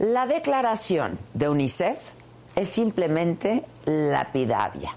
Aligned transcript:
La 0.00 0.26
declaración 0.26 1.20
de 1.34 1.48
UNICEF 1.48 2.10
es 2.56 2.68
simplemente 2.68 3.64
lapidaria. 3.84 4.96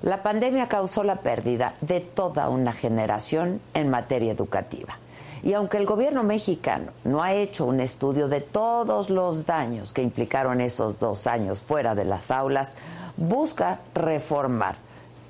La 0.00 0.22
pandemia 0.22 0.66
causó 0.66 1.04
la 1.04 1.16
pérdida 1.16 1.74
de 1.82 2.00
toda 2.00 2.48
una 2.48 2.72
generación 2.72 3.60
en 3.74 3.90
materia 3.90 4.32
educativa. 4.32 4.98
Y 5.42 5.52
aunque 5.52 5.76
el 5.76 5.84
gobierno 5.84 6.22
mexicano 6.22 6.92
no 7.04 7.22
ha 7.22 7.34
hecho 7.34 7.66
un 7.66 7.80
estudio 7.80 8.28
de 8.28 8.40
todos 8.40 9.10
los 9.10 9.44
daños 9.44 9.92
que 9.92 10.02
implicaron 10.02 10.62
esos 10.62 10.98
dos 10.98 11.26
años 11.26 11.60
fuera 11.60 11.94
de 11.94 12.06
las 12.06 12.30
aulas, 12.30 12.78
busca 13.18 13.80
reformar 13.94 14.76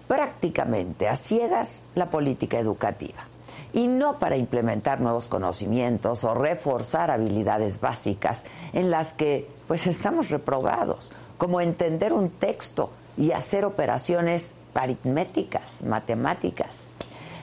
prácticamente 0.06 1.08
a 1.08 1.16
ciegas 1.16 1.82
la 1.96 2.10
política 2.10 2.60
educativa. 2.60 3.29
Y 3.72 3.88
no 3.88 4.18
para 4.18 4.36
implementar 4.36 5.00
nuevos 5.00 5.28
conocimientos 5.28 6.24
o 6.24 6.34
reforzar 6.34 7.10
habilidades 7.10 7.80
básicas 7.80 8.46
en 8.72 8.90
las 8.90 9.12
que 9.12 9.48
pues 9.68 9.86
estamos 9.86 10.30
reprobados, 10.30 11.12
como 11.38 11.60
entender 11.60 12.12
un 12.12 12.30
texto 12.30 12.90
y 13.16 13.32
hacer 13.32 13.64
operaciones 13.64 14.56
aritméticas, 14.74 15.84
matemáticas. 15.84 16.88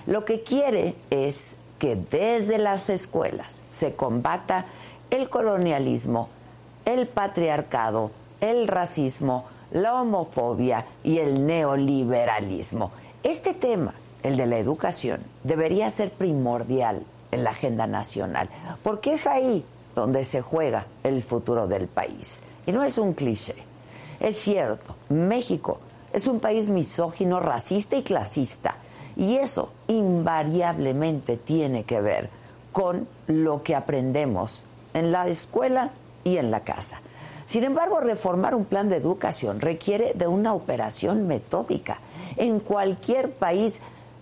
Lo 0.05 0.25
que 0.25 0.43
quiere 0.43 0.95
es 1.09 1.57
que 1.79 1.95
desde 1.95 2.57
las 2.57 2.89
escuelas 2.89 3.63
se 3.69 3.95
combata 3.95 4.65
el 5.09 5.29
colonialismo, 5.29 6.29
el 6.85 7.07
patriarcado, 7.07 8.11
el 8.41 8.67
racismo, 8.67 9.45
la 9.71 10.01
homofobia 10.01 10.85
y 11.03 11.19
el 11.19 11.45
neoliberalismo. 11.45 12.91
Este 13.23 13.53
tema, 13.53 13.93
el 14.27 14.37
de 14.37 14.45
la 14.45 14.57
educación, 14.57 15.21
debería 15.43 15.89
ser 15.89 16.11
primordial 16.11 17.03
en 17.31 17.43
la 17.43 17.51
agenda 17.51 17.87
nacional, 17.87 18.49
porque 18.83 19.13
es 19.13 19.27
ahí 19.27 19.65
donde 19.95 20.25
se 20.25 20.41
juega 20.41 20.85
el 21.03 21.23
futuro 21.23 21.67
del 21.67 21.87
país. 21.87 22.43
Y 22.65 22.71
no 22.71 22.83
es 22.83 22.97
un 22.97 23.13
cliché. 23.13 23.55
Es 24.19 24.37
cierto, 24.37 24.95
México 25.09 25.79
es 26.13 26.27
un 26.27 26.39
país 26.39 26.67
misógino, 26.67 27.39
racista 27.39 27.95
y 27.95 28.03
clasista. 28.03 28.77
Y 29.15 29.37
eso 29.37 29.71
invariablemente 29.87 31.37
tiene 31.37 31.83
que 31.83 32.01
ver 32.01 32.29
con 32.71 33.07
lo 33.25 33.63
que 33.63 33.75
aprendemos 33.75 34.65
en 34.93 35.11
la 35.11 35.27
escuela 35.27 35.91
y 36.23 36.37
en 36.37 36.51
la 36.51 36.59
casa. 36.59 37.01
Sin 37.45 37.63
embargo, 37.63 37.99
reformar 37.99 38.53
un 38.53 38.65
plan 38.65 38.89
de 38.89 38.97
educación 38.97 39.61
requiere 39.61 40.13
de 40.13 40.27
una 40.27 40.53
operación 40.53 41.27
metódica. 41.27 41.99
En 42.35 42.59
cualquier 42.59 43.31
país 43.31 43.81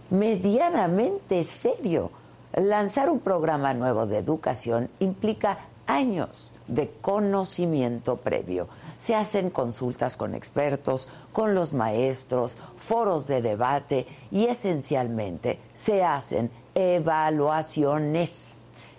medianamente 0.10 1.44
serio, 1.44 2.12
lanzar 2.54 3.10
un 3.10 3.20
programa 3.20 3.74
nuevo 3.74 4.06
de 4.06 4.18
educación 4.18 4.90
implica 5.00 5.60
años 5.88 6.52
de 6.68 6.92
conocimiento 7.02 8.18
previo. 8.18 8.68
Se 8.98 9.16
hacen 9.16 9.50
consultas 9.50 10.18
con 10.18 10.36
expertos, 10.36 11.10
con 11.32 11.54
los 11.54 11.74
maestros, 11.74 12.58
foros 12.78 13.28
de 13.28 13.42
debate 13.42 14.08
y 14.32 14.46
esencialmente 14.46 15.60
se 15.74 16.04
hacen 16.04 16.50
evaluaciones. 16.74 18.56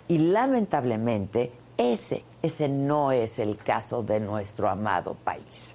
Y 0.09 0.19
lamentablemente 0.19 1.53
ese, 1.77 2.25
ese 2.43 2.69
no 2.69 3.13
es 3.13 3.39
el 3.39 3.57
caso 3.57 4.03
de 4.03 4.21
nuestro 4.21 4.69
amado 4.69 5.15
país. 5.15 5.75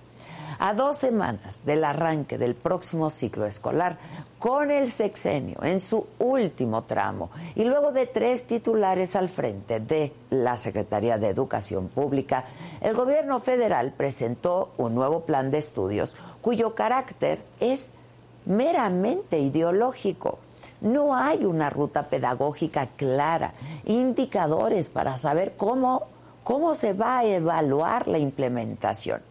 A 0.60 0.74
dos 0.74 0.98
semanas 0.98 1.66
del 1.66 1.84
arranque 1.84 2.38
del 2.38 2.56
próximo 2.56 3.10
ciclo 3.10 3.46
escolar, 3.46 3.98
con 4.42 4.72
el 4.72 4.88
sexenio 4.88 5.58
en 5.62 5.80
su 5.80 6.04
último 6.18 6.86
tramo 6.86 7.30
y 7.54 7.64
luego 7.64 7.92
de 7.92 8.08
tres 8.08 8.48
titulares 8.48 9.16
al 9.16 9.30
frente 9.30 9.80
de 9.80 10.12
la 10.32 10.58
Secretaría 10.58 11.20
de 11.20 11.28
Educación 11.28 11.90
Pública, 11.90 12.46
el 12.82 12.96
gobierno 12.96 13.40
federal 13.40 13.94
presentó 13.96 14.72
un 14.78 14.96
nuevo 14.96 15.26
plan 15.26 15.52
de 15.52 15.60
estudios 15.60 16.18
cuyo 16.42 16.74
carácter 16.74 17.44
es 17.60 17.92
meramente 18.48 19.38
ideológico. 19.38 20.40
No 20.82 21.16
hay 21.16 21.46
una 21.46 21.70
ruta 21.70 22.10
pedagógica 22.10 22.88
clara, 22.88 23.54
indicadores 23.86 24.90
para 24.90 25.18
saber 25.18 25.54
cómo, 25.56 26.08
cómo 26.44 26.74
se 26.74 26.94
va 26.94 27.20
a 27.20 27.26
evaluar 27.26 28.08
la 28.08 28.18
implementación. 28.18 29.22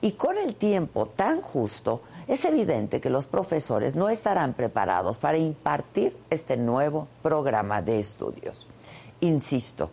Y 0.00 0.12
con 0.12 0.38
el 0.38 0.54
tiempo 0.54 1.06
tan 1.06 1.40
justo, 1.40 2.02
es 2.28 2.44
evidente 2.44 3.00
que 3.00 3.10
los 3.10 3.26
profesores 3.26 3.96
no 3.96 4.08
estarán 4.08 4.54
preparados 4.54 5.18
para 5.18 5.38
impartir 5.38 6.16
este 6.30 6.56
nuevo 6.56 7.08
programa 7.22 7.82
de 7.82 7.98
estudios. 7.98 8.68
Insisto, 9.20 9.90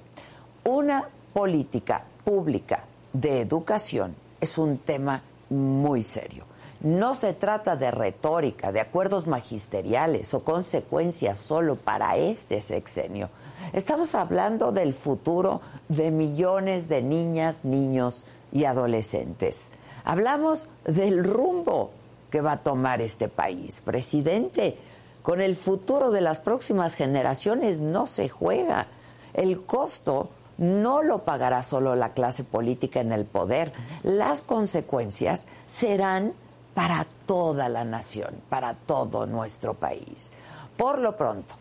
una 0.63 1.09
política 1.33 2.03
pública 2.23 2.83
de 3.13 3.41
educación 3.41 4.15
es 4.39 4.57
un 4.57 4.77
tema 4.77 5.23
muy 5.49 6.03
serio. 6.03 6.45
No 6.81 7.15
se 7.15 7.33
trata 7.33 7.75
de 7.75 7.89
retórica, 7.89 8.71
de 8.71 8.81
acuerdos 8.81 9.25
magisteriales 9.25 10.33
o 10.35 10.43
consecuencias 10.43 11.39
solo 11.39 11.77
para 11.77 12.17
este 12.17 12.61
sexenio. 12.61 13.29
Estamos 13.73 14.13
hablando 14.13 14.71
del 14.71 14.93
futuro 14.93 15.61
de 15.89 16.11
millones 16.11 16.87
de 16.87 17.01
niñas, 17.01 17.65
niños 17.65 18.25
y 18.51 18.65
adolescentes. 18.65 19.71
Hablamos 20.05 20.69
del 20.85 21.23
rumbo 21.23 21.89
que 22.29 22.39
va 22.41 22.53
a 22.53 22.63
tomar 22.63 23.01
este 23.01 23.27
país. 23.27 23.81
Presidente, 23.81 24.77
con 25.23 25.41
el 25.41 25.55
futuro 25.55 26.11
de 26.11 26.21
las 26.21 26.39
próximas 26.39 26.93
generaciones 26.93 27.79
no 27.79 28.05
se 28.05 28.29
juega. 28.29 28.85
El 29.33 29.63
costo 29.63 30.29
no 30.59 31.01
lo 31.01 31.23
pagará 31.23 31.63
solo 31.63 31.95
la 31.95 32.13
clase 32.13 32.43
política 32.43 32.99
en 32.99 33.11
el 33.11 33.25
poder. 33.25 33.73
Las 34.03 34.43
consecuencias 34.43 35.47
serán 35.65 36.33
para 36.75 37.07
toda 37.25 37.67
la 37.67 37.83
nación, 37.83 38.35
para 38.47 38.75
todo 38.75 39.25
nuestro 39.25 39.73
país. 39.73 40.31
Por 40.77 40.99
lo 40.99 41.15
pronto, 41.15 41.55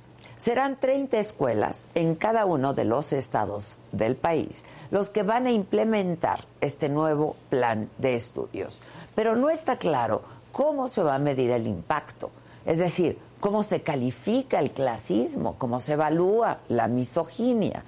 serán 0.45 0.79
30 0.79 1.19
escuelas 1.19 1.89
en 1.95 2.17
cada 2.17 2.45
uno 2.45 2.75
de 2.75 2.85
los 2.85 3.15
estados 3.15 3.79
del 3.93 4.15
país 4.15 4.67
los 4.91 5.09
que 5.09 5.23
van 5.23 5.47
a 5.47 5.53
implementar 5.53 6.45
este 6.61 6.91
nuevo 6.91 7.35
plan 7.49 7.89
de 7.97 8.15
estudios. 8.15 8.83
Pero 9.15 9.37
no 9.37 9.49
está 9.49 9.79
claro 9.79 10.21
cómo 10.53 10.87
se 10.89 11.03
va 11.03 11.15
a 11.15 11.19
medir 11.19 11.51
el 11.51 11.67
impacto, 11.67 12.31
es 12.67 12.79
decir, 12.79 13.19
cómo 13.41 13.63
se 13.63 13.81
califica 13.81 14.59
el 14.59 14.73
clasismo, 14.73 15.55
cómo 15.57 15.81
se 15.81 15.95
evalúa 15.95 16.59
la 16.69 16.89
misoginia. 16.89 17.83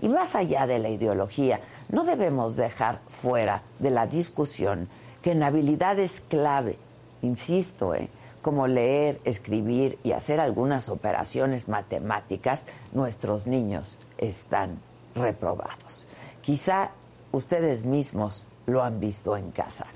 Y 0.00 0.08
más 0.08 0.36
allá 0.36 0.66
de 0.66 0.78
la 0.78 0.88
ideología, 0.88 1.60
no 1.90 2.04
debemos 2.04 2.56
dejar 2.56 3.00
fuera 3.08 3.62
de 3.78 3.90
la 3.90 4.06
discusión 4.06 4.88
que 5.20 5.32
en 5.32 5.42
habilidades 5.42 6.22
clave, 6.22 6.78
insisto, 7.20 7.94
¿eh? 7.94 8.08
Como 8.42 8.66
leer, 8.66 9.20
escribir 9.24 9.98
y 10.02 10.12
hacer 10.12 10.40
algunas 10.40 10.88
operaciones 10.88 11.68
matemáticas, 11.68 12.66
nuestros 12.92 13.46
niños 13.46 13.98
están 14.18 14.80
reprobados. 15.14 16.06
Quizá 16.40 16.90
ustedes 17.32 17.84
mismos 17.84 18.46
lo 18.66 18.82
han 18.82 19.00
visto 19.00 19.36
en 19.36 19.50
casa. 19.50 19.86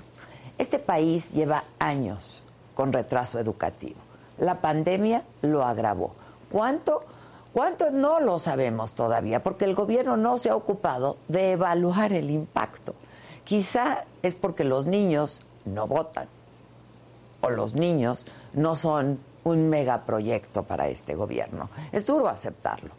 Este 0.57 0.79
país 0.79 1.33
lleva 1.33 1.63
años 1.79 2.43
con 2.75 2.93
retraso 2.93 3.39
educativo. 3.39 3.99
La 4.37 4.61
pandemia 4.61 5.23
lo 5.41 5.63
agravó. 5.63 6.13
¿Cuánto? 6.51 7.03
¿Cuánto? 7.53 7.89
No 7.89 8.19
lo 8.19 8.37
sabemos 8.37 8.93
todavía, 8.93 9.41
porque 9.41 9.65
el 9.65 9.75
gobierno 9.75 10.17
no 10.17 10.37
se 10.37 10.49
ha 10.49 10.55
ocupado 10.55 11.17
de 11.27 11.53
evaluar 11.53 12.13
el 12.13 12.29
impacto. 12.29 12.95
Quizá 13.43 14.03
es 14.21 14.35
porque 14.35 14.65
los 14.65 14.87
niños 14.87 15.41
no 15.65 15.87
votan 15.87 16.27
o 17.45 17.49
los 17.49 17.75
niños 17.75 18.25
no 18.53 18.75
son 18.75 19.19
un 19.43 19.69
megaproyecto 19.69 20.63
para 20.63 20.87
este 20.87 21.15
gobierno. 21.15 21.69
Es 21.91 22.05
duro 22.05 22.27
aceptarlo, 22.27 22.91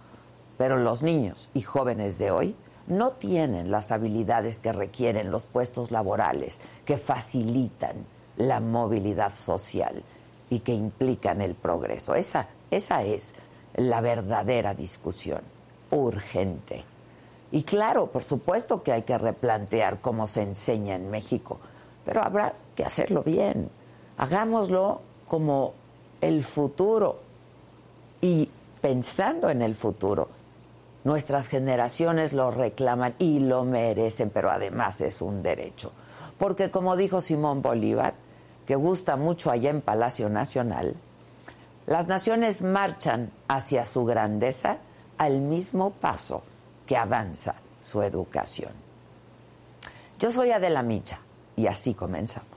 pero 0.56 0.76
los 0.76 1.02
niños 1.02 1.48
y 1.54 1.62
jóvenes 1.62 2.18
de 2.18 2.30
hoy 2.30 2.56
no 2.86 3.12
tienen 3.12 3.70
las 3.70 3.90
habilidades 3.90 4.60
que 4.60 4.72
requieren 4.72 5.32
los 5.32 5.46
puestos 5.46 5.90
laborales, 5.90 6.60
que 6.84 6.96
facilitan 6.96 8.06
la 8.36 8.60
movilidad 8.60 9.32
social 9.32 10.04
y 10.48 10.60
que 10.60 10.72
implican 10.72 11.40
el 11.40 11.56
progreso. 11.56 12.14
Esa, 12.14 12.48
esa 12.70 13.02
es 13.02 13.34
la 13.74 14.00
verdadera 14.00 14.74
discusión, 14.74 15.40
urgente. 15.90 16.84
Y 17.50 17.64
claro, 17.64 18.12
por 18.12 18.22
supuesto 18.22 18.84
que 18.84 18.92
hay 18.92 19.02
que 19.02 19.18
replantear 19.18 20.00
cómo 20.00 20.28
se 20.28 20.42
enseña 20.42 20.94
en 20.94 21.10
México, 21.10 21.58
pero 22.04 22.22
habrá 22.22 22.54
que 22.76 22.84
hacerlo 22.84 23.24
bien. 23.24 23.68
Hagámoslo 24.18 25.00
como 25.26 25.74
el 26.20 26.42
futuro 26.42 27.20
y 28.20 28.48
pensando 28.80 29.50
en 29.50 29.62
el 29.62 29.74
futuro 29.74 30.28
Nuestras 31.06 31.46
generaciones 31.46 32.32
lo 32.32 32.50
reclaman 32.50 33.14
y 33.20 33.38
lo 33.38 33.64
merecen, 33.64 34.28
pero 34.28 34.50
además 34.50 35.00
es 35.02 35.22
un 35.22 35.40
derecho. 35.40 35.92
Porque 36.36 36.72
como 36.72 36.96
dijo 36.96 37.20
Simón 37.20 37.62
Bolívar, 37.62 38.14
que 38.66 38.74
gusta 38.74 39.14
mucho 39.16 39.52
allá 39.52 39.70
en 39.70 39.82
Palacio 39.82 40.28
Nacional, 40.28 40.96
las 41.86 42.08
naciones 42.08 42.62
marchan 42.62 43.30
hacia 43.46 43.86
su 43.86 44.04
grandeza 44.04 44.78
al 45.16 45.42
mismo 45.42 45.92
paso 45.92 46.42
que 46.86 46.96
avanza 46.96 47.54
su 47.80 48.02
educación. 48.02 48.72
Yo 50.18 50.32
soy 50.32 50.50
Adela 50.50 50.82
Micha 50.82 51.20
y 51.54 51.68
así 51.68 51.94
comenzamos. 51.94 52.55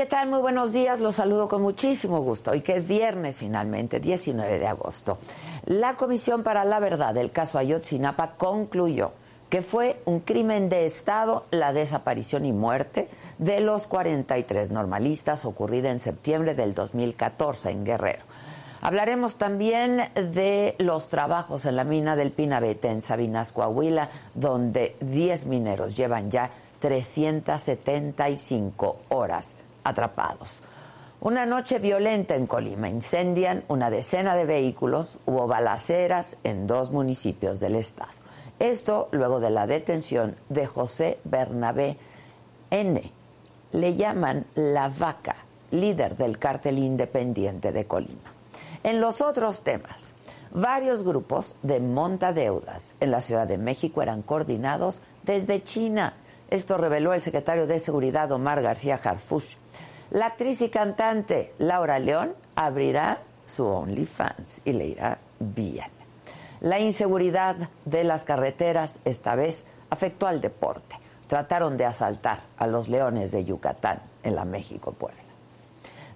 ¿Qué 0.00 0.06
tal? 0.06 0.30
Muy 0.30 0.40
buenos 0.40 0.72
días. 0.72 0.98
Los 0.98 1.16
saludo 1.16 1.46
con 1.46 1.60
muchísimo 1.60 2.22
gusto. 2.22 2.52
Hoy 2.52 2.62
que 2.62 2.74
es 2.74 2.88
viernes 2.88 3.36
finalmente, 3.36 4.00
19 4.00 4.58
de 4.58 4.66
agosto. 4.66 5.18
La 5.66 5.96
Comisión 5.96 6.42
para 6.42 6.64
la 6.64 6.80
Verdad 6.80 7.12
del 7.12 7.32
caso 7.32 7.58
Ayotzinapa 7.58 8.36
concluyó 8.38 9.12
que 9.50 9.60
fue 9.60 10.00
un 10.06 10.20
crimen 10.20 10.70
de 10.70 10.86
Estado 10.86 11.44
la 11.50 11.74
desaparición 11.74 12.46
y 12.46 12.52
muerte 12.54 13.10
de 13.36 13.60
los 13.60 13.86
43 13.88 14.70
normalistas 14.70 15.44
ocurrida 15.44 15.90
en 15.90 15.98
septiembre 15.98 16.54
del 16.54 16.72
2014 16.72 17.70
en 17.70 17.84
Guerrero. 17.84 18.24
Hablaremos 18.80 19.36
también 19.36 20.08
de 20.14 20.76
los 20.78 21.10
trabajos 21.10 21.66
en 21.66 21.76
la 21.76 21.84
mina 21.84 22.16
del 22.16 22.32
Pinabete 22.32 22.88
en 22.88 23.02
Sabinas, 23.02 23.52
Coahuila, 23.52 24.08
donde 24.32 24.96
10 25.00 25.44
mineros 25.44 25.94
llevan 25.94 26.30
ya 26.30 26.50
375 26.78 28.96
horas 29.10 29.58
atrapados. 29.84 30.62
Una 31.20 31.44
noche 31.44 31.78
violenta 31.78 32.34
en 32.34 32.46
Colima. 32.46 32.88
Incendian 32.88 33.64
una 33.68 33.90
decena 33.90 34.34
de 34.34 34.46
vehículos. 34.46 35.18
Hubo 35.26 35.46
balaceras 35.46 36.38
en 36.44 36.66
dos 36.66 36.90
municipios 36.92 37.60
del 37.60 37.76
estado. 37.76 38.12
Esto 38.58 39.08
luego 39.12 39.40
de 39.40 39.50
la 39.50 39.66
detención 39.66 40.36
de 40.48 40.66
José 40.66 41.18
Bernabé 41.24 41.98
N. 42.70 43.12
Le 43.72 43.94
llaman 43.94 44.46
la 44.54 44.88
vaca, 44.88 45.36
líder 45.70 46.16
del 46.16 46.38
cártel 46.38 46.78
independiente 46.78 47.72
de 47.72 47.86
Colima. 47.86 48.34
En 48.82 49.00
los 49.00 49.20
otros 49.20 49.60
temas, 49.60 50.14
varios 50.52 51.02
grupos 51.02 51.54
de 51.62 51.80
montadeudas 51.80 52.96
en 53.00 53.10
la 53.10 53.20
Ciudad 53.20 53.46
de 53.46 53.58
México 53.58 54.00
eran 54.00 54.22
coordinados 54.22 55.00
desde 55.22 55.62
China. 55.62 56.14
Esto 56.50 56.76
reveló 56.76 57.14
el 57.14 57.20
secretario 57.20 57.68
de 57.68 57.78
Seguridad 57.78 58.32
Omar 58.32 58.60
García 58.60 58.98
Harfush. 59.02 59.54
La 60.10 60.26
actriz 60.26 60.60
y 60.62 60.68
cantante 60.68 61.54
Laura 61.58 62.00
León 62.00 62.34
abrirá 62.56 63.22
su 63.46 63.64
OnlyFans 63.64 64.62
y 64.64 64.72
le 64.72 64.86
irá 64.86 65.18
bien. 65.38 65.86
La 66.60 66.80
inseguridad 66.80 67.56
de 67.84 68.02
las 68.02 68.24
carreteras 68.24 69.00
esta 69.04 69.36
vez 69.36 69.68
afectó 69.90 70.26
al 70.26 70.40
deporte. 70.40 70.96
Trataron 71.28 71.76
de 71.76 71.84
asaltar 71.84 72.40
a 72.58 72.66
los 72.66 72.88
leones 72.88 73.30
de 73.30 73.44
Yucatán 73.44 74.02
en 74.24 74.34
la 74.34 74.44
México 74.44 74.92
Puebla. 74.92 75.20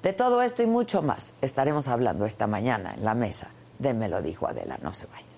De 0.03 0.13
todo 0.13 0.43
esto 0.43 0.65
y 0.65 0.67
mucho 0.67 1.01
más 1.01 1.37
estaremos 1.41 1.87
hablando 1.87 2.27
esta 2.27 2.49
mañana 2.49 2.95
en 2.95 3.05
la 3.05 3.15
mesa 3.15 3.49
de 3.79 3.95
Me 3.95 4.09
lo 4.09 4.21
dijo 4.21 4.49
Adela. 4.49 4.79
No 4.83 4.93
se 4.93 5.07
vaya. 5.07 5.34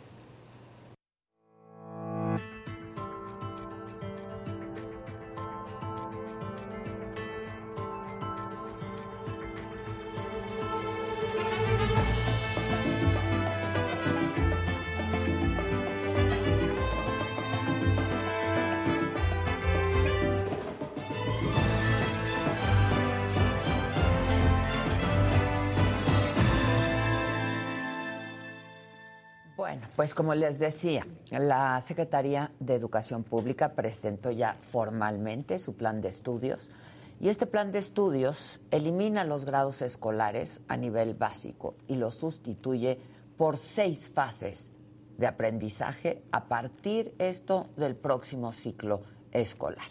Pues 29.97 30.13
como 30.13 30.35
les 30.35 30.59
decía, 30.59 31.07
la 31.31 31.81
Secretaría 31.81 32.53
de 32.61 32.75
Educación 32.75 33.25
Pública 33.25 33.73
presentó 33.73 34.31
ya 34.31 34.55
formalmente 34.61 35.59
su 35.59 35.75
plan 35.75 36.03
de 36.03 36.11
estudios 36.11 36.71
y 37.19 37.31
este 37.31 37.47
plan 37.47 37.73
de 37.73 37.79
estudios 37.79 38.61
elimina 38.71 39.25
los 39.25 39.47
grados 39.47 39.81
escolares 39.81 40.61
a 40.69 40.77
nivel 40.77 41.15
básico 41.15 41.77
y 41.89 41.97
los 41.97 42.17
sustituye 42.17 42.99
por 43.39 43.57
seis 43.57 44.11
fases 44.11 44.71
de 45.17 45.27
aprendizaje 45.27 46.23
a 46.31 46.45
partir 46.45 47.15
esto 47.19 47.69
del 47.79 47.97
próximo 47.97 48.53
ciclo 48.53 49.01
escolar. 49.33 49.87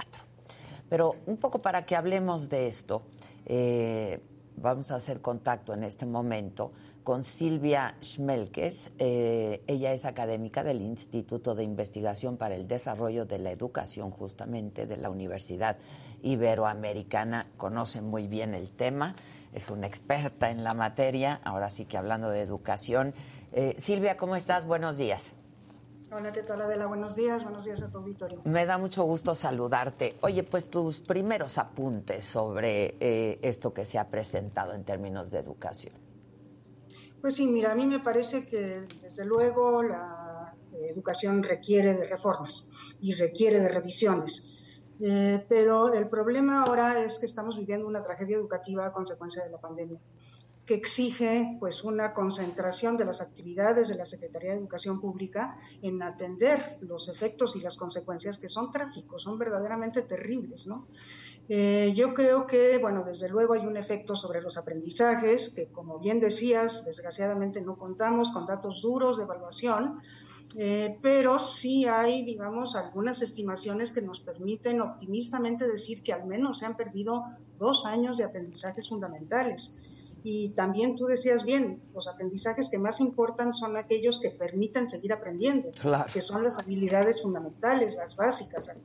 Pero 0.90 1.18
un 1.28 1.38
poco 1.38 1.60
para 1.60 1.86
que 1.86 1.96
hablemos 1.96 2.50
de 2.50 2.68
esto, 2.68 3.04
eh, 3.46 4.20
vamos 4.58 4.90
a 4.90 4.96
hacer 4.96 5.22
contacto 5.22 5.76
en 5.76 5.84
este 5.84 6.08
momento 6.08 6.72
con 7.04 7.24
Silvia 7.24 7.96
Schmelkes. 8.02 8.92
Eh, 9.00 9.64
ella 9.68 9.94
es 9.94 10.06
académica 10.06 10.64
del 10.64 10.82
Instituto 10.82 11.56
de 11.56 11.64
Investigación 11.64 12.38
para 12.38 12.56
el 12.56 12.68
Desarrollo 12.68 13.26
de 13.26 13.40
la 13.40 13.52
Educación, 13.52 14.12
justamente 14.12 14.86
de 14.86 14.98
la 14.98 15.10
Universidad 15.10 15.78
Iberoamericana. 16.22 17.48
Conoce 17.58 18.02
muy 18.02 18.28
bien 18.28 18.54
el 18.54 18.72
tema, 18.72 19.16
es 19.54 19.70
una 19.70 19.88
experta 19.88 20.50
en 20.50 20.64
la 20.64 20.74
materia. 20.74 21.42
Ahora 21.44 21.70
sí 21.70 21.86
que 21.86 21.98
hablando 21.98 22.30
de 22.30 22.42
educación. 22.42 23.14
Eh, 23.52 23.76
Silvia, 23.78 24.18
¿cómo 24.18 24.36
estás? 24.36 24.66
Buenos 24.66 24.98
días. 24.98 25.36
Hola, 26.14 26.34
¿qué 26.34 26.44
tal 26.44 26.62
Adela? 26.62 26.88
Buenos 26.88 27.16
días, 27.16 27.44
buenos 27.44 27.64
días 27.64 27.82
a 27.82 27.90
tu 27.90 28.00
auditorio. 28.00 28.42
Me 28.44 28.66
da 28.66 28.78
mucho 28.78 29.06
gusto 29.06 29.34
saludarte. 29.34 30.18
Oye, 30.22 30.44
pues 30.44 30.70
tus 30.70 31.00
primeros 31.00 31.58
apuntes 31.58 32.26
sobre 32.26 32.96
eh, 33.00 33.40
esto 33.42 33.74
que 33.74 33.86
se 33.86 33.98
ha 33.98 34.10
presentado 34.10 34.74
en 34.74 34.84
términos 34.84 35.32
de 35.32 35.40
educación. 35.40 36.01
Pues 37.22 37.36
sí, 37.36 37.46
mira, 37.46 37.72
a 37.72 37.76
mí 37.76 37.86
me 37.86 38.00
parece 38.00 38.48
que 38.48 38.88
desde 39.02 39.26
luego 39.26 39.84
la 39.84 40.56
educación 40.90 41.44
requiere 41.44 41.94
de 41.94 42.06
reformas 42.06 42.68
y 43.00 43.14
requiere 43.14 43.60
de 43.60 43.70
revisiones. 43.70 44.58
Eh, 45.00 45.46
pero 45.48 45.94
el 45.94 46.08
problema 46.10 46.64
ahora 46.64 47.04
es 47.04 47.20
que 47.20 47.26
estamos 47.26 47.58
viviendo 47.58 47.88
una 47.88 48.02
tragedia 48.02 48.38
educativa 48.38 48.86
a 48.86 48.92
consecuencia 48.92 49.44
de 49.44 49.50
la 49.50 49.60
pandemia, 49.60 50.00
que 50.66 50.76
exige 50.76 51.58
pues 51.60 51.84
una 51.84 52.14
concentración 52.14 52.98
de 52.98 53.06
las 53.06 53.20
actividades 53.20 53.88
de 53.90 53.96
la 53.96 54.06
Secretaría 54.06 54.52
de 54.52 54.58
Educación 54.58 55.02
Pública 55.02 55.58
en 55.82 56.02
atender 56.04 56.78
los 56.82 57.08
efectos 57.10 57.56
y 57.56 57.62
las 57.62 57.78
consecuencias 57.78 58.38
que 58.38 58.48
son 58.48 58.72
trágicos, 58.72 59.24
son 59.24 59.40
verdaderamente 59.40 60.04
terribles, 60.04 60.68
¿no? 60.68 60.88
Eh, 61.54 61.92
yo 61.98 62.14
creo 62.14 62.48
que, 62.48 62.78
bueno, 62.78 63.04
desde 63.04 63.28
luego 63.28 63.56
hay 63.56 63.66
un 63.66 63.76
efecto 63.76 64.16
sobre 64.16 64.42
los 64.42 64.56
aprendizajes, 64.56 65.50
que 65.50 65.68
como 65.68 66.00
bien 66.00 66.22
decías, 66.22 66.86
desgraciadamente 66.86 67.62
no 67.62 67.78
contamos 67.78 68.32
con 68.32 68.46
datos 68.46 68.82
duros 68.82 69.18
de 69.18 69.24
evaluación, 69.24 70.00
eh, 70.56 70.98
pero 71.02 71.40
sí 71.40 71.86
hay, 71.86 72.24
digamos, 72.24 72.78
algunas 72.78 73.22
estimaciones 73.22 73.92
que 73.92 74.02
nos 74.02 74.22
permiten 74.22 74.80
optimistamente 74.80 75.68
decir 75.68 76.04
que 76.04 76.14
al 76.14 76.26
menos 76.26 76.60
se 76.60 76.68
han 76.68 76.78
perdido 76.78 77.26
dos 77.60 77.86
años 77.86 78.16
de 78.16 78.24
aprendizajes 78.24 78.88
fundamentales. 78.88 79.78
Y 80.24 80.52
también 80.52 80.96
tú 80.96 81.08
decías 81.08 81.44
bien, 81.44 81.82
los 81.94 82.08
aprendizajes 82.08 82.70
que 82.70 82.78
más 82.78 83.02
importan 83.02 83.54
son 83.54 83.76
aquellos 83.76 84.22
que 84.22 84.30
permiten 84.30 84.88
seguir 84.88 85.12
aprendiendo, 85.12 85.72
que 86.14 86.22
son 86.22 86.44
las 86.44 86.60
habilidades 86.60 87.22
fundamentales, 87.22 87.98
las 87.98 88.16
básicas, 88.16 88.68
la 88.68 88.76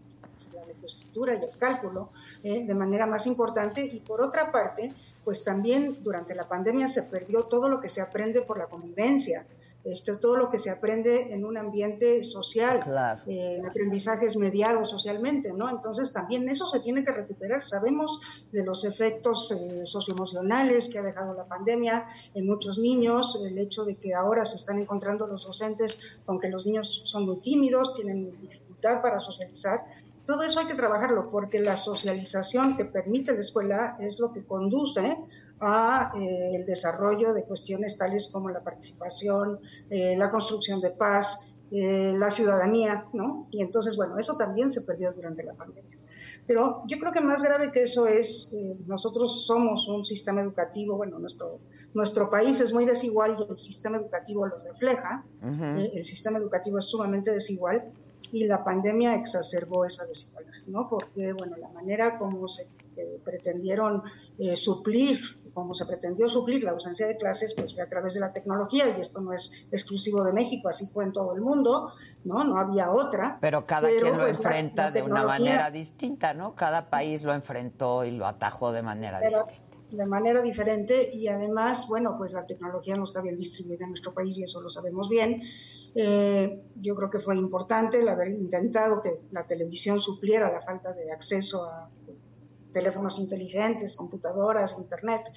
escritura 0.87 1.35
y 1.35 1.45
el 1.45 1.59
cálculo 1.59 2.11
eh, 2.43 2.64
de 2.66 2.75
manera 2.75 3.07
más 3.07 3.26
importante. 3.26 3.85
Y 3.85 4.00
por 4.00 4.21
otra 4.21 4.50
parte, 4.50 4.93
pues 5.25 5.43
también 5.45 6.02
durante 6.02 6.35
la 6.35 6.49
pandemia 6.49 6.88
se 6.88 7.02
perdió 7.02 7.45
todo 7.45 7.69
lo 7.69 7.81
que 7.81 7.88
se 7.88 8.00
aprende 8.00 8.43
por 8.43 8.59
la 8.59 8.66
convivencia. 8.66 9.47
Esto, 9.87 10.19
todo 10.19 10.37
lo 10.37 10.50
que 10.50 10.59
se 10.59 10.69
aprende 10.69 11.33
en 11.33 11.45
un 11.45 11.57
ambiente 11.57 12.25
social, 12.25 12.81
eh, 13.28 13.59
en 13.59 13.66
aprendizajes 13.66 14.37
mediados 14.37 14.90
socialmente, 14.90 15.52
¿no? 15.52 15.71
Entonces 15.71 16.12
también 16.12 16.49
eso 16.49 16.66
se 16.66 16.81
tiene 16.81 17.05
que 17.05 17.12
recuperar. 17.12 17.62
Sabemos 17.62 18.21
de 18.50 18.64
los 18.64 18.85
efectos 18.85 19.52
eh, 19.52 19.87
socioemocionales 19.87 20.88
que 20.88 20.99
ha 20.99 21.02
dejado 21.02 21.35
la 21.35 21.45
pandemia 21.45 22.05
en 22.35 22.47
muchos 22.47 22.78
niños, 22.78 23.40
el 23.45 23.57
hecho 23.59 23.85
de 23.85 23.95
que 23.95 24.12
ahora 24.12 24.45
se 24.45 24.57
están 24.57 24.81
encontrando 24.81 25.28
los 25.28 25.45
docentes, 25.45 26.21
aunque 26.26 26.49
los 26.49 26.66
niños 26.66 27.02
son 27.05 27.25
muy 27.25 27.38
tímidos, 27.38 27.95
tienen 27.95 28.37
dificultad 28.40 29.00
para 29.02 29.21
socializar, 29.21 29.85
todo 30.26 30.42
eso 30.42 30.59
hay 30.59 30.66
que 30.66 30.75
trabajarlo 30.75 31.30
porque 31.30 31.61
la 31.61 31.76
socialización 31.76 32.76
que 32.76 32.85
permite 32.85 33.33
la 33.33 33.40
escuela 33.40 33.97
es 34.00 34.18
lo 34.18 34.33
que 34.33 34.45
conduce 34.45 35.16
a 35.61 36.11
eh, 36.18 36.56
el 36.56 36.66
desarrollo 36.66 37.33
de 37.33 37.45
cuestiones 37.45 37.97
tales 37.97 38.28
como 38.30 38.50
la 38.50 38.62
participación, 38.62 39.61
eh, 39.88 40.16
la 40.16 40.30
construcción 40.30 40.80
de 40.80 40.90
paz, 40.90 41.54
eh, 41.71 42.12
la 42.16 42.28
ciudadanía, 42.28 43.06
¿no? 43.12 43.49
Y 43.52 43.62
entonces, 43.62 43.97
bueno, 43.97 44.18
eso 44.18 44.37
también 44.37 44.71
se 44.71 44.83
perdió 44.83 45.12
durante 45.12 45.45
la 45.45 45.54
pandemia. 45.54 45.97
Pero 46.47 46.83
yo 46.87 46.99
creo 46.99 47.12
que 47.12 47.21
más 47.21 47.42
grave 47.42 47.73
que 47.73 47.83
eso 47.83 48.06
es, 48.06 48.54
nosotros 48.87 49.47
somos 49.47 49.88
un 49.88 50.04
sistema 50.04 50.40
educativo, 50.42 50.97
bueno, 50.97 51.18
nuestro, 51.18 51.59
nuestro 51.92 52.30
país 52.30 52.61
es 52.61 52.73
muy 52.73 52.85
desigual 52.85 53.37
y 53.38 53.50
el 53.50 53.59
sistema 53.59 53.97
educativo 53.97 54.47
lo 54.47 54.59
refleja, 54.61 55.25
el 55.42 56.04
sistema 56.04 56.38
educativo 56.38 56.78
es 56.78 56.85
sumamente 56.85 57.33
desigual 57.33 57.92
y 58.33 58.45
la 58.47 58.64
pandemia 58.64 59.14
exacerbó 59.14 59.85
esa 59.85 60.04
desigualdad, 60.06 60.52
¿no? 60.68 60.88
Porque, 60.88 61.33
bueno, 61.33 61.56
la 61.56 61.68
manera 61.68 62.18
como 62.18 62.49
se 62.49 62.68
pretendieron 63.25 64.02
suplir 64.54 65.21
como 65.56 65.73
se 65.73 65.87
pretendió 65.87 66.28
suplir 66.28 66.62
la 66.62 66.73
ausencia 66.73 67.06
de 67.06 67.16
clases, 67.16 67.54
pues 67.54 67.73
fue 67.73 67.83
a 67.83 67.87
través 67.87 68.12
de 68.12 68.21
la 68.21 68.30
tecnología, 68.30 68.95
y 68.95 69.00
esto 69.00 69.23
no 69.23 69.33
es 69.33 69.66
exclusivo 69.73 70.23
de 70.23 70.35
México, 70.35 70.68
así 70.68 70.87
fue 70.87 71.04
en 71.04 71.14
todo 71.14 71.35
el 71.35 71.40
mundo, 71.40 71.92
¿no? 72.25 72.45
No 72.45 72.59
había 72.59 72.90
otra. 72.90 73.38
Pero 73.40 73.64
cada 73.64 73.88
quien 73.88 74.18
lo 74.18 74.25
pues, 74.25 74.37
enfrenta 74.37 74.90
de 74.90 75.00
una 75.00 75.25
manera 75.25 75.71
distinta, 75.71 76.35
¿no? 76.35 76.54
Cada 76.54 76.90
país 76.90 77.23
lo 77.23 77.33
enfrentó 77.33 78.04
y 78.04 78.11
lo 78.11 78.26
atajó 78.26 78.71
de 78.71 78.83
manera 78.83 79.18
distinta. 79.18 79.54
De 79.90 80.04
manera 80.04 80.42
diferente, 80.42 81.09
y 81.11 81.26
además, 81.28 81.87
bueno, 81.88 82.16
pues 82.18 82.35
la 82.35 82.45
tecnología 82.45 82.95
no 82.95 83.04
está 83.04 83.23
bien 83.23 83.38
distribuida 83.38 83.85
en 83.85 83.92
nuestro 83.92 84.12
país, 84.12 84.37
y 84.37 84.42
eso 84.42 84.61
lo 84.61 84.68
sabemos 84.68 85.09
bien. 85.09 85.40
Eh, 85.99 86.62
yo 86.75 86.95
creo 86.95 87.09
que 87.09 87.21
fue 87.21 87.37
importante 87.37 87.99
el 87.99 88.09
haber 88.09 88.29
intentado 88.29 89.00
que 89.00 89.23
la 89.31 89.47
televisión 89.47 89.99
supliera 89.99 90.53
la 90.53 90.61
falta 90.61 90.93
de 90.93 91.11
acceso 91.11 91.65
a 91.65 91.91
teléfonos 92.71 93.19
inteligentes, 93.19 93.97
computadoras, 93.97 94.76
internet, 94.79 95.33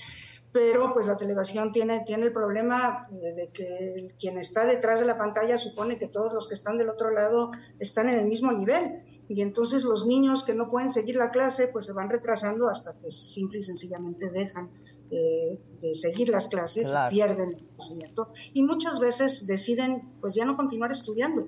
pero 0.51 0.93
pues 0.93 1.07
la 1.07 1.15
televisión 1.15 1.71
tiene, 1.71 2.01
tiene 2.05 2.25
el 2.25 2.33
problema 2.33 3.07
de 3.09 3.49
que 3.53 4.13
quien 4.19 4.37
está 4.37 4.65
detrás 4.65 4.99
de 4.99 5.05
la 5.05 5.17
pantalla 5.17 5.57
supone 5.57 5.97
que 5.97 6.07
todos 6.07 6.33
los 6.33 6.49
que 6.49 6.55
están 6.55 6.77
del 6.77 6.89
otro 6.89 7.11
lado 7.11 7.51
están 7.79 8.09
en 8.09 8.15
el 8.15 8.25
mismo 8.25 8.51
nivel. 8.51 9.03
Y 9.29 9.41
entonces 9.41 9.83
los 9.83 10.05
niños 10.07 10.43
que 10.43 10.55
no 10.55 10.69
pueden 10.69 10.89
seguir 10.89 11.15
la 11.15 11.31
clase 11.31 11.69
pues 11.69 11.85
se 11.85 11.93
van 11.93 12.09
retrasando 12.09 12.67
hasta 12.67 12.97
que 12.99 13.11
simple 13.11 13.59
y 13.59 13.63
sencillamente 13.63 14.29
dejan 14.29 14.71
eh, 15.11 15.59
de 15.81 15.95
seguir 15.95 16.29
las 16.29 16.47
clases 16.47 16.91
y 16.91 17.09
pierden 17.15 17.51
el 17.51 17.67
conocimiento 17.67 18.31
y 18.53 18.63
muchas 18.63 18.99
veces 18.99 19.47
deciden 19.47 20.13
pues 20.21 20.35
ya 20.35 20.45
no 20.45 20.55
continuar 20.55 20.91
estudiando. 20.91 21.47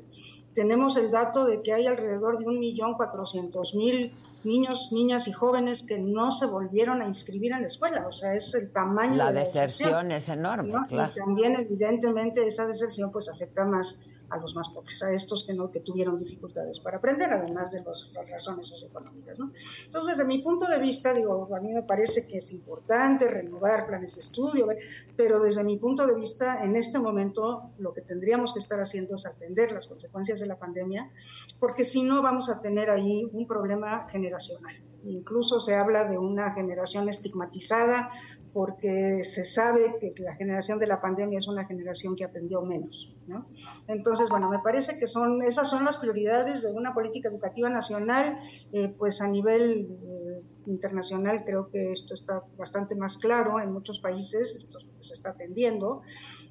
Tenemos 0.53 0.98
el 0.98 1.12
dato 1.12 1.46
de 1.46 1.62
que 1.62 1.74
hay 1.74 1.88
alrededor 1.88 2.38
de 2.38 2.46
un 2.46 2.60
millón 2.60 2.96
cuatrocientos 2.96 3.75
mil 3.75 4.13
niños, 4.44 4.89
niñas 4.91 5.27
y 5.27 5.32
jóvenes 5.32 5.84
que 5.84 6.00
no 6.00 6.32
se 6.32 6.46
volvieron 6.46 7.01
a 7.01 7.08
inscribir 7.08 7.51
en 7.53 7.62
la 7.62 7.68
escuela. 7.68 8.08
O 8.08 8.12
sea, 8.12 8.34
es 8.34 8.53
el 8.53 8.72
tamaño 8.72 9.15
la 9.15 9.27
de 9.27 9.34
la 9.34 9.39
deserción. 9.41 10.12
es 10.12 10.30
enorme. 10.30 10.74
Y 10.89 11.20
también, 11.20 11.56
evidentemente, 11.56 12.46
esa 12.48 12.65
deserción 12.65 13.12
pues 13.12 13.30
afecta 13.30 13.65
más 13.65 14.01
a 14.32 14.38
los 14.38 14.56
más 14.56 14.70
pobres, 14.70 15.04
a 15.04 15.12
estos 15.12 15.44
que 15.44 15.54
no 15.54 15.70
que 15.70 15.82
tuvieron 15.82 16.18
dificultades 16.18 16.80
para 16.80 16.98
aprender, 16.98 17.32
además 17.32 17.72
de 17.72 17.84
las 17.84 18.12
razones 18.30 18.68
socioeconómicas. 18.68 19.38
¿no? 19.38 19.52
Entonces, 19.86 20.18
desde 20.18 20.28
mi 20.28 20.40
punto 20.40 20.66
de 20.66 20.80
vista, 20.80 21.14
digo, 21.14 21.54
a 21.54 21.60
mí 21.60 21.74
me 21.74 21.84
parece 21.84 22.28
que 22.28 22.38
es 22.38 22.52
importante 22.52 23.28
renovar 23.28 23.86
planes 23.88 24.16
de 24.16 24.22
estudio, 24.22 24.68
pero 25.16 25.40
desde 25.42 25.64
mi 25.64 25.78
punto 25.78 26.08
de 26.08 26.16
vista, 26.16 26.64
en 26.64 26.76
este 26.76 26.98
momento, 27.00 27.72
lo 27.78 27.94
que 27.94 28.02
tendríamos 28.02 28.54
que 28.54 28.60
estar 28.60 28.80
haciendo 28.80 29.16
es 29.16 29.26
atender 29.26 29.72
las 29.72 29.88
consecuencias 29.88 30.40
de 30.40 30.48
la 30.48 30.58
pandemia, 30.58 31.12
porque 31.60 31.84
si 31.84 32.04
no, 32.04 32.22
vamos 32.22 32.50
a 32.50 32.62
tener 32.62 32.90
ahí 32.90 33.30
un 33.32 33.46
problema 33.46 34.08
generacional. 34.08 34.82
Incluso 35.04 35.60
se 35.60 35.76
habla 35.76 36.06
de 36.06 36.18
una 36.18 36.52
generación 36.52 37.10
estigmatizada 37.10 38.12
porque 38.53 39.24
se 39.24 39.46
sabe 39.46 39.98
que 40.00 40.13
la 40.22 40.36
generación 40.36 40.77
de 40.77 40.88
la 40.88 41.00
pandemia 41.00 41.39
es 41.39 41.48
una 41.48 41.65
generación 41.65 42.15
que 42.15 42.25
aprendió 42.25 42.62
menos. 42.62 43.15
¿no? 43.27 43.48
Entonces, 43.88 44.29
bueno, 44.29 44.50
me 44.50 44.60
parece 44.60 45.00
que 45.00 45.08
son 45.08 45.41
esas 45.41 45.70
son 45.70 45.86
las 45.86 45.98
prioridades 45.98 46.63
de 46.63 46.72
una 46.72 46.93
política 46.93 47.29
educativa 47.29 47.70
nacional, 47.70 48.38
eh, 48.74 48.89
pues 48.98 49.22
a 49.22 49.27
nivel 49.27 49.88
eh, 50.03 50.41
internacional 50.65 51.43
creo 51.46 51.70
que 51.70 51.91
esto 51.91 52.13
está 52.13 52.43
bastante 52.58 52.96
más 52.96 53.17
claro 53.17 53.60
en 53.60 53.72
muchos 53.72 54.00
países, 54.00 54.55
esto 54.55 54.79
se 55.00 55.13
está 55.13 55.31
atendiendo, 55.31 56.01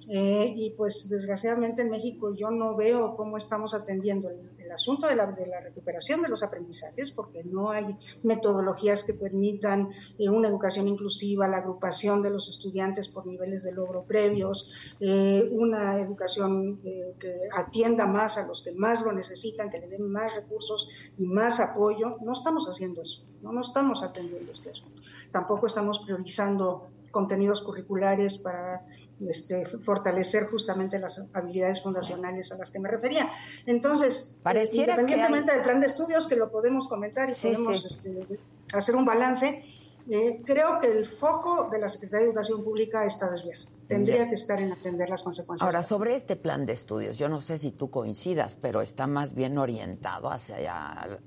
eh, 0.09 0.53
y 0.57 0.71
pues 0.71 1.09
desgraciadamente 1.09 1.83
en 1.83 1.91
México 1.91 2.35
yo 2.35 2.51
no 2.51 2.77
veo 2.77 3.17
cómo 3.17 3.37
estamos 3.37 3.75
atendiendo 3.75 4.31
el, 4.31 4.51
asunto 4.73 5.07
de 5.07 5.17
la, 5.17 5.27
recuperación 5.61 6.23
de 6.23 6.29
los 6.29 6.43
aprendizajes, 6.43 7.11
porque 7.11 7.45
no 7.45 7.71
hay 7.71 7.97
metodologías 8.23 9.05
que 9.05 9.15
permitan 9.15 9.89
eh, 10.19 10.29
una 10.29 10.49
educación 10.49 10.89
inclusiva, 10.89 11.49
la 11.49 11.59
agrupación 11.59 12.23
de 12.23 12.31
los 12.31 12.49
estudiantes 12.49 13.09
por 13.09 13.27
niveles 13.27 13.63
de 13.63 13.73
logro 13.73 14.05
previos, 14.05 14.71
eh, 15.01 15.49
una 15.53 16.01
educación 16.01 16.79
que 16.81 17.49
atienda 17.57 18.07
más 18.07 18.39
a 18.39 18.47
los 18.47 18.63
que 18.63 18.73
más 18.73 19.03
lo 19.03 19.13
necesitan, 19.13 19.71
que 19.71 19.79
le 19.79 19.89
den 19.89 20.11
más 20.11 20.35
recursos 20.35 20.89
y 21.19 21.27
más 21.27 21.61
apoyo. 21.61 22.17
No 22.23 22.33
estamos 22.33 22.67
haciendo 22.67 23.03
eso, 23.03 23.25
no 23.43 23.61
estamos 23.61 24.03
atendiendo 24.03 24.53
este 24.53 24.71
asunto. 24.71 25.03
Tampoco 25.31 25.67
estamos 25.67 26.01
priorizando 26.01 26.89
contenidos 27.11 27.63
curriculares 27.63 28.39
para 28.39 28.87
este, 29.21 29.65
fortalecer 29.65 30.45
justamente 30.47 30.99
las 30.99 31.23
habilidades 31.33 31.83
fundacionales 31.83 32.53
a 32.53 32.57
las 32.57 32.71
que 32.71 32.79
me 32.79 32.89
refería. 32.89 33.31
Entonces, 33.67 34.37
independientemente 34.73 35.53
del 35.53 35.63
plan 35.63 35.81
de 35.81 35.87
estudios, 35.87 36.27
que 36.27 36.37
lo 36.37 36.51
podemos 36.51 36.89
comentar 36.89 37.31
y 37.31 37.35
podemos 37.35 37.85
este, 37.85 38.27
hacer 38.73 38.97
un 38.97 39.05
balance, 39.05 39.65
eh, 40.09 40.43
creo 40.45 40.81
que 40.81 40.91
el 40.91 41.07
foco 41.07 41.69
de 41.71 41.79
la 41.79 41.89
Secretaría 41.89 42.25
de 42.25 42.31
Educación 42.31 42.65
Pública 42.65 43.05
está 43.05 43.31
desviado. 43.31 43.67
Tendría 43.87 44.29
que 44.29 44.35
estar 44.35 44.61
en 44.61 44.73
atender 44.73 45.11
las 45.11 45.23
consecuencias. 45.23 45.67
Ahora, 45.67 45.83
sobre 45.83 46.15
este 46.15 46.37
plan 46.37 46.65
de 46.65 46.73
estudios, 46.73 47.19
yo 47.19 47.29
no 47.29 47.41
sé 47.41 47.59
si 47.59 47.73
tú 47.73 47.91
coincidas, 47.91 48.57
pero 48.57 48.83
está 48.83 49.07
más 49.07 49.35
bien 49.35 49.59
orientado 49.59 50.31
hacia 50.31 51.21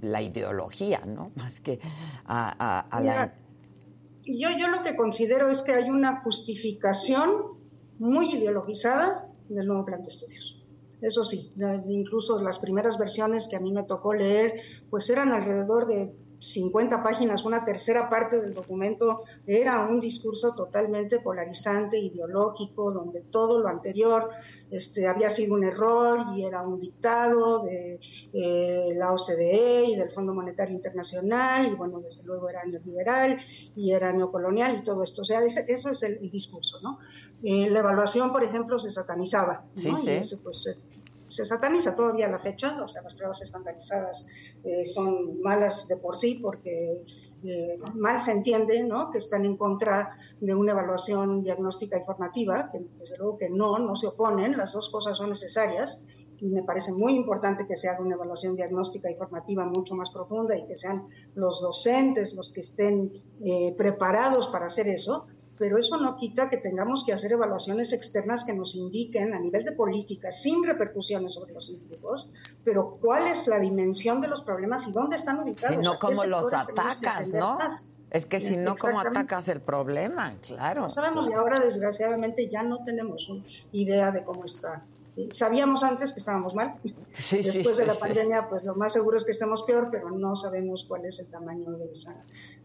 la 0.00 0.22
ideología, 0.22 1.02
¿no? 1.06 1.32
Más 1.36 1.60
que 1.60 1.80
a, 2.24 2.86
la 3.02 3.34
yo, 4.28 4.48
yo 4.58 4.68
lo 4.68 4.82
que 4.82 4.96
considero 4.96 5.48
es 5.48 5.62
que 5.62 5.72
hay 5.72 5.90
una 5.90 6.20
justificación 6.22 7.58
muy 7.98 8.34
ideologizada 8.34 9.28
del 9.48 9.66
nuevo 9.66 9.84
plan 9.84 10.02
de 10.02 10.08
estudios. 10.08 10.64
Eso 11.00 11.24
sí, 11.24 11.52
incluso 11.88 12.42
las 12.42 12.58
primeras 12.58 12.98
versiones 12.98 13.46
que 13.48 13.56
a 13.56 13.60
mí 13.60 13.72
me 13.72 13.84
tocó 13.84 14.14
leer, 14.14 14.60
pues 14.90 15.08
eran 15.10 15.32
alrededor 15.32 15.86
de 15.86 16.12
50 16.40 17.02
páginas, 17.02 17.44
una 17.44 17.64
tercera 17.64 18.08
parte 18.08 18.40
del 18.40 18.54
documento 18.54 19.24
era 19.46 19.86
un 19.86 20.00
discurso 20.00 20.54
totalmente 20.54 21.18
polarizante, 21.18 21.98
ideológico, 21.98 22.92
donde 22.92 23.22
todo 23.22 23.60
lo 23.60 23.68
anterior 23.68 24.30
este, 24.70 25.08
había 25.08 25.30
sido 25.30 25.54
un 25.54 25.64
error 25.64 26.26
y 26.36 26.44
era 26.44 26.62
un 26.62 26.78
dictado 26.78 27.64
de 27.64 27.98
eh, 28.32 28.92
la 28.94 29.12
OCDE 29.12 29.84
y 29.86 29.96
del 29.96 30.10
Fondo 30.10 30.34
Monetario 30.34 30.74
Internacional, 30.74 31.72
y 31.72 31.74
bueno, 31.74 32.00
desde 32.00 32.22
luego 32.24 32.48
era 32.48 32.64
neoliberal 32.64 33.38
y 33.74 33.92
era 33.92 34.12
neocolonial 34.12 34.76
y 34.78 34.82
todo 34.82 35.02
esto. 35.02 35.22
O 35.22 35.24
sea, 35.24 35.40
eso 35.42 35.90
es 35.90 36.02
el, 36.02 36.18
discurso, 36.30 36.80
¿no? 36.82 36.98
Eh, 37.42 37.70
la 37.70 37.80
evaluación, 37.80 38.30
por 38.30 38.44
ejemplo, 38.44 38.78
se 38.78 38.90
satanizaba, 38.90 39.64
¿no? 39.74 40.04
Y 40.04 40.10
ese, 40.10 40.36
pues, 40.36 40.86
se 41.28 41.44
sataniza 41.44 41.94
todavía 41.94 42.28
la 42.28 42.38
fecha, 42.38 42.82
o 42.82 42.88
sea, 42.88 43.02
las 43.02 43.14
pruebas 43.14 43.40
estandarizadas 43.42 44.26
eh, 44.64 44.84
son 44.84 45.40
malas 45.40 45.86
de 45.88 45.96
por 45.98 46.16
sí 46.16 46.40
porque 46.42 47.04
eh, 47.44 47.78
mal 47.94 48.20
se 48.20 48.32
entiende, 48.32 48.82
¿no? 48.82 49.10
Que 49.10 49.18
están 49.18 49.44
en 49.44 49.56
contra 49.56 50.18
de 50.40 50.54
una 50.54 50.72
evaluación 50.72 51.42
diagnóstica 51.42 51.98
y 51.98 52.02
formativa, 52.02 52.70
que 52.72 52.80
desde 52.98 53.16
luego 53.18 53.38
que 53.38 53.48
no, 53.48 53.78
no 53.78 53.94
se 53.94 54.08
oponen, 54.08 54.56
las 54.56 54.72
dos 54.72 54.90
cosas 54.90 55.16
son 55.16 55.30
necesarias 55.30 56.02
me 56.46 56.62
parece 56.62 56.92
muy 56.92 57.14
importante 57.14 57.66
que 57.66 57.76
se 57.76 57.88
haga 57.88 58.00
una 58.00 58.14
evaluación 58.14 58.54
diagnóstica 58.54 59.10
y 59.10 59.14
formativa 59.14 59.64
mucho 59.64 59.94
más 59.94 60.10
profunda 60.10 60.56
y 60.56 60.66
que 60.66 60.76
sean 60.76 61.08
los 61.34 61.60
docentes 61.60 62.34
los 62.34 62.52
que 62.52 62.60
estén 62.60 63.12
eh, 63.44 63.74
preparados 63.76 64.48
para 64.48 64.66
hacer 64.66 64.88
eso, 64.88 65.26
pero 65.58 65.78
eso 65.78 65.96
no 65.96 66.16
quita 66.16 66.48
que 66.48 66.58
tengamos 66.58 67.04
que 67.04 67.12
hacer 67.12 67.32
evaluaciones 67.32 67.92
externas 67.92 68.44
que 68.44 68.54
nos 68.54 68.74
indiquen 68.74 69.34
a 69.34 69.38
nivel 69.38 69.64
de 69.64 69.72
política, 69.72 70.32
sin 70.32 70.64
repercusiones 70.64 71.34
sobre 71.34 71.52
los 71.52 71.68
individuos, 71.68 72.28
pero 72.64 72.98
cuál 73.00 73.26
es 73.26 73.46
la 73.48 73.58
dimensión 73.58 74.20
de 74.20 74.28
los 74.28 74.42
problemas 74.42 74.86
y 74.86 74.92
dónde 74.92 75.16
están 75.16 75.40
ubicados. 75.40 75.76
Si 75.76 75.82
no, 75.82 75.98
cómo 75.98 76.24
los 76.24 76.52
atacas, 76.52 77.32
¿no? 77.32 77.58
Es 78.10 78.24
que 78.24 78.40
si 78.40 78.56
no, 78.56 78.74
¿cómo 78.76 79.00
atacas 79.00 79.48
el 79.48 79.60
problema? 79.60 80.34
Claro. 80.40 80.82
No 80.82 80.88
sabemos 80.88 81.28
y 81.28 81.32
ahora, 81.34 81.60
desgraciadamente, 81.60 82.48
ya 82.48 82.62
no 82.62 82.82
tenemos 82.82 83.28
una 83.28 83.44
idea 83.72 84.10
de 84.10 84.24
cómo 84.24 84.44
está 84.44 84.86
Sabíamos 85.32 85.82
antes 85.82 86.12
que 86.12 86.20
estábamos 86.20 86.54
mal. 86.54 86.76
Después 87.30 87.76
de 87.76 87.86
la 87.86 87.94
pandemia, 87.94 88.48
pues 88.48 88.64
lo 88.64 88.74
más 88.74 88.92
seguro 88.92 89.16
es 89.16 89.24
que 89.24 89.32
estemos 89.32 89.62
peor, 89.62 89.88
pero 89.90 90.10
no 90.10 90.36
sabemos 90.36 90.84
cuál 90.84 91.04
es 91.06 91.18
el 91.18 91.28
tamaño 91.28 91.72
de 91.72 91.92
esa, 91.92 92.14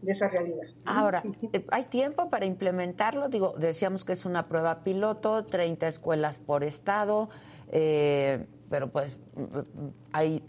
de 0.00 0.12
esa 0.12 0.28
realidad. 0.28 0.66
Ahora, 0.84 1.22
eh, 1.52 1.66
¿hay 1.70 1.84
tiempo 1.84 2.30
para 2.30 2.46
implementarlo? 2.46 3.28
Digo, 3.28 3.54
decíamos 3.58 4.04
que 4.04 4.12
es 4.12 4.24
una 4.24 4.48
prueba 4.48 4.84
piloto, 4.84 5.44
30 5.44 5.88
escuelas 5.88 6.38
por 6.38 6.62
estado, 6.62 7.28
eh, 7.72 8.46
pero 8.70 8.90
pues 8.90 9.18
hay 10.12 10.42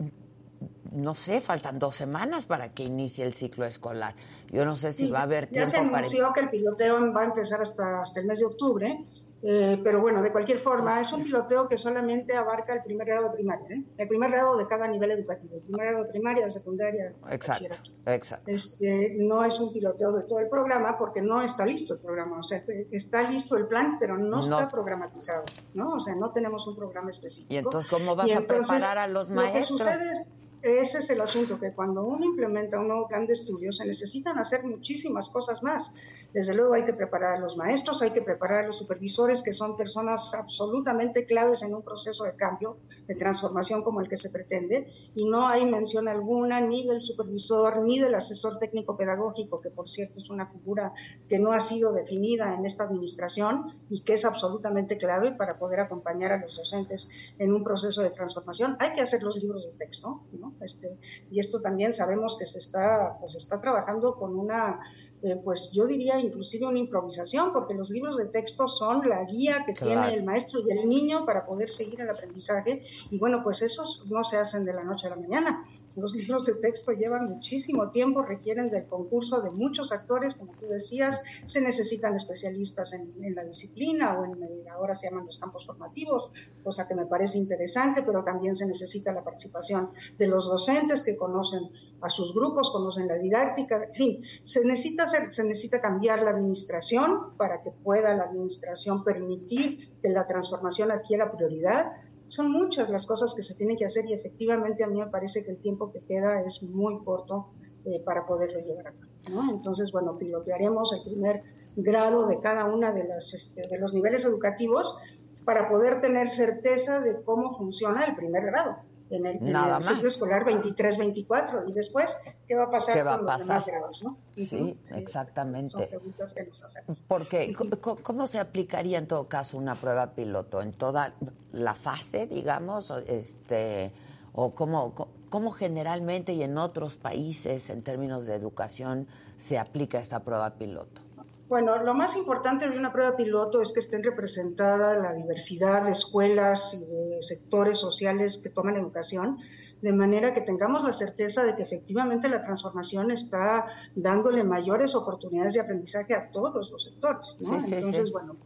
no 0.92 1.14
sé, 1.14 1.42
faltan 1.42 1.78
dos 1.78 1.96
semanas 1.96 2.46
para 2.46 2.74
que 2.74 2.84
inicie 2.84 3.26
el 3.26 3.34
ciclo 3.34 3.66
escolar. 3.66 4.16
Yo 4.50 4.64
no 4.64 4.78
sé 4.78 4.94
si 4.94 5.10
va 5.10 5.20
a 5.20 5.24
haber 5.24 5.48
tiempo 5.48 5.70
para... 5.70 5.84
Ya 5.84 5.90
se 5.90 5.96
anunció 5.96 6.34
que 6.34 6.40
el 6.40 6.50
piloteo 6.50 7.14
va 7.14 7.22
a 7.22 7.26
empezar 7.26 7.62
hasta, 7.62 8.00
hasta 8.00 8.22
el 8.22 8.28
mes 8.28 8.40
de 8.40 8.46
octubre 8.46 9.06
eh, 9.44 9.80
pero 9.84 10.02
bueno, 10.02 10.22
de 10.22 10.32
cualquier 10.32 10.58
forma, 10.58 11.00
es 11.00 11.12
un 11.14 11.24
piloteo 11.24 11.68
que 11.68 11.78
solamente 11.78 12.36
abarca 12.36 12.74
el 12.74 12.84
primer 12.84 13.06
grado 13.06 13.30
de 13.30 13.36
primaria, 13.36 13.68
¿eh? 13.76 13.84
el 13.98 14.08
primer 14.08 14.32
grado 14.32 14.58
de 14.58 14.68
cada 14.68 14.88
nivel 14.88 15.12
educativo, 15.12 15.56
el 15.56 15.62
primer 15.62 15.88
grado 15.88 16.04
de 16.06 16.10
primaria, 16.10 16.46
de 16.46 16.52
secundaria. 16.52 17.14
Exacto, 17.30 17.76
exacto. 18.06 18.50
Este, 18.50 19.16
no 19.20 19.44
es 19.44 19.60
un 19.60 19.72
piloteo 19.72 20.14
de 20.14 20.24
todo 20.24 20.40
el 20.40 20.50
programa 20.50 20.98
porque 20.98 21.22
no 21.22 21.42
está 21.42 21.66
listo 21.66 21.94
el 21.96 22.00
programa, 22.00 22.40
o 22.40 22.44
sea, 22.44 22.64
está 22.92 23.30
listo 23.30 23.56
el 23.58 23.68
plan, 23.68 23.98
pero 24.00 24.18
no, 24.18 24.40
está 24.40 24.70
programatizado, 24.70 25.46
¿no? 25.74 25.94
O 25.94 26.00
sea, 26.00 26.16
no 26.16 26.32
tenemos 26.32 26.66
un 26.68 26.76
programa 26.76 27.10
específico. 27.10 27.54
¿Y 27.54 27.58
entonces 27.58 27.90
cómo 27.90 28.16
vas 28.16 28.36
a 28.36 28.42
preparar 28.42 28.98
a 28.98 29.08
los 29.08 29.30
maestros? 29.30 29.72
Lo 29.72 29.78
que 29.78 29.84
sucede 29.84 30.12
es 30.12 30.30
ese 30.66 30.98
es 30.98 31.10
el 31.12 31.22
asunto, 31.22 31.60
que 31.60 31.74
cuando 31.74 32.04
uno 32.04 32.26
implementa 32.26 32.80
un 32.80 32.88
nuevo 32.88 33.08
plan 33.08 33.28
de 33.28 33.34
estudio 33.34 33.72
se 33.72 33.86
necesitan 33.86 34.40
hacer 34.40 34.64
muchísimas 34.64 35.30
cosas 35.30 35.62
más. 35.62 35.92
Desde 36.36 36.54
luego 36.54 36.74
hay 36.74 36.84
que 36.84 36.92
preparar 36.92 37.38
a 37.38 37.40
los 37.40 37.56
maestros, 37.56 38.02
hay 38.02 38.12
que 38.12 38.22
preparar 38.22 38.66
a 38.66 38.68
los 38.68 38.78
supervisores, 38.78 39.42
que 39.42 39.54
son 39.54 39.78
personas 39.78 40.34
absolutamente 40.34 41.26
claves 41.26 41.64
en 41.64 41.74
un 41.74 41.82
proceso 41.82 42.26
de 42.26 42.36
cambio, 42.36 42.76
de 43.08 43.16
transformación 43.16 43.84
como 43.84 44.02
el 44.02 44.10
que 44.10 44.18
se 44.18 44.32
pretende, 44.32 44.92
y 45.16 45.24
no 45.24 45.48
hay 45.48 45.66
mención 45.66 46.10
alguna 46.10 46.60
ni 46.60 46.86
del 46.86 47.02
supervisor 47.02 47.82
ni 47.84 48.00
del 48.00 48.16
asesor 48.16 48.60
técnico 48.60 48.98
pedagógico, 48.98 49.62
que 49.62 49.70
por 49.70 49.88
cierto 49.88 50.20
es 50.20 50.30
una 50.30 50.48
figura 50.48 50.92
que 51.30 51.40
no 51.40 51.54
ha 51.54 51.62
sido 51.62 51.94
definida 51.94 52.54
en 52.54 52.66
esta 52.66 52.84
administración 52.84 53.80
y 53.90 54.02
que 54.02 54.16
es 54.16 54.26
absolutamente 54.26 54.98
clave 54.98 55.32
para 55.32 55.58
poder 55.58 55.80
acompañar 55.80 56.34
a 56.34 56.42
los 56.42 56.58
docentes 56.58 57.08
en 57.40 57.54
un 57.54 57.64
proceso 57.64 58.02
de 58.02 58.10
transformación. 58.10 58.76
Hay 58.80 58.94
que 58.94 59.00
hacer 59.00 59.24
los 59.24 59.38
libros 59.38 59.68
de 59.68 59.78
texto, 59.78 60.26
¿no? 60.34 60.54
Este, 60.60 60.98
y 61.32 61.40
esto 61.40 61.62
también 61.62 61.94
sabemos 61.94 62.36
que 62.38 62.46
se 62.46 62.60
está, 62.60 63.16
pues 63.22 63.36
está 63.36 63.58
trabajando 63.58 64.16
con 64.16 64.38
una 64.38 64.82
eh, 65.26 65.42
pues 65.44 65.72
yo 65.74 65.88
diría 65.88 66.20
inclusive 66.20 66.68
una 66.68 66.78
improvisación, 66.78 67.52
porque 67.52 67.74
los 67.74 67.90
libros 67.90 68.16
de 68.16 68.26
texto 68.26 68.68
son 68.68 69.10
la 69.10 69.24
guía 69.24 69.64
que 69.66 69.74
tiene 69.74 70.14
el 70.14 70.24
maestro 70.24 70.60
y 70.60 70.70
el 70.72 70.88
niño 70.88 71.26
para 71.26 71.48
poder 71.48 71.68
seguir 71.68 72.00
el 72.02 72.12
aprendizaje. 72.12 72.84
Y 73.10 73.18
bueno, 73.18 73.42
pues 73.44 73.64
esos 73.64 74.04
no 74.06 74.24
se 74.24 74.38
hacen 74.38 74.66
de 74.66 74.74
la 74.74 74.84
noche 74.84 75.08
a 75.08 75.10
la 75.10 75.16
mañana. 75.16 75.66
Los 75.96 76.14
libros 76.14 76.46
de 76.46 76.56
texto 76.56 76.92
llevan 76.92 77.30
muchísimo 77.30 77.90
tiempo, 77.90 78.22
requieren 78.22 78.70
del 78.70 78.86
concurso 78.86 79.42
de 79.42 79.50
muchos 79.50 79.92
actores, 79.92 80.36
como 80.36 80.54
tú 80.54 80.68
decías, 80.68 81.22
se 81.46 81.62
necesitan 81.62 82.16
especialistas 82.16 82.94
en, 82.94 83.14
la 83.34 83.44
disciplina 83.44 84.20
o 84.20 84.26
en 84.26 84.36
ahora 84.70 84.94
se 84.94 85.10
llaman 85.10 85.26
los 85.26 85.40
campos 85.40 85.66
formativos, 85.66 86.32
cosa 86.64 86.88
que 86.88 86.96
me 86.96 87.06
parece 87.06 87.38
interesante, 87.38 88.04
pero 88.04 88.24
también 88.24 88.56
se 88.56 88.66
necesita 88.66 89.14
la 89.14 89.24
participación 89.24 89.92
de 90.18 90.28
los 90.28 90.48
docentes 90.48 91.02
que 91.02 91.16
conocen 91.16 91.70
a 92.02 92.10
sus 92.10 92.34
grupos, 92.34 92.72
conocen 92.72 93.08
la 93.08 93.16
didáctica, 93.16 93.84
en 93.84 93.94
fin, 93.94 94.24
se 94.44 94.66
necesita, 94.66 95.08
se 95.08 95.44
necesita 95.44 95.82
cambiar 95.82 96.24
la 96.24 96.32
administración 96.32 97.36
para 97.38 97.62
que 97.62 97.72
pueda 97.72 98.14
la 98.16 98.26
administración 98.26 99.04
permitir 99.04 99.98
que 100.02 100.10
la 100.10 100.28
transformación 100.28 100.92
adquiera 100.92 101.32
prioridad 101.32 101.94
son 102.28 102.52
muchas 102.52 102.90
las 102.90 103.06
cosas 103.06 103.34
que 103.34 103.44
se 103.44 103.56
tienen 103.56 103.78
que 103.78 103.86
hacer 103.86 104.06
y 104.06 104.14
efectivamente 104.14 104.84
a 104.84 104.88
mí 104.88 105.00
me 105.00 105.08
parece 105.08 105.44
que 105.44 105.52
el 105.52 105.58
tiempo 105.58 105.92
que 105.92 106.02
queda 106.02 106.42
es 106.42 106.64
muy 106.64 107.04
corto 107.04 107.50
eh, 107.86 108.02
para 108.04 108.26
poderlo 108.26 108.60
llevar 108.60 108.88
a 108.88 108.92
cabo. 108.92 109.12
¿no? 109.30 109.52
Entonces, 109.52 109.92
bueno, 109.92 110.18
pilotearemos 110.18 110.94
el 110.94 111.04
primer 111.04 111.44
grado 111.76 112.28
de 112.28 112.40
cada 112.40 112.66
una 112.66 112.94
de, 112.94 113.08
este, 113.20 113.68
de 113.68 113.78
los 113.78 113.94
niveles 113.94 114.26
educativos 114.26 114.98
para 115.44 115.70
poder 115.70 116.02
tener 116.02 116.28
certeza 116.28 117.02
de 117.02 117.22
cómo 117.24 117.52
funciona 117.52 118.06
el 118.06 118.16
primer 118.16 118.46
grado 118.46 118.78
en 119.10 119.26
el, 119.26 119.84
ciclo 119.84 120.08
escolar 120.08 120.46
23-24 120.46 121.70
y 121.70 121.74
después 121.74 122.16
qué 122.48 122.56
va 122.56 122.64
a 122.64 122.72
pasar 122.72 123.06
con 123.06 123.26
los 123.26 123.40
demás 123.40 123.66
grados, 123.66 124.04
¿no? 124.04 124.18
Sí, 124.36 124.80
exactamente. 124.96 125.70
Son 125.70 125.88
preguntas 125.88 126.34
que 126.34 126.44
nos 126.46 126.64
hacemos. 126.64 127.00
Porque 127.08 127.54
¿cómo 128.02 128.28
se 128.28 128.40
aplicaría 128.40 128.98
en 128.98 129.08
todo 129.08 129.28
caso 129.28 129.58
una 129.58 129.76
prueba 129.76 130.12
piloto 130.12 130.62
en 130.62 130.74
toda 130.74 131.14
la 131.52 131.76
fase, 131.76 132.28
digamos, 132.28 132.92
este 133.08 133.92
o 134.34 134.54
cómo, 134.54 134.94
cómo 135.30 135.52
generalmente 135.52 136.34
y 136.34 136.44
en 136.44 136.58
otros 136.58 136.98
países 136.98 137.70
en 137.70 137.84
términos 137.84 138.26
de 138.26 138.36
educación 138.36 139.08
se 139.38 139.60
aplica 139.60 140.00
esta 140.00 140.22
prueba 140.22 140.56
piloto? 140.56 141.02
Bueno, 141.48 141.84
lo 141.84 141.94
más 141.94 142.16
importante 142.16 142.68
de 142.68 142.78
una 142.78 142.92
prueba 142.92 143.16
piloto 143.16 143.62
es 143.62 143.72
que 143.72 143.80
estén 143.80 144.02
representada 144.02 144.98
la 144.98 145.14
diversidad 145.14 145.86
de 145.86 145.92
escuelas 145.92 146.74
y 146.74 146.86
de 146.86 147.22
sectores 147.22 147.78
sociales 147.78 148.40
que 148.40 148.50
toman 148.50 148.78
educación, 148.78 149.38
de 149.80 149.94
manera 149.94 150.34
que 150.34 150.42
tengamos 150.42 150.84
la 150.84 150.94
certeza 150.94 151.44
de 151.44 151.56
que 151.56 151.62
efectivamente 151.62 152.30
la 152.30 152.42
transformación 152.42 153.12
está 153.12 153.66
dándole 153.96 154.44
mayores 154.44 154.96
oportunidades 154.96 155.54
de 155.54 155.62
aprendizaje 155.62 156.16
a 156.16 156.32
todos 156.32 156.72
los 156.72 156.84
sectores. 156.84 157.38
Entonces, 157.40 158.12
bueno, 158.12 158.38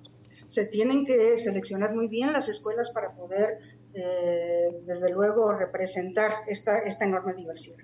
se 0.48 0.66
tienen 0.66 1.06
que 1.06 1.38
seleccionar 1.38 1.96
muy 1.96 2.10
bien 2.10 2.34
las 2.34 2.50
escuelas 2.50 2.92
para 2.92 3.14
poder, 3.14 3.60
eh, 3.94 4.82
desde 4.86 5.10
luego, 5.12 5.54
representar 5.54 6.34
esta, 6.48 6.80
esta 6.80 7.06
enorme 7.06 7.34
diversidad. 7.34 7.78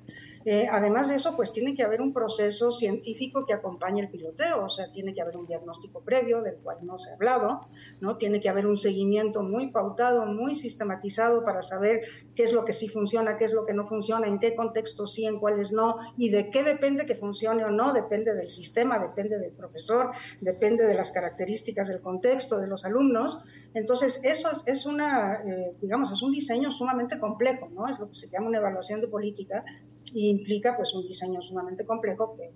Eh, 0.47 0.67
además 0.71 1.09
de 1.09 1.15
eso, 1.15 1.35
pues 1.35 1.51
tiene 1.51 1.73
que 1.73 1.81
haber 1.81 2.01
un 2.01 2.13
proceso 2.13 2.71
científico 2.71 3.47
que 3.47 3.53
acompañe 3.53 4.01
el 4.01 4.09
piloteo, 4.09 4.65
o 4.65 4.69
sea, 4.69 4.91
tiene 4.91 5.11
que 5.15 5.21
haber 5.23 5.37
un 5.37 5.47
diagnóstico 5.47 6.01
previo 6.01 6.43
del 6.43 6.57
cual 6.57 6.77
no 6.83 6.99
se 6.99 7.09
ha 7.09 7.15
hablado, 7.15 7.61
¿no? 7.99 8.15
Tiene 8.17 8.39
que 8.39 8.47
haber 8.47 8.67
un 8.67 8.77
seguimiento 8.77 9.41
muy 9.41 9.71
pautado, 9.71 10.23
muy 10.27 10.55
sistematizado 10.55 11.43
para 11.43 11.63
saber 11.63 12.01
qué 12.35 12.43
es 12.43 12.53
lo 12.53 12.63
que 12.63 12.73
sí 12.73 12.87
funciona, 12.87 13.37
qué 13.37 13.45
es 13.45 13.53
lo 13.53 13.65
que 13.65 13.73
no 13.73 13.85
funciona, 13.85 14.27
en 14.27 14.37
qué 14.37 14.55
contextos 14.55 15.15
sí, 15.15 15.25
en 15.25 15.39
cuáles 15.39 15.71
no, 15.71 15.97
y 16.15 16.29
de 16.29 16.51
qué 16.51 16.61
depende 16.61 17.07
que 17.07 17.15
funcione 17.15 17.65
o 17.65 17.71
no, 17.71 17.91
depende 17.91 18.35
del 18.35 18.49
sistema, 18.49 18.99
depende 18.99 19.39
del 19.39 19.51
profesor, 19.51 20.11
depende 20.41 20.85
de 20.85 20.93
las 20.93 21.11
características 21.11 21.87
del 21.87 22.01
contexto 22.01 22.59
de 22.59 22.67
los 22.67 22.85
alumnos. 22.85 23.39
Entonces, 23.73 24.23
eso 24.23 24.49
es 24.67 24.85
una, 24.85 25.41
eh, 25.43 25.73
digamos, 25.81 26.11
es 26.11 26.21
un 26.21 26.31
diseño 26.31 26.71
sumamente 26.71 27.19
complejo, 27.19 27.67
¿no? 27.73 27.87
Es 27.87 27.97
lo 27.97 28.07
que 28.09 28.15
se 28.15 28.29
llama 28.29 28.49
una 28.49 28.59
evaluación 28.59 29.01
de 29.01 29.07
política 29.07 29.65
y 30.13 30.29
implica 30.29 30.75
pues 30.75 30.93
un 30.93 31.07
diseño 31.07 31.41
sumamente 31.41 31.85
complejo 31.85 32.35
que 32.35 32.51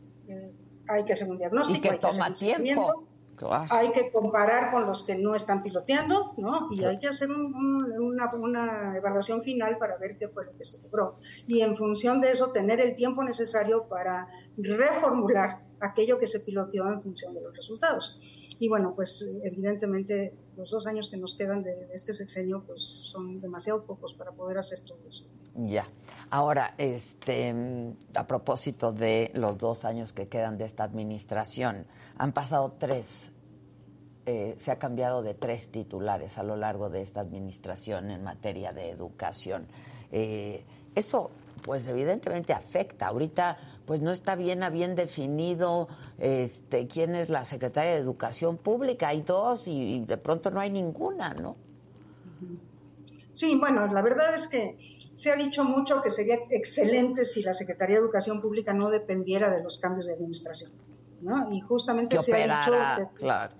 hay 0.87 1.05
que 1.05 1.13
hacer 1.13 1.29
un 1.29 1.37
diagnóstico, 1.37 1.87
y 1.87 1.89
que 1.91 1.97
toma 1.97 2.33
tiempo. 2.33 3.05
Hay 3.69 3.91
que 3.93 4.11
comparar 4.11 4.71
con 4.71 4.85
los 4.85 5.03
que 5.03 5.15
no 5.15 5.33
están 5.33 5.63
piloteando, 5.63 6.33
¿no? 6.37 6.67
Y 6.71 6.83
hay 6.83 6.99
que 6.99 7.07
hacer 7.07 7.29
una, 7.31 8.33
una, 8.33 8.97
evaluación 8.97 9.41
final 9.41 9.77
para 9.77 9.97
ver 9.97 10.17
qué 10.17 10.27
fue 10.27 10.45
lo 10.45 10.57
que 10.57 10.65
se 10.65 10.81
logró. 10.81 11.19
Y 11.47 11.61
en 11.61 11.75
función 11.75 12.19
de 12.19 12.31
eso, 12.31 12.51
tener 12.51 12.81
el 12.81 12.95
tiempo 12.95 13.23
necesario 13.23 13.87
para 13.87 14.27
reformular 14.57 15.61
aquello 15.79 16.19
que 16.19 16.27
se 16.27 16.41
piloteó 16.41 16.87
en 16.89 17.01
función 17.01 17.33
de 17.33 17.41
los 17.41 17.55
resultados. 17.55 18.19
Y 18.59 18.67
bueno, 18.67 18.93
pues 18.93 19.25
evidentemente 19.43 20.33
los 20.57 20.71
dos 20.71 20.85
años 20.85 21.09
que 21.09 21.15
nos 21.15 21.35
quedan 21.35 21.63
de, 21.63 21.87
este 21.93 22.13
sexenio 22.13 22.63
pues 22.67 22.81
son 22.81 23.39
demasiado 23.39 23.85
pocos 23.85 24.13
para 24.13 24.31
poder 24.33 24.57
hacer 24.57 24.81
todo 24.81 24.99
eso. 25.07 25.25
Ya. 25.67 25.89
Ahora, 26.29 26.73
este, 26.77 27.53
a 28.13 28.27
propósito 28.27 28.93
de 28.93 29.29
los 29.33 29.57
dos 29.57 29.83
años 29.83 30.13
que 30.13 30.29
quedan 30.29 30.57
de 30.57 30.63
esta 30.63 30.85
administración, 30.85 31.85
han 32.17 32.31
pasado 32.31 32.75
tres, 32.79 33.33
eh, 34.25 34.55
se 34.57 34.71
ha 34.71 34.79
cambiado 34.79 35.21
de 35.21 35.33
tres 35.33 35.69
titulares 35.69 36.37
a 36.37 36.43
lo 36.43 36.55
largo 36.55 36.89
de 36.89 37.01
esta 37.01 37.19
administración 37.19 38.09
en 38.09 38.23
materia 38.23 38.71
de 38.71 38.89
educación. 38.89 39.67
Eh, 40.13 40.63
eso 40.95 41.29
pues 41.61 41.87
evidentemente 41.87 42.53
afecta. 42.53 43.07
Ahorita 43.07 43.57
pues 43.85 44.01
no 44.01 44.11
está 44.11 44.35
bien 44.35 44.63
bien 44.71 44.95
definido 44.95 45.89
este 46.19 46.87
quién 46.87 47.15
es 47.15 47.27
la 47.27 47.43
secretaria 47.43 47.91
de 47.91 47.97
Educación 47.97 48.55
Pública. 48.55 49.09
Hay 49.09 49.23
dos 49.23 49.67
y, 49.67 50.05
de 50.05 50.17
pronto 50.17 50.51
no 50.51 50.61
hay 50.61 50.69
ninguna, 50.69 51.33
¿no? 51.33 51.57
Sí, 53.33 53.57
bueno, 53.57 53.87
la 53.87 54.01
verdad 54.01 54.33
es 54.35 54.47
que 54.47 54.98
se 55.19 55.33
ha 55.33 55.35
dicho 55.35 55.65
mucho 55.65 56.01
que 56.01 56.11
sería 56.11 56.37
excelente 56.49 57.25
si 57.25 57.43
la 57.43 57.53
Secretaría 57.53 57.97
de 57.97 58.03
Educación 58.03 58.39
Pública 58.39 58.71
no 58.71 58.89
dependiera 58.89 59.53
de 59.53 59.61
los 59.61 59.77
cambios 59.77 60.07
de 60.07 60.13
administración, 60.13 60.71
¿no? 61.19 61.51
Y 61.51 61.59
justamente 61.59 62.17
se 62.19 62.33
ha 62.33 62.37
dicho 62.37 62.71
que, 62.95 63.19
claro. 63.19 63.53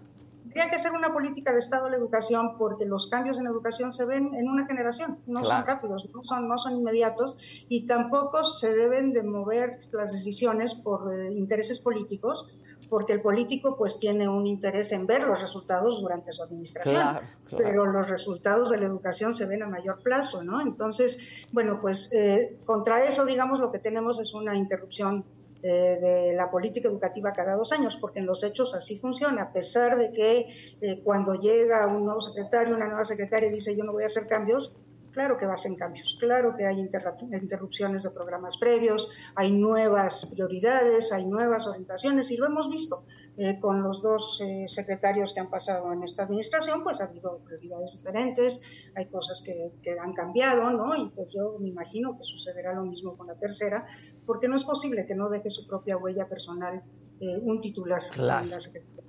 Tendría 0.43 0.69
que 0.69 0.80
ser 0.80 0.93
una 0.93 1.12
política 1.12 1.52
de 1.52 1.60
Estado 1.60 1.86
de 1.86 1.91
la 1.91 1.98
educación 1.98 2.58
porque 2.58 2.86
los 2.86 3.08
cambios 3.08 3.39
en 3.39 3.45
educación 3.45 3.91
se 3.91 4.06
ven 4.06 4.34
en 4.36 4.48
una 4.48 4.67
generación, 4.67 5.19
no 5.28 5.43
son 5.43 5.65
rápidos, 5.65 6.08
no 6.15 6.24
son, 6.24 6.48
no 6.48 6.58
son 6.58 6.78
inmediatos 6.78 7.36
y 7.67 7.86
tampoco 7.86 8.45
se 8.45 8.74
deben 8.74 9.12
de 9.12 9.24
mover 9.24 9.82
las 9.91 10.13
decisiones 10.13 10.76
por 10.76 11.13
eh, 11.13 11.34
intereses 11.34 11.82
políticos 11.82 12.48
porque 12.89 13.13
el 13.13 13.21
político 13.21 13.78
pues 13.78 13.99
tiene 13.99 14.28
un 14.28 14.47
interés 14.47 14.91
en 14.91 15.06
ver 15.06 15.23
los 15.23 15.39
resultados 15.41 16.02
durante 16.02 16.32
su 16.32 16.43
administración, 16.43 17.19
pero 17.56 17.86
los 17.86 18.10
resultados 18.10 18.71
de 18.71 18.78
la 18.78 18.86
educación 18.88 19.34
se 19.36 19.45
ven 19.45 19.63
a 19.63 19.67
mayor 19.67 20.02
plazo, 20.02 20.43
¿no? 20.43 20.60
Entonces, 20.60 21.45
bueno, 21.52 21.80
pues 21.82 22.12
eh, 22.13 22.58
contra 22.65 23.04
eso, 23.04 23.25
digamos, 23.25 23.60
lo 23.60 23.71
que 23.71 23.80
tenemos 23.80 24.19
es 24.19 24.34
una 24.34 24.56
interrupción 24.56 25.23
eh, 25.62 25.97
de 26.02 26.34
la 26.36 26.49
política 26.49 26.88
educativa 26.88 27.34
cada 27.34 27.56
dos 27.56 27.73
años, 27.73 27.97
porque 27.97 28.19
en 28.19 28.25
los 28.25 28.43
hechos 28.43 28.73
así 28.73 28.97
funciona, 28.97 29.43
a 29.43 29.52
pesar 29.52 29.97
de 29.97 30.12
que 30.12 30.78
eh, 30.80 31.02
cuando 31.04 31.36
llega 31.36 31.86
un 31.86 32.06
nuevo 32.06 32.21
secretario, 32.21 32.75
una 32.75 32.88
nueva 32.88 33.04
secretaria 33.04 33.52
dice 33.52 33.75
yo 33.75 33.84
no 33.84 33.91
voy 33.91 34.04
a 34.04 34.06
hacer 34.06 34.28
cambios, 34.28 34.71
Claro 35.12 35.38
que 35.38 35.45
hacen 35.45 35.76
cambios, 35.76 36.17
claro 36.19 36.56
que 36.56 36.65
hay 36.65 36.80
interrupciones 36.80 38.04
de 38.04 38.12
programas 38.12 38.58
previos, 38.58 39.10
hay 39.36 39.52
nuevas 39.52 40.28
prioridades, 40.32 41.12
hay 41.12 41.26
nuevas 41.26 41.67
orientaciones 41.67 42.32
y 42.32 42.38
lo 42.38 42.48
hemos 42.48 42.69
visto. 42.69 43.06
Eh, 43.41 43.58
con 43.62 43.82
los 43.82 44.02
dos 44.02 44.41
eh, 44.41 44.65
secretarios 44.67 45.34
que 45.34 45.39
han 45.39 45.50
pasado 45.50 45.93
en 45.93 46.04
esta 46.04 46.24
administración, 46.24 46.84
pues 46.84 47.00
ha 47.00 47.06
habido 47.06 47.38
prioridades 47.45 47.93
diferentes, 47.93 48.62
hay 48.95 49.06
cosas 49.06 49.41
que, 49.41 49.72
han 49.98 50.12
cambiado, 50.13 50.69
¿no? 50.72 50.93
Y 50.93 51.10
pues 51.12 51.32
yo 51.34 51.56
me 51.58 51.69
imagino 51.69 52.17
que 52.17 52.24
sucederá 52.24 52.74
lo 52.74 52.84
mismo 52.84 53.15
con 53.15 53.28
la 53.28 53.36
tercera, 53.36 53.86
porque 54.26 54.50
no 54.50 54.58
es 54.58 54.65
posible 54.65 55.06
que 55.06 55.15
no 55.15 55.30
deje 55.30 55.50
su 55.50 55.65
propia 55.67 55.95
huella 55.95 56.28
personal 56.28 56.84
eh, 57.22 57.39
un 57.41 57.62
titular 57.62 58.02
en 58.17 58.28
la 58.28 58.60
Secretaría 58.60 59.09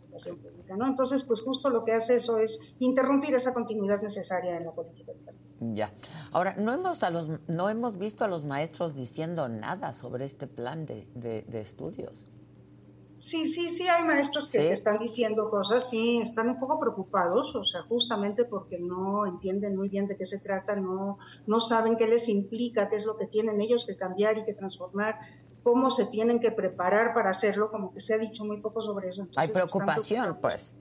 Entonces, 0.69 1.25
pues 1.25 1.41
justo 1.41 1.71
lo 1.71 1.85
que 1.85 1.93
hace 1.93 2.17
eso 2.17 2.39
es 2.39 2.75
interrumpir 2.79 3.35
esa 3.35 3.55
continuidad 3.55 4.03
necesaria 4.03 4.57
en 4.57 4.67
la 4.67 4.73
política 4.73 5.13
educativa. 5.13 5.41
Ya. 5.61 5.93
Ahora, 6.33 6.55
no 6.57 6.73
hemos, 6.73 7.03
a 7.03 7.11
los, 7.11 7.31
no 7.49 7.69
hemos 7.69 7.99
visto 7.99 8.25
a 8.25 8.29
los 8.29 8.45
maestros 8.45 8.95
diciendo 8.95 9.49
nada 9.49 9.95
sobre 9.95 10.25
este 10.25 10.47
plan 10.47 10.87
de, 10.87 11.07
de 11.15 11.61
estudios. 11.61 12.31
Sí, 13.21 13.49
sí, 13.49 13.69
sí, 13.69 13.87
hay 13.87 14.03
maestros 14.03 14.49
que 14.49 14.73
están 14.73 14.99
diciendo 14.99 15.51
cosas, 15.51 15.91
sí, 15.91 16.23
están 16.23 16.49
un 16.49 16.59
poco 16.59 16.81
preocupados, 16.81 17.55
o 17.55 17.65
sea, 17.65 17.83
justamente 17.83 18.47
porque 18.47 18.79
no 18.79 19.27
entienden 19.27 19.77
muy 19.77 19.91
bien 19.91 20.07
de 20.07 20.17
qué 20.17 20.25
se 20.25 20.39
trata, 20.39 20.75
no, 20.75 21.19
no 21.47 21.61
saben 21.61 21.99
qué 21.99 22.07
les 22.07 22.31
implica, 22.31 22.89
qué 22.89 22.97
es 22.97 23.05
lo 23.05 23.19
que 23.19 23.27
tienen 23.27 23.61
ellos 23.61 23.85
que 23.85 23.95
cambiar 23.95 24.39
y 24.39 24.45
que 24.47 24.55
transformar, 24.55 25.19
cómo 25.63 25.91
se 25.91 26.07
tienen 26.07 26.41
que 26.41 26.51
preparar 26.51 27.15
para 27.15 27.31
hacerlo, 27.31 27.71
como 27.71 27.93
que 27.93 28.01
se 28.01 28.15
ha 28.15 28.19
dicho 28.19 28.45
muy 28.45 28.61
poco 28.61 28.81
sobre 28.81 29.11
eso. 29.11 29.27
hay 29.37 29.49
preocupación, 29.49 30.39
pues. 30.41 30.75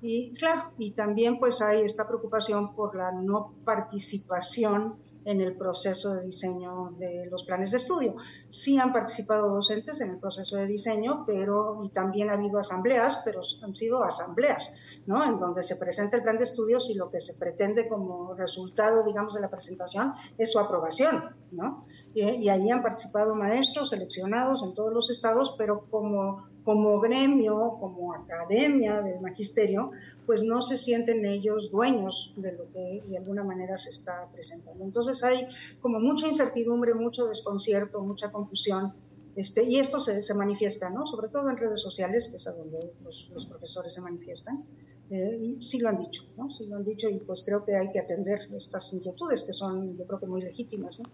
Y 0.00 0.30
claro, 0.32 0.72
y 0.78 0.92
también 0.92 1.38
pues 1.38 1.60
hay 1.60 1.82
esta 1.82 2.06
preocupación 2.06 2.74
por 2.74 2.94
la 2.94 3.10
no 3.10 3.54
participación 3.64 4.96
en 5.24 5.40
el 5.42 5.56
proceso 5.56 6.14
de 6.14 6.22
diseño 6.22 6.94
de 6.98 7.26
los 7.26 7.44
planes 7.44 7.72
de 7.72 7.76
estudio. 7.76 8.14
Sí 8.48 8.78
han 8.78 8.92
participado 8.92 9.48
docentes 9.54 10.00
en 10.00 10.10
el 10.10 10.18
proceso 10.18 10.56
de 10.56 10.66
diseño, 10.66 11.24
pero 11.26 11.82
y 11.84 11.90
también 11.90 12.30
ha 12.30 12.34
habido 12.34 12.58
asambleas, 12.58 13.20
pero 13.24 13.42
han 13.62 13.76
sido 13.76 14.02
asambleas, 14.04 14.74
¿no? 15.06 15.22
En 15.24 15.38
donde 15.38 15.62
se 15.62 15.76
presenta 15.76 16.16
el 16.16 16.22
plan 16.22 16.38
de 16.38 16.44
estudios 16.44 16.88
y 16.88 16.94
lo 16.94 17.10
que 17.10 17.20
se 17.20 17.34
pretende 17.34 17.88
como 17.88 18.34
resultado, 18.34 19.02
digamos, 19.04 19.34
de 19.34 19.40
la 19.40 19.50
presentación 19.50 20.14
es 20.38 20.50
su 20.50 20.60
aprobación, 20.60 21.36
¿no? 21.50 21.84
Y 22.14 22.48
ahí 22.48 22.70
han 22.70 22.82
participado 22.82 23.34
maestros 23.34 23.90
seleccionados 23.90 24.62
en 24.64 24.74
todos 24.74 24.92
los 24.92 25.10
estados, 25.10 25.54
pero 25.56 25.86
como 25.90 26.48
como 26.68 27.00
gremio, 27.00 27.78
como 27.80 28.12
academia 28.12 29.00
del 29.00 29.22
magisterio, 29.22 29.92
pues 30.26 30.42
no 30.42 30.60
se 30.60 30.76
sienten 30.76 31.24
ellos 31.24 31.70
dueños 31.70 32.34
de 32.36 32.52
lo 32.52 32.70
que 32.70 33.02
de 33.08 33.16
alguna 33.16 33.42
manera 33.42 33.78
se 33.78 33.88
está 33.88 34.28
presentando. 34.30 34.84
Entonces 34.84 35.24
hay 35.24 35.48
como 35.80 35.98
mucha 35.98 36.26
incertidumbre, 36.26 36.92
mucho 36.92 37.24
desconcierto, 37.24 38.02
mucha 38.02 38.30
confusión, 38.30 38.92
este, 39.34 39.64
y 39.64 39.78
esto 39.78 39.98
se, 39.98 40.20
se 40.20 40.34
manifiesta, 40.34 40.90
¿no? 40.90 41.06
Sobre 41.06 41.28
todo 41.28 41.48
en 41.48 41.56
redes 41.56 41.80
sociales, 41.80 42.28
que 42.28 42.36
es 42.36 42.46
a 42.46 42.52
donde 42.52 42.92
los, 43.02 43.30
los 43.32 43.46
profesores 43.46 43.94
se 43.94 44.02
manifiestan. 44.02 44.62
Eh, 45.10 45.38
y 45.40 45.62
sí 45.62 45.78
lo 45.78 45.88
han 45.88 45.96
dicho, 45.96 46.24
¿no? 46.36 46.50
Sí 46.50 46.66
lo 46.66 46.76
han 46.76 46.84
dicho 46.84 47.08
y 47.08 47.18
pues 47.20 47.44
creo 47.44 47.64
que 47.64 47.74
hay 47.74 47.90
que 47.90 48.00
atender 48.00 48.40
estas 48.54 48.92
inquietudes 48.92 49.42
que 49.44 49.54
son, 49.54 49.96
yo 49.96 50.06
creo 50.06 50.20
que 50.20 50.26
muy 50.26 50.42
legítimas, 50.42 51.00
¿no? 51.00 51.06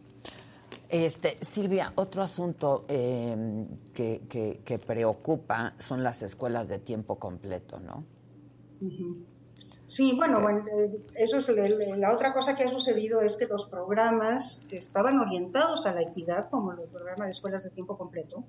Este, 0.95 1.39
Silvia, 1.45 1.93
otro 1.97 2.23
asunto 2.23 2.85
em, 2.87 3.67
que, 3.93 4.81
preocupa 4.87 5.75
son 5.81 6.05
las 6.05 6.23
escuelas 6.23 6.69
de 6.69 6.79
tiempo 6.79 7.19
completo, 7.19 7.81
¿no? 7.81 8.05
Sí, 9.89 10.15
bueno, 10.15 10.41
bueno 10.41 10.65
eso 11.17 11.39
es 11.39 11.49
la 11.99 12.13
otra 12.13 12.33
cosa 12.33 12.55
que 12.55 12.63
ha 12.63 12.69
sucedido 12.69 13.23
es 13.23 13.35
que 13.35 13.47
los 13.47 13.67
programas 13.67 14.67
que 14.71 14.77
estaban 14.77 15.19
orientados 15.19 15.85
a 15.87 15.95
la 15.95 16.03
equidad, 16.03 16.49
como 16.49 16.73
los 16.75 16.89
programas 16.91 17.27
de 17.27 17.31
escuelas 17.31 17.65
de 17.65 17.71
tiempo 17.71 17.99
completo, 17.99 18.45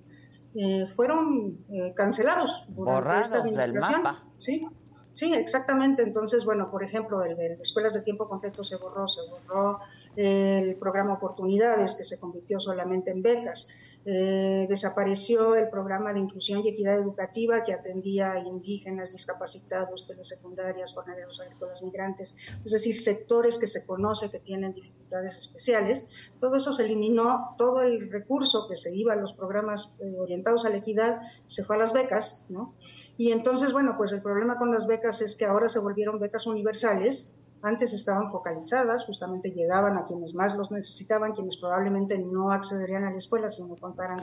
eh, 0.53 0.85
fueron 0.85 1.65
eh, 1.71 1.93
cancelados 1.95 2.67
durante 2.67 3.21
esta 3.21 3.39
administración. 3.39 4.03
Sí, 4.37 4.67
sí, 5.13 5.33
exactamente. 5.33 6.03
Entonces, 6.03 6.45
bueno, 6.45 6.69
por 6.69 6.83
ejemplo, 6.83 7.23
el 7.23 7.35
de 7.35 7.53
escuelas 7.53 7.95
de 7.95 8.01
tiempo 8.01 8.29
completo 8.29 8.63
se 8.63 8.75
borró, 8.75 9.07
se 9.07 9.21
borró 9.27 9.79
el 10.15 10.75
programa 10.75 11.13
Oportunidades, 11.13 11.95
que 11.95 12.03
se 12.03 12.19
convirtió 12.19 12.59
solamente 12.59 13.11
en 13.11 13.21
becas. 13.21 13.67
Eh, 14.07 14.67
desapareció 14.69 15.55
el 15.55 15.67
programa 15.67 16.13
de 16.13 16.19
inclusión 16.19 16.63
y 16.63 16.69
equidad 16.69 16.99
educativa 16.99 17.63
que 17.63 17.73
atendía 17.73 18.33
a 18.33 18.39
indígenas, 18.39 19.11
discapacitados, 19.11 20.05
telesecundarias, 20.05 20.93
jornaleros 20.93 21.41
agrícolas, 21.41 21.81
migrantes, 21.81 22.35
es 22.63 22.71
decir, 22.71 22.95
sectores 22.99 23.57
que 23.57 23.65
se 23.65 23.83
conoce 23.83 24.29
que 24.29 24.39
tienen 24.39 24.75
dificultades 24.75 25.39
especiales. 25.39 26.05
Todo 26.39 26.55
eso 26.55 26.71
se 26.71 26.85
eliminó, 26.85 27.55
todo 27.57 27.81
el 27.81 28.11
recurso 28.11 28.67
que 28.69 28.75
se 28.75 28.93
iba 28.95 29.13
a 29.13 29.15
los 29.15 29.33
programas 29.33 29.95
eh, 29.99 30.13
orientados 30.19 30.65
a 30.65 30.69
la 30.69 30.77
equidad 30.77 31.21
se 31.47 31.63
fue 31.63 31.75
a 31.75 31.79
las 31.79 31.91
becas, 31.91 32.43
¿no? 32.47 32.75
Y 33.17 33.31
entonces, 33.31 33.73
bueno, 33.73 33.95
pues 33.97 34.11
el 34.11 34.21
problema 34.21 34.59
con 34.59 34.71
las 34.71 34.85
becas 34.85 35.21
es 35.21 35.35
que 35.35 35.45
ahora 35.45 35.67
se 35.67 35.79
volvieron 35.79 36.19
becas 36.19 36.45
universales, 36.45 37.33
antes 37.65 37.93
estaban 37.93 38.29
focalizadas, 38.29 39.05
justamente 39.05 39.51
llegaban 39.51 39.97
a 39.97 40.03
quienes 40.03 40.35
más 40.35 40.55
los 40.55 40.69
necesitaban, 40.69 41.33
quienes 41.33 41.57
probablemente 41.57 42.17
no 42.19 42.51
accederían 42.51 43.05
a 43.05 43.11
la 43.11 43.17
escuela 43.17 43.49
si 43.49 43.63
no 43.63 43.75
contaran 43.75 44.19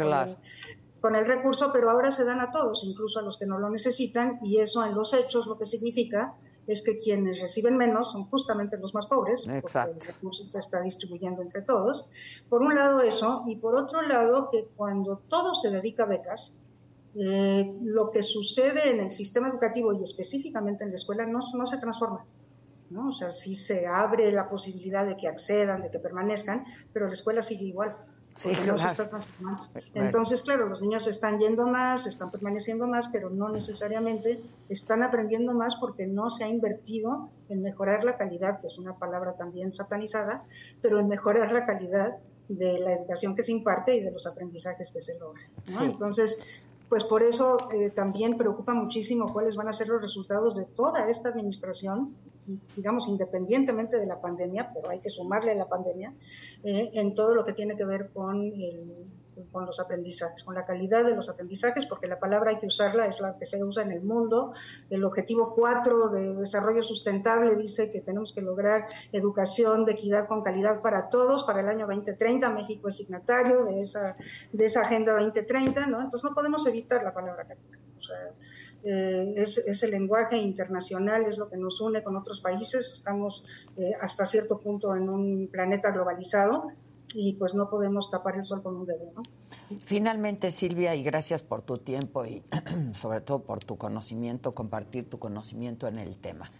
con, 1.00 1.16
el, 1.16 1.26
recurso, 1.26 1.70
pero 1.72 1.90
ahora 1.90 2.12
se 2.12 2.24
dan 2.24 2.40
a 2.40 2.52
todos, 2.52 2.84
incluso 2.84 3.18
a 3.18 3.22
los 3.22 3.36
que 3.36 3.44
no 3.44 3.58
lo 3.58 3.68
necesitan, 3.68 4.38
y 4.42 4.58
eso 4.58 4.86
en 4.86 4.94
los 4.94 5.12
hechos 5.12 5.48
lo 5.48 5.58
que 5.58 5.66
significa 5.66 6.36
es 6.68 6.82
que 6.82 6.96
quienes 6.96 7.40
reciben 7.40 7.76
menos 7.76 8.12
son 8.12 8.26
justamente 8.26 8.78
los 8.78 8.94
más 8.94 9.08
pobres, 9.08 9.44
porque 9.44 9.90
el 9.90 10.00
recurso 10.00 10.46
se 10.46 10.58
está 10.58 10.80
distribuyendo 10.80 11.42
entre 11.42 11.62
todos. 11.62 12.06
Por 12.48 12.62
un 12.62 12.76
lado 12.76 13.00
eso, 13.00 13.42
y 13.48 13.56
por 13.56 13.74
otro 13.74 14.02
lado 14.02 14.48
que 14.52 14.68
cuando 14.76 15.16
todo 15.26 15.56
se 15.56 15.70
dedica 15.72 16.04
a 16.04 16.06
becas, 16.06 16.54
eh, 17.16 17.76
lo 17.82 18.12
que 18.12 18.22
sucede 18.22 18.92
en 18.92 19.00
el 19.00 19.10
sistema 19.10 19.48
educativo 19.48 19.92
y 19.92 20.04
específicamente 20.04 20.84
en 20.84 20.90
la 20.90 20.94
escuela 20.96 21.26
no, 21.26 21.40
no 21.54 21.66
se 21.66 21.78
transforma. 21.78 22.24
¿No? 22.92 23.08
O 23.08 23.12
sea, 23.12 23.30
sí 23.32 23.56
se 23.56 23.86
abre 23.86 24.30
la 24.30 24.48
posibilidad 24.48 25.06
de 25.06 25.16
que 25.16 25.28
accedan, 25.28 25.82
de 25.82 25.90
que 25.90 25.98
permanezcan, 25.98 26.64
pero 26.92 27.06
la 27.06 27.12
escuela 27.12 27.42
sigue 27.42 27.64
igual. 27.64 27.96
no 28.66 28.78
se 28.78 28.86
está 28.86 29.06
transformando. 29.06 29.64
Entonces, 29.94 30.42
claro, 30.42 30.68
los 30.68 30.80
niños 30.80 31.06
están 31.06 31.38
yendo 31.38 31.66
más, 31.66 32.06
están 32.06 32.30
permaneciendo 32.30 32.86
más, 32.86 33.08
pero 33.08 33.30
no 33.30 33.48
necesariamente 33.48 34.42
están 34.68 35.02
aprendiendo 35.02 35.54
más 35.54 35.76
porque 35.76 36.06
no 36.06 36.30
se 36.30 36.44
ha 36.44 36.48
invertido 36.48 37.30
en 37.48 37.62
mejorar 37.62 38.04
la 38.04 38.16
calidad, 38.16 38.60
que 38.60 38.68
es 38.68 38.78
una 38.78 38.96
palabra 38.96 39.34
también 39.34 39.72
satanizada, 39.72 40.44
pero 40.80 40.98
en 40.98 41.08
mejorar 41.08 41.52
la 41.52 41.66
calidad 41.66 42.16
de 42.48 42.78
la 42.78 42.92
educación 42.92 43.34
que 43.34 43.42
se 43.42 43.52
imparte 43.52 43.96
y 43.96 44.00
de 44.00 44.10
los 44.10 44.26
aprendizajes 44.26 44.90
que 44.92 45.00
se 45.00 45.18
logran. 45.18 45.46
Entonces, 45.80 46.38
pues 46.92 47.04
por 47.04 47.22
eso 47.22 47.70
eh, 47.72 47.88
también 47.88 48.36
preocupa 48.36 48.74
muchísimo 48.74 49.32
cuáles 49.32 49.56
van 49.56 49.68
a 49.68 49.72
ser 49.72 49.88
los 49.88 50.02
resultados 50.02 50.56
de 50.56 50.66
toda 50.66 51.08
esta 51.08 51.30
administración 51.30 52.14
digamos, 52.76 53.08
independientemente 53.08 53.98
de 53.98 54.06
la 54.06 54.20
pandemia, 54.20 54.72
pero 54.74 54.90
hay 54.90 55.00
que 55.00 55.08
sumarle 55.08 55.54
la 55.54 55.68
pandemia, 55.68 56.12
eh, 56.64 56.90
en 56.94 57.14
todo 57.14 57.34
lo 57.34 57.44
que 57.44 57.52
tiene 57.52 57.76
que 57.76 57.84
ver 57.84 58.10
con, 58.12 58.52
con 59.50 59.66
los 59.66 59.80
aprendizajes, 59.80 60.44
con 60.44 60.54
la 60.54 60.64
calidad 60.64 61.04
de 61.04 61.14
los 61.14 61.28
aprendizajes, 61.28 61.86
porque 61.86 62.06
la 62.06 62.18
palabra 62.18 62.50
hay 62.50 62.58
que 62.58 62.66
usarla, 62.66 63.06
es 63.06 63.20
la 63.20 63.38
que 63.38 63.46
se 63.46 63.62
usa 63.62 63.82
en 63.82 63.92
el 63.92 64.02
mundo. 64.02 64.52
El 64.90 65.04
objetivo 65.04 65.54
4 65.54 66.10
de 66.10 66.34
desarrollo 66.34 66.82
sustentable 66.82 67.56
dice 67.56 67.90
que 67.90 68.00
tenemos 68.00 68.32
que 68.32 68.42
lograr 68.42 68.86
educación 69.12 69.84
de 69.84 69.92
equidad 69.92 70.26
con 70.26 70.42
calidad 70.42 70.82
para 70.82 71.08
todos 71.08 71.44
para 71.44 71.60
el 71.60 71.68
año 71.68 71.86
2030. 71.86 72.50
México 72.50 72.88
es 72.88 72.96
signatario 72.96 73.64
de 73.64 73.80
esa, 73.80 74.16
de 74.52 74.66
esa 74.66 74.82
Agenda 74.82 75.12
2030, 75.12 75.86
¿no? 75.86 76.02
Entonces 76.02 76.28
no 76.28 76.34
podemos 76.34 76.66
evitar 76.66 77.02
la 77.02 77.14
palabra 77.14 77.46
calidad. 77.46 77.78
O 77.96 78.02
sea, 78.02 78.32
eh, 78.84 79.34
es, 79.36 79.82
el 79.82 79.90
lenguaje 79.92 80.36
internacional, 80.36 81.24
es 81.26 81.38
lo 81.38 81.48
que 81.48 81.56
nos 81.56 81.80
une 81.80 82.02
con 82.02 82.16
otros 82.16 82.40
países. 82.40 82.92
Estamos 82.92 83.44
eh, 83.76 83.92
hasta 84.00 84.26
cierto 84.26 84.58
punto 84.58 84.94
en 84.96 85.08
un 85.08 85.48
planeta 85.50 85.90
globalizado 85.90 86.68
y 87.14 87.34
pues 87.34 87.54
no 87.54 87.70
podemos 87.70 88.10
tapar 88.10 88.36
el 88.36 88.46
sol 88.46 88.62
con 88.62 88.76
un 88.76 88.86
dedo. 88.86 89.12
Finalmente, 89.80 90.50
Silvia, 90.50 90.94
y 90.94 91.02
gracias 91.02 91.42
por 91.42 91.62
tu 91.62 91.78
tiempo 91.78 92.24
y 92.24 92.42
sobre 92.92 93.20
todo 93.20 93.42
por 93.44 93.62
tu 93.62 93.76
conocimiento, 93.76 94.52
compartir 94.52 95.08
tu 95.08 95.18
conocimiento 95.18 95.86
en 95.86 95.98
el 95.98 96.16
tema. 96.16 96.50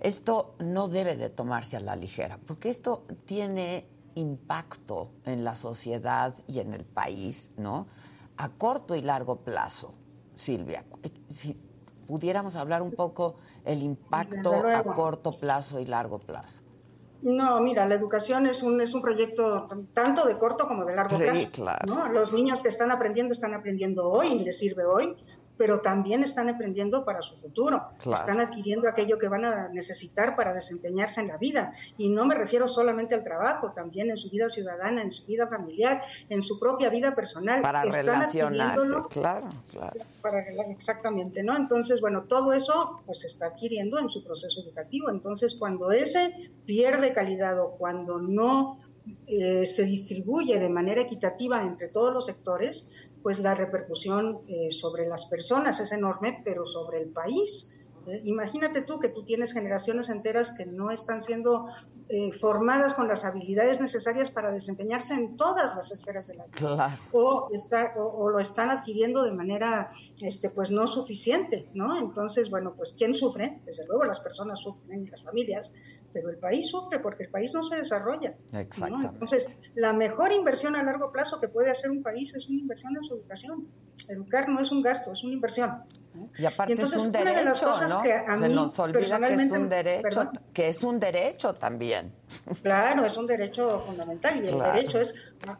Esto 0.00 0.54
no 0.58 0.88
debe 0.88 1.16
de 1.16 1.30
tomarse 1.30 1.76
a 1.76 1.80
la 1.80 1.96
ligera, 1.96 2.38
porque 2.46 2.68
esto 2.68 3.04
tiene 3.24 3.86
impacto 4.14 5.10
en 5.24 5.44
la 5.44 5.56
sociedad 5.56 6.34
y 6.46 6.60
en 6.60 6.72
el 6.72 6.84
país, 6.84 7.52
¿no? 7.58 7.86
A 8.38 8.50
corto 8.50 8.94
y 8.94 9.02
largo 9.02 9.36
plazo, 9.36 9.94
Silvia 10.34 10.84
pudiéramos 12.06 12.56
hablar 12.56 12.82
un 12.82 12.92
poco 12.92 13.36
el 13.64 13.82
impacto 13.82 14.54
a 14.66 14.82
corto 14.82 15.32
plazo 15.32 15.80
y 15.80 15.86
largo 15.86 16.18
plazo. 16.18 16.60
No, 17.22 17.60
mira, 17.60 17.88
la 17.88 17.94
educación 17.94 18.46
es 18.46 18.62
un, 18.62 18.80
es 18.80 18.94
un 18.94 19.02
proyecto 19.02 19.68
tanto 19.94 20.26
de 20.26 20.34
corto 20.34 20.68
como 20.68 20.84
de 20.84 20.94
largo 20.94 21.16
plazo. 21.16 21.50
Claro. 21.50 22.12
Los 22.12 22.32
niños 22.32 22.62
que 22.62 22.68
están 22.68 22.90
aprendiendo 22.90 23.32
están 23.32 23.54
aprendiendo 23.54 24.08
hoy, 24.08 24.38
les 24.40 24.58
sirve 24.58 24.84
hoy, 24.84 25.16
pero 25.56 25.80
también 25.80 26.22
están 26.22 26.48
aprendiendo 26.48 27.04
para 27.04 27.22
su 27.22 27.36
futuro, 27.36 27.82
están 28.12 28.40
adquiriendo 28.40 28.88
aquello 28.88 29.18
que 29.18 29.28
van 29.28 29.44
a 29.44 29.68
necesitar 29.68 30.36
para 30.36 30.52
desempeñarse 30.52 31.20
en 31.20 31.28
la 31.28 31.38
vida. 31.38 31.72
Y 31.96 32.08
no 32.08 32.26
me 32.26 32.34
refiero 32.34 32.68
solamente 32.68 33.14
al 33.14 33.24
trabajo, 33.24 33.72
también 33.72 34.10
en 34.10 34.16
su 34.16 34.30
vida 34.30 34.48
ciudadana, 34.50 35.02
en 35.02 35.12
su 35.12 35.24
vida 35.24 35.46
familiar, 35.48 36.02
en 36.28 36.42
su 36.42 36.58
propia 36.58 36.90
vida 36.90 37.14
personal. 37.14 37.62
Para 37.62 37.82
relacionarse, 37.82 38.38
claro, 39.10 39.48
claro. 39.70 40.00
Para, 40.20 40.40
exactamente, 40.70 41.42
¿no? 41.42 41.56
Entonces, 41.56 42.00
bueno, 42.00 42.24
todo 42.24 42.52
eso 42.52 43.00
pues 43.06 43.20
se 43.20 43.28
está 43.28 43.46
adquiriendo 43.46 43.98
en 43.98 44.10
su 44.10 44.22
proceso 44.24 44.60
educativo. 44.60 45.10
Entonces, 45.10 45.54
cuando 45.54 45.92
ese 45.92 46.50
pierde 46.64 47.12
calidad 47.12 47.58
o 47.60 47.70
cuando 47.72 48.18
no 48.18 48.78
eh, 49.28 49.66
se 49.66 49.84
distribuye 49.84 50.58
de 50.58 50.68
manera 50.68 51.02
equitativa 51.02 51.62
entre 51.62 51.88
todos 51.88 52.12
los 52.12 52.26
sectores, 52.26 52.86
pues 53.26 53.40
la 53.40 53.56
repercusión 53.56 54.38
eh, 54.46 54.70
sobre 54.70 55.04
las 55.08 55.26
personas 55.26 55.80
es 55.80 55.90
enorme, 55.90 56.42
pero 56.44 56.64
sobre 56.64 57.02
el 57.02 57.08
país. 57.08 57.76
Eh, 58.06 58.20
imagínate 58.22 58.82
tú 58.82 59.00
que 59.00 59.08
tú 59.08 59.24
tienes 59.24 59.52
generaciones 59.52 60.10
enteras 60.10 60.52
que 60.56 60.64
no 60.64 60.92
están 60.92 61.20
siendo 61.22 61.64
eh, 62.08 62.30
formadas 62.30 62.94
con 62.94 63.08
las 63.08 63.24
habilidades 63.24 63.80
necesarias 63.80 64.30
para 64.30 64.52
desempeñarse 64.52 65.14
en 65.14 65.36
todas 65.36 65.74
las 65.74 65.90
esferas 65.90 66.28
de 66.28 66.36
la 66.36 66.46
vida. 66.46 67.00
O, 67.10 67.50
o, 67.96 68.30
lo 68.30 68.38
están 68.38 68.70
adquiriendo 68.70 69.24
de 69.24 69.32
manera 69.32 69.90
este, 70.22 70.48
pues 70.50 70.70
no 70.70 70.86
suficiente, 70.86 71.68
¿no? 71.74 71.98
Entonces, 71.98 72.48
bueno, 72.48 72.74
pues 72.76 72.94
¿quién 72.96 73.12
sufre? 73.12 73.60
Desde 73.66 73.84
luego 73.88 74.04
las 74.04 74.20
personas 74.20 74.60
sufren 74.60 75.04
y 75.04 75.10
las 75.10 75.24
familias, 75.24 75.72
pero 76.16 76.30
el 76.30 76.38
país 76.38 76.70
sufre 76.70 76.98
porque 76.98 77.24
el 77.24 77.28
país 77.28 77.52
no 77.52 77.62
se 77.62 77.76
desarrolla. 77.76 78.34
Entonces, 78.54 79.58
la 79.74 79.92
mejor 79.92 80.32
inversión 80.32 80.74
a 80.74 80.82
largo 80.82 81.12
plazo 81.12 81.38
que 81.38 81.48
puede 81.48 81.70
hacer 81.70 81.90
un 81.90 82.02
país 82.02 82.34
es 82.34 82.48
una 82.48 82.58
inversión 82.58 82.96
en 82.96 83.04
su 83.04 83.16
educación. 83.16 83.68
Educar 84.08 84.48
no 84.48 84.58
es 84.58 84.72
un 84.72 84.80
gasto, 84.80 85.12
es 85.12 85.22
una 85.24 85.34
inversión. 85.34 85.82
Y 86.38 86.46
aparte 86.46 86.72
es 86.72 86.92
un 86.94 87.12
derecho, 87.12 87.70
¿no? 87.86 88.02
Que 88.02 88.14
a 88.14 88.38
se 88.38 88.48
nos 88.48 88.78
olvida 88.78 89.20
que 89.20 89.34
es 89.34 89.50
un 89.50 89.68
derecho, 89.68 90.30
que 90.54 90.68
es 90.68 90.82
un 90.82 90.98
derecho 90.98 91.54
también. 91.56 92.14
Claro, 92.62 93.04
es 93.04 93.14
un 93.18 93.26
derecho 93.26 93.78
fundamental 93.80 94.42
y 94.42 94.48
el 94.48 94.58
derecho 94.58 94.98
es, 94.98 95.14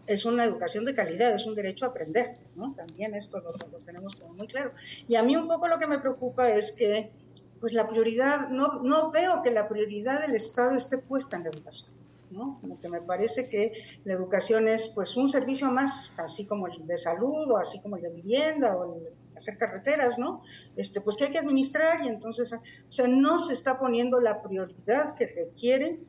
es 0.07 0.25
una 0.25 0.45
educación 0.45 0.87
de 0.87 0.95
calidad, 0.95 1.35
es 1.35 1.45
un 1.45 1.55
derecho 1.55 1.85
a 1.85 1.89
aprender, 1.89 2.33
¿no? 2.55 2.73
También 2.73 3.15
esto 3.15 3.41
lo, 3.41 3.53
lo 3.71 3.79
tenemos 3.81 4.17
como 4.17 4.33
muy 4.33 4.47
claro. 4.47 4.73
Y 5.07 5.17
a 5.17 5.23
mí 5.23 5.37
un 5.37 5.49
poco 5.49 5.69
lo 5.69 5.79
que 5.79 5.87
me 5.87 5.99
preocupa 5.99 6.49
es 6.49 6.73
que 6.73 7.13
pues 7.61 7.73
la 7.73 7.89
prioridad, 7.89 8.49
no, 8.51 8.83
no 8.83 9.11
veo 9.11 9.43
que 9.43 9.51
la 9.51 9.69
prioridad 9.69 10.21
del 10.21 10.35
Estado 10.35 10.77
esté 10.77 10.99
puesta 10.99 11.37
en 11.37 11.45
la 11.45 11.51
educación. 11.51 11.91
¿no? 12.31 12.59
Como 12.61 12.81
que 12.81 12.89
me 12.89 13.01
parece 13.01 13.49
que 13.49 13.73
la 14.05 14.15
educación 14.15 14.69
es 14.69 14.89
pues 14.89 15.17
un 15.17 15.31
servicio 15.31 15.71
más, 15.71 16.13
así 16.17 16.45
como 16.45 16.67
el 16.67 16.87
de 16.87 16.97
salud 16.97 17.51
o 17.51 17.57
así 17.57 17.81
como 17.81 17.97
el 17.97 18.03
de 18.03 18.11
vivienda 18.11 18.77
o 18.77 19.01
hacer 19.37 19.59
carreteras, 19.59 20.19
¿no? 20.19 20.43
Este, 20.77 21.01
pues 21.01 21.17
que 21.17 21.25
hay 21.25 21.31
que 21.31 21.39
administrar 21.39 22.05
y 22.05 22.09
entonces, 22.09 22.53
o 22.53 22.61
sea, 22.89 23.07
no 23.07 23.39
se 23.39 23.53
está 23.53 23.79
poniendo 23.79 24.21
la 24.21 24.43
prioridad 24.43 25.15
que 25.15 25.27
requiere 25.27 26.01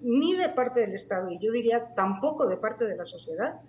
ni 0.00 0.34
de 0.34 0.48
parte 0.48 0.80
del 0.80 0.94
Estado 0.94 1.30
y 1.30 1.38
yo 1.38 1.52
diría 1.52 1.94
tampoco 1.94 2.46
de 2.48 2.56
parte 2.56 2.86
de 2.86 2.96
la 2.96 3.04
sociedad 3.04 3.60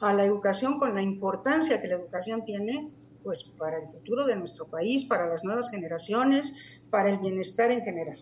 a 0.00 0.12
la 0.12 0.24
educación 0.24 0.78
con 0.78 0.94
la 0.94 1.02
importancia 1.02 1.80
que 1.80 1.88
la 1.88 1.96
educación 1.96 2.44
tiene 2.44 2.90
pues 3.22 3.42
para 3.58 3.78
el 3.78 3.88
futuro 3.88 4.24
de 4.24 4.36
nuestro 4.36 4.66
país, 4.66 5.04
para 5.04 5.26
las 5.26 5.42
nuevas 5.42 5.70
generaciones, 5.70 6.54
para 6.90 7.10
el 7.10 7.18
bienestar 7.18 7.70
en 7.70 7.82
general. 7.82 8.18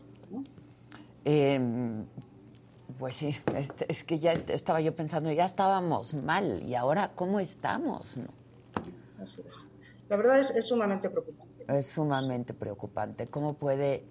Em, 1.25 2.05
pues 2.99 3.17
sí, 3.17 3.35
es, 3.89 4.05
que 4.05 4.19
ya 4.19 4.33
estaba 4.33 4.81
yo 4.81 4.95
pensando, 4.95 5.31
ya 5.33 5.45
estábamos 5.45 6.15
mal 6.15 6.63
y 6.67 6.75
ahora 6.75 7.13
cómo 7.15 7.41
estamos, 7.41 8.19
¿no? 8.19 8.29
La 10.09 10.17
verdad 10.17 10.39
es, 10.39 10.51
es 10.51 10.67
sumamente 10.67 11.09
preocupante. 11.09 11.65
Es 11.69 11.87
sumamente 11.87 12.53
preocupante. 12.53 13.27
¿Cómo 13.27 13.55
puede 13.55 14.05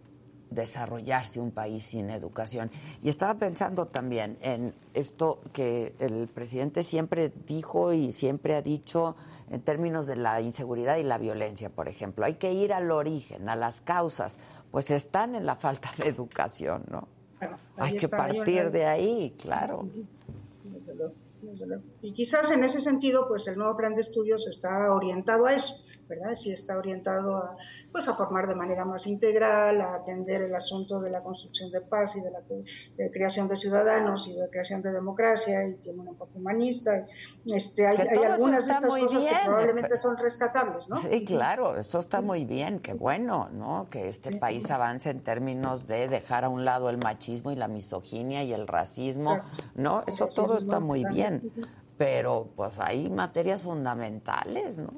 desarrollarse 0.54 1.40
un 1.40 1.52
país 1.52 1.84
sin 1.84 2.10
educación. 2.10 2.72
Y 3.02 3.10
estaba 3.10 3.36
pensando 3.36 3.88
también 3.88 4.38
en 4.42 4.74
esto 4.94 5.40
que 5.54 5.94
el 6.00 6.28
presidente 6.28 6.84
siempre 6.84 7.32
dijo 7.46 7.94
y 7.94 8.12
siempre 8.12 8.56
ha 8.56 8.62
dicho 8.62 9.16
en 9.50 9.62
términos 9.62 10.08
de 10.08 10.16
la 10.16 10.42
inseguridad 10.42 10.98
y 10.98 11.04
la 11.04 11.18
violencia, 11.18 11.70
por 11.70 11.88
ejemplo. 11.88 12.26
Hay 12.26 12.36
que 12.36 12.54
ir 12.54 12.74
al 12.74 12.92
origen, 12.92 13.50
a 13.50 13.56
las 13.56 13.82
causas, 13.82 14.38
pues 14.72 14.90
están 14.92 15.36
en 15.36 15.46
la 15.46 15.56
falta 15.56 15.92
de 15.98 16.08
educación, 16.08 16.84
¿no? 16.90 17.08
Hay 17.78 17.98
que 17.98 18.08
partir 18.08 18.72
de 18.72 18.86
ahí, 18.86 19.36
claro. 19.42 19.88
Y 22.02 22.14
quizás 22.14 22.52
en 22.52 22.64
ese 22.64 22.80
sentido, 22.80 23.28
pues 23.28 23.48
el 23.48 23.58
nuevo 23.58 23.76
plan 23.76 23.96
de 23.96 24.02
estudios 24.02 24.48
está 24.48 24.94
orientado 24.94 25.46
a 25.46 25.54
eso 25.54 25.83
¿verdad? 26.08 26.36
Si 26.36 26.52
está 26.52 26.78
orientado 26.78 27.38
a, 27.38 27.56
pues, 27.92 28.08
a 28.08 28.14
formar 28.14 28.48
de 28.48 28.56
manera 28.56 28.86
más 28.86 29.08
integral, 29.08 29.82
a 29.82 29.96
atender 29.96 30.44
el 30.44 30.56
asunto 30.56 31.00
de 31.00 31.10
la 31.10 31.22
construcción 31.22 31.72
de 31.72 31.82
paz 31.82 32.16
y 32.16 32.22
de 32.22 32.32
la 32.32 32.42
creación 33.12 33.48
de 33.48 33.58
ciudadanos 33.58 34.28
y 34.28 34.34
de 34.34 34.50
creación 34.50 34.82
de 34.82 34.92
democracia 34.92 35.66
y 35.66 35.76
tiene 35.76 36.00
un 36.00 36.10
enfoque 36.10 36.38
humanista. 36.38 37.06
Este, 37.46 37.88
hay, 37.88 37.98
algunas 37.98 38.66
de 38.66 38.72
estas 38.72 38.96
cosas 38.96 39.26
que 39.26 39.36
probablemente 39.46 39.98
son 39.98 40.18
rescatables, 40.18 40.90
¿no? 40.90 40.96
Sí, 40.96 41.24
claro, 41.26 41.78
eso 41.78 42.00
está 42.00 42.22
muy 42.22 42.46
bien, 42.46 42.80
qué 42.80 42.94
bueno, 42.94 43.50
¿no? 43.52 43.86
Que 43.90 44.08
este 44.10 44.38
país 44.38 44.70
avance 44.72 45.10
en 45.10 45.22
términos 45.22 45.88
de 45.88 46.08
dejar 46.08 46.46
a 46.46 46.50
un 46.50 46.66
lado 46.66 46.90
el 46.90 46.98
machismo 46.98 47.52
y 47.52 47.56
la 47.56 47.68
misoginia 47.68 48.44
y 48.44 48.54
el 48.54 48.68
racismo, 48.68 49.40
¿no? 49.76 50.04
Eso 50.08 50.28
todo 50.28 50.58
está 50.58 50.80
muy 50.80 51.06
bien 51.06 51.52
pero 51.98 52.50
pues 52.56 52.80
hay 52.80 53.10
materias 53.10 53.62
fundamentales, 53.62 54.78
¿no? 54.78 54.94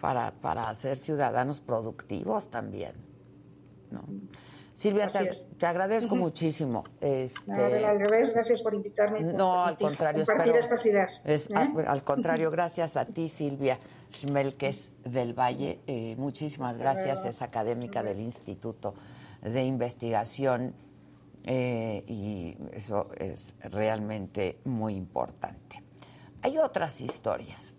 Para, 0.00 0.32
para 0.32 0.72
ser 0.74 0.98
ciudadanos 0.98 1.60
productivos 1.60 2.50
también. 2.50 2.92
¿no? 3.90 4.04
Silvia, 4.78 5.08
te, 5.08 5.66
agradezco 5.66 6.14
muchísimo. 6.14 6.84
Este, 7.00 7.84
al 7.84 7.98
revés, 7.98 8.32
gracias 8.32 8.62
por 8.62 8.74
invitarme. 8.74 9.20
no, 9.22 9.64
al 9.64 9.76
contrario. 9.76 10.24
Compartir 10.24 10.54
estas 10.54 10.86
ideas. 10.86 11.20
¿eh? 11.26 11.36
al, 11.84 12.04
contrario, 12.04 12.48
gracias 12.52 12.96
a 12.96 13.04
ti, 13.04 13.28
Silvia 13.28 13.80
Schmelkes 14.14 14.92
del 15.04 15.36
Valle. 15.36 15.80
Eh, 15.88 16.14
muchísimas 16.16 16.78
gracias, 16.78 17.24
es 17.24 17.42
académica 17.42 18.04
del 18.04 18.20
Instituto 18.20 18.94
de 19.42 19.64
Investigación 19.64 20.74
eh, 21.42 22.04
y 22.06 22.56
eso 22.72 23.08
es 23.16 23.56
realmente 23.64 24.60
muy 24.64 24.94
importante. 24.94 25.82
Hay 26.42 26.56
otras 26.56 27.00
historias. 27.00 27.74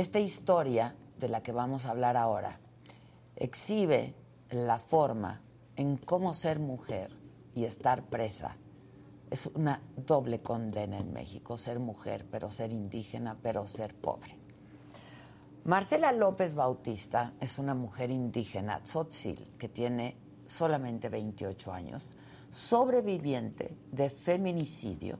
Esta 0.00 0.18
historia 0.18 0.96
de 1.18 1.28
la 1.28 1.42
que 1.42 1.52
vamos 1.52 1.84
a 1.84 1.90
hablar 1.90 2.16
ahora 2.16 2.58
exhibe 3.36 4.14
la 4.48 4.78
forma 4.78 5.42
en 5.76 5.98
cómo 5.98 6.32
ser 6.32 6.58
mujer 6.58 7.10
y 7.54 7.66
estar 7.66 8.04
presa. 8.04 8.56
Es 9.30 9.44
una 9.48 9.82
doble 9.98 10.40
condena 10.40 10.96
en 10.96 11.12
México, 11.12 11.58
ser 11.58 11.80
mujer, 11.80 12.26
pero 12.30 12.50
ser 12.50 12.72
indígena, 12.72 13.36
pero 13.42 13.66
ser 13.66 13.94
pobre. 13.94 14.38
Marcela 15.64 16.12
López 16.12 16.54
Bautista 16.54 17.34
es 17.38 17.58
una 17.58 17.74
mujer 17.74 18.10
indígena, 18.10 18.80
tzotzil, 18.80 19.50
que 19.58 19.68
tiene 19.68 20.16
solamente 20.46 21.10
28 21.10 21.74
años, 21.74 22.02
sobreviviente 22.50 23.76
de 23.92 24.08
feminicidio 24.08 25.18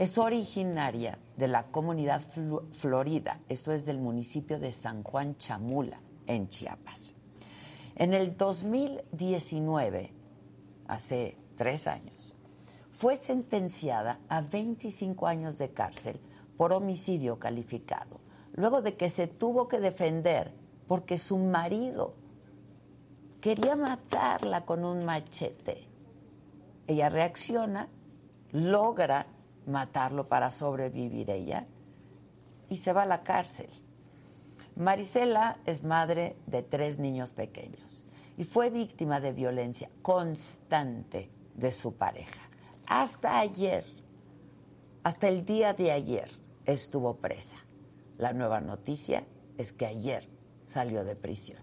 es 0.00 0.16
originaria 0.16 1.18
de 1.36 1.46
la 1.46 1.66
comunidad 1.66 2.22
Florida, 2.72 3.38
esto 3.50 3.70
es 3.70 3.84
del 3.84 3.98
municipio 3.98 4.58
de 4.58 4.72
San 4.72 5.02
Juan 5.02 5.36
Chamula, 5.36 6.00
en 6.26 6.48
Chiapas. 6.48 7.16
En 7.96 8.14
el 8.14 8.34
2019, 8.34 10.10
hace 10.88 11.36
tres 11.54 11.86
años, 11.86 12.32
fue 12.90 13.14
sentenciada 13.14 14.20
a 14.30 14.40
25 14.40 15.26
años 15.26 15.58
de 15.58 15.68
cárcel 15.74 16.18
por 16.56 16.72
homicidio 16.72 17.38
calificado, 17.38 18.20
luego 18.54 18.80
de 18.80 18.96
que 18.96 19.10
se 19.10 19.26
tuvo 19.26 19.68
que 19.68 19.80
defender 19.80 20.54
porque 20.88 21.18
su 21.18 21.36
marido 21.36 22.14
quería 23.42 23.76
matarla 23.76 24.64
con 24.64 24.82
un 24.82 25.04
machete. 25.04 25.86
Ella 26.86 27.10
reacciona, 27.10 27.90
logra 28.52 29.26
matarlo 29.70 30.28
para 30.28 30.50
sobrevivir 30.50 31.30
ella 31.30 31.66
y 32.68 32.76
se 32.76 32.92
va 32.92 33.02
a 33.02 33.06
la 33.06 33.22
cárcel. 33.22 33.70
Marisela 34.76 35.58
es 35.66 35.82
madre 35.82 36.36
de 36.46 36.62
tres 36.62 36.98
niños 36.98 37.32
pequeños 37.32 38.04
y 38.36 38.44
fue 38.44 38.70
víctima 38.70 39.20
de 39.20 39.32
violencia 39.32 39.90
constante 40.02 41.30
de 41.54 41.72
su 41.72 41.94
pareja. 41.94 42.48
Hasta 42.86 43.38
ayer, 43.38 43.84
hasta 45.02 45.28
el 45.28 45.44
día 45.44 45.74
de 45.74 45.92
ayer, 45.92 46.30
estuvo 46.64 47.16
presa. 47.16 47.58
La 48.18 48.32
nueva 48.32 48.60
noticia 48.60 49.24
es 49.58 49.72
que 49.72 49.86
ayer 49.86 50.28
salió 50.66 51.04
de 51.04 51.16
prisión. 51.16 51.58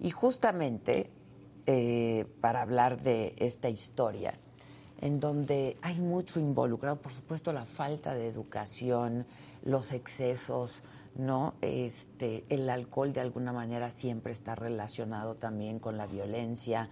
Y 0.00 0.10
justamente 0.10 1.10
eh, 1.66 2.26
para 2.40 2.62
hablar 2.62 3.00
de 3.02 3.34
esta 3.38 3.70
historia, 3.70 4.38
en 5.00 5.20
donde 5.20 5.76
hay 5.82 6.00
mucho 6.00 6.40
involucrado, 6.40 6.96
por 6.96 7.12
supuesto 7.12 7.52
la 7.52 7.64
falta 7.64 8.14
de 8.14 8.28
educación, 8.28 9.26
los 9.62 9.92
excesos, 9.92 10.82
¿no? 11.16 11.54
Este, 11.60 12.44
el 12.48 12.68
alcohol 12.70 13.12
de 13.12 13.20
alguna 13.20 13.52
manera 13.52 13.90
siempre 13.90 14.32
está 14.32 14.54
relacionado 14.54 15.36
también 15.36 15.78
con 15.78 15.96
la 15.96 16.06
violencia 16.06 16.88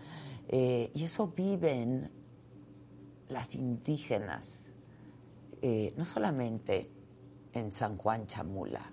eh, 0.48 0.90
y 0.94 1.04
eso 1.04 1.28
viven 1.28 2.10
las 3.28 3.54
indígenas, 3.54 4.72
eh, 5.62 5.92
no 5.96 6.04
solamente 6.04 6.90
en 7.52 7.72
San 7.72 7.96
Juan 7.96 8.26
Chamula, 8.26 8.92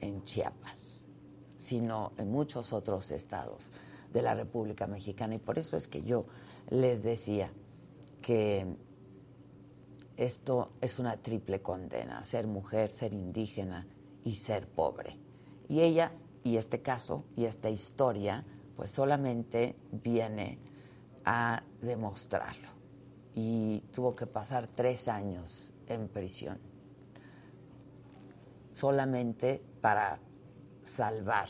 en 0.00 0.24
Chiapas, 0.24 1.08
sino 1.56 2.12
en 2.18 2.30
muchos 2.30 2.72
otros 2.72 3.10
estados 3.10 3.70
de 4.12 4.22
la 4.22 4.34
República 4.34 4.86
Mexicana. 4.86 5.34
Y 5.34 5.38
por 5.38 5.58
eso 5.58 5.76
es 5.76 5.88
que 5.88 6.02
yo 6.02 6.26
les 6.70 7.02
decía 7.02 7.50
que 8.20 8.76
esto 10.16 10.72
es 10.80 10.98
una 10.98 11.16
triple 11.16 11.62
condena, 11.62 12.22
ser 12.24 12.46
mujer, 12.46 12.90
ser 12.90 13.14
indígena 13.14 13.86
y 14.24 14.34
ser 14.34 14.68
pobre. 14.68 15.16
Y 15.68 15.80
ella, 15.80 16.12
y 16.42 16.56
este 16.56 16.82
caso, 16.82 17.24
y 17.36 17.44
esta 17.44 17.70
historia, 17.70 18.44
pues 18.74 18.90
solamente 18.90 19.76
viene 19.92 20.58
a 21.24 21.62
demostrarlo. 21.80 22.68
Y 23.34 23.80
tuvo 23.92 24.16
que 24.16 24.26
pasar 24.26 24.68
tres 24.74 25.06
años 25.06 25.72
en 25.86 26.08
prisión, 26.08 26.58
solamente 28.72 29.62
para 29.80 30.18
salvar 30.82 31.48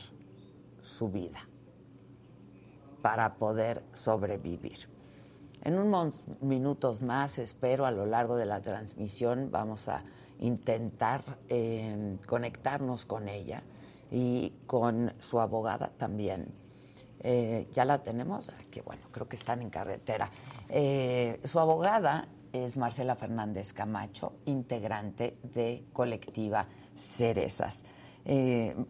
su 0.82 1.08
vida, 1.10 1.48
para 3.00 3.36
poder 3.36 3.82
sobrevivir. 3.94 4.97
En 5.62 5.78
unos 5.78 6.14
minutos 6.40 7.02
más, 7.02 7.38
espero, 7.38 7.84
a 7.84 7.90
lo 7.90 8.06
largo 8.06 8.36
de 8.36 8.46
la 8.46 8.60
transmisión, 8.60 9.50
vamos 9.50 9.88
a 9.88 10.02
intentar 10.40 11.22
eh, 11.48 12.16
conectarnos 12.26 13.04
con 13.06 13.28
ella 13.28 13.62
y 14.10 14.52
con 14.66 15.12
su 15.18 15.40
abogada 15.40 15.90
también. 15.96 16.54
Eh, 17.20 17.68
ya 17.72 17.84
la 17.84 18.02
tenemos, 18.02 18.50
ah, 18.50 18.54
que 18.70 18.82
bueno, 18.82 19.02
creo 19.10 19.28
que 19.28 19.36
están 19.36 19.60
en 19.62 19.70
carretera. 19.70 20.30
Eh, 20.68 21.40
su 21.44 21.58
abogada 21.58 22.28
es 22.52 22.76
Marcela 22.76 23.16
Fernández 23.16 23.72
Camacho, 23.72 24.34
integrante 24.46 25.38
de 25.42 25.84
colectiva 25.92 26.66
Cerezas. 26.94 27.84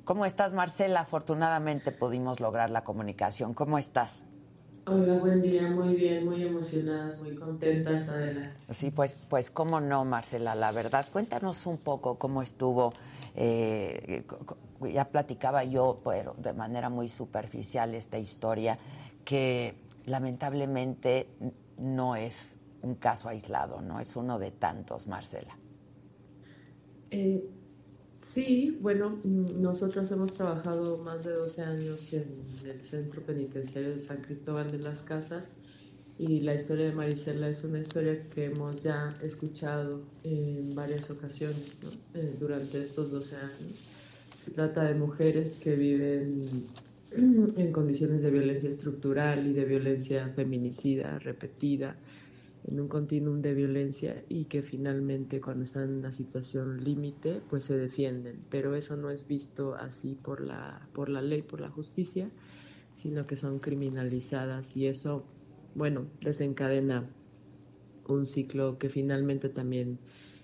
¿Cómo 0.05 0.25
estás, 0.25 0.53
Marcela? 0.53 1.01
Afortunadamente 1.01 1.93
pudimos 1.93 2.41
lograr 2.41 2.71
la 2.71 2.83
comunicación. 2.83 3.55
¿Cómo 3.55 3.79
estás? 3.79 4.27
Hola, 4.91 5.19
buen 5.19 5.43
día, 5.43 5.69
muy 5.69 5.95
bien, 5.95 6.25
muy 6.25 6.43
emocionadas, 6.43 7.19
muy 7.21 7.35
contentas, 7.35 8.09
adelante. 8.09 8.57
Sí, 8.71 8.91
pues, 8.91 9.19
pues 9.29 9.51
cómo 9.51 9.81
no, 9.81 10.05
Marcela, 10.07 10.55
la 10.55 10.73
verdad. 10.73 11.05
Cuéntanos 11.13 11.67
un 11.67 11.77
poco 11.77 12.19
cómo 12.19 12.41
estuvo. 12.41 12.95
Eh, 13.35 14.25
ya 14.91 15.05
platicaba 15.11 15.65
yo, 15.65 16.01
pero 16.03 16.35
de 16.39 16.55
manera 16.55 16.89
muy 16.89 17.09
superficial, 17.11 17.95
esta 17.95 18.19
historia 18.19 18.79
que 19.27 19.75
lamentablemente 20.07 21.29
no 21.77 22.17
es 22.17 22.57
un 22.81 22.95
caso 22.95 23.29
aislado, 23.29 23.83
no 23.83 24.01
es 24.01 24.17
uno 24.17 24.39
de 24.39 24.53
tantos, 24.53 25.07
Marcela. 25.07 25.59
Eh, 27.11 27.43
Sí, 28.39 28.79
bueno, 28.81 29.19
mm, 29.25 29.61
nosotros 29.61 30.09
hemos 30.13 30.31
trabajado 30.31 30.99
más 30.99 31.25
de 31.25 31.33
12 31.33 31.61
años 31.61 32.13
en 32.13 32.25
el 32.65 32.85
Centro 32.85 33.21
Penitenciario 33.21 33.95
de 33.95 33.99
San 33.99 34.19
Cristóbal 34.19 34.71
de 34.71 34.79
las 34.79 35.03
Casas 35.03 35.43
y 36.21 36.43
la 36.43 36.55
historia 36.55 36.85
de 36.85 36.93
Marisela 36.93 37.49
es 37.49 37.65
una 37.65 37.81
historia 37.81 38.29
que 38.31 38.45
hemos 38.45 38.81
ya 38.81 39.19
escuchado 39.25 40.03
en 40.23 40.73
varias 40.73 41.11
ocasiones 41.11 41.73
eh, 42.15 42.37
durante 42.39 42.81
estos 42.81 43.11
12 43.11 43.35
años. 43.35 43.85
Se 44.45 44.53
trata 44.53 44.85
de 44.85 44.95
mujeres 44.95 45.57
que 45.57 45.75
viven 45.75 46.45
en 47.11 47.73
condiciones 47.73 48.23
de 48.23 48.31
violencia 48.31 48.69
estructural 48.69 49.49
y 49.49 49.53
de 49.53 49.65
violencia 49.65 50.29
feminicida 50.37 51.19
repetida 51.19 51.97
en 52.69 52.81
un 52.81 52.89
continuum 52.89 53.41
de 53.41 53.55
violencia 53.55 54.23
y 54.29 54.45
que 54.45 54.63
finalmente 54.63 55.41
cuando 55.41 55.65
están 55.65 55.85
en 55.85 55.95
una 55.99 56.13
situación 56.13 56.85
límite 56.85 57.41
pues 57.49 57.65
se 57.65 57.77
defienden, 57.77 58.45
pero 58.51 58.75
eso 58.75 58.97
no 58.97 59.11
es 59.11 59.27
visto 59.27 59.75
así 59.75 60.15
por 60.15 60.43
la, 60.43 60.87
por 60.93 61.09
la 61.09 61.23
ley, 61.23 61.43
por 61.43 61.61
la 61.61 61.71
justicia, 61.71 62.31
sino 62.95 63.27
que 63.27 63.37
son 63.37 63.59
criminalizadas 63.59 64.77
y 64.77 64.87
eso, 64.87 65.25
bueno, 65.75 66.07
desencadena 66.21 67.09
un 68.07 68.27
ciclo 68.27 68.79
que 68.79 68.91
finalmente 68.91 69.49
también 69.49 69.99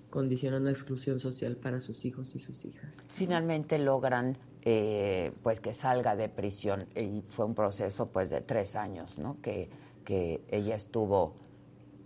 condiciona 0.08 0.56
una 0.58 0.70
exclusión 0.70 1.18
social 1.18 1.56
para 1.56 1.80
sus 1.80 2.04
hijos 2.04 2.34
y 2.36 2.38
sus 2.38 2.64
hijas. 2.64 3.04
Finalmente 3.08 3.78
logran 3.78 4.38
eh, 4.62 5.32
pues 5.42 5.60
que 5.60 5.72
salga 5.72 6.16
de 6.16 6.28
prisión 6.28 6.86
y 6.94 7.22
fue 7.26 7.44
un 7.44 7.54
proceso 7.54 8.10
pues 8.10 8.30
de 8.30 8.40
tres 8.40 8.76
años, 8.76 9.18
¿no? 9.18 9.40
Que, 9.42 9.68
que 10.04 10.42
ella 10.48 10.76
estuvo 10.76 11.34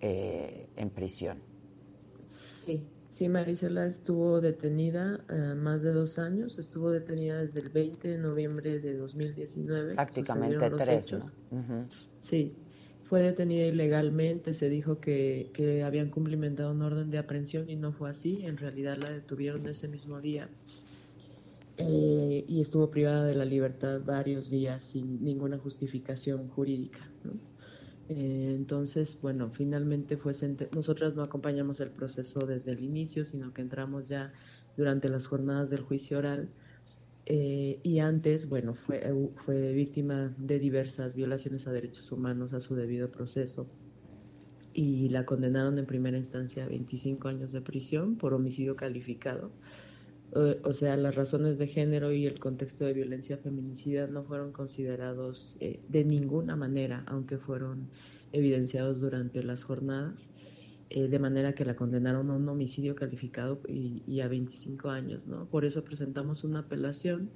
eh, 0.01 0.69
en 0.77 0.91
prisión. 0.91 1.39
Sí, 2.29 2.83
sí, 3.11 3.29
Marisela 3.29 3.87
estuvo 3.87 4.41
detenida 4.41 5.25
eh, 5.31 5.55
más 5.55 5.83
de 5.83 5.93
dos 5.93 6.19
años, 6.19 6.59
estuvo 6.59 6.91
detenida 6.91 7.39
desde 7.41 7.61
el 7.61 7.71
20 7.71 8.09
de 8.09 8.19
noviembre 8.19 8.79
de 8.81 8.97
2019. 8.97 9.95
Prácticamente 9.95 10.71
tres, 10.71 11.15
Sí, 12.21 12.55
fue 13.05 13.23
detenida 13.23 13.67
ilegalmente, 13.67 14.53
se 14.53 14.69
dijo 14.69 15.01
que, 15.01 15.51
que, 15.55 15.83
habían 15.83 16.11
cumplimentado 16.11 16.73
un 16.73 16.83
orden 16.83 17.11
de 17.11 17.19
aprehensión 17.19 17.71
y 17.71 17.77
no 17.77 17.93
fue 17.93 18.11
así, 18.11 18.45
en 18.45 18.59
realidad 18.59 18.99
la 18.99 19.11
detuvieron 19.11 19.67
ese 19.67 19.89
mismo 19.89 20.21
día 20.21 20.49
eh, 21.79 22.45
y 22.49 22.61
estuvo 22.61 22.91
privada 22.91 23.25
de 23.25 23.35
la 23.35 23.45
libertad 23.45 24.01
varios 24.05 24.51
días 24.51 24.83
sin 24.83 25.25
ninguna 25.25 25.59
justificación 25.59 26.49
jurídica. 26.49 26.99
¿no? 27.23 27.33
Eh, 28.09 28.55
entonces, 28.57 29.19
bueno, 29.21 29.51
finalmente 29.51 30.17
fue 30.17 30.33
nosotras 30.75 31.15
no 31.15 31.23
acompañamos 31.23 31.81
el 31.81 31.91
proceso 31.91 32.41
desde 32.41 32.73
el 32.73 32.83
inicio, 32.83 33.25
sino 33.25 33.53
que 33.53 33.63
entramos 33.63 34.09
ya 34.09 34.33
durante 34.77 35.09
las 35.09 35.27
jornadas 35.27 35.71
del 35.71 35.83
juicio 35.83 36.19
oral. 36.19 36.49
Eh, 37.27 37.79
y 37.83 37.99
antes, 37.99 38.49
bueno, 38.49 38.75
fue, 38.75 39.03
fue 39.45 39.73
víctima 39.73 40.35
de 40.39 40.59
diversas 40.59 41.15
violaciones 41.15 41.67
a 41.67 41.73
derechos 41.73 42.11
humanos 42.11 42.55
a 42.55 42.61
su 42.61 42.75
debido 42.75 43.11
proceso 43.11 43.67
y 44.73 45.09
la 45.09 45.27
condenaron 45.27 45.79
en 45.79 45.87
primera 45.87 46.17
instancia 46.17 46.65
a 46.65 46.69
25 46.69 47.29
años 47.29 47.53
de 47.53 47.61
prisión 47.61 48.17
por 48.17 48.33
homicidio 48.33 48.77
calificado. 48.77 49.51
O 50.35 50.73
sea, 50.73 50.97
las 50.97 51.15
razones 51.15 51.59
de 51.59 51.67
género 51.67 52.13
y 52.13 52.27
el 52.27 52.39
contexto 52.39 52.85
de 52.85 52.93
violencia 52.93 53.39
feminicida 53.39 54.07
no 54.07 54.25
fueron 54.25 54.53
considerados 54.53 55.57
de 55.59 56.05
ninguna 56.05 56.55
manera, 56.55 57.03
aunque 57.07 57.39
fueron 57.39 57.89
evidenciados 58.33 59.01
durante 59.01 59.43
las 59.43 59.65
jornadas, 59.65 60.29
eh, 60.91 61.09
de 61.09 61.19
manera 61.19 61.55
que 61.55 61.65
la 61.65 61.77
condenaron 61.77 62.31
a 62.31 62.37
un 62.37 62.49
homicidio 62.49 62.95
calificado 62.95 63.61
y, 63.69 64.21
a 64.21 64.29
25 64.29 64.89
años. 64.89 65.27
¿no? 65.27 65.47
Por 65.47 65.65
eso 65.65 65.85
presentamos 65.85 66.45
una 66.45 66.61
apelación 66.61 67.31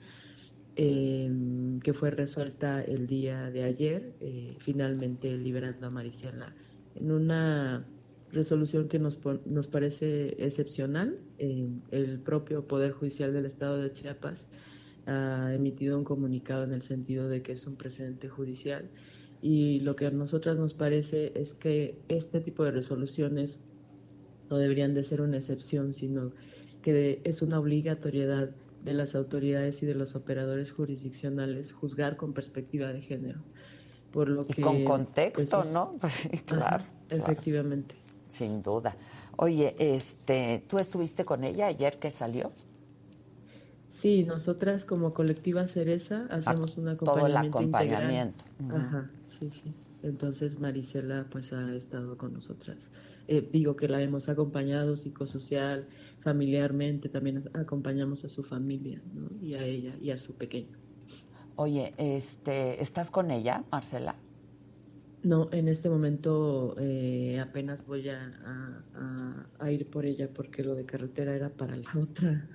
em, 0.76 1.80
que 1.80 1.92
fue 1.92 2.10
resuelta 2.10 2.82
el 2.82 3.06
día 3.06 3.50
de 3.50 3.64
ayer, 3.64 4.14
eh, 4.20 4.56
finalmente 4.58 5.36
liberando 5.36 5.86
a 5.86 5.90
Maricela 5.90 6.54
en 6.94 7.10
una 7.10 7.86
resolución 8.32 8.88
que 8.88 8.98
nos, 8.98 9.18
nos 9.46 9.66
parece 9.66 10.36
excepcional. 10.44 11.18
Em, 11.38 11.80
el 11.90 12.18
propio 12.18 12.66
Poder 12.66 12.92
Judicial 12.92 13.32
del 13.32 13.46
Estado 13.46 13.78
de 13.78 13.92
Chiapas 13.92 14.46
ha 15.06 15.52
emitido 15.54 15.98
un 15.98 16.04
comunicado 16.04 16.64
en 16.64 16.72
el 16.72 16.82
sentido 16.82 17.28
de 17.28 17.42
que 17.42 17.52
es 17.52 17.66
un 17.66 17.76
precedente 17.76 18.28
judicial 18.28 18.88
y 19.42 19.80
lo 19.80 19.96
que 19.96 20.06
a 20.06 20.10
nosotras 20.10 20.56
nos 20.56 20.72
parece 20.72 21.32
es 21.34 21.52
que 21.52 21.98
este 22.08 22.40
tipo 22.40 22.62
de 22.62 22.70
resoluciones 22.70 23.64
no 24.48 24.56
deberían 24.56 24.94
de 24.94 25.02
ser 25.02 25.20
una 25.20 25.38
excepción, 25.38 25.94
sino 25.94 26.30
que 26.80 27.20
es 27.24 27.42
una 27.42 27.58
obligatoriedad 27.58 28.50
de 28.84 28.94
las 28.94 29.16
autoridades 29.16 29.82
y 29.82 29.86
de 29.86 29.94
los 29.94 30.14
operadores 30.14 30.70
jurisdiccionales 30.70 31.72
juzgar 31.72 32.16
con 32.16 32.32
perspectiva 32.32 32.92
de 32.92 33.02
género. 33.02 33.40
Por 34.12 34.28
lo 34.28 34.46
que, 34.46 34.62
con 34.62 34.84
contexto, 34.84 35.62
pues, 35.62 35.72
¿no? 35.72 35.96
Pues, 36.00 36.28
claro. 36.46 36.84
efectivamente. 37.08 37.96
Sin 38.32 38.62
duda. 38.62 38.96
Oye, 39.36 39.74
este, 39.78 40.64
¿tú 40.66 40.78
estuviste 40.78 41.26
con 41.26 41.44
ella 41.44 41.66
ayer 41.66 41.98
que 41.98 42.10
salió? 42.10 42.50
Sí, 43.90 44.24
nosotras 44.24 44.86
como 44.86 45.12
colectiva 45.12 45.68
Cereza 45.68 46.26
hacemos 46.30 46.78
un 46.78 46.88
acompañamiento, 46.88 47.04
todo 47.04 47.26
el 47.26 47.36
acompañamiento. 47.36 48.44
Ajá, 48.70 49.10
sí, 49.28 49.50
sí. 49.50 49.74
Entonces 50.02 50.58
Marisela 50.58 51.26
pues 51.30 51.52
ha 51.52 51.74
estado 51.74 52.16
con 52.16 52.32
nosotras. 52.32 52.78
Eh, 53.28 53.46
digo 53.52 53.76
que 53.76 53.86
la 53.86 54.00
hemos 54.00 54.30
acompañado 54.30 54.96
psicosocial, 54.96 55.86
familiarmente, 56.22 57.10
también 57.10 57.44
acompañamos 57.52 58.24
a 58.24 58.30
su 58.30 58.42
familia, 58.42 59.02
¿no? 59.12 59.28
Y 59.46 59.56
a 59.56 59.62
ella 59.62 59.94
y 60.00 60.10
a 60.10 60.16
su 60.16 60.32
pequeño. 60.32 60.78
Oye, 61.56 61.92
este, 61.98 62.82
¿estás 62.82 63.10
con 63.10 63.30
ella, 63.30 63.62
Marcela? 63.70 64.16
No, 65.22 65.48
en 65.52 65.68
este 65.68 65.88
momento 65.88 66.74
eh, 66.78 67.38
apenas 67.40 67.86
voy 67.86 68.08
a, 68.08 68.32
a, 69.60 69.70
ir 69.70 69.88
por 69.88 70.04
ella 70.04 70.28
porque 70.34 70.64
lo 70.64 70.74
de 70.74 70.84
carretera 70.84 71.34
era 71.34 71.48
para 71.48 71.76
la 71.76 71.90
otra, 71.96 72.48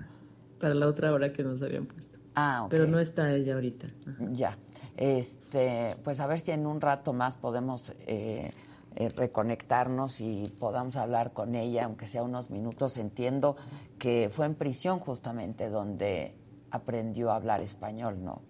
para 0.59 0.74
la 0.74 0.88
otra 0.88 1.13
hora 1.13 1.32
que 1.32 1.43
nos 1.43 1.61
habían 1.61 1.86
puesto. 1.86 2.18
Ah, 2.36 2.63
ok. 2.65 2.70
Pero 2.70 2.88
no 2.88 2.99
está 2.99 3.34
ella 3.34 3.55
ahorita. 3.55 3.88
Ya, 4.32 4.57
este, 4.97 5.95
pues 6.03 6.20
a 6.20 6.28
ver 6.28 6.39
si 6.39 6.51
en 6.51 6.68
un 6.68 6.82
rato 6.82 7.13
más 7.13 7.38
podemos 7.38 7.93
eh, 8.05 8.51
eh, 8.95 9.09
reconectarnos 9.09 10.22
y 10.22 10.51
podamos 10.59 10.97
hablar 10.97 11.32
con 11.32 11.55
ella, 11.55 11.86
aunque 11.86 12.05
sea 12.05 12.24
unos 12.24 12.49
minutos. 12.49 12.97
Entiendo 12.97 13.55
que 13.97 14.30
fue 14.30 14.45
en 14.45 14.55
prisión 14.55 14.99
justamente 14.99 15.70
donde 15.70 16.36
aprendió 16.72 17.32
a 17.32 17.36
hablar 17.36 17.61
español, 17.61 18.24
¿no? 18.24 18.41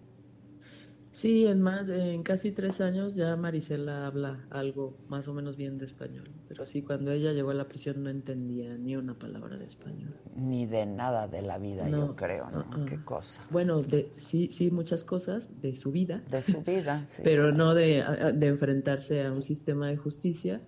Sí, 1.17 1.47
en 1.47 1.63
más, 1.63 1.89
en 1.89 2.21
casi 2.21 2.51
tres 2.51 2.79
años 2.79 3.15
ya 3.15 3.35
Marisela 3.35 4.05
habla 4.05 4.45
algo 4.51 4.95
más 5.09 5.27
o 5.27 5.33
menos 5.33 5.57
bien 5.57 5.79
de 5.79 5.85
español. 5.85 6.29
Pero 6.47 6.63
sí, 6.67 6.83
cuando 6.83 7.11
ella 7.11 7.33
llegó 7.33 7.49
a 7.49 7.55
la 7.55 7.67
prisión 7.67 8.03
no 8.03 8.11
entendía 8.11 8.77
ni 8.77 8.95
una 8.95 9.17
palabra 9.17 9.57
de 9.57 9.65
español. 9.65 10.13
Ni 10.35 10.67
de 10.67 10.85
nada 10.85 11.27
de 11.27 11.41
la 11.41 11.57
vida, 11.57 11.89
yo 11.89 12.15
creo, 12.15 12.51
¿no? 12.51 12.59
Uh-uh. 12.59 12.85
Qué 12.85 13.03
cosa. 13.03 13.43
Bueno, 13.49 13.81
de, 13.81 14.11
sí, 14.17 14.51
sí, 14.53 14.69
muchas 14.69 15.03
cosas 15.03 15.49
de 15.59 15.75
su 15.75 15.91
vida. 15.91 16.21
De 16.29 16.43
su 16.43 16.61
vida, 16.61 17.03
sí. 17.09 17.23
Pero 17.25 17.51
no 17.51 17.73
de, 17.73 18.03
de 18.35 18.47
enfrentarse 18.47 19.25
a 19.25 19.31
un 19.31 19.41
sistema 19.41 19.87
de 19.87 19.97
justicia 19.97 20.61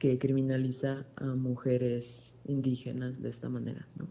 que 0.00 0.18
criminaliza 0.18 1.06
a 1.14 1.26
mujeres 1.26 2.34
indígenas 2.46 3.22
de 3.22 3.28
esta 3.28 3.48
manera, 3.48 3.86
¿no? 3.94 4.08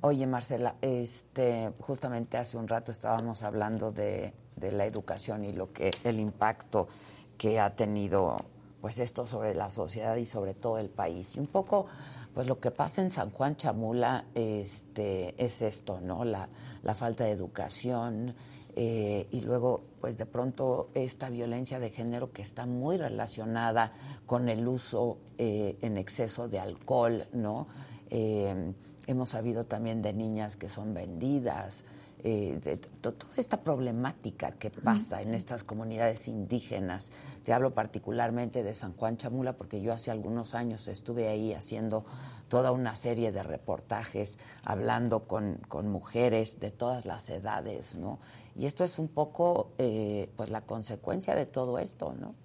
Oye, 0.00 0.26
Marcela, 0.26 0.76
este, 0.80 1.72
justamente 1.80 2.38
hace 2.38 2.56
un 2.56 2.68
rato 2.68 2.90
estábamos 2.92 3.42
hablando 3.42 3.90
de 3.90 4.32
la 4.60 4.86
educación 4.86 5.44
y 5.44 5.52
lo 5.52 5.72
que 5.72 5.90
el 6.04 6.20
impacto 6.20 6.88
que 7.36 7.58
ha 7.58 7.74
tenido 7.74 8.44
pues 8.80 8.98
esto 8.98 9.26
sobre 9.26 9.54
la 9.54 9.70
sociedad 9.70 10.16
y 10.16 10.24
sobre 10.24 10.54
todo 10.54 10.78
el 10.78 10.88
país. 10.88 11.36
Y 11.36 11.40
un 11.40 11.46
poco 11.46 11.86
pues 12.34 12.46
lo 12.46 12.58
que 12.60 12.70
pasa 12.70 13.02
en 13.02 13.10
San 13.10 13.30
Juan 13.30 13.56
Chamula 13.56 14.24
este 14.34 15.34
es 15.42 15.62
esto, 15.62 16.00
¿no? 16.00 16.24
La, 16.24 16.48
la 16.82 16.94
falta 16.94 17.24
de 17.24 17.30
educación 17.30 18.34
eh, 18.74 19.28
y 19.30 19.40
luego 19.42 19.82
pues 20.00 20.16
de 20.16 20.26
pronto 20.26 20.88
esta 20.94 21.28
violencia 21.28 21.78
de 21.78 21.90
género 21.90 22.32
que 22.32 22.42
está 22.42 22.64
muy 22.64 22.96
relacionada 22.96 23.92
con 24.24 24.48
el 24.48 24.66
uso 24.66 25.18
eh, 25.36 25.76
en 25.82 25.98
exceso 25.98 26.48
de 26.48 26.58
alcohol, 26.58 27.26
¿no? 27.32 27.68
Eh, 28.08 28.72
hemos 29.06 29.30
sabido 29.30 29.64
también 29.64 30.02
de 30.02 30.12
niñas 30.12 30.56
que 30.56 30.68
son 30.68 30.94
vendidas, 30.94 31.84
eh, 32.24 32.60
de 32.62 32.76
toda 32.76 33.16
esta 33.36 33.64
problemática 33.64 34.52
que 34.52 34.70
pasa 34.70 35.22
en 35.22 35.34
estas 35.34 35.64
comunidades 35.64 36.28
indígenas. 36.28 37.10
Te 37.42 37.52
hablo 37.52 37.74
particularmente 37.74 38.62
de 38.62 38.76
San 38.76 38.92
Juan 38.92 39.16
Chamula 39.16 39.54
porque 39.54 39.82
yo 39.82 39.92
hace 39.92 40.12
algunos 40.12 40.54
años 40.54 40.86
estuve 40.86 41.26
ahí 41.26 41.52
haciendo 41.52 42.04
toda 42.46 42.70
una 42.70 42.94
serie 42.94 43.32
de 43.32 43.42
reportajes, 43.42 44.38
hablando 44.62 45.24
con, 45.26 45.58
mujeres 45.84 46.60
de 46.60 46.70
todas 46.70 47.06
las 47.06 47.28
edades, 47.28 47.96
¿no? 47.96 48.20
Y 48.54 48.66
esto 48.66 48.84
es 48.84 49.00
un 49.00 49.08
poco, 49.08 49.72
eh, 49.78 50.30
pues, 50.36 50.50
la 50.50 50.60
consecuencia 50.60 51.34
de 51.34 51.46
todo 51.46 51.80
esto, 51.80 52.14
¿no? 52.14 52.36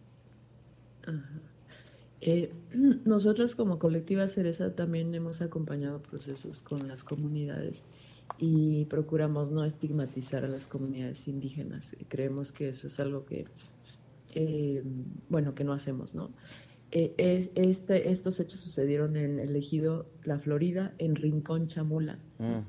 Eh, 2.22 2.52
nosotros 3.06 3.56
como 3.56 3.80
colectiva 3.80 4.28
Cereza 4.28 4.76
también 4.76 5.14
hemos 5.16 5.42
acompañado 5.42 6.02
procesos 6.02 6.62
con 6.62 6.88
las 6.88 7.04
comunidades 7.04 7.84
y 8.38 8.86
procuramos 8.86 9.52
no 9.52 9.64
estigmatizar 9.64 10.44
a 10.44 10.48
las 10.48 10.68
comunidades 10.68 11.28
indígenas. 11.28 11.90
Creemos 12.10 12.52
que 12.52 12.70
eso 12.70 12.88
es 12.88 13.00
algo 13.00 13.26
que, 13.26 13.46
eh, 14.36 14.84
bueno, 15.30 15.56
que 15.56 15.64
no 15.64 15.74
hacemos, 15.74 16.14
¿no? 16.14 16.32
Eh, 16.92 17.52
este, 17.56 18.10
estos 18.10 18.40
hechos 18.40 18.62
sucedieron 18.62 19.18
en 19.18 19.40
el 19.40 19.56
ejido 19.56 20.06
La 20.24 20.40
Florida, 20.40 20.94
en 21.00 21.16
Rincón 21.16 21.68
Chamula. 21.68 22.18
Mm. 22.40 22.60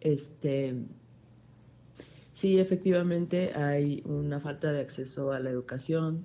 Este, 0.00 0.74
sí, 2.32 2.58
efectivamente 2.58 3.52
hay 3.54 4.02
una 4.06 4.40
falta 4.40 4.72
de 4.72 4.80
acceso 4.80 5.32
a 5.32 5.40
la 5.40 5.50
educación 5.50 6.24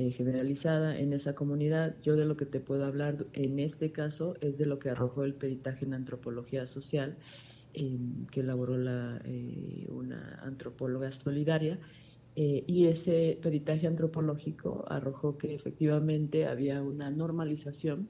eh, 0.00 0.12
generalizada 0.12 0.98
en 0.98 1.12
esa 1.12 1.34
comunidad. 1.34 1.94
Yo 2.02 2.16
de 2.16 2.24
lo 2.24 2.34
que 2.34 2.46
te 2.46 2.58
puedo 2.58 2.86
hablar 2.86 3.26
en 3.34 3.58
este 3.58 3.92
caso 3.92 4.34
es 4.40 4.56
de 4.56 4.64
lo 4.64 4.78
que 4.78 4.88
arrojó 4.88 5.24
el 5.24 5.34
peritaje 5.34 5.84
en 5.84 5.92
antropología 5.92 6.64
social 6.64 7.18
que 7.74 8.40
elaboró 8.40 8.78
la, 8.78 9.20
eh, 9.26 9.86
una 9.90 10.40
antropóloga 10.42 11.12
solidaria. 11.12 11.78
Eh, 12.34 12.64
y 12.66 12.86
ese 12.86 13.38
peritaje 13.42 13.86
antropológico 13.86 14.86
arrojó 14.88 15.36
que 15.36 15.54
efectivamente 15.54 16.46
había 16.46 16.80
una 16.82 17.10
normalización 17.10 18.08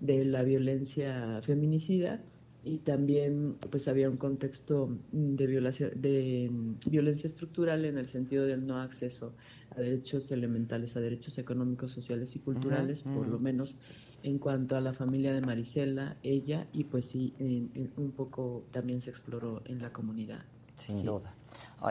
de 0.00 0.24
la 0.24 0.42
violencia 0.42 1.40
feminicida 1.44 2.20
y 2.64 2.78
también 2.78 3.56
pues 3.70 3.86
había 3.86 4.10
un 4.10 4.16
contexto 4.16 4.98
de, 5.12 5.46
violación, 5.46 5.92
de 5.94 6.50
violencia 6.90 7.28
estructural 7.28 7.84
en 7.84 7.98
el 7.98 8.08
sentido 8.08 8.46
del 8.46 8.66
no 8.66 8.80
acceso 8.80 9.28
a 9.28 9.32
derechos 9.76 10.30
elementales, 10.32 10.96
a 10.96 11.00
derechos 11.00 11.38
económicos, 11.38 11.92
sociales 11.92 12.34
y 12.36 12.40
culturales, 12.40 13.02
por 13.02 13.28
lo 13.28 13.38
menos 13.38 13.76
en 14.22 14.38
cuanto 14.38 14.76
a 14.76 14.80
la 14.80 14.92
familia 14.92 15.32
de 15.32 15.40
Marisela, 15.40 16.16
ella, 16.22 16.66
y 16.72 16.84
pues 16.84 17.06
sí, 17.06 17.34
un 17.96 18.12
poco 18.12 18.64
también 18.70 19.00
se 19.00 19.10
exploró 19.10 19.62
en 19.66 19.80
la 19.80 19.92
comunidad. 19.92 20.44
Sin 20.76 21.04
duda. 21.04 21.34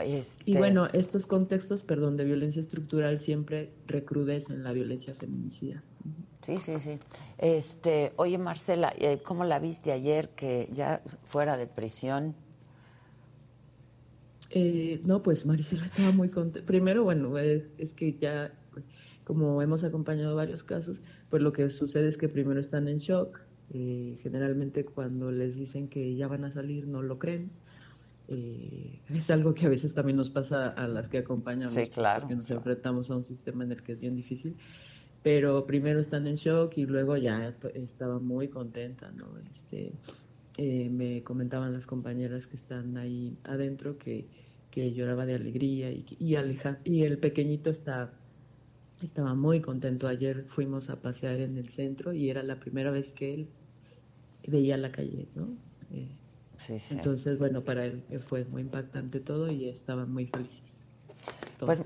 Este 0.04 0.50
y 0.50 0.56
bueno, 0.56 0.86
estos 0.92 1.26
contextos, 1.26 1.82
perdón, 1.82 2.16
de 2.16 2.24
violencia 2.24 2.60
estructural 2.60 3.18
siempre 3.18 3.72
recrudecen 3.86 4.62
la 4.62 4.72
violencia 4.72 5.14
feminicida. 5.14 5.82
Sí, 6.42 6.56
sí, 6.56 6.80
sí. 6.80 6.98
Este, 7.38 8.12
oye, 8.16 8.38
Marcela, 8.38 8.92
eh, 8.98 9.20
¿cómo 9.22 9.44
la 9.44 9.58
viste 9.58 9.92
ayer 9.92 10.30
que 10.30 10.68
ya 10.72 11.02
fuera 11.22 11.56
de 11.56 11.66
prisión? 11.66 12.34
Eh, 14.50 15.00
no, 15.04 15.22
pues 15.22 15.46
Marisela 15.46 15.86
estaba 15.86 16.12
muy 16.12 16.28
contenta. 16.28 16.66
Primero, 16.66 17.04
bueno, 17.04 17.38
es, 17.38 17.68
es 17.78 17.92
que 17.92 18.16
ya, 18.18 18.52
como 19.24 19.62
hemos 19.62 19.84
acompañado 19.84 20.34
varios 20.36 20.64
casos, 20.64 21.00
pues 21.28 21.42
lo 21.42 21.52
que 21.52 21.68
sucede 21.68 22.08
es 22.08 22.16
que 22.16 22.28
primero 22.28 22.60
están 22.60 22.88
en 22.88 22.98
shock. 22.98 23.40
Eh, 23.72 24.18
generalmente 24.20 24.84
cuando 24.84 25.30
les 25.30 25.54
dicen 25.54 25.86
que 25.86 26.16
ya 26.16 26.26
van 26.26 26.44
a 26.44 26.52
salir 26.52 26.88
no 26.88 27.02
lo 27.02 27.18
creen. 27.20 27.50
Eh, 28.26 29.00
es 29.08 29.30
algo 29.30 29.54
que 29.54 29.66
a 29.66 29.68
veces 29.68 29.94
también 29.94 30.16
nos 30.16 30.30
pasa 30.30 30.68
a 30.68 30.86
las 30.86 31.08
que 31.08 31.18
acompañamos, 31.18 31.74
sí, 31.74 31.88
claro, 31.88 32.22
porque 32.22 32.36
nos 32.36 32.50
enfrentamos 32.50 33.10
a 33.10 33.16
un 33.16 33.24
sistema 33.24 33.64
en 33.64 33.72
el 33.72 33.82
que 33.82 33.92
es 33.92 34.00
bien 34.00 34.16
difícil. 34.16 34.56
Pero 35.22 35.66
primero 35.66 36.00
están 36.00 36.26
en 36.26 36.36
shock 36.36 36.78
y 36.78 36.86
luego 36.86 37.16
ya 37.16 37.54
estaba 37.74 38.18
muy 38.18 38.48
contenta, 38.48 39.10
¿no? 39.12 39.26
Este, 39.52 39.92
eh, 40.60 40.88
me 40.90 41.22
comentaban 41.24 41.72
las 41.72 41.86
compañeras 41.86 42.46
que 42.46 42.56
están 42.56 42.96
ahí 42.98 43.36
adentro 43.44 43.98
que, 43.98 44.26
que 44.70 44.92
lloraba 44.92 45.26
de 45.26 45.34
alegría 45.34 45.90
y, 45.92 46.04
y, 46.18 46.36
y 46.84 47.02
el 47.04 47.18
pequeñito 47.18 47.70
está 47.70 48.12
estaba 49.02 49.34
muy 49.34 49.60
contento. 49.60 50.08
Ayer 50.08 50.44
fuimos 50.48 50.90
a 50.90 51.00
pasear 51.00 51.40
en 51.40 51.56
el 51.58 51.70
centro 51.70 52.12
y 52.12 52.30
era 52.30 52.42
la 52.42 52.60
primera 52.60 52.90
vez 52.90 53.12
que 53.12 53.34
él 53.34 53.48
veía 54.46 54.76
la 54.76 54.92
calle, 54.92 55.28
¿no? 55.34 55.48
Eh, 55.90 56.08
sí, 56.58 56.78
sí. 56.78 56.94
Entonces, 56.94 57.38
bueno, 57.38 57.64
para 57.64 57.86
él 57.86 58.02
fue 58.20 58.44
muy 58.44 58.62
impactante 58.62 59.20
todo 59.20 59.50
y 59.50 59.68
estaban 59.68 60.12
muy 60.12 60.26
felices. 60.26 60.79
Pues, 61.58 61.82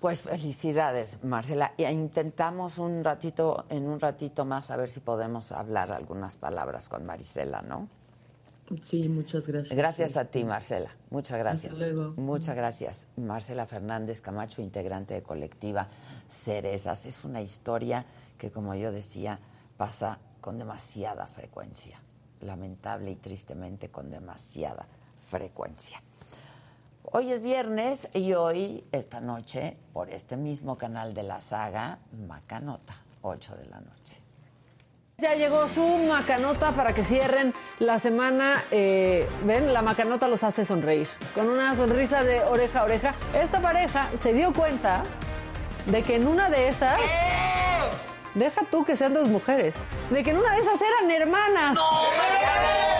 pues 0.00 0.22
felicidades, 0.22 1.22
Marcela. 1.22 1.72
Y 1.76 1.84
intentamos 1.84 2.78
un 2.78 3.04
ratito, 3.04 3.66
en 3.68 3.86
un 3.86 4.00
ratito 4.00 4.44
más, 4.44 4.70
a 4.70 4.76
ver 4.76 4.88
si 4.88 5.00
podemos 5.00 5.52
hablar 5.52 5.92
algunas 5.92 6.36
palabras 6.36 6.88
con 6.88 7.04
Marisela, 7.04 7.62
¿no? 7.62 7.88
Sí, 8.84 9.08
muchas 9.08 9.46
gracias. 9.46 9.76
Gracias 9.76 10.16
a 10.16 10.24
ti, 10.24 10.44
Marcela. 10.44 10.90
Muchas 11.10 11.38
gracias. 11.38 11.76
Muchas 12.16 12.56
gracias. 12.56 13.08
Marcela 13.16 13.66
Fernández 13.66 14.20
Camacho, 14.20 14.62
integrante 14.62 15.14
de 15.14 15.22
colectiva 15.22 15.88
Cerezas. 16.28 17.04
Es 17.06 17.24
una 17.24 17.42
historia 17.42 18.06
que, 18.38 18.50
como 18.50 18.74
yo 18.74 18.90
decía, 18.90 19.38
pasa 19.76 20.18
con 20.40 20.58
demasiada 20.58 21.26
frecuencia. 21.26 22.00
Lamentable 22.40 23.10
y 23.10 23.16
tristemente 23.16 23.90
con 23.90 24.10
demasiada 24.10 24.86
frecuencia. 25.22 26.02
Hoy 27.12 27.30
es 27.32 27.42
viernes 27.42 28.08
y 28.14 28.32
hoy, 28.32 28.82
esta 28.90 29.20
noche, 29.20 29.76
por 29.92 30.08
este 30.08 30.36
mismo 30.36 30.76
canal 30.76 31.12
de 31.14 31.22
la 31.22 31.40
saga, 31.40 31.98
Macanota, 32.26 32.96
8 33.22 33.56
de 33.56 33.66
la 33.66 33.80
noche. 33.80 34.20
Ya 35.18 35.34
llegó 35.34 35.68
su 35.68 35.86
macanota 36.08 36.72
para 36.72 36.92
que 36.92 37.04
cierren 37.04 37.54
la 37.78 37.98
semana. 37.98 38.64
Eh, 38.70 39.28
Ven, 39.44 39.72
la 39.72 39.82
macanota 39.82 40.26
los 40.26 40.42
hace 40.42 40.64
sonreír. 40.64 41.06
Con 41.34 41.48
una 41.48 41.76
sonrisa 41.76 42.24
de 42.24 42.42
oreja 42.42 42.80
a 42.80 42.84
oreja. 42.84 43.14
Esta 43.34 43.60
pareja 43.60 44.08
se 44.18 44.32
dio 44.32 44.52
cuenta 44.52 45.04
de 45.86 46.02
que 46.02 46.16
en 46.16 46.26
una 46.26 46.50
de 46.50 46.68
esas. 46.68 46.98
Deja 48.34 48.62
tú 48.68 48.84
que 48.84 48.96
sean 48.96 49.14
dos 49.14 49.28
mujeres. 49.28 49.76
De 50.10 50.24
que 50.24 50.30
en 50.30 50.38
una 50.38 50.50
de 50.50 50.58
esas 50.58 50.80
eran 50.80 51.10
hermanas. 51.10 51.74
¡No, 51.74 51.90
¿Qué 52.40 52.93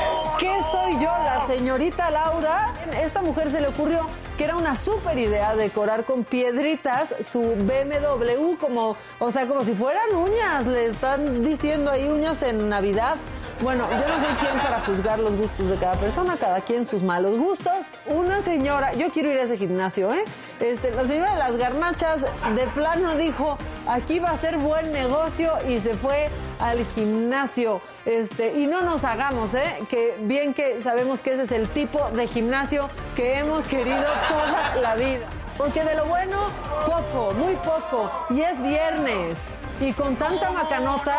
la 1.01 1.45
señorita 1.47 2.11
Laura? 2.11 2.73
Esta 3.03 3.21
mujer 3.23 3.51
se 3.51 3.61
le 3.61 3.69
ocurrió 3.69 4.07
que 4.39 4.45
era 4.45 4.57
una 4.57 4.77
súper 4.77 5.19
idea 5.19 5.55
decorar 5.57 6.05
con 6.05 6.25
piedritas 6.25 7.15
su 7.31 7.41
BMW 7.41 8.57
como, 8.61 8.97
o 9.19 9.31
sea, 9.33 9.47
como 9.47 9.65
si 9.65 9.75
fueran 9.75 10.15
uñas, 10.15 10.67
le 10.67 10.87
están 10.87 11.43
diciendo 11.43 11.91
ahí 11.91 12.09
uñas 12.09 12.43
en 12.43 12.69
Navidad. 12.69 13.17
Bueno, 13.61 13.89
yo 13.91 13.97
no 13.97 14.21
soy 14.21 14.35
quien 14.41 14.59
para 14.59 14.81
juzgar 14.81 15.19
los 15.19 15.37
gustos 15.37 15.71
de 15.71 15.77
cada 15.77 15.95
persona, 15.95 16.37
cada 16.39 16.61
quien 16.61 16.89
sus 16.89 17.03
malos 17.03 17.39
gustos. 17.39 17.87
Una 18.07 18.43
señora, 18.43 18.93
yo 18.95 19.11
quiero 19.11 19.31
ir 19.31 19.39
a 19.39 19.43
ese 19.43 19.57
gimnasio, 19.57 20.13
¿eh? 20.13 20.25
Este, 20.61 20.91
la 20.91 21.07
señora 21.07 21.33
de 21.33 21.39
las 21.39 21.57
garnachas 21.57 22.21
de 22.21 22.67
plano 22.75 23.15
dijo, 23.15 23.57
aquí 23.87 24.19
va 24.19 24.31
a 24.31 24.39
ser 24.39 24.59
buen 24.59 24.93
negocio 24.93 25.53
y 25.69 25.79
se 25.79 25.95
fue 25.95 26.29
al 26.59 26.85
gimnasio. 26.95 27.81
Este, 28.05 28.59
y 28.59 28.67
no 28.67 28.83
nos 28.83 29.05
hagamos, 29.05 29.55
¿eh? 29.55 29.85
Que 29.89 30.17
bien 30.21 30.53
que 30.53 30.83
sabemos 30.83 31.23
que 31.23 31.33
ese 31.33 31.45
es 31.45 31.53
el 31.53 31.69
tipo 31.69 32.11
de 32.11 32.27
gimnasio 32.27 32.91
que 33.15 33.39
hemos 33.39 33.65
querido 33.67 34.05
toda 34.29 34.77
la 34.81 34.95
vida. 34.97 35.27
Porque 35.57 35.85
de 35.85 35.95
lo 35.95 36.07
bueno, 36.07 36.37
poco, 36.85 37.33
muy 37.35 37.55
poco. 37.55 38.11
Y 38.31 38.41
es 38.41 38.61
viernes. 38.61 39.51
Y 39.81 39.93
con 39.93 40.17
tanta 40.17 40.51
macanota, 40.53 41.17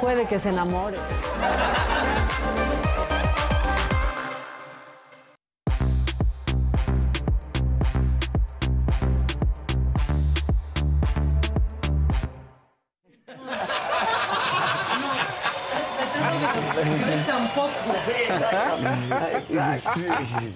puede 0.00 0.26
que 0.26 0.38
se 0.38 0.50
enamore. 0.50 0.98
Sí, 19.46 20.06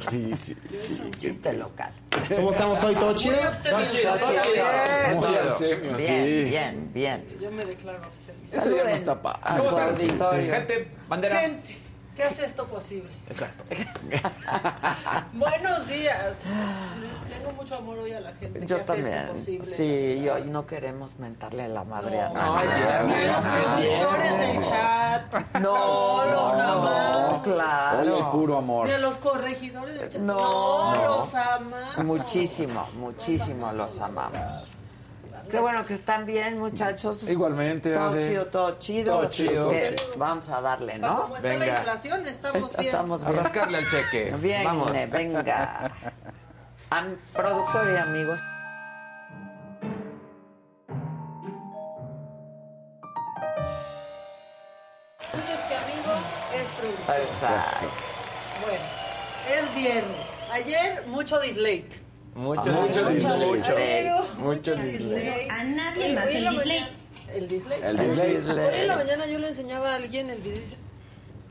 sí, 0.09 0.35
sí, 0.37 0.55
sí. 0.75 1.11
Chiste 1.19 1.53
local. 1.55 1.93
¿Cómo 2.35 2.51
estamos 2.53 2.83
hoy? 2.85 2.95
¿Todo 2.95 3.15
chido? 3.17 3.35
Todo 3.63 3.89
chido. 3.89 4.15
Bien, 4.15 5.39
abstemio, 5.49 5.97
bien, 5.97 6.25
bien, 6.51 6.91
bien. 6.93 7.39
Yo 7.41 7.51
me 7.51 7.65
declaro 7.65 8.05
abstemio. 8.05 8.41
Eso 8.49 8.77
ya 8.77 8.85
no 8.85 8.91
está 8.91 9.23
padre. 9.23 9.41
a 9.43 9.59
su 9.59 9.69
auditorio. 9.79 10.53
Gente, 10.53 10.89
bandera. 11.09 11.41
Gente, 11.41 11.77
¿qué 12.21 12.27
hace 12.27 12.45
esto 12.45 12.67
posible? 12.67 13.11
Exacto. 13.29 13.65
Buenos 15.33 15.89
días. 15.89 16.41
Tengo 17.31 17.53
mucho 17.53 17.77
amor 17.77 17.99
hoy 17.99 18.13
a 18.13 18.21
la 18.21 18.33
gente. 18.35 18.61
Yo 18.67 18.77
que 18.77 18.83
hace 18.83 18.93
también. 18.93 19.15
Esto 19.15 19.33
posible. 19.33 19.67
Sí, 19.67 20.19
y 20.23 20.29
hoy 20.29 20.45
no 20.45 20.67
queremos 20.67 21.19
mentarle 21.19 21.69
la 21.69 21.85
madre 21.85 22.21
a 22.21 22.29
No, 22.29 22.57
nadie. 22.57 23.07
Ni 23.07 23.15
a 23.15 23.27
los 23.33 23.45
productores 23.47 24.39
del 24.55 24.65
chat. 24.65 25.59
No, 25.61 26.25
los 26.27 26.53
amamos. 26.53 27.43
claro. 27.43 28.01
Ole, 28.01 28.25
puro 28.31 28.59
amor. 28.59 28.87
Ni 28.87 28.93
a 28.93 28.99
los 28.99 29.17
corregidores 29.17 29.99
del 29.99 30.11
chat. 30.11 30.21
No. 30.21 30.95
No, 30.95 31.03
los 31.03 31.35
amamos. 31.35 32.05
Muchísimo, 32.05 32.87
muchísimo 32.99 33.73
los 33.73 33.99
amamos. 33.99 34.65
Qué 35.51 35.59
bueno 35.59 35.85
que 35.85 35.95
están 35.95 36.27
bien, 36.27 36.59
muchachos. 36.59 37.29
Igualmente, 37.29 37.91
Todo 37.91 38.11
Ade. 38.11 38.29
chido, 38.29 38.47
todo 38.47 38.79
chido. 38.79 39.13
Todo 39.17 39.31
chido. 39.31 39.69
Que 39.69 39.97
vamos 40.17 40.49
a 40.49 40.61
darle, 40.61 40.99
¿no? 40.99 41.23
Como 41.23 41.37
está 41.37 41.49
la 41.49 41.59
Venga. 41.59 41.79
inflación, 41.79 42.27
estamos 42.27 42.63
Est- 42.65 42.77
bien. 42.79 42.87
Estamos 42.91 43.25
A 43.25 43.31
bien. 43.31 43.43
rascarle 43.43 43.79
al 43.79 43.89
cheque. 43.89 44.35
Bien, 44.41 44.65
Vamos. 44.65 44.93
venga. 45.13 45.91
Am- 46.91 47.17
productor 47.35 47.93
y 47.93 47.97
amigos. 47.99 48.41
Antes 55.33 55.61
que 55.69 55.75
amigo, 55.75 56.13
es 56.55 56.69
productor. 56.79 57.17
Exacto. 57.17 57.87
Bueno, 58.63 58.85
es 59.69 59.75
viernes. 59.75 60.17
Ayer, 60.53 61.07
mucho 61.07 61.39
dislate. 61.41 62.01
Mucho, 62.35 62.63
Ay, 62.65 62.71
mucho, 62.73 63.11
mucho 63.11 63.29
mucho. 63.29 63.53
dislate. 63.55 64.11
Mucho 64.39 64.77
dislate. 64.77 65.49
A 65.51 65.65
nadie 65.65 66.15
más 66.15 66.29
el 66.29 66.45
mañana- 66.45 66.89
El 67.35 67.49
dislate. 67.49 67.87
El 67.89 67.97
dislate. 67.99 68.61
Hoy 68.69 68.81
en 68.81 68.89
la 68.89 68.97
mañana 68.97 69.27
yo 69.27 69.39
le 69.39 69.49
enseñaba 69.49 69.93
a 69.93 69.97
alguien 69.97 70.31
el 70.31 70.41
video 70.41 70.63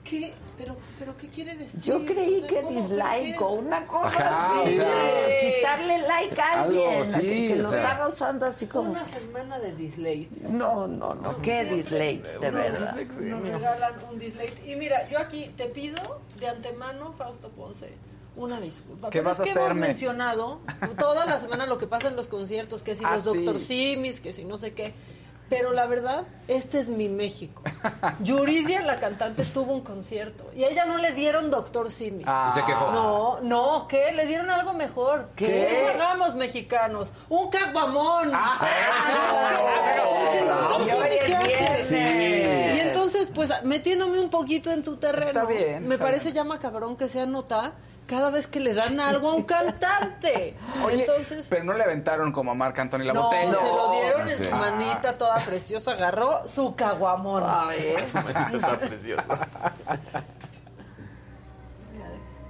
¿qué? 0.03 0.33
¿Pero, 0.57 0.75
pero 0.97 1.15
qué 1.15 1.29
quiere 1.29 1.55
decir? 1.55 1.79
Yo 1.81 2.05
creí 2.05 2.37
O 2.37 2.39
sea, 2.39 2.47
que 2.49 2.61
¿cómo- 2.63 2.81
dislike 2.81 3.41
o 3.41 3.49
una 3.51 3.85
cosa 3.87 4.07
Ajá, 4.07 4.61
así. 4.61 4.69
o 4.73 4.75
sea, 4.75 5.25
quitarle 5.55 5.97
like 5.99 6.41
a 6.41 6.61
alguien. 6.63 6.89
algo, 6.89 7.01
así 7.01 7.19
sí, 7.21 7.47
que 7.47 7.53
o 7.53 7.55
lo 7.57 7.69
sea. 7.69 7.81
estaba 7.83 8.07
usando 8.09 8.45
así 8.45 8.67
como. 8.67 8.91
Una 8.91 9.05
semana 9.05 9.59
de 9.59 9.73
dislikes. 9.75 10.49
No, 10.51 10.87
no, 10.87 11.13
no. 11.15 11.37
¿Qué 11.41 11.63
dislikes, 11.63 12.39
de 12.41 12.51
verdad? 12.51 12.95
Nos 13.21 13.41
regalan 13.43 13.93
un 14.11 14.19
dislike. 14.19 14.65
Y 14.67 14.75
mira, 14.75 15.07
yo 15.09 15.19
aquí 15.19 15.51
te 15.55 15.65
pido 15.67 16.19
de 16.39 16.47
antemano, 16.49 17.13
Fausto 17.13 17.49
Ponce, 17.51 17.89
una 18.39 18.59
disculpa. 18.59 19.09
¿Qué 19.09 19.21
vas 19.21 19.39
a 19.39 19.43
es 19.43 19.53
que 19.53 19.59
hacerme? 19.59 19.71
hemos 19.85 19.87
mencionado 19.89 20.59
toda 20.97 21.25
la 21.25 21.39
semana 21.39 21.65
lo 21.65 21.77
que 21.77 21.87
pasa 21.87 22.07
en 22.07 22.15
los 22.15 22.27
conciertos, 22.27 22.83
que 22.83 22.95
si 22.95 23.03
Ah, 23.05 23.15
los 23.15 23.23
sí. 23.23 23.29
Doctor 23.43 23.59
Simis, 23.59 24.21
que 24.21 24.33
si 24.33 24.45
no 24.45 24.57
sé 24.57 24.73
qué. 24.73 24.93
Pero 25.49 25.73
la 25.73 25.87
verdad, 25.87 26.25
este 26.47 26.79
es 26.79 26.89
mi 26.89 27.09
México. 27.09 27.63
Yuridia, 28.19 28.81
la 28.81 28.99
cantante, 28.99 29.43
tuvo 29.45 29.73
un 29.73 29.81
concierto 29.81 30.45
y 30.55 30.63
a 30.63 30.69
ella 30.69 30.85
no 30.85 30.99
le 30.99 31.11
dieron 31.13 31.49
Doctor 31.49 31.89
Simis. 31.89 32.27
Y 32.27 32.51
se 32.53 32.63
quejó. 32.65 32.91
No, 32.91 33.39
no, 33.41 33.87
¿qué? 33.87 34.11
Le 34.13 34.27
dieron 34.27 34.51
algo 34.51 34.73
mejor. 34.73 35.29
¿Qué? 35.35 35.71
Eso 35.71 35.87
hagamos 35.89 36.35
mexicanos. 36.35 37.11
Un 37.29 37.49
caguamón. 37.49 38.29
Ah, 38.31 38.59
Porque 40.21 40.39
el 40.39 40.47
doctor 40.47 40.85
Y 40.85 42.79
Simi, 48.17 48.45
¿qué 48.49 48.69
es 48.71 48.85
hace? 48.85 48.95
viernes. 48.95 49.49
Y 50.21 50.31
entonces, 50.31 50.69
pues, 50.71 50.83
Oye, 50.85 50.99
entonces, 51.01 51.47
pero 51.49 51.63
no 51.63 51.73
le 51.73 51.83
aventaron 51.83 52.31
como 52.31 52.51
a 52.51 52.55
Marc 52.55 52.77
Anthony 52.79 52.99
la 53.03 53.13
no, 53.13 53.23
botella. 53.23 53.53
se 53.59 53.67
lo 53.67 53.91
dieron 53.91 54.29
en 54.29 54.37
Sí. 54.37 54.45
su 54.45 54.51
manita 54.55 55.17
toda 55.17 55.37
preciosa, 55.39 55.91
agarró 55.91 56.47
su 56.47 56.75
caguamón. 56.75 57.43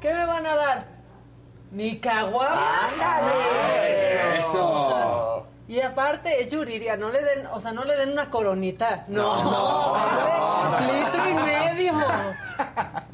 ¿Qué 0.01 0.14
me 0.14 0.26
van 0.26 0.45
a 0.45 0.55
dar? 0.55 0.86
Mi 1.72 1.99
caguamón. 1.99 2.57
Eso. 4.38 5.45
Y 5.68 5.82
aparte 5.82 6.41
es 6.41 6.47
Yuriria, 6.51 6.97
no 6.97 7.12
le 7.12 7.22
den, 7.24 7.45
o 7.47 7.62
sea, 7.62 7.72
no 7.74 7.84
le 7.84 7.95
den 7.95 8.10
una 8.14 8.30
coronita. 8.32 9.03
No, 9.07 9.93
denle 10.80 10.93
litro 11.05 11.30
y 11.30 11.34
medio. 11.36 11.93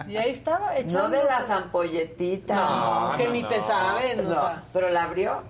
Y 0.08 0.18
ahí 0.18 0.32
estaba 0.32 0.68
No 0.74 0.78
echando. 0.80 1.10
de 1.18 1.24
las 1.24 1.50
ampolletitas. 1.50 2.58
No, 2.58 3.14
que 3.18 3.28
ni 3.30 3.44
te 3.44 3.60
saben, 3.62 4.20
o 4.20 4.24
No, 4.30 4.34
sea. 4.36 4.64
pero 4.74 4.90
la 4.90 5.04
abrió. 5.04 5.42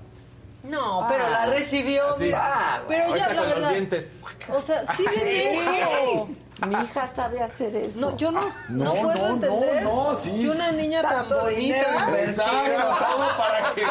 No, 0.63 1.05
pero 1.07 1.29
la 1.29 1.45
recibió, 1.45 2.13
Sí. 2.15 2.23
mira. 2.25 2.41
Ah, 2.41 2.81
pero 2.87 3.15
ya 3.15 3.27
la 3.29 3.35
con 3.35 3.35
los 3.49 3.55
verdad. 3.55 3.69
dientes. 3.69 4.13
O 4.51 4.61
sea, 4.61 4.83
sí 4.95 5.03
de 5.03 5.53
eso. 5.53 6.29
Mi 6.67 6.73
hija 6.83 7.05
sabe 7.05 7.43
hacer 7.43 7.75
eso. 7.75 7.99
No, 8.11 8.17
yo 8.17 8.31
no, 8.31 8.41
no, 8.69 8.85
No, 8.85 8.93
puedo 8.93 9.13
no, 9.13 9.27
entender 9.27 9.83
no, 9.83 10.09
no, 10.11 10.15
sí. 10.15 10.39
que 10.39 10.49
una 10.49 10.71
niña 10.71 11.01
tan 11.01 11.27
bonita, 11.29 12.17
Exacto, 12.17 13.05
todo 13.05 13.37
para 13.37 13.73
que. 13.75 13.81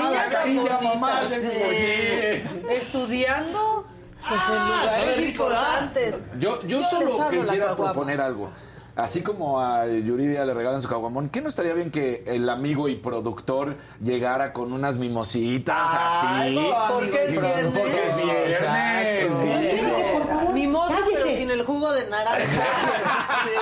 niña 0.00 0.28
carilla, 0.30 0.62
bonita, 0.76 0.94
mamá, 0.94 1.20
sí, 1.28 1.34
oye. 1.46 2.44
estudiando, 2.70 3.84
pues 4.28 4.40
en 4.48 4.68
lugares 4.68 5.20
importantes. 5.20 6.20
Yo, 6.38 6.62
yo 6.62 6.82
solo 6.82 7.18
la 7.18 7.28
quisiera 7.30 7.76
proponer 7.76 8.20
algo. 8.20 8.50
Así 9.00 9.22
como 9.22 9.62
a 9.62 9.86
Yuridia 9.86 10.44
le 10.44 10.52
regalan 10.52 10.82
su 10.82 10.88
caguamón, 10.88 11.30
¿qué 11.30 11.40
no 11.40 11.48
estaría 11.48 11.72
bien 11.72 11.90
que 11.90 12.22
el 12.26 12.46
amigo 12.50 12.86
y 12.86 12.96
productor 12.96 13.76
llegara 13.98 14.52
con 14.52 14.74
unas 14.74 14.98
mimositas 14.98 15.88
así? 15.90 16.58
Porque 16.92 17.24
es 17.24 17.30
viernes. 17.32 17.78
Porque 17.78 18.06
es 18.06 18.16
viernes. 18.16 18.60
Exacto. 18.60 19.42
sí. 19.42 20.52
Mimosa, 20.52 20.98
pero 21.10 21.26
sin 21.34 21.50
el 21.50 21.64
jugo 21.64 21.92
de 21.92 22.10
naranja. 22.10 22.40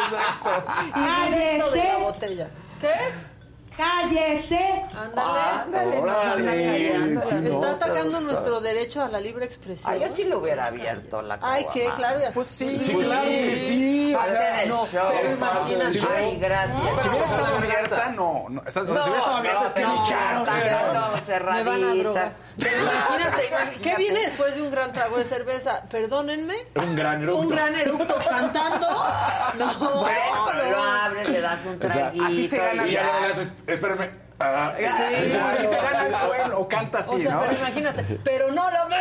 Exacto. 0.04 0.64
Y 0.96 1.32
directo 1.32 1.70
de 1.70 1.84
la 1.84 1.98
botella. 1.98 2.50
¿Qué? 2.80 3.37
¡Cállese! 3.78 4.82
Ándale. 4.92 5.40
Ándale, 5.62 5.98
Órale, 5.98 6.94
anda 6.96 7.20
callando 7.20 7.20
sí, 7.20 7.34
no. 7.36 7.40
Está 7.48 7.70
atacando 7.70 7.94
productora. 7.94 8.20
nuestro 8.20 8.60
derecho 8.60 9.02
a 9.04 9.08
la 9.08 9.20
libre 9.20 9.44
expresión. 9.44 9.92
Ay, 9.92 10.00
yo 10.00 10.08
sí 10.08 10.24
lo 10.24 10.38
hubiera 10.38 10.66
abierto 10.66 11.22
la 11.22 11.38
Ay, 11.40 11.64
que 11.72 11.88
claro, 11.94 12.18
ya 12.18 12.32
Pues 12.32 12.48
sí. 12.48 12.76
Sí, 12.80 12.92
claro 12.96 13.22
que 13.28 13.56
sí. 13.56 14.14
o 14.14 14.24
sea, 14.26 14.64
no, 14.66 14.84
show. 14.88 15.06
pero 15.12 15.30
imagínate. 15.30 15.98
Ay, 16.16 16.38
gracias. 16.40 16.78
Si 17.02 17.08
hubiera 17.08 17.24
estado 17.24 17.46
No, 17.46 17.56
abierta, 17.56 18.08
no. 18.10 18.46
no, 18.48 18.62
No, 18.62 18.62
si 18.68 18.78
hubiera 18.80 19.00
estado 19.16 19.36
abierta, 19.36 19.66
es 19.68 19.72
que 19.74 19.80
no, 19.82 20.04
pero- 20.04 20.44
quedando 20.44 21.12
Me 21.12 21.20
cerradita. 21.20 21.70
van 21.70 21.84
a 21.84 21.94
drogar. 21.94 22.32
Pero 22.58 22.82
imagínate, 22.82 23.42
¿qué 23.82 23.94
viene 23.96 24.20
después 24.20 24.54
de 24.54 24.62
un 24.62 24.70
gran 24.70 24.92
trago 24.92 25.16
de 25.18 25.24
cerveza? 25.24 25.82
Perdónenme. 25.88 26.54
Un 26.74 26.96
gran 26.96 27.22
eructo. 27.22 27.40
Un 27.42 27.48
gran 27.48 27.74
eructo 27.76 28.16
cantando. 28.28 28.86
No, 29.58 29.74
Bueno, 30.00 30.52
no. 30.54 30.70
lo 30.70 30.82
abres, 30.82 31.28
le 31.30 31.40
das 31.40 31.64
un 31.64 31.76
O 31.76 31.88
sea, 31.88 31.90
traguito. 32.12 32.24
así 32.26 32.48
se 32.48 32.58
gana 32.58 32.86
Y 32.86 32.92
ya 32.92 33.20
le 33.20 33.26
haces, 33.28 33.52
espérame. 33.66 34.10
Ah, 34.40 34.72
Así 34.76 35.66
se 35.66 35.76
gana 35.76 36.06
el 36.20 36.28
pueblo, 36.28 36.60
o 36.60 36.68
canta 36.68 36.98
así, 37.00 37.10
O 37.14 37.18
sea, 37.18 37.34
¿no? 37.34 37.40
pero 37.40 37.52
imagínate, 37.54 38.20
pero 38.22 38.52
no 38.52 38.70
lo 38.70 38.88
ves. 38.88 38.98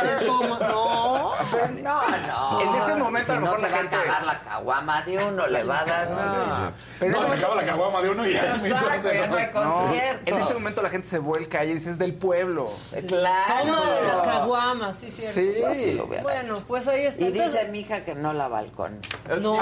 haces 0.00 0.26
como- 0.28 0.56
No. 0.58 1.34
No, 1.82 2.02
no. 2.26 2.60
En 2.60 2.82
ese 2.82 2.94
momento, 2.94 3.26
si 3.26 3.32
a 3.32 3.34
lo 3.34 3.40
no 3.40 3.46
mejor 3.46 3.60
se 3.60 3.62
la 3.62 3.68
va 3.72 3.78
gente- 3.78 3.96
a 3.96 4.00
acabar 4.00 4.24
la 4.24 4.40
caguama 4.40 5.02
de 5.02 5.18
uno, 5.24 5.46
le 5.46 5.64
va 5.64 5.80
a 5.80 5.84
dar. 5.84 6.08
Ah, 6.16 6.72
Pero 7.00 7.20
no, 7.20 7.26
se 7.28 7.34
acaba 7.34 7.54
la 7.56 7.64
caguama 7.66 8.02
de 8.02 8.10
uno 8.10 8.26
y 8.26 8.34
ya 8.34 8.42
mismo 8.56 8.66
Exacto, 8.66 9.08
se 9.08 9.14
ya 9.14 9.26
no 9.26 9.34
va. 9.36 9.64
No, 9.64 9.72
concierto. 9.84 10.22
en 10.30 10.38
ese 10.42 10.54
momento 10.54 10.82
la 10.82 10.90
gente 10.90 11.08
se 11.08 11.18
vuelca 11.18 11.64
y 11.64 11.74
dice 11.74 11.90
es 11.90 11.98
del 11.98 12.14
pueblo. 12.14 12.70
Claro. 13.08 13.64
Toma 13.66 13.90
de 13.90 14.02
la 14.02 14.22
caguama, 14.24 14.92
sí, 14.94 15.10
cierto. 15.10 15.74
Sí. 15.74 15.82
Sí 15.82 15.92
lo 15.94 16.06
Bueno, 16.06 16.54
pues 16.66 16.86
ahí 16.88 17.06
está. 17.06 17.22
Y 17.22 17.26
Entonces, 17.28 17.52
dice 17.52 17.64
mi 17.68 17.80
hija 17.80 18.02
que 18.04 18.14
no 18.14 18.32
la 18.32 18.48
balcón. 18.48 19.00
No. 19.40 19.56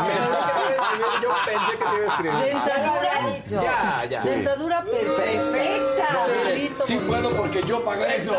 Yo 1.22 1.31
pensé 1.47 1.72
que 1.72 1.85
te 1.85 1.95
iba 1.95 2.05
a 2.05 2.07
escribir. 2.07 2.39
Dentadura. 2.41 3.11
Ya, 3.47 4.05
ya. 4.09 4.20
Dentadura 4.22 4.85
perfecta. 5.17 6.09
Sí 6.85 6.97
puedo 7.07 7.31
porque 7.31 7.62
yo 7.62 7.83
pagué 7.85 8.17
eso. 8.17 8.37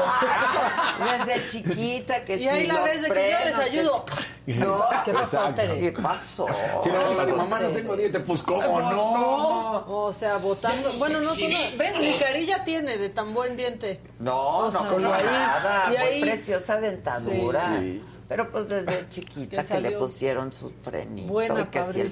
Desde 1.26 1.50
chiquita 1.52 2.24
que 2.24 2.36
Y 2.36 2.40
sí. 2.40 2.48
ahí 2.48 2.68
la 2.68 2.82
ves 2.82 3.02
de 3.02 3.12
que 3.12 3.32
yo 3.32 3.46
les 3.46 3.56
ayudo. 3.56 4.06
No, 4.48 4.86
¿Qué 5.04 5.12
pasó. 5.12 5.54
¿qué 5.56 5.92
pasó? 6.02 6.46
Si 6.80 6.90
no, 6.90 7.26
Sí, 7.26 7.34
mamá, 7.34 7.60
no 7.60 7.70
tengo 7.70 7.96
dientes, 7.98 8.22
pues 8.26 8.44
¿cómo 8.44 8.80
no? 8.80 9.84
O 9.88 10.14
sea, 10.14 10.38
botando. 10.38 10.94
Bueno, 11.00 11.20
no, 11.22 11.34
tú 11.34 11.42
no. 11.50 11.58
¿Ves? 11.78 11.98
Mi 12.00 12.18
carilla 12.20 12.64
tiene 12.64 12.98
de 12.98 13.10
tan 13.10 13.34
buen 13.34 13.58
diente. 13.58 14.00
No, 14.20 14.58
O 14.58 14.72
sea, 14.72 14.82
no, 14.82 14.88
con 14.90 15.02
y 15.02 15.06
ahí- 15.06 15.24
nada. 15.24 15.86
y 15.88 15.90
muy 15.90 15.98
ahí- 15.98 16.22
preciosa 16.22 16.80
dentadura. 16.80 17.78
Sí. 17.80 18.04
Pero 18.28 18.52
pues 18.52 18.68
desde 18.68 19.08
chiquita 19.10 19.62
Que 19.64 19.68
que, 19.76 19.82
le 19.82 19.92
pusieron 19.92 20.52
su 20.52 20.70
frenito. 20.72 21.32
buena 21.32 21.62
y 21.62 21.66
que 21.66 21.84
sí 21.84 22.02
el 22.02 22.08
y 22.08 22.12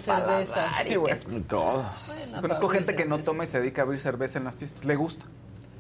Sí, 0.84 0.90
que- 1.06 1.40
Todos. 1.48 2.32
Conozco 2.40 2.70
gente 2.70 2.96
que 2.96 3.06
no 3.06 3.20
toma 3.20 3.44
y 3.46 3.48
se 3.48 3.60
dedica 3.60 3.82
a 3.82 3.86
abrir 3.86 4.00
cerveza 4.00 4.38
en 4.40 4.46
las 4.46 4.56
fiestas. 4.56 4.86
Le 4.86 4.96
gusta. 4.96 5.26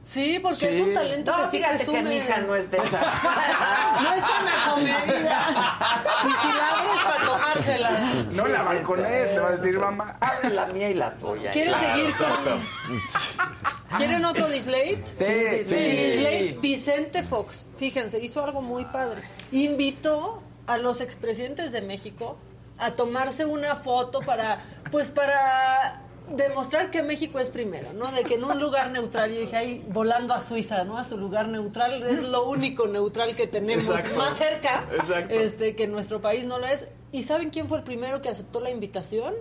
Sí, 0.05 0.37
porque 0.39 0.57
Sí. 0.57 0.65
es 0.67 0.81
un 0.85 0.93
talento 0.93 1.31
No, 1.31 1.37
que 1.43 1.49
sí 1.49 1.63
presume. 1.65 2.03
que 2.03 2.09
mi 2.09 2.15
hija 2.17 2.37
no 2.39 2.55
es 2.55 2.69
de 2.69 2.77
esas. 2.77 2.91
No 4.03 4.13
es 4.13 4.21
tan 4.21 4.47
acomedida. 4.47 5.79
Y 6.25 6.41
si 6.41 6.47
la 6.57 6.69
abres 6.69 7.01
para 7.05 7.25
tomársela. 7.25 7.89
No 8.25 8.31
Sí, 8.45 8.51
la 8.51 8.59
sí, 8.59 8.65
balconés, 8.65 9.27
sí. 9.29 9.33
le 9.35 9.39
va 9.39 9.47
a 9.47 9.51
decir 9.51 9.79
mamá. 9.79 10.17
Abre 10.19 10.49
la 10.49 10.65
mía 10.67 10.89
y 10.89 10.93
la 10.95 11.09
suya. 11.09 11.51
¿Quieren 11.51 11.73
Claro. 11.73 11.95
seguir 11.95 12.15
con.? 12.17 13.97
¿Quieren 13.97 14.25
otro 14.25 14.49
Dislate? 14.49 15.03
Sí, 15.05 15.63
sí. 15.65 15.75
Dislate 15.75 16.57
Vicente 16.61 17.23
Fox. 17.23 17.65
Fíjense, 17.77 18.19
hizo 18.19 18.43
algo 18.43 18.61
muy 18.61 18.85
padre. 18.85 19.21
Invitó 19.51 20.41
a 20.67 20.77
los 20.77 20.99
expresidentes 21.01 21.71
de 21.71 21.81
México 21.81 22.37
a 22.77 22.91
tomarse 22.91 23.45
una 23.45 23.75
foto 23.77 24.19
para. 24.21 24.63
Pues 24.91 25.09
para 25.09 26.01
demostrar 26.29 26.89
que 26.91 27.03
México 27.03 27.39
es 27.39 27.49
primero, 27.49 27.93
¿no? 27.93 28.11
De 28.11 28.23
que 28.23 28.35
en 28.35 28.43
un 28.43 28.59
lugar 28.59 28.91
neutral, 28.91 29.31
yo 29.31 29.39
dije 29.39 29.55
ahí 29.55 29.85
volando 29.89 30.33
a 30.33 30.41
Suiza, 30.41 30.83
¿no? 30.83 30.97
A 30.97 31.05
su 31.05 31.17
lugar 31.17 31.47
neutral, 31.47 32.03
es 32.03 32.21
lo 32.23 32.47
único 32.47 32.87
neutral 32.87 33.35
que 33.35 33.47
tenemos 33.47 33.95
más 34.17 34.37
cerca, 34.37 34.83
este 35.29 35.75
que 35.75 35.87
nuestro 35.87 36.21
país 36.21 36.45
no 36.45 36.59
lo 36.59 36.67
es. 36.67 36.87
¿Y 37.11 37.23
saben 37.23 37.49
quién 37.49 37.67
fue 37.67 37.77
el 37.77 37.83
primero 37.83 38.21
que 38.21 38.29
aceptó 38.29 38.59
la 38.59 38.69
invitación? 38.69 39.33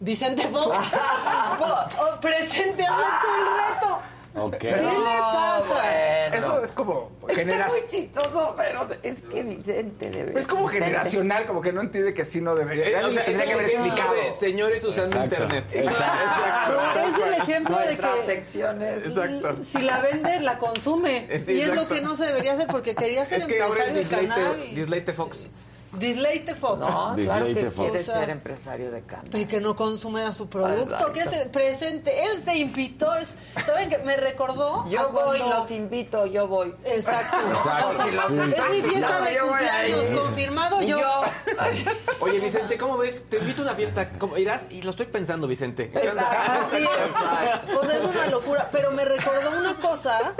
Vicente 0.00 0.48
Fox. 0.48 0.78
Oh, 1.62 2.20
presente, 2.20 2.82
aceptó 2.82 3.28
el 3.38 3.74
reto. 3.74 3.98
Ok. 4.34 4.58
¿Qué 4.58 4.70
le 4.70 4.78
pasa? 4.78 5.60
bueno. 5.68 6.36
Eso 6.36 6.62
es 6.62 6.72
como 6.72 7.10
Está 7.22 7.34
generación. 7.34 7.80
muy 7.80 7.90
chistoso, 7.90 8.54
pero 8.56 8.88
es 9.02 9.22
que 9.22 9.42
Vicente 9.42 10.10
debe. 10.10 10.38
Es 10.38 10.46
como 10.46 10.68
generacional, 10.68 11.46
como 11.46 11.60
que 11.60 11.72
no 11.72 11.80
entiende 11.80 12.14
que 12.14 12.22
así 12.22 12.40
no 12.40 12.54
debería. 12.54 12.90
Ya 12.90 13.06
O 13.06 13.10
sea, 13.10 13.24
es 13.24 13.40
que 13.42 13.52
haber 13.52 13.66
explicado. 13.66 14.14
de 14.14 14.32
señores 14.32 14.84
usando 14.84 15.16
Exacto. 15.16 15.34
internet. 15.34 15.64
Exacto. 15.72 16.80
Es 17.08 17.26
el 17.26 17.34
ejemplo 17.42 17.78
de 17.78 17.96
que 17.96 18.06
secciones. 18.26 19.04
Exacto. 19.04 19.56
si 19.64 19.78
la 19.82 20.00
vende, 20.00 20.40
la 20.40 20.58
consume. 20.58 21.26
Eh, 21.28 21.40
sí, 21.40 21.54
y 21.54 21.60
es 21.62 21.66
lo 21.68 21.74
exacto. 21.74 21.94
que 21.94 22.00
no 22.00 22.16
se 22.16 22.26
debería 22.26 22.52
hacer 22.52 22.66
porque 22.68 22.94
quería 22.94 23.24
ser 23.24 23.38
Es 23.38 23.46
que 23.46 23.60
ahora 23.60 23.84
empresario 23.86 24.00
es 24.02 24.10
de 24.10 24.16
Dislate. 24.56 24.74
Dislate 24.74 25.12
Fox. 25.12 25.48
Dislate 25.92 26.54
Fox. 26.54 26.78
No, 26.78 27.14
Dislate 27.16 27.40
claro 27.40 27.46
que 27.54 27.70
Fox. 27.70 27.76
quiere 27.76 28.00
O 28.00 28.02
sea, 28.02 28.14
ser 28.20 28.30
empresario 28.30 28.90
de 28.90 29.02
cannabis. 29.02 29.34
Y 29.40 29.46
que 29.46 29.60
no 29.60 29.74
consume 29.74 30.22
a 30.22 30.32
su 30.32 30.48
producto, 30.48 30.82
Exacto. 30.94 31.12
que 31.12 31.26
se 31.26 31.46
presente. 31.46 32.24
Él 32.26 32.40
se 32.42 32.56
invitó. 32.58 33.12
Es, 33.14 33.34
¿Saben 33.66 33.88
qué? 33.90 33.98
Me 33.98 34.16
recordó. 34.16 34.82
a 34.82 34.88
Yo 34.88 35.10
voy, 35.10 35.38
cuando- 35.38 35.58
los 35.60 35.70
invito, 35.70 36.26
yo 36.26 36.46
voy. 36.46 36.74
Exacto. 36.84 37.36
Exacto, 37.50 37.88
O 37.88 37.92
sea, 37.94 38.04
sí. 38.28 38.54
Es 38.56 38.70
mi 38.70 38.82
fiesta 38.82 39.18
No, 39.18 39.24
de 39.24 39.38
cumpleaños, 39.38 40.10
ir. 40.10 40.16
confirmado 40.16 40.82
yo. 40.82 41.00
Oye, 42.20 42.38
Vicente, 42.40 42.78
¿cómo 42.78 42.96
ves? 42.96 43.24
Te 43.28 43.38
invito 43.38 43.62
a 43.62 43.64
una 43.66 43.74
fiesta. 43.74 44.08
¿Cómo 44.18 44.36
irás? 44.36 44.66
Y 44.70 44.82
lo 44.82 44.90
estoy 44.90 45.06
pensando, 45.06 45.46
Vicente. 45.48 45.90
Así 45.94 46.76
es. 46.76 46.82
Sea, 46.82 47.62
es 47.98 48.04
una 48.04 48.26
locura. 48.28 48.68
Pero 48.70 48.92
me 48.92 49.04
recordó 49.04 49.58
una 49.58 49.76
cosa 49.78 50.34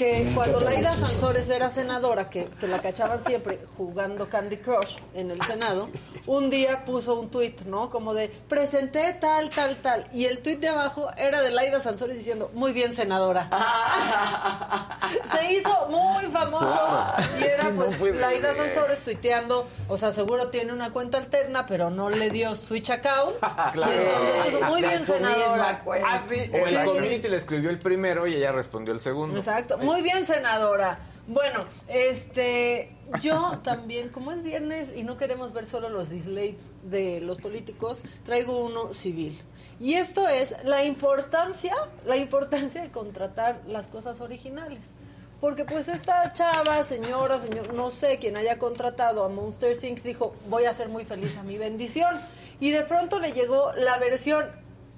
que 0.00 0.26
cuando 0.34 0.60
Laida 0.60 0.94
Sansores 0.94 1.50
era 1.50 1.68
senadora, 1.68 2.30
que, 2.30 2.48
que 2.58 2.66
la 2.66 2.80
cachaban 2.80 3.22
siempre 3.22 3.60
jugando 3.76 4.30
Candy 4.30 4.56
Crush 4.56 4.96
en 5.12 5.30
el 5.30 5.42
Senado, 5.42 5.90
un 6.26 6.48
día 6.48 6.86
puso 6.86 7.20
un 7.20 7.30
tuit, 7.30 7.60
¿no? 7.66 7.90
Como 7.90 8.14
de, 8.14 8.30
presenté 8.48 9.12
tal, 9.20 9.50
tal, 9.50 9.76
tal. 9.76 10.06
Y 10.14 10.24
el 10.24 10.38
tuit 10.38 10.58
de 10.58 10.68
abajo 10.68 11.08
era 11.18 11.42
de 11.42 11.50
Laida 11.50 11.80
Sansores 11.80 12.16
diciendo, 12.16 12.50
muy 12.54 12.72
bien, 12.72 12.94
senadora. 12.94 13.50
Se 15.38 15.52
hizo 15.52 15.88
muy 15.90 16.24
famoso. 16.32 17.14
Y 17.38 17.42
era 17.42 17.70
pues 17.70 18.00
Laida 18.00 18.54
Sansores 18.54 19.00
tuiteando, 19.00 19.68
o 19.86 19.98
sea, 19.98 20.12
seguro 20.12 20.48
tiene 20.48 20.72
una 20.72 20.92
cuenta 20.92 21.18
alterna, 21.18 21.66
pero 21.66 21.90
no 21.90 22.08
le 22.08 22.30
dio 22.30 22.56
Switch 22.56 22.88
account. 22.88 23.36
Puso, 23.74 24.60
muy 24.70 24.80
bien, 24.80 25.04
senadora. 25.04 25.82
cuenta. 25.84 26.08
Ah, 26.10 26.22
el 26.30 26.84
community 26.86 27.28
le 27.28 27.36
escribió 27.36 27.68
el 27.68 27.78
primero 27.78 28.26
y 28.26 28.36
ella 28.36 28.50
respondió 28.50 28.94
el 28.94 29.00
segundo. 29.00 29.36
Exacto. 29.36 29.76
Muy 29.76 29.89
bien, 30.02 30.24
senadora. 30.24 30.98
Bueno, 31.26 31.60
este, 31.88 32.92
yo 33.20 33.58
también, 33.62 34.08
como 34.08 34.32
es 34.32 34.42
viernes 34.42 34.92
y 34.96 35.04
no 35.04 35.16
queremos 35.16 35.52
ver 35.52 35.66
solo 35.66 35.88
los 35.88 36.10
dislates 36.10 36.72
de 36.82 37.20
los 37.20 37.38
políticos, 37.38 37.98
traigo 38.24 38.64
uno 38.64 38.94
civil. 38.94 39.40
Y 39.78 39.94
esto 39.94 40.28
es 40.28 40.56
la 40.64 40.84
importancia, 40.84 41.74
la 42.04 42.16
importancia 42.16 42.82
de 42.82 42.90
contratar 42.90 43.60
las 43.68 43.86
cosas 43.86 44.20
originales. 44.20 44.94
Porque 45.40 45.64
pues 45.64 45.88
esta 45.88 46.32
chava, 46.32 46.84
señora, 46.84 47.38
señor, 47.40 47.72
no 47.74 47.90
sé 47.90 48.18
quién 48.18 48.36
haya 48.36 48.58
contratado 48.58 49.24
a 49.24 49.28
Monster 49.28 49.76
Inc. 49.84 50.02
dijo, 50.02 50.34
voy 50.48 50.66
a 50.66 50.72
ser 50.72 50.88
muy 50.88 51.04
feliz 51.04 51.36
a 51.38 51.42
mi 51.42 51.56
bendición. 51.58 52.14
Y 52.60 52.70
de 52.70 52.82
pronto 52.82 53.20
le 53.20 53.32
llegó 53.32 53.72
la 53.74 53.98
versión 53.98 54.44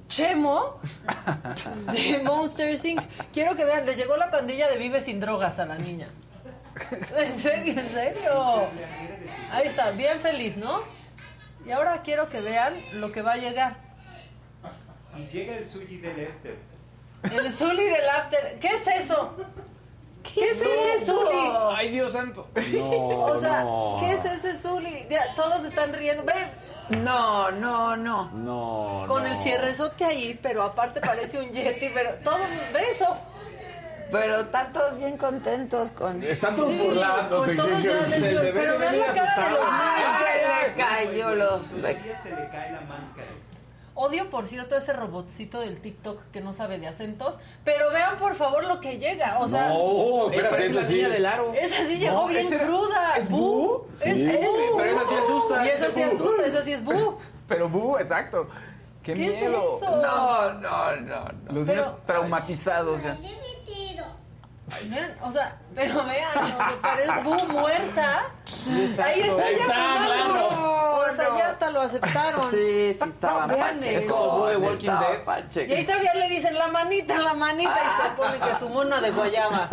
Chemo 0.09 0.81
de 1.93 2.19
Monster 2.25 2.79
Inc. 2.85 3.01
Quiero 3.33 3.57
que 3.57 3.65
vean, 3.65 3.87
le 3.87 3.95
llegó 3.95 4.17
la 4.17 4.31
pandilla 4.31 4.69
de 4.69 4.77
Vive 4.79 5.01
sin 5.01 5.21
drogas 5.21 5.59
a 5.59 5.67
la 5.67 5.79
niña. 5.79 6.09
¿En 7.17 7.39
serio? 7.39 7.81
¿En 7.81 7.93
serio? 7.93 8.69
Ahí 9.53 9.67
está, 9.67 9.91
bien 9.91 10.21
feliz, 10.21 10.57
¿no? 10.57 10.83
Y 11.67 11.71
ahora 11.71 12.03
quiero 12.03 12.29
que 12.29 12.41
vean 12.41 12.75
lo 12.95 13.13
que 13.13 13.23
va 13.23 13.33
a 13.33 13.37
llegar. 13.37 13.77
Y 15.17 15.27
llega 15.27 15.57
el 15.57 15.67
sushi 15.67 15.99
del 15.99 16.19
Efter. 16.19 16.73
El 17.31 17.53
Zully 17.53 17.85
del 17.85 18.09
After. 18.09 18.59
¿Qué 18.59 18.69
es 18.69 18.87
eso? 18.87 19.37
¿Qué 20.23 20.51
es 20.51 20.61
ese 20.63 21.07
Zully? 21.07 21.53
Ay, 21.77 21.89
Dios 21.91 22.13
santo. 22.13 22.47
No, 22.73 22.91
O 23.27 23.39
sea, 23.39 23.65
no. 23.65 23.97
¿qué 24.01 24.13
es 24.13 24.25
ese 24.25 24.57
Zully? 24.57 25.07
Ya, 25.11 25.35
Todos 25.35 25.65
están 25.65 25.93
riendo. 25.93 26.25
Ven, 26.25 27.05
No, 27.05 27.51
no, 27.51 27.97
no. 27.97 28.31
No, 28.33 29.05
con 29.09 29.23
no. 29.25 29.29
el 29.29 29.37
cierrezote 29.39 30.05
ahí, 30.05 30.39
pero 30.43 30.63
aparte 30.63 31.01
parece 31.01 31.39
un 31.41 31.51
Yeti, 31.53 31.91
pero 31.95 32.11
todo 32.25 32.39
beso. 32.73 33.17
Pero 34.11 34.41
están 34.43 34.73
todos 34.75 34.99
bien 34.99 35.17
contentos 35.17 35.91
con. 35.93 36.23
Están 36.23 36.55
todos 36.55 36.71
Sí, 36.71 36.79
burlándose. 36.79 37.55
pues 37.55 37.57
todos 37.57 37.83
ya 37.83 37.93
les 38.09 38.21
pero 38.23 38.41
se 38.41 38.53
ve 38.53 38.79
vean 38.79 38.99
la 39.01 39.07
cara 39.07 39.13
de 39.13 39.17
los 39.17 39.19
asustado. 39.19 39.49
niños. 39.51 39.71
Ay, 39.73 40.69
le 40.69 40.75
cayó 41.15 41.35
lo. 41.35 41.57
Todavía 41.59 42.17
se 42.17 42.31
le 42.31 42.49
cae 42.51 42.73
la 42.73 42.81
máscara. 42.83 43.29
Odio, 43.95 44.31
por 44.31 44.47
cierto, 44.47 44.77
ese 44.77 44.93
robotcito 44.95 45.61
del 45.61 45.81
TikTok 45.81 46.19
que 46.33 46.41
no 46.41 46.55
sabe 46.55 46.79
de 46.79 46.87
acentos. 46.89 47.39
Pero 47.65 47.91
vean, 47.91 48.17
por 48.17 48.35
favor, 48.35 48.65
lo 48.65 48.81
que 48.81 48.99
llega. 48.99 49.39
O 49.41 49.49
sea, 49.49 49.69
No, 49.69 50.31
espérate, 50.31 50.69
la 50.71 50.83
sí. 50.85 50.97
del 51.03 51.27
aro. 51.27 51.53
esa 51.53 51.85
sí 51.85 51.99
llegó 51.99 52.23
No, 52.23 52.27
bien 52.29 52.47
ese 52.47 52.59
cruda. 52.59 53.17
¿es 53.19 53.29
Bu. 53.29 53.39
Bu? 53.39 53.87
Es 53.93 53.99
Sí. 54.01 54.27
Bu. 54.27 54.77
Pero 54.79 54.91
esa 55.01 55.09
sí 55.09 55.15
asusta. 55.15 55.67
Y 55.67 55.69
esa 55.69 55.91
sí 55.91 56.03
asusta, 56.03 56.47
esa 56.47 56.63
sí 56.63 56.73
es 56.73 56.85
Bu. 56.85 57.19
Pero, 57.49 57.69
bu, 57.69 57.99
exacto. 57.99 58.47
Qué, 59.03 59.15
¿Qué 59.15 59.27
es 59.35 59.41
miedo. 59.43 59.79
eso? 59.83 59.91
No, 60.01 60.53
no, 60.55 60.97
no, 60.97 61.25
no. 61.25 61.53
Los 61.53 61.67
niños 61.67 61.93
traumatizados 62.07 63.03
ya. 63.03 63.17
Vean, 64.89 65.15
o 65.23 65.31
sea, 65.33 65.57
pero 65.75 66.05
vean, 66.05 66.39
o 66.39 66.47
sea, 66.47 66.73
parece 66.81 67.13
Bu 67.23 67.53
muerta. 67.53 68.31
Ahí 68.71 69.21
está 69.21 69.51
ya 69.51 69.65
fumando. 69.65 70.05
claro. 70.07 70.93
O 71.03 71.15
sea, 71.15 71.37
ya 71.37 71.49
hasta 71.49 71.71
lo 71.71 71.81
aceptaron. 71.83 72.51
Sí, 72.51 72.93
sí 72.95 72.99
Vean 73.21 73.49
pachecones, 73.49 73.85
Es 73.87 74.07
como 74.07 74.39
Bo 74.39 74.47
de 74.47 74.57
Walking 74.57 74.89
Dead. 74.89 75.69
Y 75.69 75.73
ahí 75.73 75.85
todavía 75.85 76.15
le 76.15 76.29
dicen 76.31 76.55
la 76.55 76.69
manita, 76.69 77.19
la 77.19 77.35
manita, 77.35 77.75
y 77.75 78.09
se 78.09 78.17
pone 78.17 78.39
que 78.41 78.55
su 78.59 78.69
mona 78.69 79.01
de 79.01 79.11
guayaba. 79.11 79.69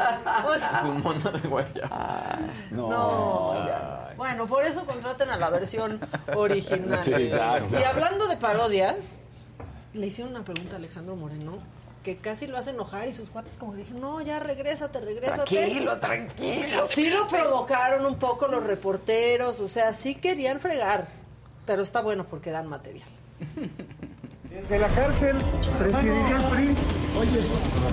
O 0.45 0.53
sea, 0.57 0.81
Su 0.81 0.87
mono 0.87 1.31
de 1.31 1.47
guayaba. 1.47 2.37
No. 2.71 2.89
No, 2.89 3.65
ya. 3.65 4.13
Bueno, 4.17 4.47
por 4.47 4.65
eso 4.65 4.85
contraten 4.85 5.29
a 5.29 5.37
la 5.37 5.49
versión 5.49 5.99
original. 6.35 6.99
Sí, 6.99 7.13
exacto. 7.13 7.79
Y 7.79 7.83
hablando 7.83 8.27
de 8.27 8.35
parodias, 8.35 9.17
le 9.93 10.07
hicieron 10.07 10.35
una 10.35 10.43
pregunta 10.43 10.75
a 10.75 10.79
Alejandro 10.79 11.15
Moreno, 11.15 11.53
que 12.10 12.16
que 12.16 12.22
casi 12.22 12.47
lo 12.47 12.57
hace 12.57 12.72
enojar 12.72 13.07
y 13.07 13.14
sus 13.14 13.30
cuates 13.30 13.53
como 13.60 13.74
le 13.76 13.84
dije, 13.84 13.93
no, 13.99 14.20
ya 14.20 14.39
regrésate, 14.39 14.99
regrésate. 14.99 15.55
Tranquilo, 15.55 15.99
tranquilo. 15.99 16.88
Sí 16.88 17.12
lo 17.12 17.28
provocaron 17.28 18.03
un 18.03 18.16
poco 18.16 18.47
los 18.47 18.64
reporteros, 18.64 19.60
o 19.60 19.68
sea, 19.68 19.93
sí 19.93 20.16
querían 20.16 20.60
fregar, 20.60 21.07
pero 21.68 21.84
está 21.84 22.01
bueno 22.01 22.26
porque 22.26 22.49
dan 22.49 22.68
material. 22.68 23.07
Desde 24.49 24.80
la 24.80 24.88
cárcel 24.88 25.38
presidiría 25.78 26.38
el 26.38 26.43
PRI. 26.45 26.76
Oye, 27.20 27.39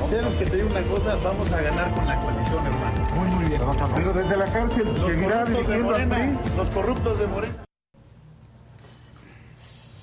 tienes 0.08 0.34
que 0.34 0.46
te 0.46 0.56
digo 0.56 0.70
una 0.70 0.82
cosa, 0.82 1.16
vamos 1.16 1.52
a 1.52 1.60
ganar 1.60 1.94
con 1.94 2.06
la 2.06 2.18
coalición, 2.18 2.66
hermano. 2.66 3.08
Muy, 3.16 3.28
muy 3.28 3.44
bien. 3.44 3.60
Pero 3.96 4.12
desde 4.14 4.36
la 4.38 4.46
cárcel 4.46 4.96
seguirá 5.06 5.44
dirigiendo 5.44 5.94
al 5.94 6.08
PRI. 6.08 6.38
Los 6.56 6.70
corruptos 6.70 7.18
de 7.18 7.26
Morena. 7.26 7.65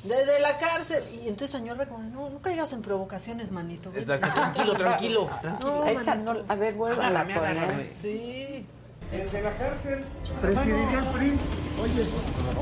Desde 0.04 0.40
la 0.42 0.58
cárcel. 0.58 1.04
Y 1.14 1.28
entonces 1.30 1.50
señor 1.52 1.86
como, 1.88 2.04
no, 2.04 2.30
no 2.30 2.40
caigas 2.42 2.74
en 2.74 2.82
provocaciones, 2.82 3.52
manito. 3.52 3.90
vete". 3.92 4.02
Exacto, 4.14 4.34
tranquilo, 4.34 4.74
tranquilo, 4.76 5.30
No, 5.62 5.86
Esa 5.86 6.16
no- 6.16 6.44
a 6.48 6.56
ver, 6.56 6.74
vuelve 6.74 7.04
a 7.04 7.10
la 7.10 7.24
poner. 7.26 7.92
Sí. 7.92 8.66
Desde 9.12 9.42
la 9.44 9.56
cárcel 9.58 10.04
presidiría 10.42 11.00
el 11.00 11.06
PRI. 11.06 11.38
Oye, 11.84 12.06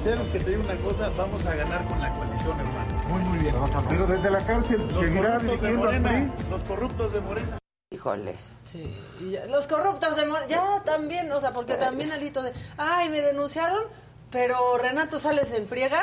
tienes 0.04 0.28
que 0.28 0.40
te 0.40 0.50
digo 0.50 0.64
una 0.64 0.76
cosa, 0.82 1.10
vamos 1.16 1.46
a 1.46 1.56
ganar 1.56 1.86
con 1.86 2.00
la 2.02 2.12
coalición, 2.14 2.60
hermano. 2.60 3.04
Muy, 3.08 3.22
muy 3.22 3.38
bien. 3.40 3.56
Pero 3.88 4.08
desde 4.08 4.30
la 4.32 4.40
cárcel 4.46 4.90
seguirá 5.00 5.40
dirigiendo 5.40 5.88
al 5.90 6.02
PRI. 6.02 6.32
Los 6.50 6.64
corruptos 6.66 7.14
de 7.14 7.22
Morena. 7.22 7.58
Híjoles. 7.94 8.58
Sí, 8.66 8.94
y 9.22 9.32
ya- 9.32 9.46
los 9.46 9.68
corruptos 9.68 10.16
de 10.18 10.26
Morena, 10.26 10.48
ya 10.48 10.82
también, 10.84 11.32
o 11.32 11.40
sea, 11.40 11.54
porque 11.54 11.76
también 11.76 12.12
alito 12.12 12.42
de, 12.44 12.52
ay, 12.78 13.10
me 13.10 13.22
denunciaron, 13.22 13.84
pero 14.30 14.78
Renato 14.78 15.20
Sales 15.20 15.52
en 15.54 15.68
friega 15.68 16.02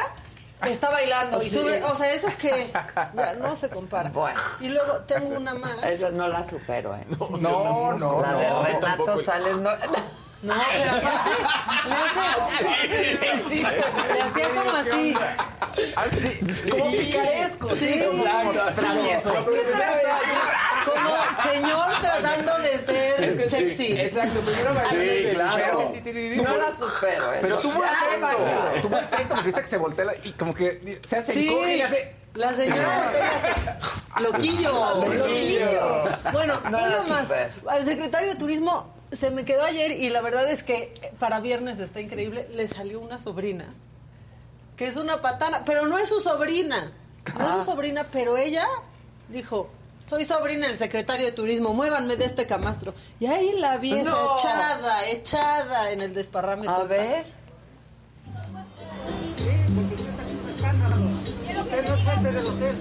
está 0.67 0.91
bailando 0.91 1.43
y 1.43 1.47
sube, 1.49 1.83
o 1.85 1.95
sea, 1.95 2.13
eso 2.13 2.29
que 2.39 2.71
ya 3.15 3.35
no 3.35 3.57
se 3.57 3.69
compara. 3.69 4.11
Bueno. 4.11 4.41
Y 4.61 4.69
luego 4.69 4.95
tengo 5.07 5.29
una 5.39 5.55
más. 5.55 5.83
Esa 5.85 6.11
no 6.11 6.29
la 6.29 6.43
supero, 6.43 6.95
¿eh? 6.95 7.07
No, 7.41 7.93
no, 7.97 8.23
La 8.23 8.33
de 8.33 8.49
no, 8.49 8.63
Renato 8.65 8.87
tampoco. 8.87 9.23
Sales 9.23 9.57
no. 9.57 9.71
No, 10.41 10.55
pero 10.73 10.91
aparte 10.93 11.31
le 11.89 13.31
hace, 13.31 13.63
le 14.15 14.23
hacía 14.23 14.49
como 14.51 14.71
así. 14.71 15.15
Como 16.71 16.91
picaresco, 16.93 17.77
sí, 17.77 17.85
Sí, 17.93 18.05
como 18.05 18.23
Exacto, 18.25 18.81
travieso. 18.81 19.33
¿Qué 19.33 19.73
tra- 19.73 20.85
Como 20.85 21.43
señor 21.43 22.01
tratando 22.01 22.59
de 22.59 22.79
ser 22.79 23.49
sexy. 23.51 23.93
Exacto, 24.01 24.41
primero 24.41 24.73
Sí, 24.89 24.97
bailando 24.97 25.35
claro. 25.57 25.93
No 26.37 26.57
la 26.57 26.69
supero, 26.77 27.35
¿eh? 27.35 27.39
Pero 27.43 27.59
tuvo 27.59 27.85
efecto. 27.85 28.83
Tuvo 28.83 28.97
efecto, 28.99 29.29
porque 29.31 29.45
viste 29.47 29.61
que 29.63 29.67
se 29.67 29.77
voltea 29.77 30.05
la- 30.05 30.17
y 30.23 30.33
como 30.33 30.55
que 30.55 31.01
se 31.07 31.17
hace 31.17 31.33
Sí, 31.33 31.49
y 31.49 31.81
hace. 31.83 32.15
la 32.35 32.55
señora 32.55 33.05
Ortega 33.07 33.31
hace 33.37 34.23
loquillo, 34.23 35.05
loquillo. 35.05 36.05
Bueno, 36.33 36.61
No, 36.71 36.79
uno 36.79 36.89
no, 36.91 37.05
más. 37.09 37.23
super. 37.23 37.51
Al 37.69 37.85
secretario 37.85 38.29
de 38.31 38.37
Turismo 38.37 38.98
se 39.13 39.31
me 39.31 39.45
quedó 39.45 39.63
ayer 39.65 39.93
y 39.93 40.11
la 40.11 40.21
verdad 40.21 40.49
es 40.51 40.63
que 40.63 41.13
para 41.19 41.41
viernes 41.41 41.79
está 41.79 42.01
increíble. 42.01 42.49
Le 42.53 42.69
salió 42.69 43.01
una 43.01 43.19
sobrina 43.19 43.67
que 44.77 44.87
es 44.87 44.97
una 44.97 45.21
patana, 45.21 45.63
pero 45.65 45.87
no 45.87 45.99
es 45.99 46.09
su 46.09 46.21
sobrina. 46.21 46.93
No 47.39 47.45
es 47.49 47.65
su 47.65 47.71
sobrina, 47.73 48.05
pero 48.13 48.37
ella 48.37 48.67
dijo. 49.29 49.71
Soy 50.09 50.25
sobrina 50.25 50.67
del 50.69 50.77
secretario 50.77 51.27
de 51.27 51.33
turismo, 51.33 51.75
muévanme 51.75 52.17
de 52.17 52.25
este 52.25 52.47
camastro. 52.47 52.95
Y 53.21 53.27
ahí 53.27 53.53
la 53.59 53.77
vieja 53.77 54.05
No. 54.09 54.37
echada, 54.39 55.07
echada 55.07 55.91
en 55.91 56.01
el 56.01 56.15
desparrame. 56.15 56.67
A 56.67 56.73
total. 56.77 56.89
ver. 56.89 57.25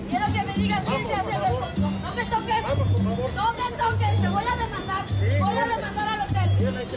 Quiero 0.09 0.25
que 0.33 0.43
me 0.43 0.53
digas 0.53 0.83
quién 0.87 1.07
se 1.07 1.13
hace 1.13 1.31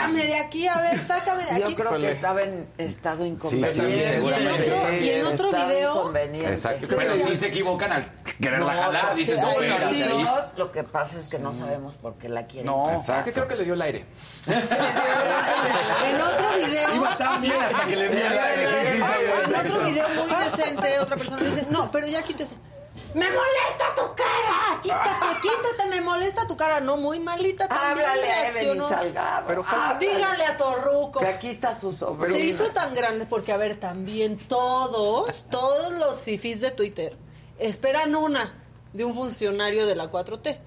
Sácame 0.00 0.26
de 0.26 0.34
aquí, 0.36 0.66
a 0.66 0.80
ver, 0.80 1.00
sácame 1.00 1.44
de 1.44 1.50
aquí. 1.50 1.60
Yo 1.60 1.74
creo 1.76 1.98
que 1.98 2.10
estaba 2.10 2.42
en 2.42 2.68
estado 2.78 3.26
inconveniente. 3.26 4.20
sí. 4.20 4.26
Y 4.26 4.30
en 4.32 4.46
otro- 4.48 4.92
y 5.00 5.10
en 5.10 5.26
otro 5.26 5.46
Estado 5.50 5.68
video-. 5.68 6.48
Exacto. 6.50 6.86
Pero 6.88 7.16
sí 7.16 7.36
se 7.36 7.46
equivocan 7.48 7.92
al 7.92 8.04
quererla 8.40 8.74
jalar. 8.74 9.14
Dices, 9.14 9.38
no, 9.38 9.48
ahí. 9.48 10.02
dos, 10.24 10.44
lo 10.56 10.72
que 10.72 10.84
pasa 10.84 11.18
es 11.18 11.28
que 11.28 11.38
no 11.38 11.52
sabemos 11.54 11.96
por 11.96 12.14
qué 12.14 12.28
la 12.28 12.46
quieren. 12.46 12.66
No, 12.66 12.90
Es 12.96 13.24
que 13.24 13.32
creo 13.32 13.46
que 13.46 13.54
le 13.56 13.64
dio 13.64 13.74
el 13.74 13.82
aire. 13.82 14.04
En 14.46 16.20
otro 16.20 16.46
video. 16.56 16.94
Iba 16.94 17.18
tan 17.18 17.40
bien 17.42 17.60
hasta 17.62 17.84
que 17.86 17.96
le 17.96 18.08
dio 18.08 18.26
el 18.26 18.38
aire. 18.38 18.66
Sí. 18.68 19.00
En 19.46 19.54
otro 19.54 19.80
video 19.84 20.08
muy 20.10 20.44
decente, 20.44 20.98
otra 21.00 21.16
persona 21.16 21.42
dice, 21.42 21.66
no, 21.70 21.90
pero 21.90 22.06
ya 22.06 22.22
quítese. 22.22 22.56
¡Me 23.14 23.26
molesta 23.28 23.94
tu 23.96 24.14
cara! 24.14 24.80
Quítate, 24.80 25.10
quítate, 25.42 25.88
me 25.90 26.00
molesta 26.00 26.46
tu 26.46 26.56
cara. 26.56 26.80
No, 26.80 26.96
muy 26.96 27.20
malita 27.20 27.68
también 27.68 28.06
Háblale 28.06 28.32
a 28.32 28.42
reaccionó. 28.42 28.84
Evelyn 28.84 28.88
Salgado. 28.88 29.46
Pero 29.46 29.64
dígale 29.98 30.44
a 30.44 30.56
Torruco. 30.56 31.20
Que 31.20 31.26
aquí 31.26 31.48
está 31.48 31.72
su 31.72 31.92
sobrina. 31.92 32.34
Se 32.34 32.40
hizo 32.40 32.70
tan 32.70 32.94
grande 32.94 33.26
porque, 33.26 33.52
a 33.52 33.56
ver, 33.56 33.78
también 33.78 34.38
todos, 34.38 35.44
todos 35.50 35.92
los 35.92 36.20
fifís 36.20 36.60
de 36.60 36.70
Twitter 36.70 37.16
esperan 37.58 38.14
una 38.14 38.54
de 38.92 39.04
un 39.04 39.14
funcionario 39.14 39.86
de 39.86 39.94
la 39.94 40.10
4T, 40.10 40.58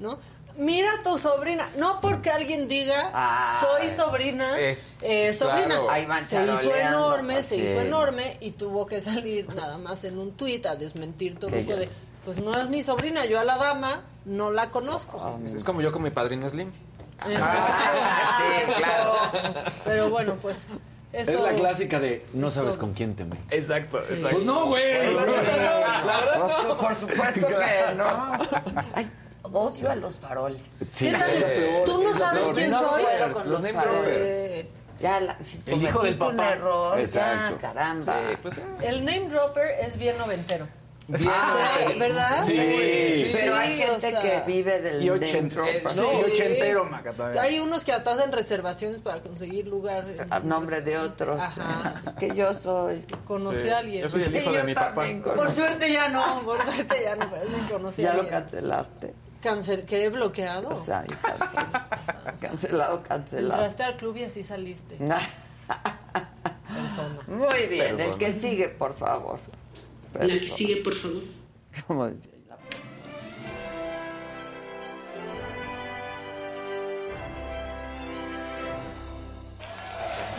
¿no? 0.00 0.18
Mira 0.58 0.88
a 0.98 1.02
tu 1.04 1.18
sobrina, 1.18 1.70
no 1.76 2.00
porque 2.00 2.30
alguien 2.30 2.66
diga 2.66 3.10
Ah, 3.14 3.60
soy 3.60 3.88
sobrina, 3.94 4.58
es, 4.58 4.96
eh, 5.02 5.32
sobrina. 5.32 5.66
claro. 5.66 5.88
Ahí 5.90 6.04
van 6.04 6.24
Se 6.24 6.44
hizo 6.44 6.74
enorme, 6.74 7.42
se 7.44 7.56
hizo 7.56 7.80
enorme 7.80 8.36
y 8.40 8.50
tuvo 8.50 8.84
que 8.84 9.00
salir 9.00 9.54
nada 9.54 9.78
más 9.78 10.02
en 10.02 10.18
un 10.18 10.32
tuit 10.32 10.66
a 10.66 10.74
desmentir 10.74 11.38
todo 11.38 11.50
Que 11.52 11.62
de, 11.62 11.88
pues 12.24 12.40
no 12.42 12.52
es 12.58 12.68
mi 12.68 12.82
sobrina, 12.82 13.24
yo 13.24 13.38
a 13.38 13.44
la 13.44 13.56
dama 13.56 14.02
no 14.24 14.50
la 14.50 14.70
conozco. 14.70 15.40
Es 15.46 15.62
como 15.62 15.80
yo 15.80 15.92
con 15.92 16.02
mi 16.02 16.10
padrino 16.10 16.48
Slim. 16.48 16.72
Ah, 17.20 18.38
sí, 18.38 18.72
claro. 18.82 19.12
Pero 19.84 20.10
bueno, 20.10 20.36
pues 20.42 20.66
eso... 21.12 21.30
Es 21.32 21.40
la 21.40 21.52
clásica 21.54 22.00
de 22.00 22.26
no 22.34 22.50
sabes 22.50 22.76
con 22.76 22.94
quién 22.94 23.14
te 23.14 23.24
metes. 23.24 23.60
Exacto, 23.62 23.98
exacto. 23.98 24.28
Pues 24.32 24.44
no, 24.44 24.66
güey. 24.66 25.14
Pues, 25.14 25.16
Pues, 25.28 26.64
no. 26.68 26.78
por 26.78 26.94
supuesto 26.94 27.46
que 27.46 27.94
no. 27.96 28.32
Ay, 28.94 29.10
odio 29.42 29.90
a 29.90 29.94
los 29.94 30.16
faroles. 30.16 30.60
Sí. 30.90 31.12
¿Tú 31.84 32.02
no 32.02 32.14
sabes 32.14 32.44
quién 32.54 32.72
soy? 32.72 33.02
Los 33.46 33.68
faroles. 33.70 34.66
Ya, 35.00 35.20
la, 35.20 35.38
si 35.44 35.62
El 35.66 35.80
hijo 35.82 36.00
del 36.02 36.14
un 36.14 36.18
papá. 36.18 36.52
error, 36.54 36.98
Exacto. 36.98 37.54
ya, 37.54 37.60
caramba. 37.60 38.02
Sí, 38.28 38.36
pues, 38.42 38.58
eh. 38.58 38.64
El 38.82 39.04
name 39.04 39.28
dropper 39.28 39.70
es 39.86 39.96
bien 39.96 40.18
noventero. 40.18 40.66
Bien, 41.06 41.30
Ay, 41.32 41.98
¿Verdad? 42.00 42.42
Sí, 42.44 42.52
sí, 42.52 43.30
Pero 43.32 43.52
sí, 43.54 43.58
hay 43.58 43.82
o 43.84 43.86
gente 43.92 44.10
sea, 44.10 44.20
que 44.20 44.42
vive 44.46 44.80
del 44.82 45.02
Y 45.02 45.06
name 45.06 45.18
ochenta- 45.24 45.54
dropper. 45.54 45.76
eh, 45.76 45.82
no, 45.96 46.12
y 46.20 46.24
ochentero, 46.32 46.84
Maca, 46.84 47.12
todavía. 47.12 47.40
Hay 47.42 47.60
unos 47.60 47.84
que 47.84 47.92
hasta 47.92 48.10
hacen 48.12 48.30
reservaciones 48.32 49.00
para 49.00 49.22
conseguir 49.22 49.68
lugar. 49.68 50.04
en- 50.08 50.30
A 50.32 50.40
nombre 50.40 50.80
de 50.82 50.98
otros. 50.98 51.40
Ajá. 51.40 52.02
Es 52.04 52.12
que 52.14 52.34
yo 52.34 52.52
soy. 52.52 53.06
Conocí 53.24 53.56
Sí. 53.62 53.68
a 53.70 53.78
alguien. 53.78 54.02
Yo 54.02 54.08
soy 54.08 54.20
el 54.20 54.26
Sí, 54.26 54.36
hijo 54.36 54.52
de 54.52 54.62
mi 54.64 54.74
papá. 54.74 55.06
Por 55.34 55.50
suerte 55.52 55.92
ya 55.92 56.08
no, 56.08 56.42
por 56.42 56.60
suerte 56.64 57.00
ya 57.04 57.14
no, 57.14 57.30
pero 57.30 57.44
conocí 57.70 58.04
a 58.04 58.10
Ya 58.10 58.14
lo 58.20 58.28
cancelaste. 58.28 59.14
Cancel, 59.40 59.84
que 59.84 60.04
he 60.04 60.08
bloqueado. 60.08 60.68
O 60.70 60.76
sea, 60.76 61.04
y 61.06 61.12
cancelado, 61.12 61.88
cancelado. 62.38 63.02
cancelado. 63.02 63.52
Entraste 63.62 63.82
al 63.84 63.96
club 63.96 64.16
y 64.16 64.24
así 64.24 64.42
saliste. 64.42 64.96
Persona. 66.68 67.18
Muy 67.26 67.66
bien, 67.66 67.90
el 67.90 67.96
Persona. 67.96 68.18
que 68.18 68.32
sigue, 68.32 68.68
por 68.68 68.92
favor. 68.92 69.38
La 70.14 70.20
que 70.20 70.26
Persona. 70.28 70.48
sigue, 70.48 70.76
por 70.82 70.94
favor. 70.94 71.22
Como 71.86 72.06
decía 72.06 72.32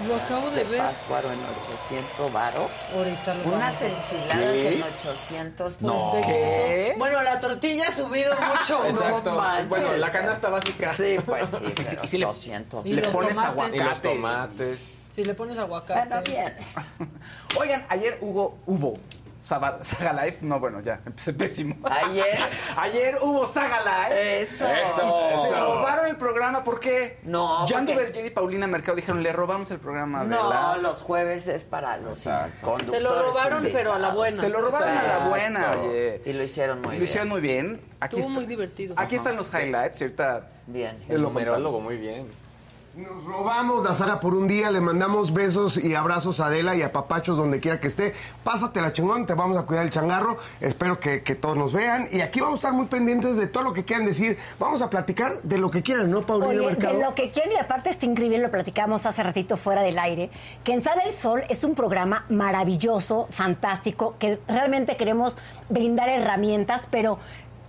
Lo 0.08 0.16
acabo 0.16 0.50
de 0.52 0.64
ver. 0.64 0.80
Páscuaro 0.82 1.32
en 1.32 1.39
800 1.84 2.32
varo. 2.34 2.70
Ahorita 2.95 3.34
lo 3.36 3.43
Unas 3.56 3.82
enchiladas 3.82 4.54
¿Qué? 4.54 4.76
en 4.78 4.84
800 4.84 5.82
No. 5.82 6.14
¿De 6.14 6.22
¿Qué? 6.22 6.28
queso? 6.32 6.97
Bueno, 7.00 7.22
la 7.24 7.39
tortilla 7.39 7.86
ha 7.88 7.91
subido 7.91 8.34
mucho. 8.56 8.86
Exacto. 8.86 9.32
No. 9.34 9.66
Bueno, 9.68 9.93
la 9.97 10.12
canasta 10.12 10.50
básica. 10.50 10.93
Sí, 10.93 11.18
pues 11.26 11.50
sí, 11.50 11.58
Y 11.68 11.72
si- 11.72 11.84
pero 11.84 12.04
y 12.04 12.08
si 12.08 12.18
le- 12.18 12.26
200. 12.26 12.86
Y 12.86 12.93
le 12.93 13.02
los 13.02 13.12
pones 13.12 13.30
tomates. 13.36 13.52
aguacate. 13.52 13.78
Y 13.78 13.84
los 13.84 14.02
tomates. 14.02 14.91
Si 15.16 15.26
le 15.26 15.34
pones 15.34 15.58
aguacate. 15.58 16.08
Bueno, 16.08 16.24
bien. 16.24 16.56
Oigan, 17.60 17.86
ayer 17.89 18.18
hubo, 18.22 18.58
hubo 18.68 18.97
Saba- 19.42 19.80
Saga 19.84 20.12
Live, 20.14 20.40
no, 20.42 20.60
bueno, 20.60 20.82
ya, 20.82 21.00
empecé 21.06 21.34
pésimo. 21.34 21.76
Ayer. 21.84 22.38
Ayer 22.78 23.16
hubo 23.22 23.46
Saga 23.46 23.80
Live. 24.10 24.42
Eso. 24.42 24.68
Eso. 24.68 25.46
Se 25.48 25.56
robaron 25.60 26.08
el 26.08 26.18
programa, 26.18 26.64
¿por 26.64 26.80
qué? 26.80 27.20
No, 27.24 27.66
Jan 27.68 27.86
Duverger 27.86 28.26
y 28.26 28.30
Paulina 28.32 28.68
Mercado 28.68 28.96
dijeron, 28.98 29.24
le 29.24 29.32
robamos 29.32 29.72
el 29.72 29.80
programa 29.80 30.22
a 30.22 30.24
No, 30.26 30.52
Adela". 30.52 30.78
los 30.82 31.04
jueves 31.04 31.48
es 31.48 31.64
para 31.64 31.98
los 31.98 32.24
conductores. 32.62 32.92
Se 32.92 33.00
lo 33.00 33.22
robaron, 33.22 33.64
pero 33.72 33.94
a 33.94 34.00
la 34.00 34.10
buena. 34.14 34.42
Se 34.42 34.50
lo 34.50 34.60
robaron 34.62 34.90
a 34.90 34.94
la 34.94 35.02
Exacto. 35.04 35.30
buena, 35.30 35.72
oye. 35.84 36.22
Y 36.26 36.34
lo 36.34 36.44
hicieron 36.44 36.82
muy 36.82 36.90
bien. 36.90 37.00
lo 37.00 37.06
hicieron 37.06 37.30
muy 37.30 37.42
bien. 37.42 37.82
Aquí 38.02 38.16
Estuvo 38.18 38.32
está- 38.32 38.40
muy 38.40 38.46
divertido. 38.46 38.96
Aquí 38.98 39.16
están 39.16 39.36
los 39.36 39.54
highlights, 39.54 40.02
ahorita 40.02 40.50
Bien. 40.68 40.98
de 41.08 41.18
lo 41.18 41.30
numerólogo, 41.30 41.78
contamos. 41.78 41.84
muy 41.84 41.98
bien. 41.98 42.28
Nos 43.00 43.24
robamos 43.24 43.86
la 43.86 43.95
saga 43.95 44.20
por 44.20 44.34
un 44.34 44.45
día, 44.45 44.70
le 44.72 44.82
mandamos 44.82 45.32
besos 45.32 45.78
y 45.78 45.95
abrazos 45.95 46.41
a 46.41 46.47
Adela 46.47 46.76
y 46.76 46.82
a 46.82 46.91
papachos 46.91 47.38
donde 47.38 47.62
quiera 47.62 47.80
que 47.80 47.88
esté. 47.88 48.14
Pásate 48.43 48.82
la 48.82 48.91
chingón, 48.91 49.26
te 49.26 49.36
vamos 49.36 49.58
a 49.58 49.66
cuidar 49.66 49.86
el 49.86 49.89
changarro. 49.89 50.36
Espero 50.60 51.00
que, 51.00 51.24
que 51.24 51.34
todos 51.34 51.56
nos 51.56 51.72
vean. 51.72 52.10
Y 52.12 52.20
aquí 52.20 52.41
vamos 52.41 52.56
a 52.56 52.58
estar 52.58 52.74
muy 52.74 52.88
pendientes 52.88 53.38
de 53.38 53.47
todo 53.47 53.64
lo 53.64 53.72
que 53.72 53.86
quieran 53.86 54.06
decir. 54.06 54.38
Vamos 54.60 54.82
a 54.82 54.89
platicar 54.89 55.41
de 55.43 55.58
lo 55.60 55.72
que 55.72 55.82
quieran, 55.82 56.12
¿no, 56.12 56.26
Paulina 56.26 56.50
Oye, 56.50 56.66
Mercado? 56.66 56.97
de 56.97 57.06
lo 57.06 57.16
que 57.16 57.30
quieren, 57.30 57.54
y 57.54 57.56
aparte 57.56 57.89
está 57.89 58.06
increíble, 58.06 58.38
lo 58.39 58.52
platicamos 58.52 59.06
hace 59.06 59.24
ratito 59.24 59.56
fuera 59.56 59.82
del 59.82 59.97
aire, 59.97 60.30
que 60.66 60.74
en 60.74 60.84
Sala 60.84 61.06
del 61.06 61.14
Sol 61.14 61.43
es 61.47 61.64
un 61.64 61.76
programa 61.76 62.26
maravilloso, 62.28 63.28
fantástico, 63.30 64.16
que 64.20 64.39
realmente 64.45 64.97
queremos 64.97 65.38
brindar 65.70 66.10
herramientas, 66.10 66.86
pero 66.91 67.18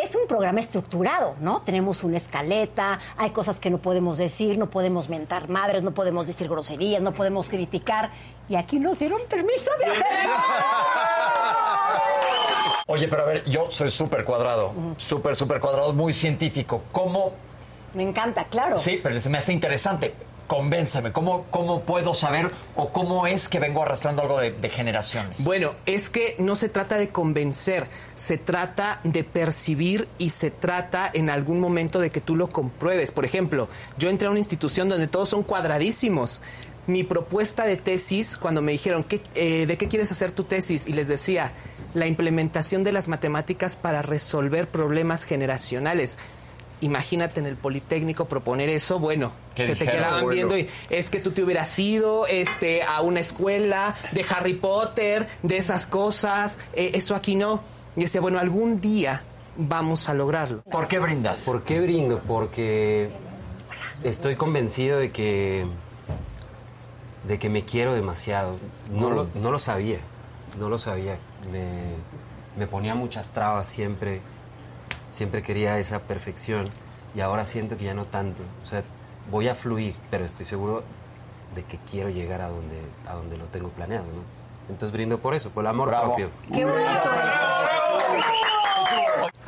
es 0.03 0.15
un 0.15 0.27
programa 0.27 0.61
estructurado, 0.61 1.37
¿no? 1.41 1.63
Tenemos 1.63 2.05
una 2.05 2.17
escaleta, 2.17 2.99
hay 3.17 3.31
cosas 3.31 3.61
que 3.61 3.71
no 3.71 3.79
podemos 3.79 4.19
decir, 4.19 4.59
no 4.59 4.71
podemos 4.71 5.09
mentar 5.09 5.49
madres, 5.49 5.83
no 5.83 5.93
podemos 5.93 6.27
decir 6.27 6.49
groserías, 6.49 7.03
no 7.03 7.13
podemos 7.13 7.49
criticar, 7.49 8.11
y 8.49 8.57
aquí 8.57 8.79
nos 8.79 8.99
dieron 8.99 9.21
permiso 9.29 9.71
de 9.79 9.87
hacerlo. 9.87 10.35
Oye, 12.87 13.09
pero 13.09 13.23
a 13.23 13.27
ver, 13.27 13.45
yo 13.49 13.71
soy 13.71 13.91
súper 13.91 14.25
cuadrado, 14.25 14.73
súper, 14.97 15.37
súper 15.37 15.61
cuadrado, 15.61 15.93
muy 15.93 16.13
científico. 16.13 16.83
¿Cómo? 16.91 17.33
Me 17.95 18.03
encanta, 18.03 18.45
claro. 18.45 18.79
Sí, 18.79 19.01
pero 19.03 19.19
se 19.21 19.29
me 19.29 19.39
hace 19.39 19.53
interesante. 19.53 20.15
Convénceme, 20.51 21.13
¿cómo, 21.13 21.45
¿cómo 21.53 21.83
puedo 21.83 22.13
saber 22.13 22.51
o 22.75 22.89
cómo 22.89 23.29
es 23.29 23.49
que 23.49 23.61
vengo 23.61 23.85
arrastrando 23.85 24.23
algo 24.23 24.41
de, 24.41 24.69
generaciones? 24.69 25.45
Bueno, 25.45 25.77
es 25.87 26.11
que 26.11 26.35
no 26.41 26.57
se 26.57 26.69
trata 26.69 26.97
de 26.97 27.11
convencer, 27.11 27.87
se 28.17 28.37
trata 28.37 28.99
de 29.05 29.23
percibir 29.23 30.09
y 30.19 30.31
se 30.31 30.51
trata 30.51 31.09
en 31.15 31.31
algún 31.31 31.61
momento 31.61 32.01
de 32.01 32.11
que 32.11 32.21
tú 32.21 32.35
lo 32.35 32.49
compruebes. 32.49 33.13
Por 33.13 33.25
ejemplo, 33.25 33.69
yo 33.97 34.11
entré 34.11 34.27
a 34.27 34.33
una 34.33 34.41
institución 34.41 34.89
donde 34.89 35.07
todos 35.07 35.29
son 35.29 35.45
cuadradísimos. 35.45 36.43
Mi 36.89 37.05
propuesta 37.05 37.65
de 37.65 37.77
tesis, 37.77 38.37
cuando 38.37 38.61
me 38.61 38.73
dijeron, 38.73 39.05
¿qué, 39.05 39.21
eh, 39.37 39.67
¿de 39.67 39.79
qué 39.79 39.87
quieres 39.87 40.11
hacer 40.11 40.33
tu 40.33 40.43
tesis? 40.43 40.89
Y 40.89 40.95
les 40.95 41.07
decía, 41.07 41.53
la 41.95 42.09
implementación 42.09 42.83
de 42.83 42.91
las 42.91 43.07
matemáticas 43.07 43.77
para 43.77 44.03
resolver 44.03 44.67
problemas 44.67 45.27
generacionales. 45.27 46.19
Imagínate 46.83 47.41
en 47.41 47.47
el 47.47 47.57
Politécnico 47.57 48.25
proponer 48.27 48.69
eso, 48.71 48.99
bueno, 48.99 49.33
¿Qué 49.55 49.67
se 49.67 49.77
te 49.77 49.85
quedaban 49.87 50.25
Bueno. 50.25 50.29
viendo 50.35 50.57
y 50.57 50.67
es 50.89 51.11
que 51.11 51.21
tú 51.21 51.33
te 51.33 51.43
hubieras 51.43 51.79
ido 51.79 52.27
este, 52.27 52.83
a 52.83 53.03
una 53.03 53.21
escuela 53.21 53.95
de 54.13 54.25
Harry 54.31 54.55
Potter, 54.55 55.27
de 55.43 55.59
esas 55.59 55.87
cosas, 55.87 56.59
eh, 56.73 56.93
eso 56.95 57.15
aquí 57.15 57.35
no. 57.35 57.63
Y 57.97 58.03
decía, 58.03 58.21
bueno, 58.21 58.39
algún 58.39 58.81
día 58.81 59.23
vamos 59.57 60.09
a 60.09 60.15
lograrlo. 60.15 60.63
¿Por 60.63 60.89
qué 60.89 60.99
brindas? 60.99 61.43
¿Por 61.43 61.65
qué 61.65 61.81
brindo? 61.81 62.21
Porque 62.27 63.11
estoy 64.03 64.37
convencido 64.37 64.99
de 64.99 65.11
que 65.11 65.67
de 67.29 67.39
que 67.39 67.49
me 67.51 67.65
quiero 67.65 67.93
demasiado. 67.95 68.57
No, 68.91 69.11
lo, 69.11 69.29
no 69.35 69.51
lo 69.51 69.59
sabía, 69.59 69.99
no 70.59 70.71
lo 70.71 70.79
sabía. 70.79 71.19
Me, 71.53 71.67
me 72.57 72.67
ponía 72.67 72.95
muchas 72.95 73.33
trabas 73.33 73.69
siempre, 73.69 74.21
siempre 75.13 75.43
quería 75.43 75.79
esa 75.79 76.01
perfección 76.01 76.65
y 77.15 77.21
ahora 77.21 77.47
siento 77.47 77.77
que 77.77 77.85
ya 77.85 77.95
no 77.95 78.05
tanto. 78.05 78.43
O 78.63 78.67
sea, 78.67 78.83
voy 79.31 79.49
a 79.49 79.55
fluir, 79.55 79.95
pero 80.11 80.25
estoy 80.25 80.47
seguro 80.47 80.83
de 81.55 81.65
que 81.65 81.79
quiero 81.91 82.11
llegar 82.11 82.41
a 82.41 82.49
donde, 82.49 82.81
a 83.09 83.15
donde 83.15 83.37
lo 83.37 83.45
tengo 83.47 83.69
planeado, 83.71 84.05
¿no? 84.05 84.23
Entonces 84.73 84.93
brindo 84.93 85.19
por 85.19 85.35
eso, 85.35 85.51
por 85.51 85.65
el 85.65 85.69
amor 85.69 85.89
Bravo. 85.89 86.15
propio. 86.15 86.31
Qué 86.53 86.65
bonito 86.65 87.11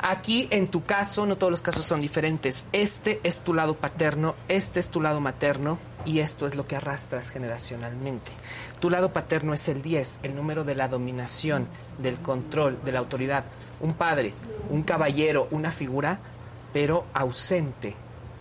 Aquí, 0.05 0.49
en 0.51 0.67
tu 0.67 0.83
caso, 0.83 1.25
no 1.25 1.37
todos 1.37 1.49
los 1.49 1.61
casos 1.61 1.85
son 1.85 2.01
diferentes. 2.01 2.65
Este 2.73 3.21
es 3.23 3.39
tu 3.39 3.53
lado 3.53 3.75
paterno, 3.75 4.35
este 4.49 4.81
es 4.81 4.89
tu 4.89 4.99
lado 4.99 5.21
materno 5.21 5.79
y 6.03 6.19
esto 6.19 6.45
es 6.45 6.55
lo 6.55 6.67
que 6.67 6.75
arrastras 6.75 7.29
generacionalmente. 7.29 8.33
Tu 8.81 8.89
lado 8.89 9.13
paterno 9.13 9.53
es 9.53 9.69
el 9.69 9.81
10, 9.81 10.19
el 10.23 10.35
número 10.35 10.65
de 10.65 10.75
la 10.75 10.89
dominación, 10.89 11.69
del 11.99 12.17
control, 12.17 12.79
de 12.83 12.91
la 12.91 12.99
autoridad. 12.99 13.45
Un 13.83 13.93
padre, 13.95 14.33
un 14.69 14.83
caballero, 14.83 15.49
una 15.51 15.69
figura, 15.69 16.19
pero 16.71 17.03
ausente 17.13 17.95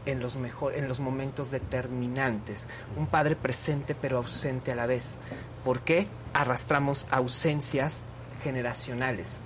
en 0.07 0.21
los, 0.21 0.37
mejor, 0.37 0.77
en 0.77 0.87
los 0.87 1.01
momentos 1.01 1.51
determinantes. 1.51 2.69
Un 2.97 3.09
padre 3.09 3.35
presente 3.35 3.97
pero 4.01 4.19
ausente 4.19 4.71
a 4.71 4.77
la 4.77 4.87
vez. 4.87 5.19
¿Por 5.65 5.81
qué? 5.81 6.07
Arrastramos 6.33 7.09
ausencias 7.11 8.03
generacionales. 8.45 9.41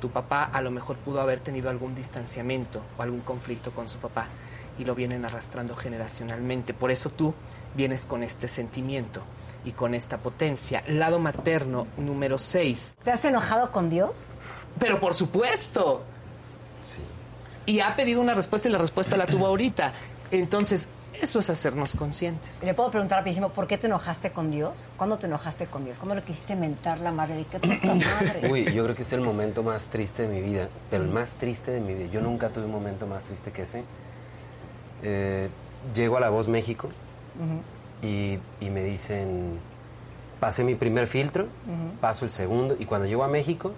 Tu 0.00 0.10
papá 0.10 0.42
a 0.42 0.60
lo 0.60 0.72
mejor 0.72 0.96
pudo 0.96 1.20
haber 1.20 1.38
tenido 1.38 1.70
algún 1.70 1.94
distanciamiento 1.94 2.82
o 2.98 3.02
algún 3.02 3.20
conflicto 3.20 3.70
con 3.70 3.88
su 3.88 3.98
papá 3.98 4.26
y 4.76 4.84
lo 4.84 4.96
vienen 4.96 5.24
arrastrando 5.24 5.76
generacionalmente. 5.76 6.74
Por 6.74 6.90
eso 6.90 7.10
tú 7.10 7.32
vienes 7.76 8.06
con 8.06 8.24
este 8.24 8.48
sentimiento 8.48 9.22
y 9.64 9.70
con 9.70 9.94
esta 9.94 10.18
potencia. 10.18 10.82
Lado 10.88 11.20
materno 11.20 11.86
número 11.96 12.38
6. 12.38 12.96
¿Te 13.04 13.12
has 13.12 13.24
enojado 13.24 13.70
con 13.70 13.90
Dios? 13.90 14.26
Pero 14.78 15.00
por 15.00 15.14
supuesto. 15.14 16.02
Y 17.66 17.80
ha 17.80 17.94
pedido 17.96 18.20
una 18.20 18.34
respuesta 18.34 18.68
y 18.68 18.72
la 18.72 18.78
respuesta 18.78 19.16
la 19.16 19.26
tuvo 19.26 19.46
ahorita. 19.46 19.92
Entonces, 20.30 20.88
eso 21.20 21.38
es 21.38 21.50
hacernos 21.50 21.96
conscientes. 21.96 22.62
Le 22.64 22.74
puedo 22.74 22.90
preguntar 22.90 23.18
rapidísimo, 23.18 23.50
¿por 23.50 23.66
qué 23.66 23.76
te 23.76 23.86
enojaste 23.88 24.30
con 24.30 24.50
Dios? 24.50 24.88
¿Cuándo 24.96 25.18
te 25.18 25.26
enojaste 25.26 25.66
con 25.66 25.84
Dios? 25.84 25.98
¿Cuándo 25.98 26.14
le 26.14 26.22
quisiste 26.22 26.54
mentar 26.56 27.00
la 27.00 27.12
madre? 27.12 27.36
¿De 27.36 27.44
qué 27.44 27.58
madre? 27.84 28.50
Uy, 28.50 28.72
yo 28.72 28.84
creo 28.84 28.94
que 28.94 29.02
es 29.02 29.12
el 29.12 29.20
momento 29.20 29.62
más 29.62 29.84
triste 29.86 30.22
de 30.22 30.28
mi 30.28 30.40
vida, 30.40 30.68
pero 30.90 31.04
el 31.04 31.10
más 31.10 31.32
triste 31.34 31.70
de 31.72 31.80
mi 31.80 31.94
vida. 31.94 32.10
Yo 32.10 32.20
nunca 32.20 32.48
tuve 32.50 32.64
un 32.64 32.72
momento 32.72 33.06
más 33.06 33.24
triste 33.24 33.50
que 33.52 33.62
ese. 33.62 33.82
Eh, 35.02 35.48
llego 35.94 36.16
a 36.16 36.20
La 36.20 36.30
Voz 36.30 36.48
México 36.48 36.88
y, 38.02 38.38
y 38.60 38.70
me 38.70 38.82
dicen, 38.82 39.58
pasé 40.40 40.64
mi 40.64 40.74
primer 40.74 41.06
filtro, 41.06 41.48
paso 42.00 42.24
el 42.24 42.30
segundo, 42.30 42.76
y 42.78 42.84
cuando 42.84 43.06
llego 43.06 43.24
a 43.24 43.28
México, 43.28 43.72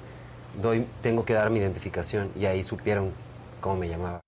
doy, 0.61 0.87
tengo 1.03 1.25
que 1.25 1.35
dar 1.35 1.51
mi 1.51 1.59
identificación, 1.59 2.31
y 2.37 2.47
ahí 2.47 2.63
supieron 2.63 3.13
cómo 3.61 3.77
me 3.77 3.89
llamaba. 3.89 4.21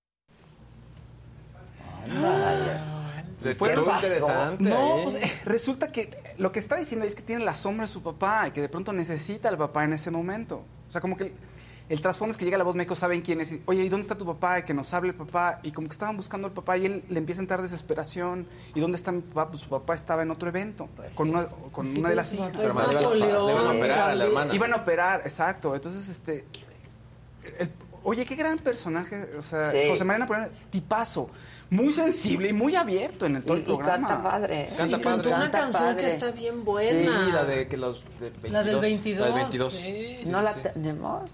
Fue 3.57 3.69
pasó. 3.69 3.95
interesante 3.95 4.63
No, 4.63 4.99
pues, 5.03 5.15
eh, 5.15 5.31
resulta 5.45 5.91
que 5.91 6.17
lo 6.37 6.51
que 6.51 6.59
está 6.59 6.77
diciendo 6.77 7.05
es 7.05 7.15
que 7.15 7.21
tiene 7.21 7.43
la 7.43 7.53
sombra 7.53 7.85
de 7.85 7.91
su 7.91 8.01
papá 8.01 8.47
y 8.47 8.51
que 8.51 8.61
de 8.61 8.69
pronto 8.69 8.93
necesita 8.93 9.49
al 9.49 9.57
papá 9.57 9.83
en 9.83 9.93
ese 9.93 10.11
momento. 10.11 10.63
O 10.87 10.91
sea, 10.91 11.01
como 11.01 11.17
que 11.17 11.33
el, 11.93 12.01
trasfondo 12.01 12.31
es 12.31 12.37
que 12.37 12.45
llega 12.45 12.57
la 12.57 12.63
voz 12.63 12.75
México, 12.75 12.95
saben 12.95 13.21
quién 13.21 13.41
es. 13.41 13.51
y, 13.51 13.61
Oye, 13.65 13.83
¿y 13.83 13.89
dónde 13.89 14.01
está 14.03 14.17
tu 14.17 14.25
papá? 14.25 14.59
Y 14.59 14.63
que 14.63 14.73
nos 14.73 14.93
hable 14.93 15.09
el 15.09 15.15
papá. 15.15 15.59
Y 15.63 15.71
como 15.71 15.87
que 15.87 15.93
estaban 15.93 16.17
buscando 16.17 16.47
al 16.47 16.53
papá 16.53 16.77
y 16.77 16.85
él 16.85 17.03
le 17.09 17.17
empieza 17.19 17.41
a 17.41 17.43
entrar 17.43 17.61
desesperación. 17.61 18.47
¿Y 18.75 18.79
dónde 18.79 18.97
está 18.97 19.11
mi 19.11 19.21
papá? 19.21 19.49
Pues 19.49 19.61
su 19.61 19.69
papá 19.69 19.93
estaba 19.93 20.21
en 20.23 20.31
otro 20.31 20.49
evento 20.49 20.89
con 21.15 21.29
una, 21.29 21.45
con 21.71 21.91
Sí, 21.91 21.99
una 21.99 22.09
de 22.09 22.15
las 22.15 22.33
hijas. 22.33 22.47
papá 22.51 22.57
es 22.57 22.61
Pero 22.63 22.73
más 22.73 22.93
Napoleón, 22.93 23.19
le 23.47 23.53
van 23.53 23.65
a 23.67 23.71
operar 23.71 24.09
a 24.09 24.15
la 24.15 24.25
hermana. 24.25 24.55
Iban 24.55 24.73
a 24.73 24.75
operar, 24.77 25.21
exacto. 25.25 25.75
Entonces, 25.75 26.09
este. 26.09 26.45
el- 27.59 27.71
oye, 28.03 28.25
qué 28.25 28.35
gran 28.35 28.57
personaje. 28.59 29.29
O 29.37 29.41
sea, 29.41 29.71
Sí. 29.71 29.77
José 29.89 30.03
María 30.03 30.19
Napoleón, 30.19 30.49
tipazo. 30.69 31.29
Muy 31.69 31.91
sensible 31.91 32.49
y 32.49 32.53
muy 32.53 32.75
abierto 32.75 33.25
en 33.25 33.37
el 33.37 33.43
todo 33.45 33.55
el 33.57 33.63
Y 33.63 33.65
programa. 33.65 34.07
canta 34.07 34.21
padre. 34.23 34.65
Canta 34.77 34.97
y 34.97 35.01
cantó 35.01 35.29
padre. 35.29 35.35
una 35.43 35.51
Canta 35.51 35.59
canción 35.59 35.95
que 35.95 36.01
padre. 36.03 36.07
está 36.13 36.31
bien 36.31 36.63
buena. 36.63 37.25
Sí, 37.25 37.31
la 37.31 37.43
de 37.45 37.67
que 37.67 37.77
los 37.77 38.03
del 38.19 38.31
22. 38.33 38.51
La 38.51 38.63
del 38.63 38.79
22. 38.79 39.19
La 39.21 39.25
del 39.25 39.35
22. 39.43 39.73
sí. 39.73 40.17
¿No 40.29 40.39
Sí, 40.39 40.43
la 40.45 40.53
tenemos? 40.53 41.31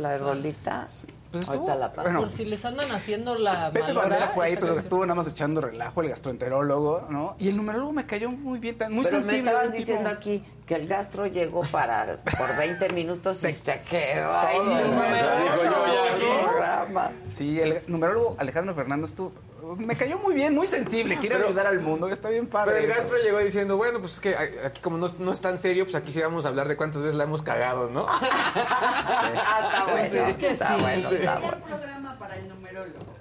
¿La 0.00 0.10
de 0.10 0.18
Rolita? 0.18 0.86
Pues 1.30 1.42
estuvo- 1.44 1.58
Ahorita 1.58 1.74
la 1.76 1.92
paso. 1.92 2.02
bueno. 2.02 2.20
Por 2.22 2.30
si 2.30 2.44
les 2.44 2.64
andan 2.64 2.90
haciendo 2.90 3.36
la 3.38 3.70
Pepe 3.70 3.86
malora, 3.86 4.08
Bandera 4.08 4.28
fue 4.28 4.46
ahí, 4.46 4.54
pero 4.54 4.66
canción. 4.66 4.84
estuvo 4.84 5.06
nada 5.06 5.14
más 5.14 5.28
echando 5.28 5.60
relajo 5.60 6.02
el 6.02 6.08
gastroenterólogo, 6.08 7.06
¿no? 7.08 7.36
Y 7.38 7.48
el 7.48 7.56
numerólogo 7.56 7.92
me 7.92 8.04
cayó 8.04 8.30
muy 8.32 8.58
bien, 8.58 8.76
tan- 8.76 8.92
muy 8.92 9.04
Pero 9.04 9.18
me 9.18 9.22
sensible. 9.22 9.48
estaban 9.50 9.66
un 9.66 9.72
tipo- 9.72 9.78
diciendo 9.78 10.10
aquí 10.10 10.44
que 10.66 10.74
el 10.74 10.88
gastro 10.88 11.26
llegó 11.28 11.60
para 11.70 12.16
por 12.36 12.56
20 12.56 12.88
minutos 12.88 13.36
y 13.44 13.52
se 13.52 13.80
quedó. 13.88 14.32
Ay, 14.36 14.58
no, 14.58 14.76
el 14.78 14.90
no, 14.90 16.42
programa. 16.42 17.12
Sí, 17.28 17.60
el 17.60 17.82
numerólogo 17.86 18.34
Alejandro 18.38 18.74
Fernando 18.74 19.06
estuvo... 19.06 19.32
Me 19.78 19.94
cayó 19.96 20.18
muy 20.18 20.34
bien, 20.34 20.54
muy 20.54 20.66
sensible, 20.66 21.16
quiere 21.18 21.36
ayudar 21.36 21.66
al 21.66 21.80
mundo, 21.80 22.08
está 22.08 22.28
bien 22.30 22.46
padre 22.46 22.72
Pero 22.72 22.84
el 22.84 22.90
eso. 22.90 23.00
gastro 23.00 23.18
llegó 23.18 23.38
diciendo, 23.38 23.76
bueno, 23.76 24.00
pues 24.00 24.14
es 24.14 24.20
que 24.20 24.36
aquí 24.36 24.80
como 24.80 24.96
no, 24.98 25.06
no 25.18 25.32
es 25.32 25.40
tan 25.40 25.58
serio, 25.58 25.84
pues 25.84 25.94
aquí 25.94 26.10
sí 26.12 26.20
vamos 26.20 26.44
a 26.44 26.48
hablar 26.48 26.66
de 26.68 26.76
cuántas 26.76 27.02
veces 27.02 27.16
la 27.16 27.24
hemos 27.24 27.42
cagado, 27.42 27.90
¿no? 27.90 28.06
Ah, 28.54 29.70
está 29.70 29.84
bueno, 29.92 30.08
Sí, 30.10 30.18
es 30.30 30.36
que 30.36 30.50
está 30.50 30.68
sí, 30.76 30.80
bueno, 30.80 31.08
sí. 31.08 31.14
está 31.16 31.38
bueno. 31.38 31.56
programa 31.66 32.18
para 32.18 32.36
el 32.36 32.48
numerólogo. 32.48 33.19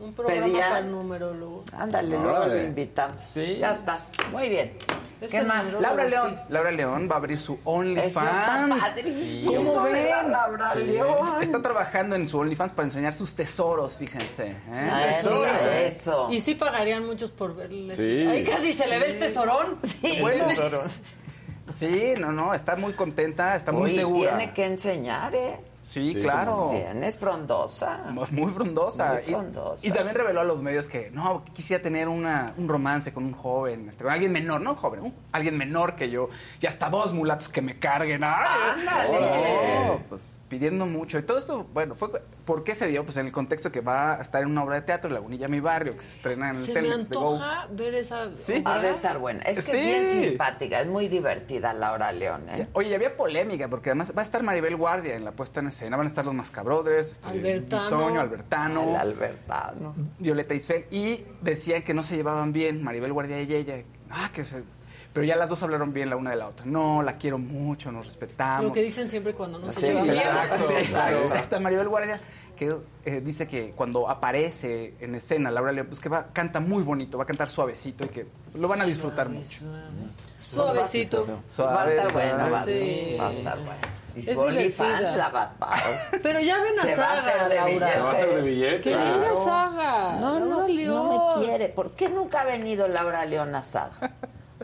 Un 0.00 0.14
programa 0.14 0.46
Pedían. 0.46 0.70
para 0.70 0.80
numerólogos. 0.86 1.64
Ándale, 1.74 2.16
luego 2.16 2.30
Órale. 2.38 2.54
lo 2.54 2.62
invitamos. 2.68 3.22
Sí. 3.22 3.58
Ya 3.58 3.72
estás. 3.72 4.12
Muy 4.32 4.48
bien. 4.48 4.72
Es 5.20 5.30
¿Qué 5.30 5.36
el 5.38 5.46
más? 5.46 5.64
numerólogo, 5.66 5.82
Laura 5.82 6.04
sí. 6.04 6.10
León. 6.10 6.40
Laura 6.48 6.70
León 6.70 7.08
va 7.10 7.14
a 7.14 7.18
abrir 7.18 7.38
su 7.38 7.58
OnlyFans. 7.64 8.80
Padrísimo, 8.80 9.54
¿Cómo 9.74 9.82
¿verdad, 9.82 10.22
ven? 10.22 10.32
Laura 10.32 10.70
Sí. 10.72 10.84
León? 10.84 11.42
Está 11.42 11.60
trabajando 11.60 12.16
en 12.16 12.26
su 12.26 12.38
OnlyFans 12.38 12.72
para 12.72 12.86
enseñar 12.86 13.12
sus 13.12 13.34
tesoros, 13.34 13.98
fíjense. 13.98 14.48
¿eh? 14.48 14.90
Ah, 14.90 15.06
eso. 15.84 16.28
Y 16.30 16.40
sí 16.40 16.54
pagarían 16.54 17.04
muchos 17.04 17.30
por 17.30 17.54
verles. 17.54 17.94
Sí. 17.96 18.26
Ahí 18.26 18.42
casi 18.42 18.72
se 18.72 18.86
le 18.86 18.98
ve 18.98 19.10
el 19.10 19.18
tesorón. 19.18 19.78
Sí. 19.84 20.16
Bueno, 20.22 20.46
sí, 21.78 22.14
no, 22.18 22.32
no, 22.32 22.54
está 22.54 22.76
muy 22.76 22.94
contenta, 22.94 23.54
está 23.54 23.70
muy 23.72 23.84
Oye, 23.84 23.96
segura. 23.96 24.36
Tiene 24.36 24.54
que 24.54 24.64
enseñar, 24.64 25.34
¿eh? 25.34 25.60
Sí, 25.90 26.14
claro. 26.20 26.68
Tienes 26.70 27.18
frondosa. 27.18 27.98
Muy 28.30 28.50
frondosa. 28.52 29.14
Muy 29.14 29.22
frondosa. 29.22 29.84
Y, 29.84 29.90
también 29.90 30.14
reveló 30.14 30.40
a 30.40 30.44
los 30.44 30.62
medios 30.62 30.86
que 30.86 31.10
no, 31.10 31.44
quisiera 31.52 31.82
tener 31.82 32.06
una, 32.08 32.52
un 32.56 32.68
romance 32.68 33.12
con 33.12 33.24
un 33.24 33.32
joven, 33.32 33.88
este, 33.88 34.04
con 34.04 34.12
alguien 34.12 34.30
menor, 34.30 34.60
no 34.60 34.76
joven, 34.76 35.00
un- 35.00 35.14
alguien 35.32 35.58
menor 35.58 35.96
que 35.96 36.08
yo, 36.08 36.28
y 36.60 36.66
hasta 36.66 36.88
dos 36.90 37.12
mulatos 37.12 37.48
que 37.48 37.60
me 37.60 37.78
carguen. 37.80 38.22
¡Ay! 38.22 38.86
¡Ándale! 38.86 39.86
No, 39.88 39.98
pues 40.08 40.39
pidiendo 40.50 40.84
mucho. 40.84 41.16
Y 41.18 41.22
todo 41.22 41.38
esto, 41.38 41.64
bueno, 41.72 41.94
fue 41.94 42.10
¿por 42.44 42.64
qué 42.64 42.74
se 42.74 42.88
dio? 42.88 43.04
Pues 43.04 43.16
en 43.16 43.26
el 43.26 43.32
contexto 43.32 43.70
que 43.72 43.80
va 43.80 44.16
a 44.16 44.20
estar 44.20 44.42
en 44.42 44.48
una 44.48 44.64
obra 44.64 44.74
de 44.74 44.82
teatro, 44.82 45.08
Lagunilla 45.08 45.46
Mi 45.48 45.60
Barrio, 45.60 45.94
que 45.94 46.02
se 46.02 46.16
estrena 46.16 46.50
en 46.50 46.56
el 46.56 46.62
Se 46.64 46.74
me 46.74 46.80
Telex 46.82 47.08
de 47.08 47.16
Go. 47.16 47.34
antoja 47.34 47.68
ver 47.70 47.94
esa. 47.94 48.34
Sí. 48.36 48.54
obra. 48.58 48.74
Ha 48.74 48.78
de 48.80 48.90
estar 48.90 49.18
buena. 49.18 49.42
Es 49.44 49.56
que 49.56 49.62
Sí. 49.62 49.78
es 49.78 50.12
bien 50.12 50.24
simpática, 50.30 50.80
es 50.80 50.88
muy 50.88 51.06
divertida 51.08 51.72
Laura 51.72 52.10
León, 52.12 52.48
¿eh? 52.50 52.66
Oye, 52.72 52.92
había 52.94 53.16
polémica, 53.16 53.68
porque 53.68 53.90
además 53.90 54.12
va 54.14 54.20
a 54.22 54.24
estar 54.24 54.42
Maribel 54.42 54.74
Guardia 54.76 55.14
en 55.14 55.24
la 55.24 55.32
puesta 55.32 55.60
en 55.60 55.68
escena, 55.68 55.96
van 55.96 56.06
a 56.06 56.08
estar 56.08 56.24
los 56.26 56.34
Masca 56.34 56.62
Brothers, 56.62 57.12
este, 57.12 57.28
Albertano. 57.28 57.82
Bisoño, 57.84 58.20
Albertano. 58.20 58.90
El 58.90 58.96
Albertano. 58.96 59.94
Violeta 60.18 60.52
Isfel 60.54 60.84
y 60.90 61.24
decían 61.40 61.82
que 61.84 61.94
no 61.94 62.02
se 62.02 62.16
llevaban 62.16 62.52
bien 62.52 62.82
Maribel 62.82 63.12
Guardia 63.12 63.40
y 63.40 63.54
ella. 63.54 63.76
Ah, 64.10 64.30
que 64.34 64.44
se... 64.44 64.64
Pero 65.12 65.24
ya 65.26 65.34
las 65.36 65.48
dos 65.48 65.62
hablaron 65.62 65.92
bien 65.92 66.08
la 66.08 66.16
una 66.16 66.30
de 66.30 66.36
la 66.36 66.48
otra. 66.48 66.64
No, 66.66 67.02
la 67.02 67.16
quiero 67.18 67.36
mucho, 67.38 67.90
nos 67.90 68.06
respetamos. 68.06 68.66
Lo 68.66 68.72
que 68.72 68.82
dicen 68.82 69.08
siempre 69.10 69.34
cuando 69.34 69.58
no 69.58 69.68
se 69.70 69.80
Sí, 69.80 69.86
llevan 69.88 70.04
bien. 70.04 70.18
Sí, 70.84 70.90
claro. 70.92 71.28
Hasta 71.34 71.58
Maribel 71.58 71.88
Guardia 71.88 72.20
que 72.56 72.76
eh, 73.06 73.22
dice 73.24 73.48
que 73.48 73.70
cuando 73.70 74.08
aparece 74.08 74.94
en 75.00 75.14
escena 75.14 75.50
Laura 75.50 75.72
León, 75.72 75.86
pues 75.88 75.98
que 75.98 76.10
va, 76.10 76.26
canta 76.32 76.60
muy 76.60 76.82
bonito, 76.82 77.16
va 77.16 77.24
a 77.24 77.26
cantar 77.26 77.48
suavecito 77.48 78.04
y 78.04 78.08
que 78.08 78.26
lo 78.54 78.68
van 78.68 78.82
a 78.82 78.84
disfrutar 78.84 79.30
mucho. 79.30 79.64
Suavecito. 80.38 81.26
Va 81.26 81.32
a 81.84 81.90
estar 81.90 82.10
Suave, 82.10 82.12
bueno, 82.12 82.50
va, 82.50 82.60
a- 82.60 82.66
Sí. 82.66 83.16
va 83.18 83.28
a 83.28 83.32
estar 83.32 83.56
bueno. 83.58 84.00
Y 84.16 84.20
Es 84.20 84.30
su 84.34 84.40
OnlyFans 84.40 85.16
la 85.16 85.28
va 85.28 85.54
Pero 86.22 86.40
ya 86.40 86.60
ven 86.60 86.78
a 86.80 86.82
Se 86.82 86.96
va 86.96 87.12
a 87.12 87.16
Saga, 87.16 87.30
hacer 87.30 87.48
de 87.48 87.54
Laura. 87.54 87.92
Se 87.94 88.00
va 88.00 88.10
a 88.10 88.12
hacer 88.12 88.34
de 88.34 88.42
billete. 88.42 88.80
Qué 88.80 88.90
Claro. 88.90 89.12
linda 89.12 89.36
saga. 89.36 90.16
No, 90.20 90.40
no, 90.40 90.46
Laura 90.46 90.56
no 90.62 90.68
León. 90.68 91.08
me 91.38 91.44
quiere. 91.46 91.68
¿Por 91.68 91.92
qué 91.92 92.08
nunca 92.08 92.40
ha 92.40 92.44
venido 92.44 92.88
Laura 92.88 93.24
León 93.24 93.54
a 93.54 93.62
Saga? 93.62 94.12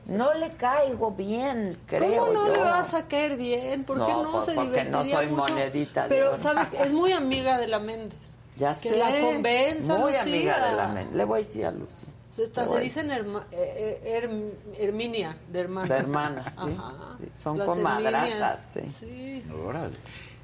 No 0.06 0.32
le 0.34 0.52
caigo 0.52 1.10
bien, 1.10 1.76
creo 1.86 2.20
¿Cómo 2.26 2.32
no 2.32 2.46
yo. 2.46 2.52
le 2.54 2.60
vas 2.60 2.94
a 2.94 3.06
caer 3.08 3.36
bien? 3.36 3.82
¿Por 3.84 3.96
qué 4.06 4.12
No, 4.12 4.22
no, 4.22 4.32
pues, 4.32 4.44
se 4.46 4.54
porque 4.54 4.84
no 4.84 5.02
divertiría 5.02 5.16
soy 5.16 5.26
mucho? 5.28 5.42
monedita 5.52 6.02
de 6.04 6.08
Pero, 6.10 6.32
oro. 6.34 6.42
¿sabes? 6.42 6.68
Es 6.80 6.92
muy 6.92 7.12
amiga 7.12 7.58
de 7.58 7.66
la 7.66 7.80
Méndez. 7.80 8.36
Ya 8.56 8.70
que 8.72 8.88
sé. 8.88 8.96
la 8.98 9.10
convenza, 9.20 9.94
Muy 9.98 10.12
Lucía. 10.12 10.22
amiga 10.22 10.70
de 10.70 10.76
la 10.76 10.88
men. 10.88 11.10
Le 11.14 11.24
voy 11.24 11.34
a 11.40 11.42
decir 11.44 11.66
a 11.66 11.72
Lucía. 11.72 12.08
Se, 12.30 12.44
está- 12.44 12.66
se 12.66 12.78
dicen 12.80 13.10
herma- 13.10 13.44
eh, 13.50 14.00
eh, 14.02 14.20
Herm- 14.22 14.78
Herminia, 14.78 15.36
de 15.50 15.60
hermanas. 15.60 15.88
De 15.90 15.96
hermanas, 15.96 16.54
sí. 16.62 16.76
Ajá. 16.78 16.94
Sí, 17.18 17.28
son 17.38 17.58
Las 17.58 17.66
comadrazas, 17.66 18.76
Herminias, 18.76 18.94
sí. 18.96 19.42
sí. 19.44 19.52
Órale. 19.66 19.94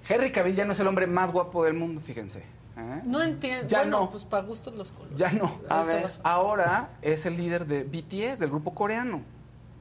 Henry 0.09 0.31
Cavill 0.33 0.55
ya 0.57 0.65
no 0.67 0.73
es 0.73 0.81
el 0.81 0.89
hombre 0.89 1.07
más 1.07 1.33
guapo 1.33 1.65
del 1.65 1.75
mundo, 1.75 2.01
fíjense. 2.05 2.41
¿eh? 2.41 3.01
No 3.05 3.23
entiendo. 3.23 3.67
Ya 3.69 3.79
bueno, 3.79 4.01
no. 4.01 4.11
pues 4.11 4.25
para 4.25 4.45
gustos 4.45 4.75
los 4.75 4.91
colores. 4.93 5.17
Ya 5.17 5.31
no. 5.33 5.59
A 5.71 5.83
ver. 5.85 6.07
Ahora 6.23 6.91
es 7.01 7.25
el 7.27 7.37
líder 7.37 7.65
de 7.67 7.85
BTS, 7.85 8.41
del 8.41 8.51
grupo 8.51 8.75
coreano. 8.75 9.23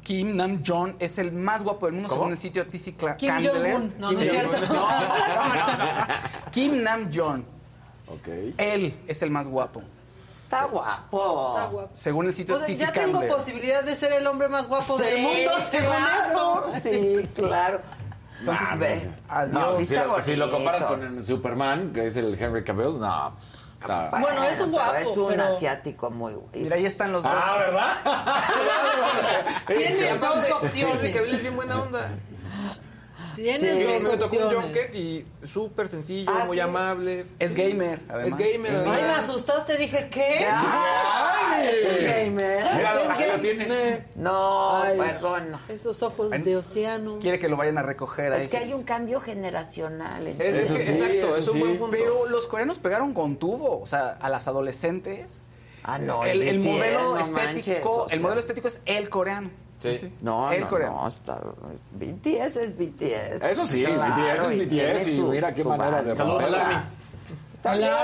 Kim 0.04 0.36
Nam 0.36 0.64
Jong 0.66 0.96
es 1.00 1.18
el 1.20 1.32
más 1.32 1.64
guapo 1.64 1.86
del 1.86 1.94
mundo 1.94 2.10
¿Cómo? 2.10 2.22
según 2.22 2.32
el 2.34 2.38
sitio 2.40 2.66
TC 2.66 2.96
Kim 3.18 3.30
Candler. 3.30 3.74
Jong-un. 3.74 3.94
No, 4.00 4.08
Kim 4.10 4.18
no 4.20 4.24
es 4.26 4.32
Jong-un. 4.32 4.52
cierto. 4.58 4.74
No. 4.74 4.88
Kim 6.52 6.84
Nam 6.84 7.10
Jong. 7.14 7.44
Ok. 8.08 8.28
Él 8.58 8.94
es 9.08 9.22
el 9.22 9.30
más 9.32 9.48
guapo. 9.48 9.82
Está 10.44 10.66
guapo. 10.66 11.54
Está 11.56 11.66
guapo. 11.68 11.90
Según 11.94 12.26
el 12.28 12.34
sitio 12.34 12.56
O 12.56 12.58
sea, 12.58 12.68
TC 12.68 12.76
ya 12.78 12.92
tengo 12.92 13.26
posibilidad 13.28 13.84
de 13.84 13.96
ser 13.96 14.12
el 14.14 14.28
hombre 14.28 14.50
más 14.50 14.68
guapo 14.68 14.98
del 14.98 15.22
mundo, 15.22 15.52
según 15.70 15.88
claro. 15.88 16.72
esto. 16.74 16.90
Sí, 16.90 17.30
claro. 17.36 17.82
Entonces, 18.40 18.68
a 18.70 18.76
ver. 18.76 19.14
adiós. 19.30 19.54
No, 19.54 19.76
Sí 19.78 19.86
si, 19.86 19.96
lo, 19.96 20.20
si 20.20 20.36
lo 20.36 20.52
comparas 20.52 20.86
con 20.86 21.04
el 21.04 21.24
Superman, 21.24 21.94
que 21.94 22.08
es 22.08 22.18
el 22.18 22.34
Henry 22.42 22.64
Cavill, 22.64 23.00
no. 23.00 23.34
Bueno, 23.88 24.44
es 24.44 24.60
un 24.60 24.72
pero 24.72 24.84
guapo, 24.84 24.96
es 24.96 25.08
un 25.18 25.28
pero- 25.30 25.44
asiático 25.44 26.10
muy 26.12 26.34
guapo. 26.34 26.50
Mira, 26.54 26.76
ahí 26.76 26.86
están 26.86 27.12
los 27.12 27.24
dos. 27.24 27.32
Ah, 27.36 27.56
¿verdad? 27.58 27.98
Tiene 29.68 30.18
dos 30.18 30.52
opciones. 30.52 31.16
Cavill 31.16 31.36
es 31.36 31.42
bien 31.42 31.56
buena 31.56 31.82
onda. 31.82 32.12
Tienes 33.36 33.62
Sí. 33.62 33.68
Sí, 33.78 33.84
dos 33.84 34.04
me 34.04 34.18
tocó 34.18 34.36
un 34.38 34.44
opciones. 34.44 34.66
junket 34.66 34.96
y 34.96 35.26
súper 35.44 35.88
sencillo, 35.88 36.32
Ah, 36.34 36.44
muy 36.46 36.58
sí. 36.58 36.62
amable. 36.62 37.26
Es 37.40 37.54
gamer, 37.54 38.00
además. 38.10 38.40
Es 38.40 38.54
gamer. 38.54 38.72
Ay, 38.72 38.82
me 38.86 38.92
además. 38.92 39.18
asustaste, 39.18 39.78
dije, 39.78 40.08
¿qué? 40.12 40.46
Ay, 40.50 41.68
es 41.70 41.86
un 41.86 42.06
gamer. 42.06 42.64
Míralo, 42.76 43.04
Es 43.04 43.10
ahí 43.10 43.28
lo 43.28 43.40
tienes. 43.42 44.16
No, 44.16 44.82
Ay, 44.84 44.98
perdón. 44.98 45.58
Esos 45.70 46.02
ojos 46.04 46.32
de 46.32 46.58
océano. 46.58 47.20
Quiere 47.20 47.40
que 47.40 47.48
lo 47.50 47.58
vayan 47.58 47.78
a 47.78 47.82
recoger 47.84 48.34
ahí. 48.34 48.42
Es 48.42 48.48
que 48.48 48.58
hay 48.58 48.74
un 48.74 48.84
cambio 48.84 49.20
generacional. 49.20 50.28
Es, 50.28 50.40
entonces. 50.40 50.62
es 50.62 50.72
que- 50.72 50.82
Eso 50.82 50.94
sí, 50.94 51.02
exacto, 51.04 51.28
eso 51.30 51.38
es 51.38 51.48
un 51.48 51.54
sí. 51.54 51.60
buen 51.60 51.78
punto. 51.78 51.92
Pero 51.98 52.30
los 52.30 52.48
coreanos 52.48 52.80
pegaron 52.80 53.14
con 53.14 53.38
tubo, 53.38 53.80
o 53.82 53.86
sea, 53.86 54.18
a 54.20 54.30
las 54.30 54.48
adolescentes. 54.48 55.42
Ah, 55.84 55.98
no, 55.98 56.24
el, 56.26 56.42
el 56.44 56.60
BTS, 56.60 56.66
modelo 56.68 57.02
no 57.04 57.18
estético, 57.20 57.44
manches, 57.46 57.82
o 57.86 58.08
el 58.10 58.20
modelo 58.20 58.40
estético 58.40 58.68
es 58.68 58.82
el 58.86 59.10
coreano. 59.10 59.50
Sí. 59.80 60.14
No, 60.22 60.52
el 60.52 60.62
no, 60.62 60.68
coreano. 60.68 61.02
no, 61.02 61.08
está, 61.08 61.40
BTS 61.94 62.56
es 62.58 62.78
BTS. 62.78 63.44
Eso 63.44 63.66
sí, 63.66 63.84
Claro, 63.84 64.16
BTS 64.16 64.46
es 64.48 64.54
y 64.54 64.66
BTS 64.66 65.08
y 65.08 65.16
su- 65.16 65.28
mira 65.28 65.54
qué 65.56 65.64
manera 65.64 66.04
de. 66.04 66.16
Saludos 66.16 66.44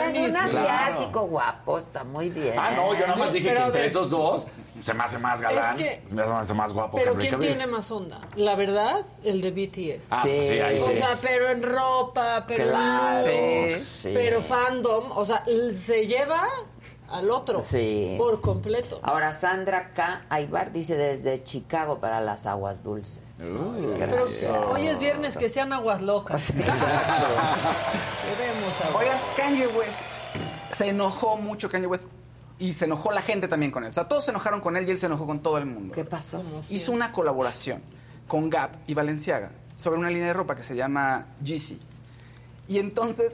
un 0.07 0.15
sí, 0.27 0.35
asiático 0.37 1.21
guapo, 1.27 1.77
está 1.79 2.03
muy 2.03 2.29
bien. 2.29 2.53
Ah, 2.57 2.71
no, 2.75 2.93
yo 2.93 3.07
nada 3.07 3.15
más 3.15 3.33
dije 3.33 3.47
pero 3.49 3.59
que 3.61 3.65
entre 3.67 3.85
esos 3.87 4.09
dos 4.11 4.45
se 4.83 4.93
me 4.93 5.03
hace 5.03 5.17
más 5.17 5.41
galán. 5.41 5.75
Es 5.75 5.81
que- 5.81 6.03
se 6.07 6.13
me 6.15 6.21
hace 6.21 6.53
más 6.53 6.73
guapo 6.73 6.95
Pero 6.97 7.15
¿quién 7.15 7.39
tiene 7.39 7.65
más 7.65 7.89
onda? 7.91 8.19
La 8.35 8.55
verdad, 8.55 9.03
el 9.23 9.41
de 9.41 9.51
BTS. 9.51 10.09
Ah, 10.11 10.19
pues 10.23 10.47
sí, 10.47 10.59
ahí 10.59 10.79
O 10.79 10.87
sí. 10.89 10.95
sea, 10.97 11.17
pero 11.21 11.49
en 11.49 11.63
ropa, 11.63 12.45
pero 12.47 12.63
en 12.65 12.69
Claro, 12.69 13.25
look, 13.71 13.77
sí. 13.79 14.11
pero 14.13 14.41
fandom, 14.41 15.11
o 15.15 15.25
sea, 15.25 15.43
se 15.75 16.05
lleva 16.05 16.43
al 17.09 17.31
otro 17.31 17.61
Sí. 17.61 18.15
por 18.17 18.41
completo. 18.41 18.99
Ahora 19.03 19.31
Sandra 19.33 19.93
K. 19.93 20.25
Aybar 20.29 20.71
dice 20.71 20.95
desde 20.97 21.43
Chicago 21.43 21.99
para 21.99 22.19
las 22.21 22.45
aguas 22.45 22.83
dulces. 22.83 23.19
Pero 23.37 23.97
Gracias. 23.97 24.51
hoy 24.71 24.87
es 24.87 24.99
viernes, 24.99 25.37
que 25.37 25.47
sean 25.49 25.71
aguas 25.73 26.01
locas. 26.01 26.51
Queremos 26.51 26.71
aguas. 28.85 29.03
Oigan, 29.03 29.17
Kanye 29.35 29.67
West 29.67 29.99
se 30.73 30.89
enojó 30.89 31.37
mucho 31.37 31.69
Kanye 31.69 31.87
West 31.87 32.03
y 32.59 32.73
se 32.73 32.85
enojó 32.85 33.11
la 33.11 33.21
gente 33.21 33.47
también 33.47 33.71
con 33.71 33.83
él. 33.83 33.91
O 33.91 33.93
sea, 33.93 34.07
todos 34.07 34.25
se 34.25 34.31
enojaron 34.31 34.61
con 34.61 34.75
él 34.77 34.87
y 34.87 34.91
él 34.91 34.99
se 34.99 35.05
enojó 35.05 35.25
con 35.27 35.39
todo 35.41 35.57
el 35.57 35.65
mundo. 35.65 35.93
¿Qué 35.93 36.03
pasó? 36.05 36.43
Hizo 36.69 36.91
una 36.91 37.11
colaboración 37.11 37.81
con 38.27 38.49
Gap 38.49 38.71
y 38.87 38.93
Balenciaga 38.93 39.51
sobre 39.75 39.99
una 39.99 40.09
línea 40.09 40.27
de 40.27 40.33
ropa 40.33 40.55
que 40.55 40.63
se 40.63 40.75
llama 40.75 41.27
Yeezy. 41.43 41.79
Y 42.67 42.79
entonces 42.79 43.33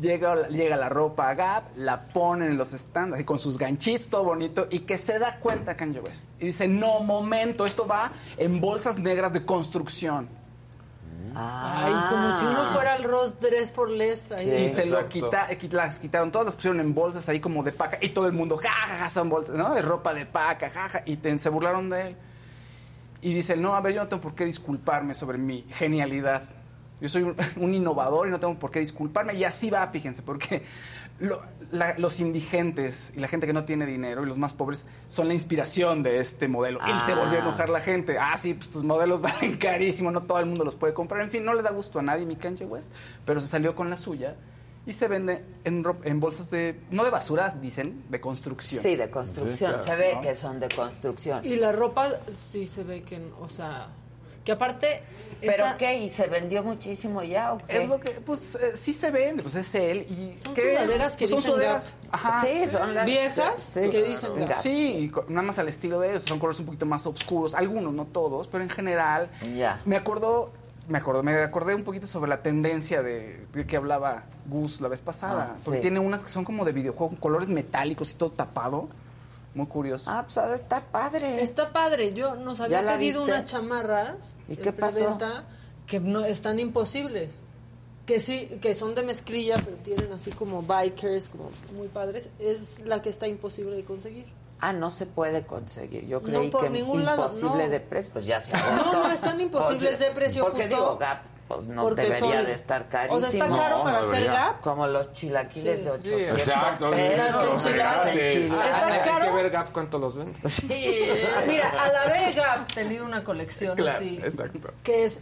llega, 0.00 0.48
llega 0.48 0.76
la 0.76 0.88
ropa 0.88 1.30
a 1.30 1.34
Gap, 1.34 1.64
la 1.76 2.04
ponen 2.08 2.50
en 2.50 2.58
los 2.58 2.70
stands, 2.70 3.14
así 3.14 3.24
con 3.24 3.38
sus 3.38 3.56
ganchitos, 3.56 4.08
todo 4.10 4.24
bonito, 4.24 4.66
y 4.70 4.80
que 4.80 4.98
se 4.98 5.18
da 5.18 5.38
cuenta 5.40 5.76
Kanye 5.76 6.00
West. 6.00 6.28
Y 6.38 6.46
dice, 6.46 6.68
no, 6.68 7.00
momento, 7.00 7.64
esto 7.66 7.86
va 7.86 8.12
en 8.36 8.60
bolsas 8.60 8.98
negras 8.98 9.32
de 9.32 9.44
construcción. 9.44 10.28
Ay, 11.34 11.92
como 12.10 12.38
si 12.40 12.44
uno 12.46 12.64
fuera 12.74 12.96
el 12.96 13.04
Ross 13.04 13.38
Dress 13.38 13.70
for 13.70 13.88
Less. 13.88 14.32
ahí. 14.32 14.64
y 14.64 14.68
se 14.68 14.86
lo 14.86 15.08
quita, 15.08 15.46
eh, 15.50 15.58
las 15.70 16.00
quitaron, 16.00 16.32
todas 16.32 16.44
las 16.46 16.56
pusieron 16.56 16.80
en 16.80 16.92
bolsas 16.92 17.28
ahí 17.28 17.38
como 17.38 17.62
de 17.62 17.70
paca, 17.72 17.98
y 18.00 18.08
todo 18.10 18.26
el 18.26 18.32
mundo, 18.32 18.56
jajaja, 18.56 19.08
son 19.08 19.28
bolsas, 19.28 19.54
¿no? 19.54 19.72
De 19.74 19.80
ropa 19.82 20.12
de 20.12 20.26
paca, 20.26 20.68
jaja, 20.68 21.02
y 21.06 21.16
te- 21.18 21.38
se 21.38 21.48
burlaron 21.48 21.88
de 21.88 22.08
él. 22.08 22.16
Y 23.22 23.34
dice, 23.34 23.56
no, 23.56 23.74
a 23.74 23.80
ver, 23.80 23.94
yo 23.94 24.02
no 24.02 24.08
tengo 24.08 24.22
por 24.22 24.34
qué 24.34 24.44
disculparme 24.44 25.14
sobre 25.14 25.38
mi 25.38 25.64
genialidad. 25.70 26.42
Yo 27.00 27.08
soy 27.08 27.22
un, 27.22 27.36
un 27.56 27.74
innovador 27.74 28.28
y 28.28 28.30
no 28.30 28.40
tengo 28.40 28.58
por 28.58 28.70
qué 28.70 28.80
disculparme. 28.80 29.34
Y 29.34 29.44
así 29.44 29.70
va, 29.70 29.86
fíjense, 29.88 30.22
porque 30.22 30.62
lo- 31.18 31.42
la- 31.70 31.96
los 31.98 32.20
indigentes 32.20 33.12
y 33.14 33.20
la 33.20 33.28
gente 33.28 33.46
que 33.46 33.52
no 33.52 33.64
tiene 33.64 33.86
dinero 33.86 34.22
y 34.22 34.26
los 34.26 34.38
más 34.38 34.52
pobres 34.52 34.86
son 35.08 35.28
la 35.28 35.34
inspiración 35.34 36.02
de 36.02 36.18
este 36.18 36.48
modelo. 36.48 36.80
Él 36.86 36.94
se 37.06 37.12
Ah. 37.12 37.16
volvió 37.16 37.38
a 37.38 37.42
enojar 37.42 37.68
la 37.68 37.80
gente. 37.80 38.18
Ah, 38.18 38.36
sí, 38.36 38.54
pues 38.54 38.70
tus 38.70 38.82
modelos 38.84 39.20
valen 39.22 39.56
carísimo, 39.56 40.10
no 40.10 40.22
todo 40.22 40.38
el 40.40 40.46
mundo 40.46 40.64
los 40.64 40.76
puede 40.76 40.94
comprar. 40.94 41.22
En 41.22 41.30
fin, 41.30 41.44
no 41.44 41.54
le 41.54 41.62
da 41.62 41.70
gusto 41.70 41.98
a 41.98 42.02
nadie 42.02 42.26
mi 42.26 42.36
Kanye 42.36 42.64
West, 42.66 42.90
pero 43.24 43.40
se 43.40 43.48
salió 43.48 43.74
con 43.74 43.90
la 43.90 43.96
suya 43.96 44.36
y 44.86 44.94
se 44.94 45.08
vende 45.08 45.44
en, 45.64 45.84
en 46.04 46.20
bolsas 46.20 46.50
de, 46.50 46.80
no 46.90 47.04
de 47.04 47.10
basura, 47.10 47.54
dicen, 47.60 48.02
de 48.08 48.18
construcción. 48.20 48.82
Sí, 48.82 48.96
de 48.96 49.10
construcción. 49.10 49.56
Sí, 49.56 49.64
claro, 49.64 49.84
se 49.84 49.94
ve 49.94 50.14
¿no? 50.14 50.20
que 50.22 50.34
son 50.36 50.58
de 50.58 50.68
construcción. 50.68 51.44
Y 51.44 51.56
la 51.56 51.70
ropa 51.72 52.08
sí 52.32 52.64
se 52.64 52.82
ve 52.82 53.02
que, 53.02 53.20
o 53.40 53.48
sea, 53.48 53.88
Que 54.44 54.52
aparte... 54.52 55.02
¿Pero 55.40 55.64
está- 55.64 55.78
qué? 55.78 55.98
¿Y 56.00 56.10
se 56.10 56.26
vendió 56.26 56.62
muchísimo 56.62 57.22
ya 57.22 57.54
o 57.54 57.58
qué? 57.66 57.82
Es 57.82 57.88
lo 57.88 57.98
que, 57.98 58.10
pues 58.10 58.56
eh, 58.56 58.72
sí 58.76 58.92
se 58.92 59.10
vende, 59.10 59.42
pues 59.42 59.54
es 59.54 59.74
él. 59.74 60.00
Y 60.10 60.36
Son 60.38 60.52
¿qué 60.52 60.74
es? 60.74 60.80
sudaderas 60.82 61.12
que 61.16 61.18
Pues 61.26 61.30
son 61.30 61.38
dicen 61.38 61.52
sudaderas, 61.54 61.92
Gap. 62.02 62.14
Ajá. 62.14 62.42
Sí, 62.42 62.68
son 62.68 62.94
las 62.94 63.06
Viejas 63.06 63.62
sí, 63.62 63.88
que 63.88 64.02
dicen 64.02 64.36
Gap. 64.36 64.52
Sí, 64.60 65.10
y 65.28 65.32
nada 65.32 65.40
más 65.46 65.58
al 65.58 65.68
estilo 65.68 65.98
de 65.98 66.10
ellos, 66.10 66.24
son 66.24 66.38
colores 66.38 66.60
un 66.60 66.66
poquito 66.66 66.84
más 66.84 67.06
oscuros, 67.06 67.54
algunos, 67.54 67.94
no 67.94 68.04
todos, 68.04 68.48
pero 68.48 68.62
en 68.62 68.68
general. 68.68 69.30
Ya. 69.56 69.80
Me 69.86 69.96
acordó, 69.96 70.52
me 70.88 70.98
acordó, 70.98 71.22
me 71.22 71.34
acordé 71.42 71.74
un 71.74 71.84
poquito 71.84 72.06
sobre 72.06 72.28
la 72.28 72.42
tendencia 72.42 73.02
de, 73.02 73.46
de 73.54 73.66
que 73.66 73.78
hablaba 73.78 74.24
Gus 74.46 74.82
la 74.82 74.88
vez 74.88 75.00
pasada, 75.00 75.52
Ah, 75.54 75.58
porque 75.64 75.78
sí. 75.78 75.82
tiene 75.82 76.00
unas 76.00 76.22
que 76.22 76.28
son 76.28 76.44
como 76.44 76.66
de 76.66 76.72
videojuego, 76.72 77.08
con 77.12 77.16
colores 77.18 77.48
metálicos 77.48 78.10
y 78.10 78.14
todo 78.16 78.30
tapado, 78.30 78.88
muy 79.54 79.66
curioso. 79.66 80.10
Ah, 80.10 80.22
pues 80.24 80.38
ha 80.38 80.46
de 80.48 80.54
estar 80.54 80.82
padre. 80.90 81.42
Está 81.42 81.72
padre. 81.72 82.12
Yo 82.14 82.36
nos 82.36 82.60
había 82.60 82.78
¿Ya 82.80 82.82
la 82.82 82.92
pedido 82.98 83.20
viste? 83.22 83.32
unas 83.32 83.44
chamarras 83.50 84.36
¿Y 84.48 84.56
qué 84.56 84.72
pasó? 84.72 85.18
que 85.86 85.98
no 86.00 86.24
están 86.24 86.60
imposibles. 86.60 87.42
Que 88.06 88.18
sí, 88.18 88.46
que 88.60 88.74
son 88.74 88.94
de 88.94 89.02
mezclilla, 89.04 89.56
pero 89.64 89.76
tienen 89.76 90.12
así 90.12 90.30
como 90.32 90.62
bikers, 90.62 91.28
como 91.28 91.50
muy 91.76 91.88
padres. 91.88 92.28
Es 92.38 92.80
la 92.80 93.02
que 93.02 93.08
está 93.08 93.28
imposible 93.28 93.76
de 93.76 93.84
conseguir. 93.84 94.26
Ah, 94.60 94.72
no 94.72 94.90
se 94.90 95.06
puede 95.06 95.46
conseguir. 95.46 96.06
Yo 96.06 96.20
No, 96.20 96.26
creí 96.26 96.50
por 96.50 96.62
que 96.64 96.70
ningún 96.70 97.04
lado, 97.04 97.22
imposible 97.24 97.64
no. 97.64 97.70
de 97.70 97.80
precio, 97.80 98.12
pues 98.12 98.24
ya 98.26 98.40
se 98.40 98.54
agotó. 98.56 98.92
No, 98.92 99.08
no 99.08 99.12
están 99.12 99.40
imposibles 99.40 99.98
de 99.98 100.10
precio 100.10 100.42
Porque 100.44 100.62
justo. 100.62 100.76
digo, 100.76 100.98
Gap, 100.98 101.22
pues 101.52 101.66
no 101.66 101.82
Porque 101.82 102.02
debería 102.02 102.36
son- 102.36 102.46
de 102.46 102.52
estar 102.52 102.82
o 102.82 102.88
carísimo. 102.88 103.20
sea, 103.22 103.44
está 103.44 103.56
caro 103.56 103.78
No, 103.78 103.82
para 103.84 103.98
no 103.98 104.04
hacer 104.06 104.14
debería. 104.22 104.40
Gap. 104.44 104.60
Como 104.60 104.86
los 104.86 105.12
chilaquiles 105.14 105.78
Sí. 105.80 105.84
de 105.84 105.90
800 105.90 106.38
exacto. 106.40 106.90
pesos. 106.92 107.18
Las 107.18 107.48
enchiladas. 107.64 108.06
Enchiladas. 108.16 108.66
Está 108.66 108.86
Hay 108.86 109.00
caro. 109.00 109.24
que 109.24 109.30
ver 109.32 109.50
Gap 109.50 109.72
cuánto 109.72 109.98
los 109.98 110.16
vende. 110.16 110.38
Mira, 111.48 111.70
a 111.70 111.88
la 111.92 112.04
vez 112.06 112.36
Gap 112.36 112.72
tenía 112.72 113.02
una 113.02 113.24
colección 113.24 113.76
Claro, 113.76 113.98
así. 113.98 114.20
exacto. 114.22 114.70
que 114.84 115.04
es 115.04 115.20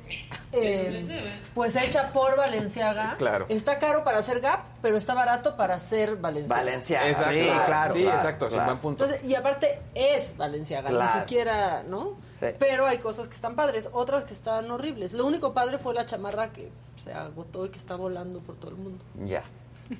eh, 0.52 1.06
pues 1.54 1.76
hecha 1.76 2.08
por 2.12 2.36
Valenciaga. 2.36 3.16
Claro. 3.16 3.46
Está 3.48 3.78
caro 3.78 4.04
para 4.04 4.18
hacer 4.18 4.40
Gap, 4.40 4.60
pero 4.82 4.98
está 4.98 5.14
barato 5.14 5.56
para 5.56 5.76
hacer 5.76 6.16
Valenciaga. 6.16 6.62
Valenciaga. 6.62 7.08
Exacto, 7.08 7.30
Sí, 7.32 7.44
claro, 7.46 7.92
sí, 7.94 8.02
claro, 8.02 8.16
exacto, 8.18 8.46
es 8.46 8.52
un 8.52 8.56
claro. 8.58 8.70
buen 8.72 8.78
punto. 8.82 9.04
Entonces, 9.04 9.26
y 9.28 9.34
aparte 9.34 9.80
es 9.94 10.36
Valenciaga, 10.36 10.88
Claro. 10.90 11.14
ni 11.14 11.20
siquiera, 11.20 11.82
¿no? 11.84 12.27
Sí. 12.38 12.46
Pero 12.58 12.86
hay 12.86 12.98
cosas 12.98 13.28
que 13.28 13.34
están 13.34 13.54
padres, 13.56 13.88
otras 13.92 14.24
que 14.24 14.34
están 14.34 14.70
horribles. 14.70 15.12
Lo 15.12 15.26
único 15.26 15.52
padre 15.54 15.78
fue 15.78 15.92
la 15.94 16.06
chamarra 16.06 16.52
que 16.52 16.70
se 17.02 17.12
agotó 17.12 17.66
y 17.66 17.70
que 17.70 17.78
está 17.78 17.96
volando 17.96 18.38
por 18.40 18.54
todo 18.56 18.70
el 18.70 18.76
mundo. 18.76 19.04
Ya. 19.24 19.42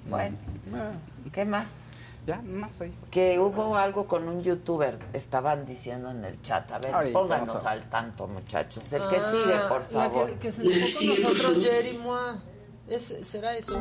Bueno, 0.09 0.37
¿qué 1.33 1.45
más? 1.45 1.69
Ya, 2.27 2.43
más 2.43 2.81
ahí. 2.83 2.95
Que 3.11 3.39
hubo 3.39 3.75
algo 3.77 4.07
con 4.07 4.29
un 4.29 4.43
youtuber, 4.43 4.99
estaban 5.15 5.65
diciendo 5.65 6.11
en 6.11 6.25
el 6.27 6.41
chat. 6.43 6.71
A 6.73 6.79
ver, 6.79 6.95
Ahorita 6.95 7.19
pónganos 7.19 7.57
a- 7.65 7.71
al 7.71 7.89
tanto, 7.89 8.27
muchachos. 8.29 8.93
El 8.93 9.09
que 9.09 9.17
Ah, 9.17 9.31
sigue, 9.31 9.59
por 9.69 9.81
la 9.81 9.87
favor. 9.87 10.31
Que, 10.33 10.39
que 10.39 10.53
se 10.53 10.63
enojó 10.63 10.77
con 11.25 11.33
nosotros, 11.39 11.65
Jerry 11.65 11.97
Moa. 11.99 12.37
¿Es, 12.87 13.03
¿Será 13.23 13.57
eso? 13.57 13.81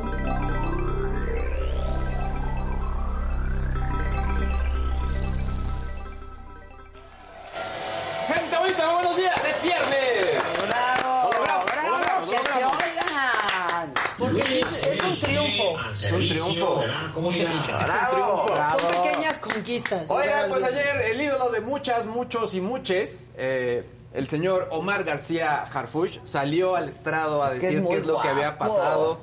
Es 9.58 9.62
viernes. 9.62 10.42
¡Bravo! 10.68 11.30
¡Bravo! 11.30 11.64
lo 11.66 11.92
logramos, 11.98 12.26
lo 12.26 12.30
¡Que 12.30 12.36
se 12.38 12.42
logramos. 12.60 12.76
oigan! 12.82 13.94
Porque 14.18 14.60
es, 14.60 14.86
es 14.86 15.02
un 15.02 15.18
triunfo. 15.20 15.80
Es 15.92 16.12
un 16.12 16.28
triunfo. 16.28 16.82
Sí, 17.30 17.42
es 17.42 17.48
un 17.50 18.10
triunfo. 18.10 18.46
Son 18.56 19.02
pequeñas 19.04 19.38
conquistas. 19.38 20.10
Oigan, 20.10 20.48
pues 20.50 20.62
ayer 20.64 20.86
el 21.12 21.20
ídolo 21.20 21.50
de 21.50 21.60
muchas, 21.60 22.06
muchos 22.06 22.54
y 22.54 22.60
muches, 22.60 23.32
eh, 23.36 23.84
el 24.12 24.26
señor 24.26 24.68
Omar 24.72 25.04
García 25.04 25.62
Harfush, 25.62 26.18
salió 26.24 26.74
al 26.76 26.88
estrado 26.88 27.42
a 27.42 27.46
Es 27.46 27.52
que 27.52 27.58
es 27.68 27.74
decir 27.74 27.88
qué 27.88 27.96
es 27.98 28.06
lo 28.06 28.20
que 28.20 28.28
había 28.28 28.58
pasado. 28.58 29.20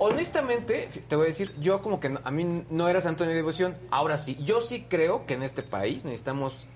Honestamente, 0.00 0.88
te 1.08 1.16
voy 1.16 1.24
a 1.24 1.28
decir, 1.28 1.52
yo 1.58 1.82
como 1.82 1.98
que 1.98 2.08
no- 2.10 2.20
a 2.22 2.30
mí 2.30 2.64
no 2.70 2.88
era 2.88 3.00
santo 3.00 3.24
de 3.24 3.30
mi 3.30 3.34
devoción, 3.36 3.76
ahora 3.90 4.16
sí, 4.16 4.38
yo 4.44 4.60
sí 4.60 4.86
creo 4.88 5.26
que 5.26 5.34
en 5.34 5.42
este 5.42 5.62
país 5.62 6.04
necesitamos 6.04 6.66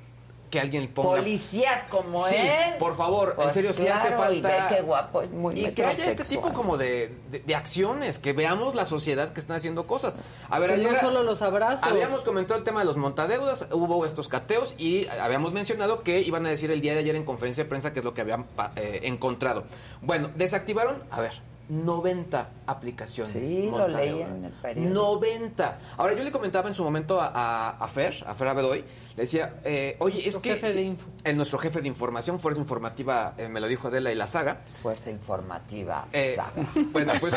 que 0.52 0.60
alguien 0.60 0.86
ponga... 0.88 1.16
Policías 1.20 1.84
como 1.88 2.22
Sí, 2.26 2.36
él. 2.36 2.74
por 2.78 2.94
favor, 2.94 3.30
en 3.30 3.36
Pues 3.36 3.54
serio, 3.54 3.72
sí 3.72 3.88
hace 3.88 4.08
claro, 4.08 4.32
y 4.34 4.42
falta... 4.42 4.66
ve 4.68 4.76
qué 4.76 4.82
guapo, 4.82 5.22
es 5.22 5.30
muy 5.32 5.58
Y 5.58 5.72
que 5.72 5.84
haya 5.84 6.04
este 6.06 6.22
tipo 6.24 6.52
como 6.52 6.76
de, 6.76 7.10
de- 7.30 7.38
de 7.40 7.54
acciones, 7.56 8.18
que 8.18 8.34
veamos 8.34 8.74
la 8.74 8.84
sociedad 8.84 9.32
que 9.32 9.40
están 9.40 9.56
haciendo 9.56 9.86
cosas. 9.86 10.18
A 10.50 10.58
ver, 10.60 10.76
Que 10.76 10.82
no 10.82 10.94
solo 11.00 11.22
los 11.22 11.40
abrazos. 11.40 11.82
habíamos 11.82 12.20
comentado 12.20 12.58
el 12.58 12.64
tema 12.64 12.80
de 12.80 12.86
los 12.86 12.98
montadeudas, 12.98 13.66
hubo 13.72 14.04
estos 14.04 14.28
cateos 14.28 14.74
y 14.76 15.08
habíamos 15.08 15.54
mencionado 15.54 16.02
que 16.02 16.20
iban 16.20 16.44
a 16.44 16.50
decir 16.50 16.70
el 16.70 16.82
día 16.82 16.92
de 16.92 16.98
ayer 17.00 17.16
en 17.16 17.24
conferencia 17.24 17.64
de 17.64 17.68
prensa 17.70 17.94
qué 17.94 18.00
es 18.00 18.04
lo 18.04 18.12
que 18.12 18.20
habían 18.20 18.44
eh, 18.76 19.00
encontrado. 19.04 19.64
Bueno, 20.02 20.28
desactivaron, 20.34 21.02
a 21.10 21.20
ver, 21.22 21.32
90 21.70 22.48
aplicaciones. 22.66 23.32
Sí, 23.48 23.70
lo 23.70 23.88
leí 23.88 24.20
en 24.20 24.44
el 24.44 24.52
periódico. 24.52 24.94
90. 24.94 25.78
Ahora, 25.96 26.12
yo 26.12 26.22
le 26.22 26.30
comentaba 26.30 26.68
en 26.68 26.74
su 26.74 26.84
momento 26.84 27.18
a, 27.20 27.28
a, 27.28 27.70
a 27.70 27.88
Fer, 27.88 28.22
a 28.26 28.34
Fer 28.34 28.48
Abedoy, 28.48 28.84
le 29.16 29.22
decía, 29.24 29.60
eh, 29.64 29.96
oye, 29.98 30.26
es 30.26 30.38
que... 30.38 30.54
jefe 30.54 30.68
de 30.68 30.72
sí, 30.72 30.80
info. 30.80 31.08
el 31.24 31.36
nuestro 31.36 31.58
jefe 31.58 31.82
de 31.82 31.88
información, 31.88 32.40
Fuerza 32.40 32.60
Informativa, 32.60 33.34
eh, 33.36 33.48
me 33.48 33.60
lo 33.60 33.68
dijo 33.68 33.88
Adela 33.88 34.10
y 34.10 34.14
la 34.14 34.26
saga. 34.26 34.62
Fuerza 34.68 35.10
informativa. 35.10 36.08
Eh, 36.12 36.34
saga. 36.34 36.52
bueno, 36.92 37.12
pues 37.20 37.36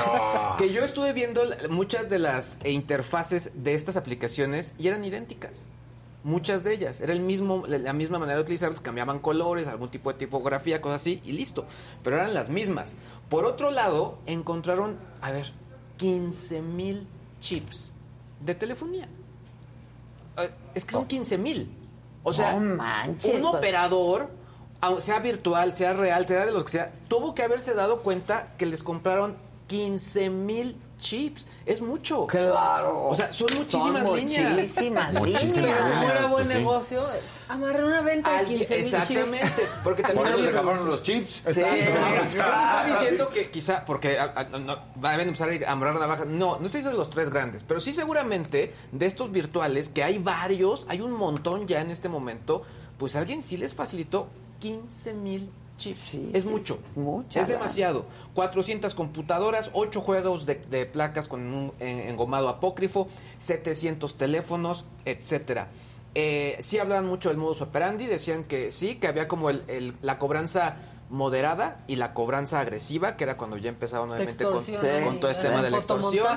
que 0.57 0.71
yo 0.71 0.83
estuve 0.85 1.11
viendo 1.11 1.41
muchas 1.69 2.09
de 2.09 2.19
las 2.19 2.59
eh, 2.63 2.71
interfaces 2.71 3.51
de 3.63 3.73
estas 3.73 3.97
aplicaciones 3.97 4.73
y 4.77 4.87
eran 4.87 5.03
idénticas. 5.03 5.69
Muchas 6.23 6.63
de 6.63 6.73
ellas. 6.73 7.01
Era 7.01 7.13
el 7.13 7.19
mismo, 7.19 7.65
la 7.67 7.77
la 7.77 7.93
misma 7.93 8.19
manera 8.19 8.37
de 8.37 8.43
utilizarlos, 8.43 8.79
cambiaban 8.79 9.19
colores, 9.19 9.67
algún 9.67 9.91
tipo 9.91 10.11
de 10.11 10.17
tipografía, 10.17 10.81
cosas 10.81 11.01
así, 11.01 11.21
y 11.25 11.33
listo. 11.33 11.65
Pero 12.03 12.15
eran 12.15 12.33
las 12.33 12.49
mismas. 12.49 12.95
Por 13.29 13.45
otro 13.45 13.69
lado, 13.69 14.17
encontraron, 14.25 14.97
a 15.21 15.31
ver, 15.31 15.51
15 15.97 16.61
mil 16.61 17.07
chips 17.39 17.93
de 18.39 18.55
telefonía. 18.55 19.07
Es 20.75 20.85
que 20.85 20.91
son 20.91 21.05
15 21.05 21.37
mil. 21.39 21.71
O 22.23 22.31
sea, 22.33 22.53
No 22.53 22.75
manches, 22.75 23.33
un 23.35 23.41
pues. 23.41 23.55
operador, 23.55 24.29
sea 24.99 25.19
virtual, 25.19 25.73
sea 25.73 25.93
real, 25.93 26.27
sea 26.27 26.45
de 26.45 26.51
los 26.51 26.63
que 26.65 26.69
sea, 26.71 26.91
tuvo 27.07 27.33
que 27.33 27.41
haberse 27.43 27.73
dado 27.73 28.01
cuenta 28.01 28.49
que 28.57 28.65
les 28.67 28.83
compraron 28.83 29.35
15 29.67 30.29
mil 30.29 30.75
chips. 30.97 31.47
Es 31.65 31.81
mucho. 31.81 32.27
Claro. 32.27 33.07
O 33.09 33.15
sea, 33.15 33.33
son 33.33 33.47
muchísimas 33.55 34.05
Son 34.05 34.15
líneas. 34.17 34.51
muchísimas 34.53 35.13
Muchísimas 35.13 35.53
Pero 35.55 35.77
como 35.77 35.89
líneas, 35.95 36.11
era 36.11 36.21
buen 36.27 36.31
pues 36.33 36.47
sí. 36.47 36.53
negocio, 36.53 37.03
amarré 37.49 37.83
una 37.85 38.01
venta 38.01 38.31
de 38.31 38.37
Al- 38.37 38.45
15 38.45 38.75
mil 38.75 38.83
Exactamente. 38.85 39.67
Porque 39.83 40.01
también 40.03 40.23
Por 40.23 40.33
eso 40.35 40.43
se 40.43 40.49
acabaron 40.49 40.85
los 40.87 41.03
chips. 41.03 41.43
Sí, 41.45 41.61
Claro. 41.63 42.21
estoy 42.23 42.91
diciendo 42.91 43.29
que 43.29 43.49
quizá, 43.51 43.83
porque 43.85 44.19
a- 44.19 44.33
a- 44.35 44.43
no, 44.43 44.77
van 44.95 45.19
a 45.19 45.23
empezar 45.23 45.49
a 45.67 45.71
amarrar 45.71 45.95
navaja. 45.99 46.25
No, 46.25 46.57
no 46.59 46.65
estoy 46.65 46.79
diciendo 46.81 46.97
los 46.97 47.09
tres 47.09 47.29
grandes, 47.29 47.63
pero 47.63 47.79
sí 47.79 47.93
seguramente 47.93 48.73
de 48.91 49.05
estos 49.05 49.31
virtuales, 49.31 49.89
que 49.89 50.03
hay 50.03 50.17
varios, 50.19 50.85
hay 50.87 51.01
un 51.01 51.11
montón 51.11 51.67
ya 51.67 51.81
en 51.81 51.89
este 51.91 52.09
momento, 52.09 52.63
pues 52.97 53.15
alguien 53.15 53.41
sí 53.41 53.57
les 53.57 53.73
facilitó 53.73 54.27
15 54.59 55.13
mil 55.13 55.49
chips. 55.77 55.95
Sí, 55.95 56.29
es 56.33 56.43
sí, 56.45 56.49
mucho. 56.49 56.79
es 56.83 56.97
mucha 56.97 57.41
Es 57.41 57.47
lana. 57.49 57.59
demasiado. 57.61 58.05
400 58.33 58.93
computadoras, 58.95 59.69
8 59.73 60.01
juegos 60.01 60.45
de, 60.45 60.55
de 60.55 60.85
placas 60.85 61.27
con 61.27 61.41
un 61.41 61.71
en- 61.79 62.09
engomado 62.09 62.49
apócrifo, 62.49 63.07
700 63.39 64.17
teléfonos, 64.17 64.85
etcétera. 65.05 65.67
Eh, 66.13 66.57
sí 66.61 66.77
hablaban 66.79 67.05
mucho 67.05 67.29
del 67.29 67.37
modus 67.37 67.61
operandi, 67.61 68.05
decían 68.05 68.45
que 68.45 68.71
sí, 68.71 68.95
que 68.95 69.07
había 69.07 69.27
como 69.27 69.49
el- 69.49 69.63
el- 69.67 69.95
la 70.01 70.17
cobranza 70.17 70.77
moderada 71.09 71.83
y 71.87 71.97
la 71.97 72.13
cobranza 72.13 72.59
agresiva, 72.59 73.15
que 73.15 73.23
era 73.25 73.37
cuando 73.37 73.57
ya 73.57 73.69
empezaba 73.69 74.05
nuevamente 74.07 74.43
con, 74.43 74.53
todo 75.19 75.29
este 75.29 75.47
tema 75.49 75.61
de 75.61 75.69
la 75.71 75.77
extorsión. 75.77 76.27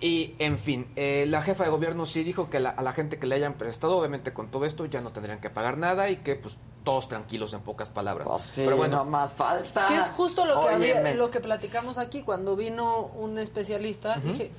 Y, 0.00 0.34
en 0.38 0.58
fin, 0.58 0.86
eh, 0.94 1.24
la 1.26 1.40
jefa 1.42 1.64
de 1.64 1.70
gobierno 1.70 2.04
sí 2.06 2.22
dijo 2.22 2.50
que 2.50 2.60
la- 2.60 2.70
a 2.70 2.82
la 2.82 2.92
gente 2.92 3.18
que 3.18 3.26
le 3.26 3.34
hayan 3.36 3.54
prestado, 3.54 3.96
obviamente 3.96 4.32
con 4.32 4.50
todo 4.50 4.66
esto, 4.66 4.84
ya 4.86 5.00
no 5.00 5.10
tendrían 5.10 5.40
que 5.40 5.48
pagar 5.48 5.78
nada 5.78 6.10
y 6.10 6.16
que, 6.18 6.34
pues, 6.36 6.58
todos 6.84 7.08
tranquilos 7.08 7.52
en 7.54 7.60
pocas 7.60 7.90
palabras. 7.90 8.28
Pues 8.28 8.42
sí, 8.42 8.62
Pero 8.64 8.76
bueno, 8.76 8.98
no 8.98 9.04
más 9.04 9.34
falta. 9.34 9.86
Que 9.88 9.96
es 9.96 10.10
justo 10.10 10.44
lo 10.46 10.60
que 10.62 10.68
había, 10.70 11.14
lo 11.14 11.30
que 11.30 11.40
platicamos 11.40 11.98
aquí 11.98 12.22
cuando 12.22 12.56
vino 12.56 13.10
un 13.16 13.38
especialista. 13.38 14.16
Dije, 14.16 14.50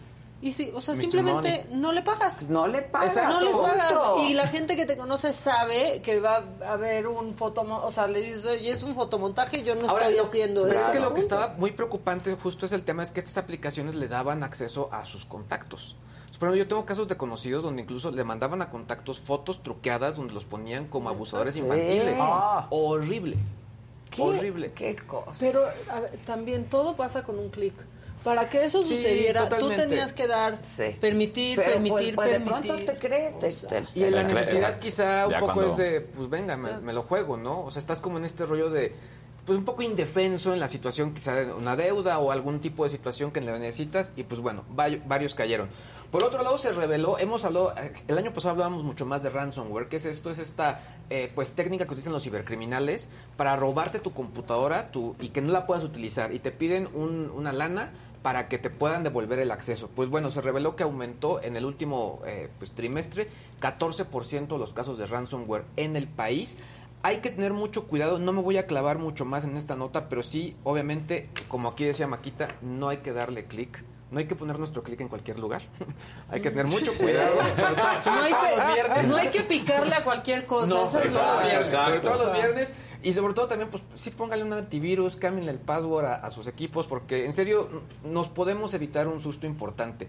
y 0.44 0.54
sí, 0.54 0.72
o 0.74 0.82
sea, 0.82 0.96
simplemente 0.96 1.68
no 1.72 1.92
le 1.92 2.02
pagas. 2.02 2.44
No 2.50 2.66
le 2.68 2.82
pagas. 2.82 3.16
Exacto. 3.16 3.40
No 3.40 3.42
les 3.46 3.56
pagas. 3.56 3.94
Y 4.24 4.34
la 4.34 4.48
gente 4.48 4.76
que 4.76 4.86
te 4.88 4.98
conoce 4.98 5.34
sabe 5.34 6.02
que 6.02 6.20
va 6.20 6.44
a 6.66 6.74
haber 6.74 7.06
un 7.08 7.36
fotomontaje. 7.36 7.88
O 7.88 7.92
sea, 7.92 8.08
le 8.08 8.22
dices, 8.22 8.46
oye, 8.46 8.72
es 8.72 8.82
un 8.82 8.96
fotomontaje, 8.96 9.62
yo 9.64 9.76
no 9.76 9.88
Ahora, 9.90 10.06
estoy 10.06 10.18
lo- 10.18 10.24
haciendo 10.24 10.68
eso. 10.68 10.80
es 10.80 10.92
que 10.92 11.00
lo 11.00 11.14
que 11.14 11.20
estaba 11.20 11.50
muy 11.58 11.72
preocupante 11.72 12.36
justo 12.42 12.66
es 12.66 12.72
el 12.72 12.84
tema, 12.84 13.04
es 13.04 13.12
que 13.12 13.20
estas 13.20 13.38
aplicaciones 13.38 13.94
le 13.96 14.08
daban 14.08 14.42
acceso 14.44 14.90
a 14.92 15.06
sus 15.06 15.26
contactos. 15.26 15.96
Por 16.42 16.48
ejemplo, 16.50 16.56
yo 16.64 16.68
tengo 16.68 16.86
casos 16.88 17.08
de 17.08 17.16
conocidos 17.18 17.64
donde 17.64 17.84
incluso 17.84 18.10
le 18.10 18.24
mandaban 18.24 18.64
a 18.64 18.72
contactos 18.72 19.20
fotos 19.20 19.62
truqueadas 19.62 20.16
donde 20.18 20.34
los 20.34 20.44
ponían 20.44 20.88
como 20.88 21.08
abusadores 21.10 21.54
Sí. 21.54 21.60
infantiles. 21.60 22.16
Ah. 22.18 22.66
Horrible. 22.72 23.38
¿Qué? 24.10 24.24
Horrible. 24.24 24.72
Qué 24.74 24.96
cosa. 24.96 25.34
Pero 25.40 25.62
a 25.92 26.00
ver, 26.00 26.18
también 26.26 26.66
todo 26.66 26.96
pasa 26.96 27.22
con 27.22 27.38
un 27.38 27.50
clic. 27.50 27.76
Para 28.24 28.50
que 28.50 28.64
eso 28.66 28.82
Sí, 28.82 28.96
sucediera, 28.96 29.44
totalmente. 29.44 29.84
tú 29.84 29.88
tenías 29.90 30.14
que 30.14 30.26
dar, 30.26 30.58
Sí. 30.64 30.96
permitir, 31.00 31.58
Pero, 31.60 31.74
permitir, 31.74 32.16
pues, 32.16 32.30
pues, 32.30 32.30
permitir. 32.42 32.62
de 32.62 32.68
pronto 32.74 32.92
te 32.94 32.98
crees. 33.08 33.38
te- 33.38 33.52
te- 33.52 33.88
Y 33.94 34.04
en 34.06 34.16
la 34.16 34.22
Exacto. 34.22 34.40
necesidad 34.40 34.80
quizá 34.80 35.26
un 35.28 35.32
Ya 35.34 35.40
poco 35.42 35.54
cuando- 35.54 35.72
es 35.74 35.78
de, 35.78 36.02
pues 36.02 36.28
venga, 36.28 36.58
me, 36.58 36.78
me 36.80 36.92
lo 36.92 37.04
juego, 37.04 37.38
¿no? 37.38 37.62
O 37.66 37.70
sea, 37.70 37.80
estás 37.80 38.02
como 38.02 38.18
en 38.18 38.26
este 38.26 38.48
rollo 38.48 38.72
de, 38.72 38.96
pues 39.46 39.60
un 39.60 39.66
poco 39.66 39.84
indefenso 39.84 40.54
en 40.54 40.60
la 40.60 40.68
situación 40.68 41.14
quizá 41.14 41.36
de 41.36 41.54
una 41.54 41.76
deuda 41.76 42.18
o 42.18 42.32
algún 42.32 42.60
tipo 42.62 42.84
de 42.84 42.90
situación 42.90 43.30
que 43.32 43.42
le 43.42 43.52
necesitas 43.60 44.14
y 44.16 44.24
pues 44.24 44.42
bueno, 44.42 44.64
va- 44.80 44.88
varios 45.06 45.36
cayeron. 45.36 45.70
Por 46.12 46.24
otro 46.24 46.44
lado 46.44 46.58
se 46.58 46.74
reveló, 46.74 47.18
hemos 47.20 47.46
hablado, 47.46 47.74
el 48.10 48.18
año 48.18 48.34
pasado 48.34 48.52
hablábamos 48.52 48.84
mucho 48.84 49.06
más 49.06 49.24
de 49.24 49.30
ransomware, 49.30 49.88
que 49.88 49.96
es 49.96 50.04
esto, 50.06 50.30
es 50.30 50.40
esta 50.40 50.82
eh, 51.10 51.32
pues 51.34 51.54
técnica 51.54 51.86
que 51.86 51.92
utilizan 51.92 52.12
los 52.12 52.24
cibercriminales 52.24 53.10
para 53.38 53.56
robarte 53.56 54.00
tu 54.00 54.12
computadora 54.12 54.92
y 55.22 55.30
que 55.30 55.42
no 55.42 55.54
la 55.54 55.66
puedas 55.66 55.86
utilizar 55.86 56.34
y 56.34 56.40
te 56.40 56.52
piden 56.52 56.90
un- 56.94 57.32
una 57.34 57.54
lana 57.54 57.92
para 58.24 58.50
que 58.50 58.58
te 58.58 58.70
puedan 58.70 59.04
devolver 59.04 59.40
el 59.40 59.52
acceso. 59.52 59.90
Pues 59.96 60.10
bueno, 60.10 60.30
se 60.30 60.42
reveló 60.42 60.76
que 60.76 60.84
aumentó 60.84 61.42
en 61.42 61.56
el 61.56 61.64
último 61.64 62.20
eh, 62.26 62.50
pues, 62.60 62.72
trimestre 62.72 63.30
14% 63.62 64.58
los 64.58 64.74
casos 64.74 64.98
de 64.98 65.06
ransomware 65.06 65.64
en 65.78 65.96
el 65.96 66.08
país. 66.10 66.58
Hay 67.04 67.20
que 67.20 67.30
tener 67.32 67.54
mucho 67.54 67.88
cuidado, 67.88 68.20
no 68.20 68.34
me 68.34 68.42
voy 68.42 68.58
a 68.58 68.68
clavar 68.68 69.00
mucho 69.00 69.24
más 69.24 69.46
en 69.46 69.56
esta 69.56 69.78
nota, 69.78 70.10
pero 70.10 70.24
sí, 70.24 70.58
obviamente, 70.66 71.30
como 71.48 71.70
aquí 71.70 71.86
decía 71.86 72.06
Maquita, 72.06 72.50
no 72.62 72.90
hay 72.90 72.98
que 72.98 73.14
darle 73.14 73.46
clic. 73.46 73.82
No 74.12 74.20
hay 74.20 74.28
que 74.28 74.36
poner 74.36 74.60
nuestro 74.60 74.84
clic 74.84 75.00
en 75.02 75.08
cualquier 75.08 75.40
lugar. 75.40 75.62
hay 76.30 76.42
que 76.42 76.50
tener 76.50 76.68
mucho 76.68 76.92
Sí. 76.92 77.04
cuidado. 77.04 77.36
No 78.06 78.22
hay, 78.22 78.34
que, 78.34 78.74
viernes. 78.74 79.08
no 79.08 79.16
hay 79.16 79.28
que 79.30 79.42
picarle 79.42 79.96
a 79.96 80.04
cualquier 80.04 80.46
cosa. 80.46 80.68
No, 80.68 80.86
eso 80.86 81.00
los 81.04 81.44
viernes, 81.44 81.68
sobre 81.68 82.00
todo 82.02 82.26
los 82.26 82.34
viernes. 82.34 82.74
Y 83.04 83.14
sobre 83.14 83.34
todo 83.34 83.48
también, 83.48 83.70
pues 83.72 83.82
sí 83.96 84.12
póngale 84.12 84.44
un 84.44 84.54
antivirus, 84.54 85.16
cámbienle 85.16 85.52
el 85.54 85.60
password 85.60 86.06
a, 86.06 86.16
a 86.16 86.30
sus 86.30 86.46
equipos, 86.48 86.86
porque 86.86 87.26
en 87.26 87.34
serio 87.34 87.68
nos 88.04 88.28
podemos 88.28 88.74
evitar 88.76 89.08
un 89.08 89.20
susto 89.22 89.48
importante. 89.48 90.08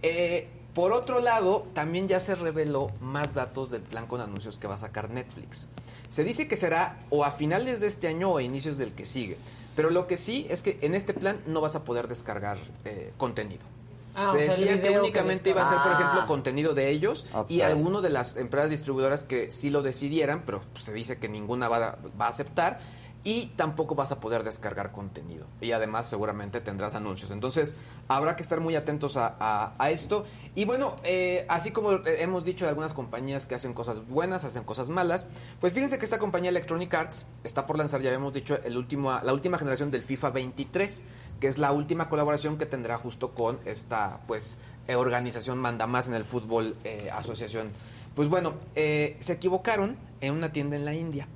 Eh, 0.00 0.48
por 0.72 0.92
otro 0.92 1.20
lado, 1.20 1.66
también 1.74 2.08
ya 2.08 2.20
se 2.20 2.34
reveló 2.36 2.92
más 3.00 3.34
datos 3.34 3.70
del 3.70 3.82
plan 3.82 4.06
con 4.06 4.20
anuncios 4.20 4.56
que 4.56 4.68
va 4.68 4.74
a 4.74 4.78
sacar 4.78 5.10
Netflix. 5.10 5.68
Se 6.08 6.24
dice 6.24 6.48
que 6.48 6.56
será 6.56 6.98
o 7.10 7.24
a 7.24 7.30
finales 7.32 7.80
de 7.80 7.88
este 7.88 8.08
año 8.08 8.30
o 8.30 8.38
a 8.38 8.42
inicios 8.42 8.78
del 8.78 8.92
que 8.94 9.04
sigue. 9.04 9.36
Pero 9.76 9.90
lo 9.90 10.06
que 10.06 10.16
sí 10.16 10.46
es 10.50 10.62
que 10.62 10.78
en 10.82 10.94
este 10.94 11.14
plan 11.14 11.40
no 11.46 11.60
vas 11.60 11.74
a 11.76 11.84
poder 11.84 12.08
descargar 12.08 12.58
eh, 12.84 13.12
contenido. 13.16 13.62
Ah, 14.14 14.32
se 14.32 14.36
o 14.36 14.40
sea, 14.40 14.42
el 14.42 14.48
decía 14.80 14.82
que 14.82 14.98
únicamente 14.98 15.50
iba 15.50 15.62
a 15.62 15.66
ser, 15.66 15.78
por 15.78 15.92
ejemplo, 15.92 16.20
Ah. 16.22 16.26
contenido 16.26 16.74
de 16.74 16.90
ellos 16.90 17.26
y 17.48 17.60
Ok. 17.60 17.66
alguno 17.66 18.02
de 18.02 18.10
las 18.10 18.36
empresas 18.36 18.70
distribuidoras 18.70 19.22
que 19.22 19.52
sí 19.52 19.70
lo 19.70 19.82
decidieran, 19.82 20.42
pero 20.44 20.62
pues, 20.72 20.84
se 20.84 20.92
dice 20.92 21.18
que 21.18 21.28
ninguna 21.28 21.68
va 21.68 21.76
a, 21.76 21.98
va 22.20 22.26
a 22.26 22.28
aceptar 22.28 22.80
y 23.22 23.46
tampoco 23.56 23.94
vas 23.94 24.12
a 24.12 24.20
poder 24.20 24.44
descargar 24.44 24.92
contenido. 24.92 25.46
Y 25.60 25.72
además 25.72 26.08
seguramente 26.08 26.60
tendrás 26.60 26.94
anuncios. 26.94 27.30
Entonces 27.30 27.76
habrá 28.08 28.36
que 28.36 28.42
estar 28.42 28.60
muy 28.60 28.76
atentos 28.76 29.16
a, 29.16 29.74
esto. 29.90 30.24
Y 30.54 30.64
bueno, 30.64 30.96
eh, 31.04 31.44
así 31.48 31.70
como 31.70 31.92
eh, 31.92 32.22
hemos 32.22 32.44
dicho 32.44 32.64
de 32.64 32.70
algunas 32.70 32.94
compañías 32.94 33.46
que 33.46 33.54
hacen 33.54 33.74
cosas 33.74 34.06
buenas, 34.08 34.44
hacen 34.44 34.64
cosas 34.64 34.88
malas, 34.88 35.26
pues 35.60 35.72
fíjense 35.72 35.98
que 35.98 36.04
esta 36.04 36.18
compañía 36.18 36.50
Electronic 36.50 36.92
Arts 36.94 37.26
está 37.44 37.66
por 37.66 37.76
lanzar, 37.78 38.00
ya 38.00 38.08
habíamos 38.08 38.32
dicho, 38.32 38.58
el 38.64 38.76
último, 38.76 39.10
la 39.22 39.32
última 39.32 39.58
generación 39.58 39.90
del 39.90 40.02
FIFA 40.02 40.30
23, 40.30 41.04
que 41.40 41.46
es 41.46 41.58
la 41.58 41.72
última 41.72 42.08
colaboración 42.08 42.58
que 42.58 42.66
tendrá 42.66 42.96
justo 42.96 43.34
con 43.34 43.58
esta 43.64 44.20
pues 44.26 44.58
eh, 44.90 44.96
organización 44.96 45.58
manda 45.58 45.86
más 45.86 46.08
en 46.08 46.14
el 46.14 46.24
fútbol 46.24 46.76
eh, 46.84 47.10
asociación. 47.12 47.70
Pues 48.14 48.28
bueno, 48.28 48.54
eh, 48.74 49.16
se 49.20 49.34
equivocaron 49.34 49.96
en 50.20 50.34
una 50.34 50.52
tienda 50.52 50.76
en 50.76 50.84
la 50.84 50.94
India. 50.94 51.28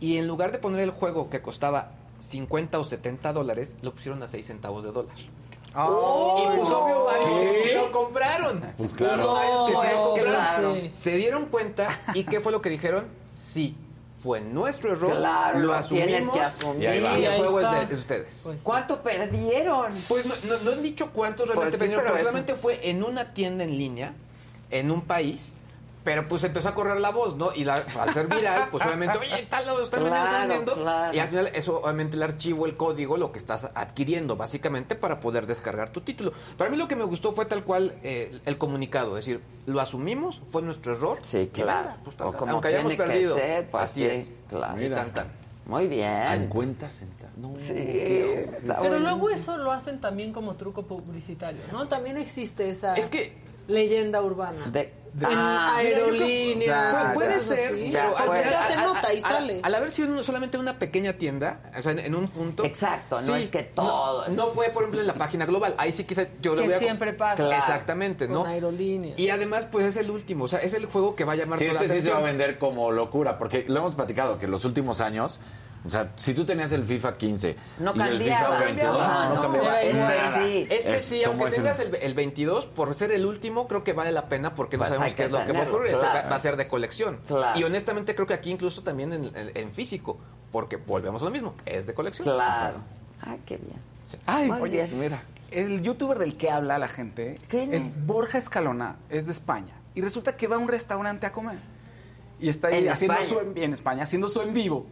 Y 0.00 0.16
en 0.16 0.26
lugar 0.26 0.50
de 0.52 0.58
poner 0.58 0.80
el 0.80 0.90
juego 0.90 1.28
que 1.30 1.42
costaba 1.42 1.92
50 2.18 2.78
o 2.78 2.84
70 2.84 3.32
dólares, 3.32 3.78
lo 3.82 3.94
pusieron 3.94 4.22
a 4.22 4.28
6 4.28 4.46
centavos 4.46 4.84
de 4.84 4.92
dólar. 4.92 5.14
y 5.16 6.56
pues 6.56 6.68
obvio 6.70 7.04
varios 7.04 7.28
que 7.28 7.62
sí 7.68 7.74
lo 7.74 7.92
compraron. 7.92 8.60
Pues 8.76 8.92
claro. 8.94 9.24
Hubo 9.24 9.32
varios 9.34 9.62
que 9.64 9.70
sí 9.72 9.76
lo 9.94 9.98
No, 10.00 10.04
compraron. 10.14 10.32
claro. 10.74 10.76
Se 10.94 11.16
dieron 11.16 11.46
cuenta 11.46 11.88
y 12.14 12.24
¿qué 12.24 12.40
fue 12.40 12.50
lo 12.52 12.60
que 12.60 12.70
dijeron? 12.70 13.06
Sí, 13.34 13.76
fue 14.22 14.40
nuestro 14.40 14.92
error. 14.92 15.16
Claro, 15.16 15.58
lo 15.60 15.72
asumimos 15.72 16.08
tienes 16.08 16.28
que 16.30 16.40
asumir. 16.40 16.82
y, 16.82 17.24
el 17.24 17.36
juego 17.38 17.60
es 17.60 17.70
de, 17.70 17.86
de 17.86 17.94
ustedes. 17.94 18.48
¿Cuánto 18.62 19.00
perdieron? 19.02 19.92
Pues 20.08 20.26
no, 20.26 20.34
no- 20.56 20.62
no 20.64 20.72
han 20.72 20.82
dicho 20.82 21.10
cuántos 21.12 21.46
realmente 21.48 21.78
Pues 21.78 21.80
sí, 21.80 21.88
vendieron, 21.88 22.04
pero 22.04 22.14
pero 22.14 22.24
solamente 22.28 22.54
fue 22.54 22.90
en 22.90 23.02
una 23.04 23.32
tienda 23.32 23.64
en 23.64 23.78
línea, 23.78 24.12
en 24.70 24.90
un 24.90 25.02
país. 25.02 25.56
Pero 26.10 26.26
pues 26.26 26.42
empezó 26.42 26.68
a 26.70 26.74
correr 26.74 26.98
la 26.98 27.10
voz, 27.10 27.36
¿no? 27.36 27.54
Y 27.54 27.62
la- 27.64 27.80
al 28.00 28.12
ser 28.12 28.26
viral, 28.26 28.66
pues 28.72 28.84
obviamente, 28.84 29.16
oye, 29.16 29.46
tal 29.48 29.64
lado 29.64 29.80
están 29.80 30.04
Claro, 30.04 30.38
vendiendo. 30.40 30.72
claro. 30.74 31.14
Y 31.16 31.20
al 31.20 31.28
final, 31.28 31.46
eso 31.54 31.80
obviamente 31.80 32.16
el 32.16 32.24
archivo, 32.24 32.66
el 32.66 32.76
código, 32.76 33.16
lo 33.16 33.30
que 33.30 33.38
estás 33.38 33.70
adquiriendo, 33.76 34.34
básicamente, 34.34 34.96
para 34.96 35.20
poder 35.20 35.46
descargar 35.46 35.90
tu 35.92 36.00
título. 36.00 36.32
Para 36.58 36.68
mí 36.68 36.76
lo 36.76 36.88
que 36.88 36.96
me 36.96 37.04
gustó 37.04 37.32
fue 37.32 37.46
tal 37.46 37.62
cual 37.62 37.94
eh, 38.02 38.40
el 38.44 38.58
comunicado, 38.58 39.16
es 39.18 39.24
decir, 39.24 39.40
lo 39.66 39.80
asumimos, 39.80 40.42
fue 40.50 40.62
nuestro 40.62 40.94
error. 40.96 41.18
Sí, 41.22 41.48
claro. 41.54 41.90
pues, 42.02 42.16
O 42.20 42.32
como 42.32 42.54
aunque 42.54 42.66
hayamos 42.68 42.90
que 42.90 42.98
perdido. 42.98 43.36
ser, 43.36 43.68
pues 43.70 43.84
así 43.84 44.00
sí, 44.00 44.06
es. 44.06 44.32
claro. 44.48 44.82
Y 44.84 44.90
tan, 44.90 45.12
tan. 45.12 45.28
Muy 45.66 45.86
bien. 45.86 46.40
50 46.40 46.90
centavos. 46.90 47.36
No, 47.36 47.54
Sí. 47.56 47.72
Pero 48.82 48.98
luego 48.98 49.30
eso 49.30 49.56
lo 49.58 49.70
hacen 49.70 50.00
también 50.00 50.32
como 50.32 50.56
truco 50.56 50.82
publicitario, 50.82 51.60
¿no? 51.70 51.86
También 51.86 52.16
existe 52.16 52.68
esa 52.68 52.96
leyenda 53.70 54.22
urbana. 54.22 54.66
De- 54.66 54.98
en 55.12 55.24
Ah, 55.26 55.78
creo- 55.80 56.04
aerolíneas. 56.04 56.92
Pues 56.92 57.14
puede 57.14 57.40
ser, 57.40 57.74
así. 57.74 57.90
pero 57.92 58.16
al- 58.16 58.44
se 58.68 58.76
nota 58.76 59.12
y 59.12 59.16
al- 59.16 59.22
sale. 59.22 59.60
Al 59.60 59.74
haber 59.74 59.90
sido 59.90 60.22
solamente 60.22 60.56
una 60.56 60.78
pequeña 60.78 61.14
tienda, 61.14 61.60
o 61.76 61.82
sea, 61.82 61.90
en, 61.92 61.98
en 61.98 62.14
un 62.14 62.28
punto. 62.28 62.64
Exacto, 62.64 63.18
no 63.20 63.34
es 63.34 63.48
que 63.48 63.64
todo. 63.64 64.28
No, 64.28 64.34
no 64.34 64.46
fue, 64.50 64.68
por 64.70 64.84
ejemplo, 64.84 65.00
en 65.00 65.08
la 65.08 65.14
página 65.14 65.46
global. 65.46 65.74
Ahí 65.78 65.90
sí 65.90 66.04
quizá 66.04 66.26
yo 66.40 66.54
lo 66.54 66.60
Que 66.60 66.66
voy 66.68 66.74
a. 66.74 66.78
siempre 66.78 67.12
pasa. 67.12 67.42
Claro. 67.42 67.56
Exactamente, 67.58 68.28
¿no? 68.28 68.42
Con 68.42 68.50
aerolíneas. 68.50 69.18
Y 69.18 69.30
además, 69.30 69.66
pues 69.70 69.84
es 69.86 69.96
el 69.96 70.12
último. 70.12 70.44
O 70.44 70.48
sea, 70.48 70.60
es 70.60 70.74
el 70.74 70.86
juego 70.86 71.16
que 71.16 71.24
va 71.24 71.32
a 71.32 71.36
llamar 71.36 71.58
Sí, 71.58 71.66
toda 71.66 71.80
este 71.80 71.88
la 71.88 71.94
sí 72.00 72.06
se 72.06 72.12
va 72.12 72.18
a 72.18 72.22
vender 72.22 72.56
como 72.58 72.92
locura, 72.92 73.36
porque 73.36 73.64
lo 73.66 73.80
hemos 73.80 73.96
platicado 73.96 74.38
que 74.38 74.44
en 74.44 74.52
los 74.52 74.64
últimos 74.64 75.00
años, 75.00 75.40
o 75.84 75.88
sea, 75.90 76.12
si 76.16 76.34
tú 76.34 76.44
tenías 76.44 76.72
el 76.72 76.84
FIFA 76.84 77.16
15 77.16 77.56
No 77.78 77.92
y 77.96 78.00
el 78.00 78.08
cambiaba. 78.18 78.56
FIFA 78.58 78.64
22, 78.66 79.00
Ajá, 79.00 79.28
no, 79.28 79.34
no, 79.34 79.42
cambiaba 79.42 79.80
este 79.82 79.98
nada. 79.98 80.38
sí. 80.38 80.66
Este 80.70 80.94
Es 80.94 81.04
sí, 81.04 81.22
como 81.24 81.42
aunque 81.42 81.56
tengas 81.56 81.80
el, 81.80 81.94
el 81.94 82.14
22, 82.14 82.66
por 82.66 82.94
ser 82.94 83.12
el 83.12 83.24
último, 83.24 83.66
creo 83.66 83.82
que 83.82 83.92
vale 83.92 84.12
la 84.12 84.28
pena 84.28 84.54
porque 84.54 84.76
no 84.76 84.80
Pues 84.82 84.90
sabemos 84.90 85.10
qué 85.14 85.16
que 85.16 85.24
es 85.24 85.30
lo 85.30 85.44
que 85.46 85.52
va 85.52 85.58
a 85.60 85.68
ocurrir. 85.68 85.94
Va- 85.96 86.34
a 86.34 86.38
ser 86.38 86.56
de 86.56 86.68
colección. 86.68 87.20
Claro. 87.26 87.58
Y 87.58 87.64
honestamente 87.64 88.14
creo 88.14 88.26
que 88.26 88.34
aquí 88.34 88.50
incluso 88.50 88.82
también 88.82 89.12
en, 89.12 89.36
en- 89.36 89.52
en 89.56 89.72
físico, 89.72 90.18
porque 90.52 90.76
volvemos 90.76 91.22
a 91.22 91.24
lo 91.24 91.30
mismo, 91.30 91.54
es 91.64 91.86
de 91.86 91.94
colección. 91.94 92.24
Claro. 92.28 92.78
Ah, 93.22 93.36
qué 93.46 93.56
bien. 93.56 93.78
Ay, 94.26 94.48
Muy 94.50 94.60
oye, 94.62 94.84
bien. 94.86 94.98
mira, 95.00 95.22
el 95.50 95.82
youtuber 95.82 96.18
del 96.18 96.36
que 96.36 96.50
habla 96.50 96.78
la 96.78 96.88
gente 96.88 97.38
¿Quién 97.48 97.72
es, 97.72 97.86
es? 97.86 98.06
Borja 98.06 98.38
Escalona, 98.38 98.96
es 99.08 99.26
de 99.26 99.32
España. 99.32 99.74
Y 99.94 100.00
resulta 100.02 100.36
que 100.36 100.46
va 100.46 100.56
a 100.56 100.58
un 100.58 100.68
restaurante 100.68 101.26
a 101.26 101.32
comer. 101.32 101.58
Y 102.38 102.48
está 102.48 102.68
ahí 102.68 102.84
¿En 102.86 102.88
haciendo 102.92 103.18
España? 103.18 103.42
su 103.42 103.50
en, 103.56 103.58
en 103.64 103.72
España, 103.74 104.02
haciendo 104.04 104.28
su 104.28 104.40
en 104.42 104.52
vivo. 104.54 104.86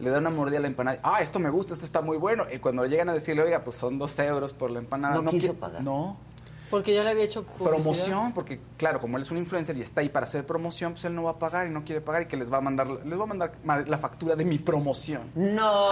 Le 0.00 0.10
da 0.10 0.18
una 0.18 0.30
mordida 0.30 0.58
a 0.58 0.60
la 0.60 0.68
empanada. 0.68 0.98
Ah, 1.02 1.20
esto 1.22 1.38
me 1.38 1.50
gusta, 1.50 1.72
esto 1.74 1.84
está 1.84 2.00
muy 2.00 2.16
bueno. 2.18 2.46
Y 2.52 2.58
cuando 2.58 2.86
llegan 2.86 3.08
a 3.08 3.14
decirle, 3.14 3.42
oiga, 3.42 3.64
pues 3.64 3.76
son 3.76 3.98
dos 3.98 4.16
euros 4.18 4.52
por 4.52 4.70
la 4.70 4.78
empanada. 4.78 5.16
No 5.20 5.28
quiso 5.30 5.54
qui- 5.54 5.58
pagar. 5.58 5.82
No. 5.82 6.16
Porque 6.70 6.94
ya 6.94 7.02
le 7.02 7.08
había 7.10 7.24
hecho 7.24 7.44
publicidad. 7.44 7.70
Promoción, 7.80 8.32
porque 8.34 8.60
claro, 8.76 9.00
como 9.00 9.16
él 9.16 9.22
es 9.22 9.30
un 9.30 9.38
influencer 9.38 9.74
y 9.78 9.82
está 9.82 10.02
ahí 10.02 10.10
para 10.10 10.24
hacer 10.24 10.44
promoción, 10.44 10.92
pues 10.92 11.04
él 11.06 11.14
no 11.14 11.22
va 11.22 11.30
a 11.30 11.38
pagar 11.38 11.66
y 11.66 11.70
no 11.70 11.82
quiere 11.82 12.02
pagar 12.02 12.22
y 12.22 12.26
que 12.26 12.36
les 12.36 12.52
va 12.52 12.58
a 12.58 12.60
mandar, 12.60 12.86
les 12.88 13.18
va 13.18 13.22
a 13.22 13.26
mandar 13.26 13.52
ma- 13.64 13.80
la 13.80 13.96
factura 13.96 14.36
de 14.36 14.44
mi 14.44 14.58
promoción. 14.58 15.22
No. 15.34 15.88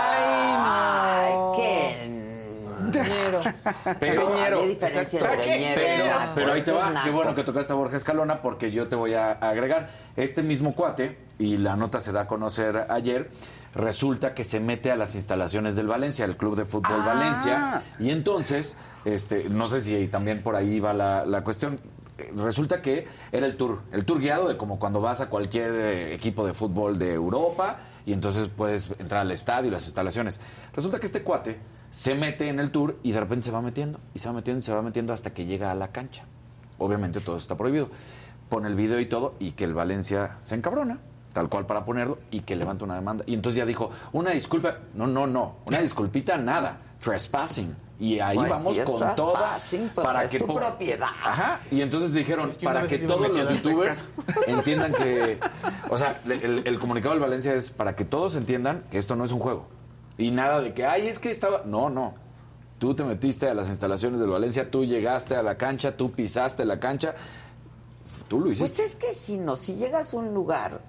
Ay, 0.00 1.34
qué. 1.56 2.27
Pero, 4.00 4.62
diferencia 4.64 5.02
Exacto. 5.02 5.16
entre 5.34 5.58
ñero 5.58 5.82
y 5.82 5.96
pero, 5.96 6.14
pero 6.34 6.52
ahí 6.52 6.62
te 6.62 6.72
va, 6.72 7.02
qué 7.04 7.10
bueno 7.10 7.34
que 7.34 7.44
tocaste 7.44 7.72
a 7.72 7.76
Borja 7.76 7.96
Escalona 7.96 8.42
porque 8.42 8.70
yo 8.70 8.88
te 8.88 8.96
voy 8.96 9.14
a 9.14 9.32
agregar. 9.32 9.90
Este 10.16 10.42
mismo 10.42 10.74
cuate, 10.74 11.18
y 11.38 11.58
la 11.58 11.76
nota 11.76 12.00
se 12.00 12.12
da 12.12 12.22
a 12.22 12.26
conocer 12.26 12.86
ayer, 12.90 13.30
resulta 13.74 14.34
que 14.34 14.44
se 14.44 14.60
mete 14.60 14.90
a 14.90 14.96
las 14.96 15.14
instalaciones 15.14 15.76
del 15.76 15.86
Valencia, 15.86 16.24
el 16.24 16.36
Club 16.36 16.56
de 16.56 16.64
Fútbol 16.64 17.00
Ah. 17.02 17.06
Valencia, 17.14 17.82
y 17.98 18.10
entonces, 18.10 18.76
este, 19.04 19.48
no 19.48 19.68
sé 19.68 19.80
si 19.80 20.08
también 20.08 20.42
por 20.42 20.56
ahí 20.56 20.80
va 20.80 20.92
la, 20.92 21.24
la 21.24 21.44
cuestión, 21.44 21.78
resulta 22.34 22.82
que 22.82 23.06
era 23.30 23.46
el 23.46 23.56
tour, 23.56 23.80
el 23.92 24.04
tour 24.04 24.18
guiado 24.20 24.48
de 24.48 24.56
como 24.56 24.78
cuando 24.80 25.00
vas 25.00 25.20
a 25.20 25.28
cualquier 25.28 25.70
eh, 25.72 26.14
equipo 26.14 26.44
de 26.44 26.52
fútbol 26.54 26.98
de 26.98 27.14
Europa 27.14 27.78
y 28.04 28.12
entonces 28.12 28.48
puedes 28.48 28.92
entrar 28.98 29.20
al 29.20 29.30
estadio 29.30 29.68
y 29.68 29.70
las 29.70 29.84
instalaciones. 29.84 30.40
Resulta 30.74 30.98
que 30.98 31.06
este 31.06 31.22
cuate 31.22 31.58
se 31.90 32.14
mete 32.14 32.48
en 32.48 32.60
el 32.60 32.70
tour 32.70 32.96
y 33.02 33.12
de 33.12 33.20
repente 33.20 33.44
se 33.46 33.50
va 33.50 33.60
metiendo 33.62 33.98
y 34.14 34.18
se 34.18 34.28
va 34.28 34.34
metiendo 34.34 34.58
y 34.58 34.62
se 34.62 34.72
va 34.72 34.82
metiendo 34.82 35.12
hasta 35.12 35.32
que 35.32 35.46
llega 35.46 35.70
a 35.70 35.74
la 35.74 35.88
cancha. 35.92 36.24
Obviamente 36.78 37.20
todo 37.20 37.36
está 37.36 37.56
prohibido. 37.56 37.88
Pone 38.48 38.68
el 38.68 38.74
video 38.76 39.00
y 39.00 39.06
todo 39.06 39.34
y 39.38 39.52
que 39.52 39.64
el 39.64 39.74
Valencia 39.74 40.36
se 40.40 40.54
encabrona, 40.54 40.98
tal 41.32 41.48
cual 41.48 41.66
para 41.66 41.84
ponerlo, 41.84 42.18
y 42.30 42.40
que 42.40 42.56
levanta 42.56 42.84
una 42.84 42.94
demanda. 42.94 43.24
Y 43.26 43.34
entonces 43.34 43.56
ya 43.58 43.66
dijo, 43.66 43.90
una 44.12 44.30
disculpa, 44.30 44.78
no, 44.94 45.06
no, 45.06 45.26
no, 45.26 45.56
una 45.66 45.80
disculpita, 45.80 46.38
nada, 46.38 46.78
trespassing. 47.00 47.74
Y 48.00 48.20
ahí 48.20 48.36
Pues 48.38 48.50
vamos 48.50 48.78
con 48.80 49.14
toda 49.16 49.32
trespassing, 49.40 49.90
pues 49.92 50.06
es 50.32 50.38
tu 50.38 50.46
po- 50.46 50.54
propiedad. 50.54 51.08
Ajá. 51.24 51.60
Y 51.70 51.80
entonces 51.82 52.14
dijeron, 52.14 52.50
que 52.52 52.64
para 52.64 52.86
que 52.86 52.96
todos 52.98 53.28
los 53.28 53.48
youtubers 53.50 54.08
entiendan 54.46 54.92
que. 54.94 55.38
O 55.90 55.98
sea, 55.98 56.20
el, 56.24 56.32
el- 56.32 56.62
el 56.66 56.78
comunicado 56.78 57.14
del 57.14 57.20
Valencia 57.20 57.54
es 57.54 57.70
para 57.70 57.96
que 57.96 58.04
todos 58.04 58.36
entiendan 58.36 58.84
que 58.90 58.98
esto 58.98 59.16
no 59.16 59.24
es 59.24 59.32
un 59.32 59.40
juego. 59.40 59.66
Y 60.18 60.32
nada 60.32 60.60
de 60.60 60.74
que, 60.74 60.84
ay, 60.84 61.08
es 61.08 61.18
que 61.18 61.30
estaba. 61.30 61.62
No, 61.64 61.88
no. 61.88 62.14
Tú 62.78 62.94
te 62.94 63.04
metiste 63.04 63.48
a 63.48 63.54
las 63.54 63.68
instalaciones 63.68 64.20
del 64.20 64.28
Valencia, 64.28 64.70
tú 64.70 64.84
llegaste 64.84 65.34
a 65.34 65.42
la 65.42 65.56
cancha, 65.56 65.96
tú 65.96 66.12
pisaste 66.12 66.64
la 66.64 66.78
cancha. 66.78 67.14
Tú 68.28 68.40
lo 68.40 68.50
hiciste. 68.50 68.82
Pues 68.82 68.90
es 68.90 68.96
que 68.96 69.12
si 69.12 69.38
no, 69.38 69.56
si 69.56 69.76
llegas 69.76 70.12
a 70.12 70.18
un 70.18 70.34
lugar 70.34 70.80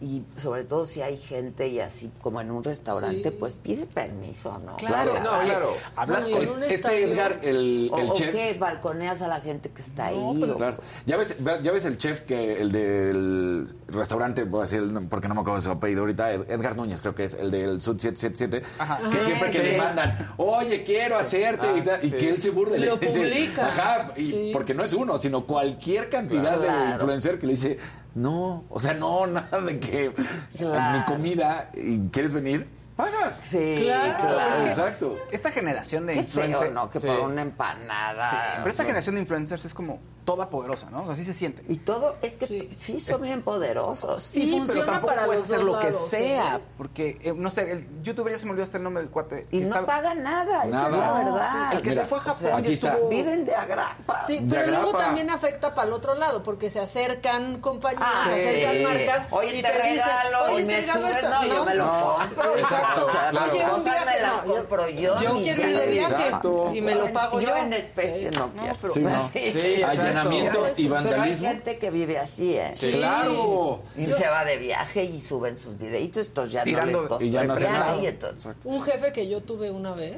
y 0.00 0.22
sobre 0.36 0.62
todo 0.64 0.86
si 0.86 1.02
hay 1.02 1.16
gente 1.18 1.66
y 1.66 1.80
así 1.80 2.12
como 2.20 2.40
en 2.40 2.50
un 2.52 2.62
restaurante, 2.62 3.30
Sí. 3.30 3.36
pues 3.38 3.56
pides 3.56 3.86
permiso, 3.86 4.52
¿no? 4.64 4.76
Claro, 4.76 5.12
Claro, 5.12 5.14
no, 5.38 5.44
claro. 5.44 5.72
Hablas 5.96 6.26
No, 6.28 6.32
con 6.34 6.42
en 6.42 6.48
un 6.50 6.62
Este 6.62 6.74
estadio- 6.74 7.06
Edgar, 7.08 7.40
el, 7.42 7.90
O, 7.92 7.98
el 7.98 8.10
o 8.10 8.14
chef. 8.14 8.30
qué, 8.32 8.56
balconeas 8.58 9.22
a 9.22 9.28
la 9.28 9.40
gente 9.40 9.70
que 9.70 9.82
está 9.82 10.06
ahí. 10.06 10.16
o- 10.16 10.56
Claro. 10.56 10.76
Ya 11.04 11.16
ves, 11.16 11.36
ya 11.62 11.72
ves 11.72 11.84
el 11.84 11.98
chef 11.98 12.20
que 12.22 12.60
el 12.60 12.70
del 12.70 13.68
restaurante, 13.88 14.44
voy 14.44 14.60
a 14.60 14.62
decir 14.64 14.82
porque 15.10 15.26
no 15.28 15.34
me 15.34 15.40
acuerdo 15.40 15.56
de 15.56 15.64
su 15.64 15.70
apellido 15.70 16.00
ahorita, 16.02 16.32
Ed- 16.32 16.48
Edgar 16.50 16.76
Núñez, 16.76 17.00
creo 17.00 17.14
que 17.14 17.24
es 17.24 17.34
el 17.34 17.50
del 17.50 17.80
Sud 17.80 17.98
777, 17.98 18.62
Ajá. 18.78 18.98
que 19.10 19.18
Ah, 19.18 19.20
siempre 19.20 19.50
que 19.50 19.58
le 19.62 19.78
mandan, 19.78 20.32
oye, 20.36 20.84
quiero 20.84 21.16
hacerte 21.18 21.66
Ah, 21.66 21.76
y, 21.76 21.80
tal, 21.82 22.04
y 22.04 22.10
sí. 22.10 22.16
que 22.16 22.28
él 22.28 22.40
se 22.40 22.50
burle. 22.50 22.78
Lo 22.78 22.96
le 22.96 23.00
dice, 23.06 23.18
publica. 23.20 23.66
Ajá, 23.66 24.12
y 24.16 24.26
Sí. 24.30 24.50
porque 24.52 24.74
no 24.74 24.84
es 24.84 24.92
uno, 24.92 25.18
sino 25.18 25.44
cualquier 25.44 26.08
cantidad 26.08 26.58
de 26.58 26.92
influencer 26.92 27.38
que 27.38 27.46
le 27.46 27.52
dice, 27.52 27.78
no, 28.20 28.64
o 28.68 28.80
sea, 28.80 28.94
no, 28.94 29.26
nada 29.38 29.60
de 29.60 29.78
que 29.78 30.12
Claro. 30.56 30.98
mi 30.98 31.04
comida 31.04 31.70
y 31.74 31.98
quieres 32.10 32.32
venir, 32.32 32.66
pagas. 32.98 33.40
Sí, 33.48 33.76
Claro. 33.78 34.14
claro. 34.28 34.64
Exacto. 34.66 35.16
Esta 35.30 35.50
generación 35.52 36.04
de 36.06 36.16
influencers. 36.16 36.72
¿no? 36.72 36.90
Que 36.90 36.98
Sí. 36.98 37.06
por 37.06 37.20
una 37.20 37.42
empanada. 37.42 38.30
Sí, 38.30 38.36
pero 38.58 38.70
esta 38.70 38.82
generación 38.82 39.14
de 39.14 39.20
influencers 39.22 39.64
es 39.64 39.72
como 39.72 40.00
toda 40.24 40.50
poderosa, 40.50 40.90
¿no? 40.90 41.02
O 41.02 41.04
sea, 41.04 41.14
así 41.14 41.24
se 41.24 41.32
siente. 41.32 41.64
Y 41.68 41.76
todo, 41.78 42.16
es 42.20 42.36
que 42.36 42.46
Sí. 42.46 42.68
sí, 42.76 43.00
son 43.00 43.22
bien 43.22 43.40
poderosos. 43.42 44.36
Y 44.36 44.42
Sí, 44.42 44.50
funciona 44.50 44.80
pero 44.80 44.84
tampoco 44.92 45.14
para 45.14 45.24
puedes 45.26 45.44
hacer 45.44 45.62
lo 45.62 45.78
que 45.78 45.86
lados, 45.90 46.08
sea, 46.10 46.56
sí. 46.56 46.62
porque 46.76 47.18
eh, 47.22 47.32
no 47.34 47.48
sé, 47.48 47.70
el 47.72 48.02
youtuber 48.02 48.32
ya 48.32 48.38
se 48.38 48.44
me 48.44 48.50
olvidó 48.50 48.64
hasta 48.64 48.76
el 48.76 48.82
nombre 48.82 49.02
del 49.02 49.10
cuate. 49.10 49.46
Y 49.52 49.60
no 49.60 49.66
estaba- 49.68 49.86
pagan 49.86 50.22
nada, 50.22 50.64
esa 50.66 50.86
es 50.88 50.92
la 50.92 50.98
Nada. 50.98 51.24
verdad. 51.24 51.72
El 51.72 51.82
que 51.82 51.90
Mira, 51.90 52.02
se 52.02 52.08
fue 52.08 52.18
a 52.18 52.20
o 52.20 52.24
sea, 52.24 52.34
Japón 52.50 52.64
y 52.66 52.72
está. 52.74 52.92
estuvo 52.92 53.08
Viven 53.08 53.44
de 53.46 53.54
agrapa. 53.54 54.20
Sí, 54.26 54.38
De 54.40 54.54
pero 54.54 54.66
luego 54.66 54.92
también 54.98 55.30
afecta 55.30 55.72
para 55.74 55.86
el 55.86 55.94
otro 55.94 56.14
lado, 56.14 56.42
porque 56.42 56.68
se 56.68 56.80
acercan 56.80 57.60
compañías, 57.60 58.02
Ah, 58.04 58.24
se 58.26 58.34
acercan 58.34 58.76
sí. 58.76 58.82
marcas 58.82 59.26
Oye, 59.30 59.56
y 59.58 59.62
te 59.62 59.68
te, 59.70 59.82
dicen, 59.88 60.06
regalo, 60.08 60.44
oye, 60.52 60.62
y 60.62 60.66
me 60.66 60.74
te 60.74 60.80
regalo 60.82 61.00
subes, 61.08 61.16
esto. 61.16 61.28
no, 61.30 61.46
yo 61.46 61.64
me 61.64 61.74
lo 61.74 61.90
compro. 61.90 62.56
Exacto. 62.58 62.87
O 62.96 63.10
sea, 63.10 63.30
claro. 63.30 63.52
Oye, 63.52 63.64
un 63.76 63.84
viaje, 63.84 64.20
no, 64.22 64.44
yo- 64.46 64.54
compro 64.56 64.88
yo. 64.88 65.20
yo 65.20 65.40
y 65.40 65.42
quiero 65.44 65.62
ir 65.70 65.78
de 65.78 65.86
viaje 65.86 66.14
Exacto. 66.14 66.70
y 66.74 66.80
me 66.80 66.94
lo 66.94 67.12
pago 67.12 67.40
yo. 67.40 67.48
Yo 67.48 67.56
en 67.56 67.72
especie 67.72 68.30
no 68.30 68.50
quiero. 68.52 68.88
Sí, 68.88 69.00
no. 69.02 69.28
Sí. 69.32 69.52
Sí, 69.52 69.58
exacto. 69.58 70.00
Allanamiento 70.02 70.48
y 70.48 70.52
Pero 70.54 70.64
hay 70.76 70.88
vandalismo. 70.88 71.48
gente 71.48 71.78
que 71.78 71.90
vive 71.90 72.18
así, 72.18 72.54
¿eh? 72.56 72.70
Sí. 72.74 72.92
Claro. 72.92 73.82
Y 73.96 74.06
se 74.06 74.28
va 74.28 74.44
de 74.44 74.56
viaje 74.58 75.04
y 75.04 75.20
suben 75.20 75.56
sus 75.58 75.78
videitos, 75.78 76.26
estos 76.28 76.50
ya 76.50 76.64
Tirando- 76.64 76.92
no 76.92 76.98
les 77.00 77.06
costó 77.08 77.24
y 77.24 77.30
ya 77.30 77.44
no 77.44 77.54
entonces- 77.54 78.54
Un 78.64 78.80
jefe 78.82 79.12
que 79.12 79.28
yo 79.28 79.42
tuve 79.42 79.70
una 79.70 79.92
vez, 79.94 80.16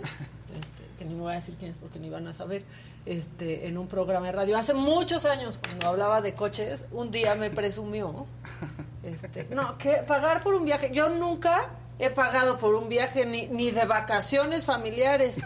este, 0.60 0.84
que 0.98 1.04
ni 1.04 1.14
me 1.14 1.22
voy 1.22 1.32
a 1.32 1.36
decir 1.36 1.54
quién 1.58 1.70
es 1.70 1.76
porque 1.76 1.98
ni 1.98 2.10
van 2.10 2.26
a 2.28 2.34
saber, 2.34 2.62
este, 3.06 3.66
en 3.66 3.78
un 3.78 3.86
programa 3.88 4.26
de 4.26 4.32
radio, 4.32 4.58
hace 4.58 4.74
muchos 4.74 5.24
años, 5.24 5.58
cuando 5.58 5.88
hablaba 5.88 6.20
de 6.20 6.34
coches, 6.34 6.86
un 6.92 7.10
día 7.10 7.34
me 7.34 7.50
presumió, 7.50 8.26
este, 9.02 9.46
no, 9.50 9.78
que 9.78 9.92
pagar 10.06 10.42
por 10.42 10.54
un 10.54 10.64
viaje, 10.64 10.90
yo 10.92 11.08
nunca 11.08 11.70
he 12.00 12.10
pagado 12.10 12.56
por 12.58 12.74
un 12.74 12.88
viaje 12.88 13.26
ni, 13.26 13.46
ni 13.48 13.70
de 13.70 13.84
vacaciones 13.84 14.64
familiares. 14.64 15.38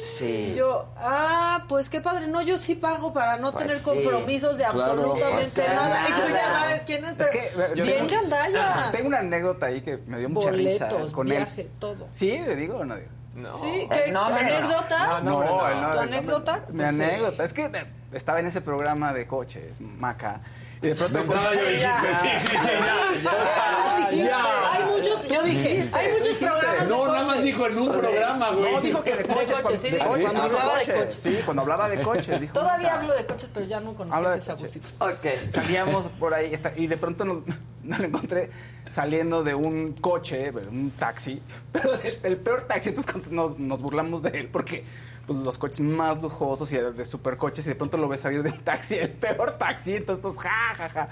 Sí. 0.00 0.50
Y 0.52 0.54
yo, 0.56 0.86
ah, 0.96 1.64
pues 1.68 1.88
qué 1.88 2.00
padre, 2.00 2.26
no, 2.26 2.42
yo 2.42 2.58
sí 2.58 2.74
pago 2.74 3.12
para 3.12 3.36
no 3.36 3.52
Pues 3.52 3.64
tener 3.66 3.78
sí. 3.78 3.90
compromisos 3.90 4.58
de 4.58 4.64
Claro. 4.64 4.82
absolutamente 4.82 5.42
O 5.42 5.44
sea, 5.44 5.74
nada. 5.74 5.98
Y 6.08 6.12
tú 6.12 6.20
ya 6.32 6.44
sabes 6.60 6.82
quién 6.86 7.04
es, 7.04 7.14
pero 7.14 7.30
que, 7.30 7.38
eh, 7.38 7.52
yo 7.76 7.84
bien 7.84 8.06
tengo- 8.06 8.22
gandalla. 8.22 8.88
Tengo 8.92 9.08
una 9.08 9.18
anécdota 9.20 9.66
ahí 9.66 9.80
que 9.80 9.98
me 10.06 10.18
dio 10.18 10.28
mucha 10.28 10.50
risa 10.50 10.88
Boletos, 10.88 11.12
con 11.12 11.26
viaje, 11.28 11.62
él. 11.62 11.70
todo. 11.78 12.08
¿Sí? 12.12 12.38
¿Le 12.38 12.56
digo 12.56 12.78
o 12.78 12.84
no 12.84 12.96
digo? 12.96 13.08
No. 13.34 13.56
Sí, 13.58 13.66
Eh, 13.66 13.88
¿qué? 13.90 14.12
no, 14.12 14.24
¿Tu 14.26 14.30
no. 14.30 14.36
anécdota? 14.36 15.20
No, 15.22 15.40
no. 15.42 15.92
¿Tu 15.92 15.98
anécdota? 16.00 16.64
Mi 16.70 16.76
Pues 16.78 16.96
sí. 16.96 17.02
anécdota. 17.02 17.44
Es 17.44 17.52
que 17.52 17.64
eh, 17.66 17.86
estaba 18.12 18.40
en 18.40 18.46
ese 18.46 18.60
programa 18.62 19.12
de 19.12 19.26
coches, 19.26 19.80
Maca. 19.80 20.40
Y 20.86 20.88
de 20.90 20.94
pronto. 20.94 21.22
pues, 21.24 21.44
entrada 21.44 21.54
ya 21.56 21.68
dijiste, 21.68 22.08
sí, 22.20 22.28
sí, 22.50 22.56
sí, 22.62 23.22
ya. 23.22 23.30
O 23.30 23.44
sea, 23.44 24.10
ya. 24.10 24.72
Hay 24.72 24.84
muchos, 24.84 25.28
yo 25.28 25.42
dije, 25.42 25.68
Dijiste, 25.68 25.96
hay 25.96 26.08
muchos 26.08 26.22
dijiste. 26.28 26.46
programas 26.46 26.80
de 26.82 26.88
No, 26.88 27.06
nada 27.06 27.18
más 27.18 27.26
coches. 27.28 27.44
dijo 27.44 27.66
en 27.66 27.78
un 27.78 27.88
programa, 27.98 28.50
güey. 28.50 28.72
No, 28.72 28.80
dijo 28.80 29.02
que 29.04 29.10
de 29.10 29.16
De 29.18 29.24
coches. 29.24 29.46
coches, 29.46 29.60
cuando, 29.62 29.80
sí, 29.82 29.90
de 29.90 29.98
coches, 29.98 30.26
cuando 30.26 30.42
dijo 30.42 30.44
hablaba 30.60 30.78
de 30.78 30.84
coches. 30.84 31.04
coches. 31.04 31.20
Sí, 31.20 31.38
cuando 31.44 31.62
hablaba 31.62 31.88
de 31.88 32.02
coches. 32.02 32.40
Dijo, 32.40 32.52
Todavía 32.54 32.94
hablo 32.94 33.14
de 33.14 33.26
coches, 33.26 33.50
pero 33.52 33.66
ya 33.66 33.80
no 33.80 33.94
con 33.94 34.10
de 34.10 34.16
coches. 34.16 34.48
abusivos. 34.48 34.94
Ok. 35.00 35.26
Salíamos 35.50 36.06
por 36.18 36.34
ahí 36.34 36.52
y 36.76 36.86
de 36.86 36.96
pronto 36.96 37.24
nos, 37.24 37.38
nos 37.82 37.98
lo 37.98 38.04
encontré 38.04 38.50
saliendo 38.90 39.42
de 39.42 39.54
un 39.54 39.92
coche, 39.94 40.52
un 40.70 40.92
taxi, 40.92 41.42
pero 41.72 41.92
es 41.94 42.04
el, 42.04 42.18
el 42.22 42.36
peor 42.36 42.62
taxi, 42.62 42.90
entonces 42.90 43.28
nos, 43.30 43.58
nos 43.58 43.82
burlamos 43.82 44.22
de 44.22 44.30
él 44.38 44.48
porque 44.48 44.84
pues, 45.26 45.38
los 45.40 45.58
coches 45.58 45.80
más 45.80 46.22
lujosos 46.22 46.70
y 46.72 46.76
de, 46.76 46.92
de 46.92 47.04
supercoches 47.04 47.66
y 47.66 47.70
de 47.70 47.74
pronto 47.74 47.96
lo 47.96 48.08
ves 48.08 48.20
salir 48.20 48.42
de 48.42 48.50
un 48.50 48.60
taxi, 48.60 48.94
el 48.96 49.10
peor 49.10 49.58
taxi, 49.58 49.96
entonces 49.96 50.22
todos 50.22 50.38
ja, 50.38 50.74
ja, 50.76 50.88
ja. 50.88 51.08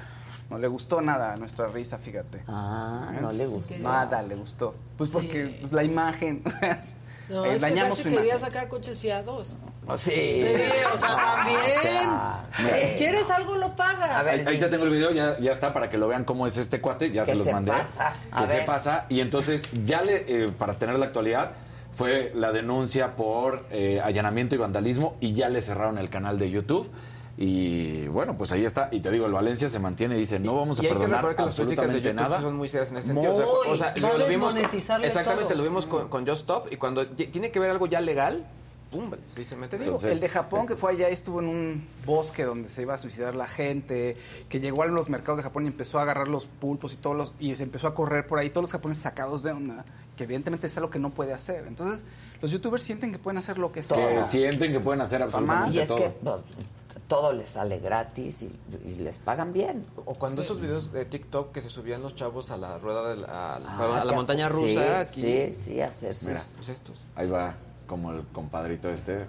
No 0.50 0.58
le 0.58 0.68
gustó 0.68 1.00
nada 1.00 1.32
a 1.32 1.36
nuestra 1.36 1.68
risa, 1.68 1.96
fíjate. 1.98 2.42
Ah, 2.46 3.10
no 3.20 3.30
le 3.32 3.46
gustó. 3.46 3.74
Nada 3.78 4.20
le 4.22 4.34
gustó. 4.34 4.74
Pues 4.98 5.10
Sí. 5.10 5.16
porque 5.16 5.56
pues, 5.60 5.72
la 5.72 5.82
imagen, 5.82 6.42
o 6.46 6.50
sea, 6.50 6.80
No, 7.30 7.44
eh, 7.46 7.54
es 7.54 7.54
que 7.54 7.60
dañamos 7.70 7.96
su 7.98 8.04
quería 8.04 8.20
imagen. 8.20 8.40
sacar 8.40 8.68
coches 8.68 8.98
fiados. 8.98 9.56
Sí. 9.96 10.10
Sí, 10.12 10.46
o 10.94 10.98
sea, 10.98 11.16
también. 11.16 11.58
O 11.58 11.80
sea, 11.82 12.44
Si. 12.58 12.96
¿Quieres 12.98 13.30
algo, 13.30 13.56
lo 13.56 13.74
pagas. 13.74 14.10
A 14.10 14.22
ver, 14.22 14.46
Ahí, 14.46 14.58
ya 14.58 14.68
tengo 14.68 14.84
el 14.84 14.90
video, 14.90 15.10
ya, 15.12 15.38
ya 15.38 15.50
está 15.52 15.72
para 15.72 15.88
que 15.88 15.96
lo 15.96 16.08
vean 16.08 16.24
cómo 16.24 16.46
es 16.46 16.58
este 16.58 16.78
cuate, 16.80 17.10
ya 17.10 17.24
Que 17.24 17.30
se 17.32 17.36
los 17.38 17.46
se 17.46 17.52
mandé. 17.52 17.72
pasa. 17.72 18.12
A 18.30 18.42
Que 18.42 18.46
se 18.48 18.56
ver. 18.58 18.66
pasa. 18.66 19.06
Y 19.08 19.20
entonces, 19.20 19.66
ya 19.86 20.02
le, 20.02 20.44
eh, 20.44 20.46
para 20.58 20.74
tener 20.74 20.98
la 20.98 21.06
actualidad, 21.06 21.52
fue 21.94 22.32
la 22.34 22.52
denuncia 22.52 23.16
por 23.16 23.64
eh, 23.70 24.00
allanamiento 24.02 24.54
y 24.54 24.58
vandalismo 24.58 25.16
y 25.20 25.32
ya 25.34 25.48
le 25.48 25.62
cerraron 25.62 25.98
el 25.98 26.08
canal 26.08 26.38
de 26.38 26.50
YouTube. 26.50 26.88
Y 27.36 28.06
bueno, 28.08 28.36
pues 28.36 28.52
ahí 28.52 28.64
está. 28.64 28.88
Y 28.92 29.00
te 29.00 29.10
digo, 29.10 29.26
el 29.26 29.32
Valencia 29.32 29.68
se 29.68 29.78
mantiene 29.80 30.16
y 30.16 30.20
dice, 30.20 30.38
no 30.38 30.54
vamos 30.54 30.78
a 30.78 30.84
y 30.84 30.86
hay 30.86 30.92
que 30.92 30.98
perdonar 31.00 31.34
que 31.34 31.42
las 31.42 31.54
políticas 31.56 31.92
de 32.02 32.14
nada. 32.14 32.40
son 32.40 32.56
muy 32.56 32.68
serias 32.68 32.90
en 32.92 32.98
ese 32.98 33.08
sentido. 33.08 33.32
O 33.32 33.36
sea, 33.36 33.44
Muy. 33.46 33.68
o 33.72 33.76
sea, 33.76 33.94
Va 34.12 34.18
lo, 34.18 34.26
vimos 34.28 34.54
exactamente, 34.54 35.44
todo. 35.54 35.58
lo 35.58 35.62
vimos 35.64 35.86
con, 35.86 36.08
con 36.08 36.26
Just 36.26 36.42
Stop 36.42 36.72
y 36.72 36.76
cuando 36.76 37.06
ti- 37.08 37.26
tiene 37.26 37.50
que 37.50 37.58
ver 37.58 37.70
algo 37.70 37.86
ya 37.88 38.00
legal, 38.00 38.46
pum, 38.92 39.10
sí 39.24 39.42
se 39.44 39.56
mete. 39.56 39.78
Te 39.78 39.82
digo, 39.84 39.96
Entonces, 39.96 40.12
el 40.12 40.20
de 40.20 40.28
Japón 40.28 40.60
este- 40.60 40.74
que 40.74 40.80
fue 40.80 40.92
allá 40.92 41.08
estuvo 41.08 41.40
en 41.40 41.48
un 41.48 41.88
bosque 42.06 42.44
donde 42.44 42.68
se 42.68 42.82
iba 42.82 42.94
a 42.94 42.98
suicidar 42.98 43.34
la 43.34 43.48
gente, 43.48 44.16
que 44.48 44.60
llegó 44.60 44.84
a 44.84 44.86
los 44.86 45.08
mercados 45.08 45.38
de 45.38 45.42
Japón 45.42 45.64
y 45.64 45.68
empezó 45.68 45.98
a 45.98 46.02
agarrar 46.02 46.28
los 46.28 46.46
pulpos 46.46 46.94
y 46.94 46.98
todos 46.98 47.16
los 47.16 47.34
y 47.40 47.56
se 47.56 47.64
empezó 47.64 47.88
a 47.88 47.94
correr 47.94 48.28
por 48.28 48.38
ahí 48.38 48.50
todos 48.50 48.62
los 48.62 48.72
japoneses 48.72 49.02
sacados 49.02 49.42
de 49.42 49.50
onda, 49.50 49.84
que 50.16 50.24
evidentemente 50.24 50.66
es 50.68 50.76
algo 50.76 50.90
que 50.90 50.98
no 50.98 51.10
puede 51.10 51.32
hacer. 51.32 51.66
Entonces, 51.66 52.04
los 52.40 52.50
youtubers 52.50 52.82
sienten 52.82 53.12
que 53.12 53.18
pueden 53.18 53.38
hacer 53.38 53.58
lo 53.58 53.72
que 53.72 53.82
sea. 53.82 54.22
Que 54.22 54.24
sienten 54.24 54.72
que 54.72 54.80
pueden 54.80 55.00
hacer 55.00 55.22
absolutamente 55.22 55.76
Y 55.76 55.80
es 55.80 55.88
todo. 55.88 55.98
que 55.98 56.10
pues, 56.10 56.40
todo 57.08 57.32
les 57.32 57.48
sale 57.50 57.78
gratis 57.80 58.42
y, 58.44 58.52
y 58.86 58.94
les 58.96 59.18
pagan 59.18 59.52
bien. 59.52 59.84
O 60.06 60.14
cuando 60.14 60.40
estos 60.42 60.60
videos 60.60 60.92
de 60.92 61.04
TikTok 61.04 61.52
que 61.52 61.60
se 61.60 61.68
subían 61.68 62.00
los 62.02 62.14
chavos 62.14 62.50
a 62.50 62.56
la 62.56 62.78
rueda 62.78 63.08
de 63.10 63.16
la, 63.16 63.56
a 63.56 63.58
la, 63.58 63.70
Ah, 63.70 64.00
a 64.00 64.04
la 64.04 64.10
que- 64.10 64.16
montaña 64.16 64.48
sí, 64.48 64.54
rusa. 64.54 65.00
aquí. 65.00 65.20
Sí, 65.20 65.52
sí, 65.52 65.80
hacer 65.80 66.14
sus... 66.14 66.28
Mira. 66.28 66.42
Pues 66.56 66.68
estos. 66.70 66.98
Ahí 67.16 67.28
va 67.28 67.54
como 67.86 68.12
el 68.12 68.22
compadrito 68.28 68.88
este. 68.88 69.26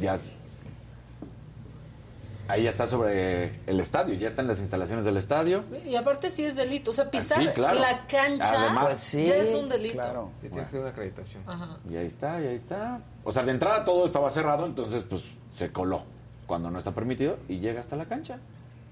Ya. 0.00 0.16
Ahí 2.46 2.64
ya 2.64 2.70
está 2.70 2.86
sobre 2.86 3.58
el 3.66 3.80
estadio, 3.80 4.14
ya 4.14 4.28
está 4.28 4.42
en 4.42 4.48
las 4.48 4.58
instalaciones 4.60 5.04
del 5.06 5.16
estadio. 5.16 5.64
Y 5.86 5.96
aparte 5.96 6.28
sí 6.28 6.44
es 6.44 6.56
delito. 6.56 6.90
O 6.90 6.94
sea, 6.94 7.10
pisar 7.10 7.38
Sí, 7.42 7.48
claro. 7.54 7.80
la 7.80 8.06
cancha 8.06 8.60
Además- 8.66 8.84
Pues 8.84 9.00
sí. 9.00 9.26
ya 9.26 9.36
es 9.36 9.54
un 9.54 9.68
delito. 9.68 9.94
Claro. 9.94 10.30
Sí, 10.38 10.48
tienes 10.48 10.66
que 10.66 10.70
tener 10.72 10.82
una 10.84 10.90
acreditación. 10.92 11.42
Ajá. 11.46 11.78
Y 11.90 11.96
ahí 11.96 12.06
está, 12.06 12.40
y 12.42 12.46
ahí 12.48 12.54
está. 12.54 13.00
O 13.24 13.32
sea, 13.32 13.44
de 13.44 13.50
entrada 13.50 13.84
todo 13.86 14.04
estaba 14.04 14.28
cerrado, 14.28 14.66
entonces 14.66 15.04
pues 15.04 15.24
se 15.50 15.72
coló 15.72 16.02
cuando 16.46 16.70
no 16.70 16.78
está 16.78 16.92
permitido 16.92 17.38
y 17.48 17.60
llega 17.60 17.80
hasta 17.80 17.96
la 17.96 18.04
cancha. 18.04 18.38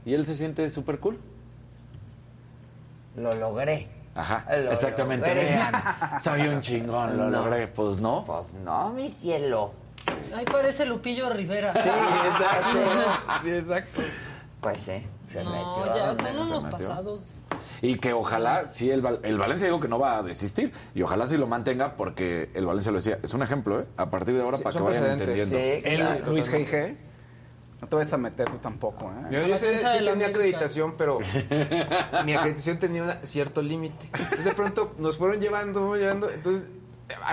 Y 0.07 0.15
él 0.15 0.25
se 0.25 0.35
siente 0.35 0.69
súper 0.71 0.99
cool. 0.99 1.19
Lo 3.17 3.35
logré. 3.35 3.89
Ajá, 4.15 4.45
Lo 4.57 4.73
exactamente. 4.73 5.29
logré. 5.29 5.45
Vean, 5.45 5.73
soy 6.21 6.43
un 6.49 6.61
chingón, 6.63 7.17
lo 7.19 7.29
No. 7.29 7.45
logré. 7.45 7.67
Pues 7.69 8.01
no. 8.01 8.25
Pues 8.25 8.55
no, 8.65 8.91
mi 8.91 9.09
cielo. 9.09 9.73
Ahí 10.35 10.45
parece 10.45 10.87
Lupillo 10.87 11.31
Rivera. 11.31 11.73
Sí, 11.75 11.89
exacto. 12.27 12.79
sí. 13.43 13.49
Exacto. 13.51 14.01
Pues 14.61 14.81
sí, 14.81 15.05
se 15.31 15.43
No, 15.45 15.51
metió. 15.77 15.95
ya 15.97 16.15
son 16.15 16.37
unos 16.37 16.63
metió. 16.65 16.79
pasados. 16.79 17.35
Y 17.81 17.97
que 17.99 18.13
ojalá, 18.13 18.63
sí, 18.71 18.91
el, 18.91 19.05
el 19.25 19.39
Valencia 19.39 19.67
dijo 19.67 19.81
que 19.81 19.89
no 19.89 19.99
va 19.99 20.19
a 20.19 20.23
desistir. 20.23 20.73
Y 20.95 21.03
ojalá 21.03 21.27
sí 21.27 21.37
lo 21.37 21.47
mantenga 21.49 21.97
porque 21.97 22.51
el 22.55 22.65
Valencia 22.65 22.93
lo 22.93 22.99
decía. 22.99 23.19
Es 23.23 23.35
un 23.35 23.43
ejemplo, 23.43 23.81
¿eh? 23.81 23.87
A 23.97 24.09
partir 24.11 24.35
de 24.37 24.43
ahora 24.43 24.57
Sí, 24.59 24.63
para 24.63 24.77
que 24.77 24.83
vayan 24.83 25.07
entendiendo. 25.07 25.57
Sí, 25.57 25.89
El 25.89 25.97
claro. 26.01 26.27
Luis 26.27 26.53
G.I.G. 26.53 26.97
No 27.81 27.89
te 27.89 27.97
vayas 27.97 28.13
a 28.13 28.19
meter 28.19 28.49
tú 28.49 28.59
tampoco, 28.59 29.11
¿eh? 29.11 29.27
Yo, 29.33 29.45
yo 29.49 29.57
sé, 29.57 29.77
sí 29.77 29.85
tenía 29.85 30.13
América. 30.13 30.27
acreditación, 30.29 30.95
pero 30.97 31.19
mi 32.25 32.33
acreditación 32.35 32.79
tenía 32.79 33.03
un 33.03 33.27
cierto 33.27 33.61
límite. 33.61 34.07
Entonces 34.13 34.45
de 34.45 34.53
pronto 34.53 34.95
nos 34.99 35.19
fueron 35.19 35.41
llevando, 35.41 35.97
llevando. 35.97 36.31
Entonces 36.31 36.67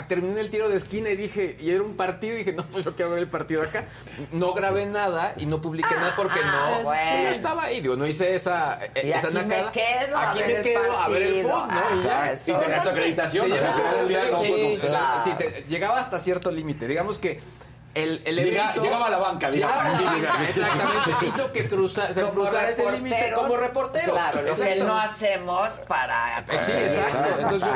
terminé 0.07 0.41
el 0.41 0.49
tiro 0.49 0.69
de 0.69 0.76
esquina 0.77 1.10
y 1.10 1.15
dije, 1.15 1.56
y 1.60 1.69
era 1.72 1.81
un 1.84 1.95
partido, 1.95 2.35
y 2.35 2.39
dije, 2.39 2.53
no, 2.53 2.64
pues 2.65 2.85
yo 2.85 2.95
quiero 2.95 3.11
ver 3.11 3.19
el 3.19 3.27
partido 3.27 3.64
acá. 3.64 3.85
No 4.31 4.53
grabé 4.53 4.85
nada 4.85 5.34
y 5.38 5.45
no 5.45 5.61
publiqué 5.61 5.93
nada 5.95 6.14
porque 6.15 6.39
Ah, 6.43 6.77
no. 6.77 6.84
bueno. 6.84 7.23
Yo 7.23 7.30
estaba 7.30 7.64
ahí, 7.64 7.81
digo, 7.81 7.95
no 7.95 8.06
hice 8.07 8.35
esa, 8.35 8.84
eh, 8.85 8.91
Y 9.06 9.10
esa 9.11 9.27
aquí 9.27 9.38
me 9.38 9.47
quedo 9.72 10.18
a 10.18 10.30
Aquí 10.31 10.39
ver 10.39 10.47
me 10.49 10.56
el 10.57 10.61
quedo 10.64 10.97
a 10.99 11.10
ver 11.10 11.22
el 11.22 11.34
fútbol, 11.43 11.68
¿no? 11.68 11.73
Ah, 11.73 11.91
Y 11.95 11.99
ya. 11.99 12.31
eso. 12.31 12.51
Y 12.51 12.60
tenías 12.60 12.84
tu 12.84 12.89
acreditación, 12.89 13.47
Te 13.47 13.53
o 13.53 13.57
sea, 13.57 13.73
sí, 14.41 14.77
Claro. 14.81 15.19
sí, 15.23 15.31
te- 15.38 15.64
llegaba 15.68 15.99
hasta 15.99 16.19
cierto 16.19 16.51
límite. 16.51 16.88
Digamos 16.88 17.19
que 17.19 17.39
el, 17.95 18.22
el 18.26 18.36
Llega- 18.36 18.66
evento- 18.72 18.82
llegaba 18.84 19.07
a 19.07 19.10
la 19.10 19.18
banca, 19.18 19.49
digamos. 19.52 19.76
Llegaba 19.84 19.90
a 19.90 19.91
la 19.91 19.98
Sí, 19.99 20.06
banca, 20.06 20.16
llega. 20.40 20.49
Exactamente. 20.49 21.26
Hizo 21.28 21.52
que 21.52 21.68
cruza, 21.70 22.14
se 22.14 22.22
Como 22.22 22.34
cruzara 22.34 22.70
ese 22.70 22.91
límite 22.91 23.32
como 23.36 23.57
reportero. 23.57 24.11
Claro, 24.14 24.41
lo 24.44 24.56
que 24.56 24.76
no 24.76 24.98
hacemos 24.98 25.70
para... 25.88 26.40
Eh, 26.40 26.44
Sí, 26.66 26.72
exacto. 26.72 27.40
Entonces 27.40 27.70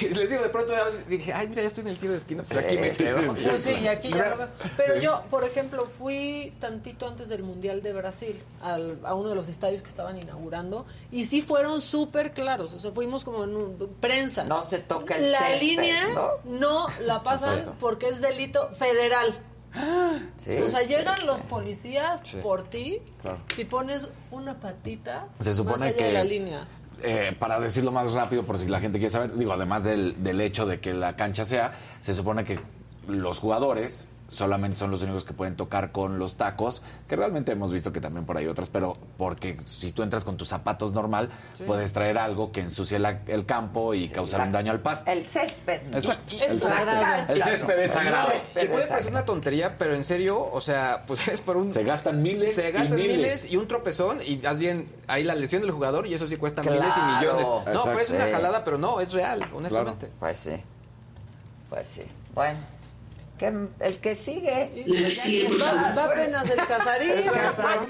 yo 0.00 0.08
les 0.20 0.30
digo, 0.30 0.42
de 0.42 0.48
pronto 0.48 0.72
dije, 1.08 1.32
ay, 1.32 1.46
mira, 1.48 1.62
ya 1.62 1.68
estoy 1.68 1.82
en 1.82 1.88
el 1.88 1.98
tiro 1.98 2.12
de 2.12 2.18
esquina, 2.18 2.42
pues 2.42 2.48
Sí, 2.48 2.58
aquí 2.58 2.78
me 2.78 2.90
quedo. 2.92 3.34
sí, 3.36 3.48
sí, 3.62 3.70
y 3.82 3.88
aquí 3.88 4.08
ya 4.10 4.16
lo 4.16 4.24
Gracias. 4.24 4.54
ves. 4.58 4.70
Pero 4.76 4.94
Sí. 4.94 5.00
yo, 5.00 5.22
por 5.30 5.44
ejemplo, 5.44 5.86
fui 5.98 6.54
tantito 6.60 7.06
antes 7.06 7.28
del 7.28 7.42
Mundial 7.42 7.82
de 7.82 7.92
Brasil 7.92 8.42
al- 8.62 8.98
a 9.04 9.14
uno 9.14 9.28
de 9.28 9.34
los 9.34 9.48
estadios 9.48 9.82
que 9.82 9.88
estaban 9.90 10.16
inaugurando 10.18 10.86
y 11.12 11.24
sí 11.26 11.42
fueron 11.42 11.80
súper 11.82 12.32
claros. 12.32 12.72
O 12.72 12.78
sea, 12.78 12.92
fuimos 12.92 13.24
como 13.24 13.44
en 13.44 13.56
un- 13.56 13.96
prensa. 14.00 14.44
No 14.44 14.62
se 14.62 14.78
toca 14.78 15.16
el 15.16 15.32
La 15.32 15.38
césped, 15.38 15.60
línea 15.60 16.08
¿no? 16.14 16.30
no, 16.44 16.86
la 17.00 17.22
pasan 17.22 17.58
Exacto. 17.58 17.76
porque 17.80 18.08
es 18.08 18.20
delito 18.20 18.68
federal. 18.70 19.17
Sí, 20.38 20.52
o 20.62 20.68
sea, 20.68 20.82
llegan 20.82 21.18
sí. 21.18 21.26
los 21.26 21.40
policías 21.42 22.20
Sí. 22.24 22.38
por 22.42 22.62
ti 22.64 23.00
Claro. 23.22 23.38
si 23.54 23.64
pones 23.64 24.08
una 24.30 24.58
patita 24.58 25.26
Se 25.40 25.52
supone 25.54 25.78
más 25.78 25.88
allá 25.88 25.96
que- 25.96 26.04
de 26.04 26.12
la 26.12 26.24
línea. 26.24 26.66
Eh, 27.02 27.36
para 27.38 27.60
decirlo 27.60 27.92
más 27.92 28.12
rápido, 28.12 28.42
por 28.44 28.58
si 28.58 28.66
la 28.66 28.80
gente 28.80 28.98
quiere 28.98 29.10
saber, 29.10 29.36
digo, 29.36 29.52
además 29.52 29.84
del, 29.84 30.20
del 30.24 30.40
hecho 30.40 30.66
de 30.66 30.80
que 30.80 30.92
la 30.94 31.14
cancha 31.14 31.44
sea, 31.44 31.72
se 32.00 32.12
supone 32.12 32.44
que 32.44 32.58
los 33.06 33.38
jugadores 33.38 34.08
solamente 34.28 34.76
son 34.78 34.90
los 34.90 35.02
únicos 35.02 35.24
que 35.24 35.32
pueden 35.32 35.56
tocar 35.56 35.90
con 35.90 36.18
los 36.18 36.36
tacos, 36.36 36.82
que 37.08 37.16
realmente 37.16 37.52
hemos 37.52 37.72
visto 37.72 37.92
que 37.92 38.00
también 38.00 38.26
por 38.26 38.36
ahí 38.36 38.46
otras, 38.46 38.68
pero 38.68 38.96
porque 39.16 39.58
si 39.64 39.90
tú 39.92 40.02
entras 40.02 40.24
con 40.24 40.36
tus 40.36 40.48
zapatos 40.48 40.92
normal, 40.92 41.30
Sí. 41.54 41.64
puedes 41.66 41.92
traer 41.94 42.18
algo 42.18 42.52
que 42.52 42.60
ensucie 42.60 42.98
la- 42.98 43.22
el 43.26 43.46
campo 43.46 43.94
y 43.94 44.08
causar 44.08 44.42
un 44.42 44.52
daño 44.52 44.70
al 44.70 44.80
pasto. 44.80 45.10
El 45.10 45.26
césped. 45.26 45.80
Exacto. 45.94 46.34
Y- 46.34 46.40
El 46.42 46.60
césped, 46.60 47.30
el 47.30 47.42
césped 47.42 47.78
es 47.78 47.90
sagrado. 47.92 48.28
Y 48.62 48.66
puede 48.66 48.86
parecer 48.86 49.10
una 49.12 49.24
tontería, 49.24 49.74
pero 49.76 49.94
en 49.94 50.04
serio, 50.04 50.38
o 50.52 50.60
sea, 50.60 51.04
pues 51.06 51.26
es 51.28 51.40
por 51.40 51.56
un... 51.56 51.68
Se 51.70 51.82
gastan 51.82 52.22
miles 52.22 52.54
Se 52.54 52.68
y 52.68 52.72
gastan 52.72 52.96
miles. 52.96 53.16
miles. 53.16 53.50
y 53.50 53.56
un 53.56 53.66
tropezón 53.66 54.20
y 54.24 54.36
más 54.36 54.58
bien 54.58 54.88
hay 55.06 55.24
la 55.24 55.34
lesión 55.34 55.62
del 55.62 55.70
jugador 55.70 56.06
y 56.06 56.12
eso 56.14 56.26
sí 56.26 56.36
cuesta 56.36 56.60
Claro. 56.60 56.78
miles 56.80 56.94
y 56.96 57.00
millones. 57.00 57.46
No, 57.46 57.60
Exacto. 57.60 57.92
pues 57.92 58.10
es 58.10 58.10
una 58.14 58.26
jalada, 58.28 58.62
pero 58.64 58.76
no, 58.76 59.00
es 59.00 59.12
real, 59.14 59.48
honestamente. 59.54 60.10
Pues 60.20 60.36
sí. 60.36 60.52
Pues 61.70 61.88
sí. 61.88 62.02
Bueno. 62.34 62.58
Que- 63.38 63.68
el 63.80 63.98
que 63.98 64.14
sigue. 64.14 64.70
Va, 65.60 65.94
va 65.94 66.04
apenas 66.04 66.50
el 66.50 66.66
casarín. 66.66 67.10
El 67.12 67.30
casarín. 67.30 67.88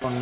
Con- 0.00 0.14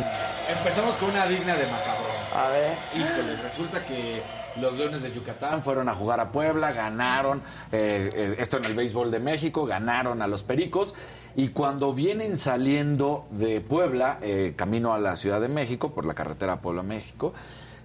Empezamos 0.57 0.95
con 0.95 1.11
una 1.11 1.27
digna 1.27 1.55
de 1.55 1.65
macabrón. 1.67 2.07
A 2.35 2.49
ver. 2.49 2.73
Híjole, 2.95 3.35
resulta 3.43 3.85
que 3.85 4.21
los 4.59 4.73
Leones 4.73 5.03
de 5.03 5.11
Yucatán 5.13 5.61
fueron 5.61 5.87
a 5.87 5.93
jugar 5.93 6.19
a 6.19 6.31
Puebla, 6.31 6.71
ganaron, 6.71 7.43
eh, 7.71 8.09
eh, 8.13 8.35
esto 8.39 8.57
en 8.57 8.65
el 8.65 8.73
béisbol 8.73 9.11
de 9.11 9.19
México, 9.19 9.65
ganaron 9.65 10.21
a 10.23 10.27
los 10.27 10.41
Pericos 10.43 10.95
y 11.35 11.49
cuando 11.49 11.93
vienen 11.93 12.37
saliendo 12.37 13.27
de 13.29 13.61
Puebla, 13.61 14.17
eh, 14.21 14.53
camino 14.55 14.93
a 14.93 14.99
la 14.99 15.15
Ciudad 15.15 15.39
de 15.41 15.47
México, 15.49 15.93
por 15.93 16.05
la 16.05 16.15
carretera 16.15 16.59
Puebla-México, 16.59 17.33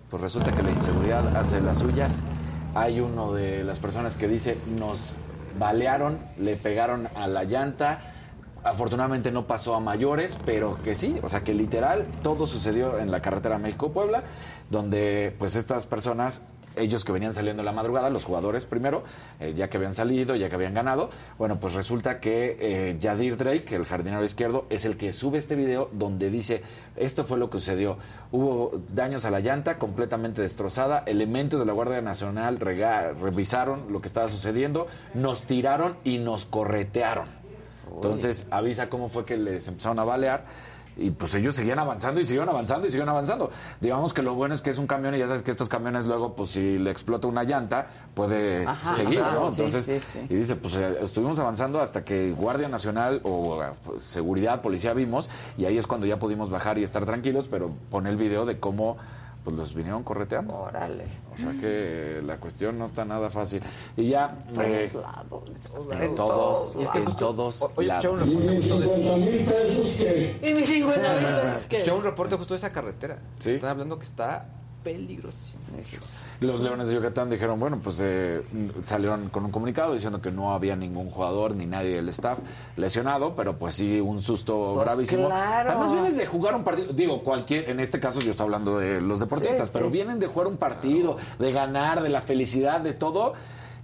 pues 0.09 0.23
resulta 0.23 0.53
que 0.53 0.63
la 0.63 0.71
inseguridad 0.71 1.37
hace 1.37 1.61
las 1.61 1.79
suyas. 1.79 2.23
Hay 2.75 3.01
uno 3.01 3.33
de 3.33 3.65
las 3.65 3.79
personas 3.79 4.17
que 4.17 4.29
dice, 4.29 4.57
nos 4.67 5.17
balearon, 5.59 6.19
le 6.39 6.57
pegaron 6.57 7.07
a 7.17 7.27
la 7.27 7.45
llanta, 7.45 8.01
Afortunadamente 8.65 9.33
no 9.33 9.49
pasó 9.49 9.75
a 9.75 9.81
mayores, 9.81 10.39
pero 10.45 10.81
que 10.85 10.95
sí, 10.95 11.19
o 11.23 11.29
sea 11.29 11.43
que 11.43 11.53
literal 11.53 12.07
todo 12.23 12.47
sucedió 12.47 12.99
en 12.99 13.11
la 13.11 13.21
carretera 13.21 13.59
México-Puebla, 13.59 14.23
donde 14.71 15.35
pues 15.37 15.57
estas 15.57 15.85
personas, 15.85 16.43
ellos 16.77 17.05
que 17.05 17.13
venían 17.13 17.35
saliendo 17.35 17.63
en 17.63 17.67
la 17.67 17.73
madrugada, 17.73 18.11
los 18.11 18.25
jugadores 18.25 18.67
primero, 18.67 19.03
eh, 19.41 19.55
ya 19.57 19.69
que 19.69 19.77
habían 19.77 19.95
salido, 19.95 20.37
ya 20.37 20.49
que 20.49 20.55
habían 20.55 20.75
ganado, 20.75 21.11
bueno, 21.39 21.61
pues 21.61 21.75
resulta 21.75 22.21
que 22.21 22.57
eh, 22.61 22.97
Yadir 23.01 23.37
Drake, 23.37 23.75
el 23.75 23.85
jardinero 23.85 24.25
izquierdo, 24.25 24.67
es 24.71 24.85
el 24.85 24.97
que 24.97 25.13
sube 25.13 25.39
este 25.39 25.57
video 25.57 25.89
donde 25.93 26.31
dice, 26.31 26.63
esto 26.97 27.25
fue 27.25 27.39
lo 27.39 27.51
que 27.51 27.59
sucedió, 27.59 27.99
hubo 28.31 28.83
daños 28.93 29.25
a 29.25 29.31
la 29.31 29.41
llanta 29.41 29.79
completamente 29.79 30.43
destrozada, 30.43 31.03
elementos 31.07 31.61
de 31.61 31.67
la 31.67 31.73
Guardia 31.73 32.01
Nacional 32.01 32.59
revisaron 32.59 33.93
lo 33.93 34.01
que 34.01 34.09
estaba 34.09 34.29
sucediendo, 34.29 34.87
nos 35.15 35.43
tiraron 35.43 35.97
y 36.05 36.19
nos 36.19 36.45
corretearon. 36.45 37.27
Entonces 37.95 38.47
avisa 38.51 38.89
cómo 38.89 39.09
fue 39.09 39.25
que 39.25 39.37
les 39.37 39.69
empezaron 39.69 39.99
a 39.99 40.05
balear 40.05 40.45
y 40.97 41.11
pues 41.11 41.35
ellos 41.35 41.55
seguían 41.57 41.79
avanzando 41.79 42.21
y 42.21 42.25
siguieron 42.25 42.49
avanzando 42.49 42.87
y 42.87 42.91
siguieron 42.91 43.09
avanzando. 43.09 43.51
Digamos 43.81 44.13
que 44.13 44.23
lo 44.23 44.35
bueno 44.35 44.55
es 44.55 44.63
que 44.63 44.71
es 44.71 44.79
un 44.79 44.87
camión 44.87 45.15
y 45.15 45.19
ya 45.19 45.27
sabes 45.27 45.43
que 45.43 45.51
estos 45.51 45.69
camiones 45.69 46.07
luego 46.07 46.35
pues 46.35 46.51
si 46.51 46.79
le 46.79 46.91
explota 46.91 47.27
una 47.29 47.45
llanta 47.45 47.87
puede 48.15 48.67
Ajá, 48.67 48.95
seguir, 48.95 49.21
ajá, 49.21 49.35
¿no? 49.35 49.45
sí, 49.53 49.63
Entonces 49.63 49.85
sí, 49.85 50.01
sí. 50.01 50.27
y 50.29 50.35
dice 50.35 50.57
pues 50.57 50.75
eh, 50.75 50.99
estuvimos 51.03 51.39
avanzando 51.39 51.81
hasta 51.81 52.05
que 52.05 52.33
Guardia 52.33 52.69
Nacional 52.69 53.21
o 53.25 53.63
eh, 53.63 53.67
pues, 53.85 54.03
seguridad, 54.03 54.61
policía 54.61 54.93
vimos 54.93 55.31
y 55.57 55.65
ahí 55.65 55.79
es 55.79 55.87
cuando 55.87 56.07
ya 56.07 56.19
pudimos 56.19 56.51
bajar 56.51 56.79
y 56.79 56.83
estar 56.83 57.07
tranquilos, 57.07 57.49
pero 57.51 57.71
pone 57.91 58.11
el 58.11 58.17
video 58.17 58.45
de 58.45 58.59
cómo 58.61 58.97
pues 59.45 59.57
los 59.57 59.75
vinieron 59.75 60.03
correteando. 60.05 60.55
Órale. 60.55 61.05
O 61.35 61.39
sea 61.39 61.53
que 61.53 62.21
la 62.25 62.39
cuestión 62.39 62.79
no 62.79 62.85
está 62.85 63.05
nada 63.05 63.29
fácil. 63.31 63.63
Y 63.97 64.09
ya 64.09 64.45
eh, 64.59 64.91
lados. 64.95 65.43
en 66.01 66.15
todos, 66.15 66.75
Y 66.79 66.83
es 66.83 66.91
que 66.91 66.99
en 66.99 67.05
justo- 67.07 67.27
todos 67.27 67.63
Oye, 67.77 67.89
escuchaba 67.89 68.15
un 68.15 68.21
reporte 68.21 68.57
justo 68.57 68.81
de... 68.81 70.39
Y 70.43 70.55
mis 70.55 70.69
50 70.69 71.15
mil 71.15 71.25
pesos 71.25 71.67
que. 71.67 71.77
Escuchaba 71.79 71.99
un 71.99 72.05
reporte 72.05 72.37
justo 72.37 72.55
de 72.55 72.59
esa 72.59 72.73
carretera. 72.73 73.19
Sí. 73.39 73.51
Están 73.51 73.71
hablando 73.71 73.99
que 73.99 74.05
está 74.05 74.47
peligrosísimo. 74.85 75.61
Los 76.43 76.61
Leones 76.61 76.89
de 76.89 76.95
Yucatán 76.95 77.31
dijeron, 77.31 77.59
bueno, 77.61 77.79
pues 77.83 77.99
eh, 78.03 78.43
salieron 78.83 79.29
con 79.31 79.45
un 79.45 79.51
comunicado 79.51 79.93
diciendo 79.95 80.21
que 80.21 80.31
no 80.31 80.53
había 80.53 80.77
ningún 80.77 81.11
jugador 81.11 81.55
ni 81.55 81.67
nadie 81.67 81.97
del 81.97 82.09
staff 82.11 82.39
lesionado, 82.77 83.35
pero 83.37 83.57
pues 83.59 83.75
sí, 83.77 84.01
un 84.01 84.21
susto 84.21 84.73
Pues 84.75 84.85
gravísimo. 84.87 85.27
claro. 85.29 85.71
Además 85.71 85.93
vienes 85.93 86.17
de 86.17 86.27
jugar 86.27 86.55
un 86.55 86.65
partido, 86.65 86.93
digo, 86.93 87.23
cualquier, 87.23 87.71
en 87.71 87.81
este 87.81 88.01
caso 88.01 88.21
yo 88.21 88.33
estoy 88.33 88.45
hablando 88.45 88.79
de 88.79 89.01
los 89.01 89.21
deportistas, 89.21 89.69
Sí, 89.69 89.73
pero 89.75 89.87
sí. 89.87 89.93
vienen 89.93 90.19
de 90.19 90.27
jugar 90.27 90.47
un 90.49 90.57
partido, 90.57 91.17
de 91.39 91.53
ganar, 91.53 92.03
de 92.03 92.09
la 92.09 92.21
felicidad, 92.21 92.81
de 92.81 92.93
todo. 92.93 93.35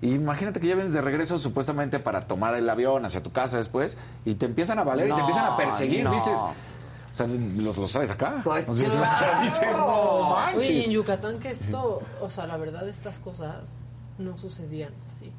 Y 0.01 0.15
imagínate 0.15 0.61
que 0.61 0.69
ya 0.69 0.75
vienes 0.77 0.93
de 0.93 1.01
regreso 1.01 1.39
supuestamente 1.39 1.99
para 1.99 2.21
tomar 2.23 2.55
el 2.55 2.69
avión 2.71 3.05
hacia 3.05 3.23
tu 3.23 3.33
casa 3.33 3.57
después 3.57 3.99
y 4.25 4.35
te 4.35 4.47
empiezan 4.47 4.79
a 4.79 4.85
valer 4.85 5.09
y 5.09 5.13
te 5.13 5.19
empiezan 5.21 5.47
a 5.47 5.57
perseguir, 5.57 6.05
no. 6.05 6.13
dices... 6.15 6.39
O 7.11 7.15
sea, 7.15 7.27
los, 7.27 7.77
los 7.77 7.93
traes 7.93 8.11
acá. 8.11 8.41
Pues 8.45 8.69
O 8.69 8.75
sea, 8.75 8.89
claro. 8.91 9.41
dices, 9.43 9.69
no 9.77 10.29
Oye, 10.29 10.45
y 10.53 10.55
manches. 10.55 10.87
en 10.87 10.91
Yucatán 10.93 11.39
que 11.39 11.51
esto, 11.51 12.03
o 12.21 12.31
sea, 12.31 12.47
la 12.47 12.57
verdad 12.57 12.89
estas 12.89 13.19
cosas 13.19 13.79
no 14.19 14.37
sucedían 14.37 14.93
así. 15.05 15.33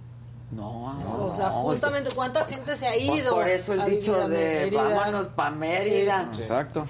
No, 0.51 1.25
o 1.27 1.33
sea, 1.35 1.49
no, 1.49 1.61
justamente 1.61 2.09
cuánta 2.15 2.43
gente 2.45 2.75
se 2.75 2.87
ha 2.87 2.91
Pues 2.93 3.21
ido. 3.21 3.35
por 3.35 3.47
eso 3.47 3.73
el 3.73 3.85
dicho 3.85 4.27
de 4.27 4.61
Mérida. 4.65 4.83
vámonos 4.89 5.27
pa' 5.27 5.51
Mérida. 5.51 6.27
Sí. 6.33 6.41
Exacto. 6.41 6.87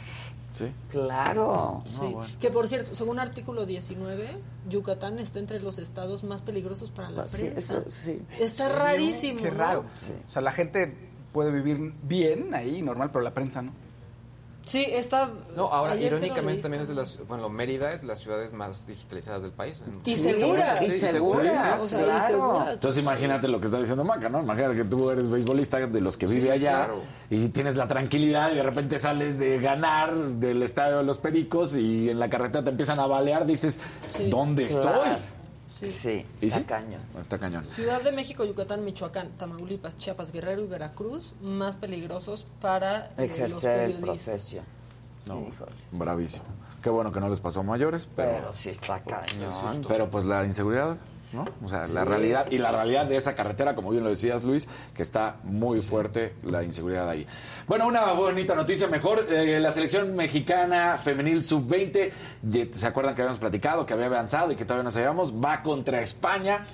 Sí. 0.53 0.73
Claro. 0.89 1.81
Sí. 1.85 2.15
Que 2.39 2.49
por 2.51 2.67
cierto, 2.67 2.95
según 2.95 3.19
artículo 3.19 3.65
19, 3.65 4.37
Yucatán 4.69 5.19
está 5.19 5.39
entre 5.39 5.59
los 5.61 5.77
estados 5.77 6.23
más 6.23 6.41
peligrosos 6.41 6.89
para 6.89 7.09
la 7.09 7.27
Sí, 7.27 7.45
prensa. 7.47 7.79
eso 7.79 7.89
sí. 7.89 8.21
Está 8.39 8.69
rarísimo. 8.69 9.41
Qué 9.41 9.51
¿no? 9.51 9.57
raro. 9.57 9.85
O 10.25 10.29
sea, 10.29 10.41
la 10.41 10.51
gente 10.51 10.95
puede 11.33 11.51
vivir 11.51 11.93
bien 12.03 12.53
ahí, 12.55 12.81
normal, 12.81 13.09
pero 13.11 13.23
la 13.23 13.33
prensa 13.33 13.61
no. 13.61 13.71
Sí, 14.69 14.85
está. 14.87 15.31
No, 15.55 15.73
ahora, 15.73 15.95
irónicamente 15.95 16.61
también 16.61 16.83
es 16.83 16.89
de 16.89 16.93
las... 16.93 17.17
Bueno, 17.27 17.49
Mérida 17.49 17.89
es 17.89 18.01
de 18.01 18.07
las 18.07 18.19
ciudades 18.19 18.53
más 18.53 18.85
digitalizadas 18.85 19.41
del 19.41 19.51
país. 19.51 19.81
Y 20.05 20.15
seguras. 20.15 20.79
Y 20.79 20.91
Sí, 20.91 20.99
seguras, 20.99 21.81
O 21.81 21.87
sea, 21.87 22.01
y 22.01 22.03
claro. 22.03 22.65
Entonces 22.71 23.01
imagínate 23.01 23.47
lo 23.47 23.59
que 23.59 23.65
está 23.65 23.79
diciendo 23.79 24.03
Maca, 24.03 24.29
¿no? 24.29 24.41
Imagínate 24.41 24.75
que 24.75 24.83
tú 24.83 25.09
eres 25.09 25.27
beisbolista 25.27 25.79
de 25.79 26.01
los 26.01 26.17
que 26.17 26.27
vive 26.27 26.51
allá 26.51 26.85
claro. 26.85 27.01
y 27.31 27.49
tienes 27.49 27.77
la 27.77 27.87
tranquilidad 27.87 28.51
y 28.51 28.55
de 28.57 28.63
repente 28.63 28.99
sales 28.99 29.39
de 29.39 29.57
ganar 29.59 30.15
del 30.15 30.61
estadio 30.61 30.97
de 30.97 31.03
los 31.03 31.17
Pericos 31.17 31.75
y 31.75 32.11
en 32.11 32.19
la 32.19 32.29
carretera 32.29 32.63
te 32.63 32.69
empiezan 32.69 32.99
a 32.99 33.07
balear, 33.07 33.47
dices, 33.47 33.79
¿dónde 34.29 34.67
Claro. 34.67 35.38
Sí. 35.79 35.91
Sí, 35.91 36.25
¿Y 36.41 36.47
está 36.47 36.59
sí? 36.59 36.65
cañón. 36.65 37.01
Está 37.21 37.37
cañón. 37.39 37.65
Ciudad 37.65 38.01
de 38.01 38.11
México, 38.11 38.43
Yucatán, 38.43 38.83
Michoacán, 38.83 39.29
Tamaulipas, 39.37 39.95
Chiapas, 39.97 40.31
Guerrero 40.31 40.61
y 40.61 40.67
Veracruz, 40.67 41.33
más 41.41 41.75
peligrosos 41.77 42.45
para 42.61 43.05
eh, 43.17 43.25
Ejercer 43.25 43.49
los 43.49 43.63
el 43.63 43.71
periodistas. 43.93 44.03
profesión. 44.25 44.65
No, 45.27 45.39
Híjole. 45.47 45.71
bravísimo. 45.91 46.45
Qué 46.81 46.89
bueno 46.89 47.11
que 47.11 47.19
no 47.19 47.29
les 47.29 47.39
pasó 47.39 47.59
a 47.59 47.63
mayores, 47.63 48.07
pero, 48.15 48.31
Pero 48.31 48.53
sí 48.53 48.69
está 48.69 49.01
cañón. 49.03 49.85
pero 49.87 50.09
pues 50.09 50.25
la 50.25 50.45
inseguridad, 50.45 50.97
¿no? 51.33 51.45
O 51.63 51.67
sea, 51.67 51.87
la 51.87 52.05
realidad 52.05 52.47
y 52.49 52.57
la 52.57 52.71
realidad 52.71 53.05
de 53.05 53.15
esa 53.17 53.35
carretera, 53.35 53.75
como 53.75 53.91
bien 53.91 54.03
lo 54.03 54.09
decías 54.09 54.43
Luis, 54.43 54.67
que 54.95 55.01
está 55.01 55.35
muy 55.43 55.81
fuerte 55.81 56.33
la 56.43 56.63
inseguridad 56.63 57.07
ahí. 57.09 57.27
Bueno, 57.67 57.85
una 57.87 58.11
bonita 58.13 58.55
noticia 58.55 58.87
mejor, 58.87 59.27
eh, 59.29 59.59
la 59.59 59.71
selección 59.71 60.15
mexicana 60.15 60.97
femenil 60.97 61.43
sub-20, 61.43 62.11
ye- 62.49 62.69
¿se 62.73 62.87
acuerdan 62.87 63.13
que 63.15 63.21
habíamos 63.21 63.39
platicado, 63.39 63.85
que 63.85 63.93
había 63.93 64.07
avanzado 64.07 64.51
y 64.51 64.55
que 64.55 64.65
todavía 64.65 64.83
no 64.83 64.91
sabíamos? 64.91 65.33
Va 65.33 65.61
contra 65.61 66.01
España. 66.01 66.65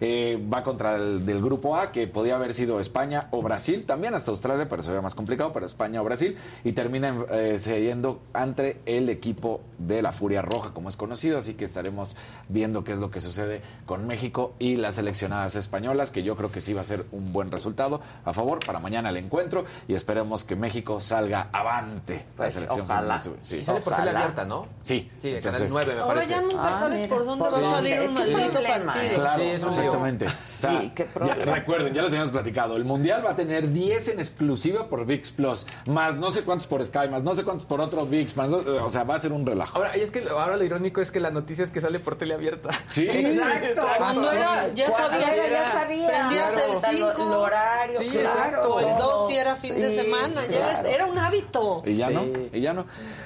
Eh, 0.00 0.42
va 0.52 0.62
contra 0.62 0.96
el 0.96 1.26
del 1.26 1.42
grupo 1.42 1.76
A, 1.76 1.92
que 1.92 2.06
podía 2.06 2.36
haber 2.36 2.54
sido 2.54 2.80
España 2.80 3.28
o 3.32 3.42
Brasil, 3.42 3.84
también 3.84 4.14
hasta 4.14 4.30
Australia, 4.30 4.66
pero 4.68 4.82
se 4.82 4.90
ve 4.90 5.00
más 5.00 5.14
complicado, 5.14 5.52
pero 5.52 5.66
España 5.66 6.00
o 6.00 6.04
Brasil, 6.04 6.36
y 6.64 6.72
termina 6.72 7.14
eh, 7.30 7.58
yendo 7.58 8.20
ante 8.32 8.80
el 8.86 9.08
equipo 9.10 9.60
de 9.78 10.00
la 10.02 10.12
Furia 10.12 10.40
Roja, 10.42 10.72
como 10.72 10.88
es 10.88 10.96
conocido, 10.96 11.38
así 11.38 11.54
que 11.54 11.64
estaremos 11.66 12.16
viendo 12.48 12.82
qué 12.82 12.92
es 12.92 12.98
lo 12.98 13.10
que 13.10 13.20
sucede 13.20 13.60
con 13.86 14.06
México 14.06 14.54
y 14.58 14.76
las 14.76 14.94
seleccionadas 14.94 15.54
españolas, 15.56 16.10
que 16.10 16.22
yo 16.22 16.34
creo 16.36 16.50
que 16.50 16.60
sí 16.60 16.72
va 16.72 16.80
a 16.80 16.84
ser 16.84 17.04
un 17.12 17.32
buen 17.32 17.50
resultado 17.50 18.00
a 18.24 18.32
favor 18.32 18.58
para 18.64 18.78
mañana 18.78 19.10
el 19.10 19.16
encuentro 19.18 19.64
y 19.86 19.94
esperemos 19.94 20.44
que 20.44 20.56
México 20.56 21.00
salga 21.00 21.48
avante. 21.52 22.14
la 22.14 22.36
Pues, 22.36 22.54
selección 22.54 22.82
ojalá. 22.82 23.20
Sí. 23.40 23.56
Y 23.56 23.64
sale 23.64 23.80
por 23.80 23.94
tele 23.94 24.10
abierta, 24.10 24.44
¿no? 24.44 24.66
Sí. 24.82 25.10
Sí, 25.18 25.28
el 25.28 25.36
Entonces- 25.36 25.60
canal 25.70 25.72
9 25.72 25.94
me 25.94 26.00
Ahora 26.00 26.14
parece. 26.14 26.30
ya 26.30 26.40
nunca 26.42 26.56
Ah, 26.60 26.78
sabes 26.80 27.00
mira, 27.00 27.08
por 27.14 27.24
dónde 27.26 27.42
va 27.44 27.48
a 27.48 27.70
salir 27.76 28.00
un 28.00 28.14
maldito 28.14 28.62
partido. 28.62 29.14
Claro, 29.14 29.42
Sí, 29.42 29.48
es 29.48 29.62
un 29.62 29.76
lío. 29.76 29.89
Exactamente. 29.90 30.26
O 30.26 30.30
sea, 30.60 30.80
Sí, 30.80 30.92
qué 30.94 31.04
ya- 31.06 31.12
problema. 31.12 31.54
recuerden, 31.54 31.92
ya 31.94 32.02
los 32.02 32.12
habíamos 32.12 32.30
platicado. 32.30 32.76
El 32.76 32.84
Mundial 32.84 33.24
va 33.24 33.30
a 33.30 33.36
tener 33.36 33.70
10 33.72 34.08
en 34.08 34.20
exclusiva 34.20 34.88
por 34.88 35.04
VIX 35.06 35.30
Plus, 35.32 35.66
más 35.86 36.16
no 36.16 36.30
sé 36.30 36.42
cuántos 36.42 36.66
por 36.66 36.84
Sky, 36.84 37.08
más 37.10 37.22
no 37.22 37.34
sé 37.34 37.44
cuántos 37.44 37.66
por 37.66 37.80
otro 37.80 38.06
VIX, 38.06 38.36
más, 38.36 38.52
o 38.52 38.90
sea, 38.90 39.04
va 39.04 39.14
a 39.14 39.18
ser 39.18 39.32
un 39.32 39.46
relajo. 39.46 39.76
Ahora, 39.78 39.96
y 39.96 40.00
es 40.00 40.10
que 40.10 40.20
lo- 40.20 40.38
ahora 40.38 40.56
lo 40.56 40.64
irónico 40.64 41.00
es 41.00 41.10
que 41.10 41.20
la 41.20 41.30
noticia 41.30 41.64
es 41.64 41.70
que 41.70 41.80
sale 41.80 42.00
por 42.00 42.16
tele 42.16 42.34
abierta. 42.34 42.70
Sí, 42.88 43.06
Exacto. 43.10 43.86
Cuando 43.98 44.32
era, 44.32 44.68
ya 44.74 44.90
sabías, 44.90 45.30
era, 45.32 45.64
ya 45.64 45.72
sabía. 45.72 46.06
prendías 46.08 46.52
Claro. 46.52 46.70
el 46.72 46.76
O 46.76 46.80
sea, 46.80 46.92
lo- 46.92 47.08
5, 47.14 47.22
el 47.22 47.32
horario, 47.34 47.98
Sí, 48.00 48.08
claro. 48.08 48.28
exacto. 48.28 48.80
el 48.80 48.96
2 48.96 49.28
si 49.30 49.36
era 49.36 49.56
fin 49.56 49.74
de 49.76 49.90
Sí, 49.90 49.96
semana, 49.96 50.42
sí, 50.46 50.52
ya 50.54 50.80
era 50.82 51.06
un 51.06 51.18
hábito. 51.18 51.82
Y 51.86 51.94
ya 51.96 52.10
no, 52.10 52.22
y 52.52 52.60
ya 52.60 52.72
no. 52.72 52.84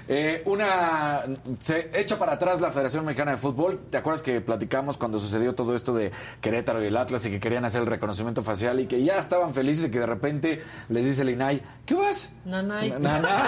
Eh, 0.08 0.42
una 0.44 1.22
se 1.60 1.90
echa 1.94 2.18
para 2.18 2.32
atrás 2.32 2.60
la 2.60 2.70
Federación 2.70 3.04
Mexicana 3.04 3.32
de 3.32 3.36
Fútbol. 3.38 3.80
¿Te 3.90 3.96
acuerdas 3.96 4.22
que 4.22 4.40
platicamos 4.40 4.96
cuando 4.96 5.18
sucedió 5.18 5.54
todo 5.54 5.74
esto 5.74 5.94
de 5.94 6.12
Querétaro 6.54 6.84
y 6.84 6.86
el 6.86 6.96
Atlas 6.96 7.26
y 7.26 7.30
que 7.30 7.40
querían 7.40 7.64
hacer 7.64 7.80
el 7.80 7.88
reconocimiento 7.88 8.40
facial 8.42 8.78
y 8.78 8.86
que 8.86 9.02
ya 9.02 9.18
estaban 9.18 9.52
felices 9.52 9.86
y 9.86 9.90
que 9.90 9.98
de 9.98 10.06
repente 10.06 10.62
les 10.88 11.04
dice 11.04 11.22
el 11.22 11.30
INAI, 11.30 11.60
¿qué 11.84 11.94
vas? 11.94 12.32
Nanay. 12.44 12.92
Nanay. 12.92 13.40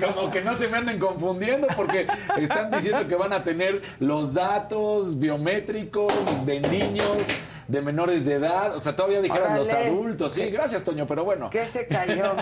Como 0.04 0.28
que 0.32 0.42
no 0.42 0.56
se 0.56 0.66
me 0.66 0.78
anden 0.78 0.98
confundiendo 0.98 1.68
porque 1.76 2.08
están 2.36 2.72
diciendo 2.72 3.06
que 3.06 3.14
van 3.14 3.32
a 3.32 3.44
tener 3.44 3.80
los 4.00 4.34
datos 4.34 5.20
biométricos 5.20 6.12
de 6.44 6.58
niños, 6.60 7.28
de 7.68 7.80
menores 7.80 8.24
de 8.24 8.34
edad. 8.34 8.74
O 8.74 8.80
sea, 8.80 8.96
todavía 8.96 9.20
dijeron 9.22 9.54
los 9.56 9.72
adultos. 9.72 10.32
Sí, 10.32 10.50
gracias, 10.50 10.82
Toño, 10.82 11.06
pero 11.06 11.24
bueno 11.24 11.48
¿Qué 11.50 11.64
se 11.64 11.86
cayó? 11.86 12.34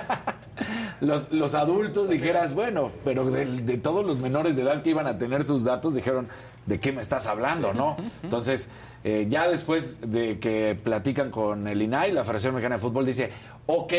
los, 1.00 1.30
los 1.30 1.54
adultos 1.54 2.08
dijeras, 2.08 2.54
bueno, 2.54 2.90
pero 3.04 3.26
de, 3.26 3.44
de 3.44 3.76
todos 3.76 4.06
los 4.06 4.18
menores 4.20 4.56
de 4.56 4.62
edad 4.62 4.82
que 4.82 4.88
iban 4.90 5.06
a 5.06 5.18
tener 5.18 5.44
sus 5.44 5.64
datos, 5.64 5.94
dijeron, 5.94 6.28
¿de 6.68 6.78
qué 6.78 6.92
me 6.92 7.00
estás 7.00 7.26
hablando, 7.26 7.72
no? 7.72 7.96
Entonces, 8.22 8.68
eh, 9.02 9.26
ya 9.28 9.48
después 9.48 10.00
de 10.02 10.38
que 10.38 10.78
platican 10.82 11.30
con 11.30 11.66
el 11.66 11.80
INAI, 11.80 12.12
la 12.12 12.22
Federación 12.24 12.54
Mexicana 12.54 12.76
de 12.76 12.82
Fútbol 12.82 13.06
dice, 13.06 13.30
ok, 13.66 13.92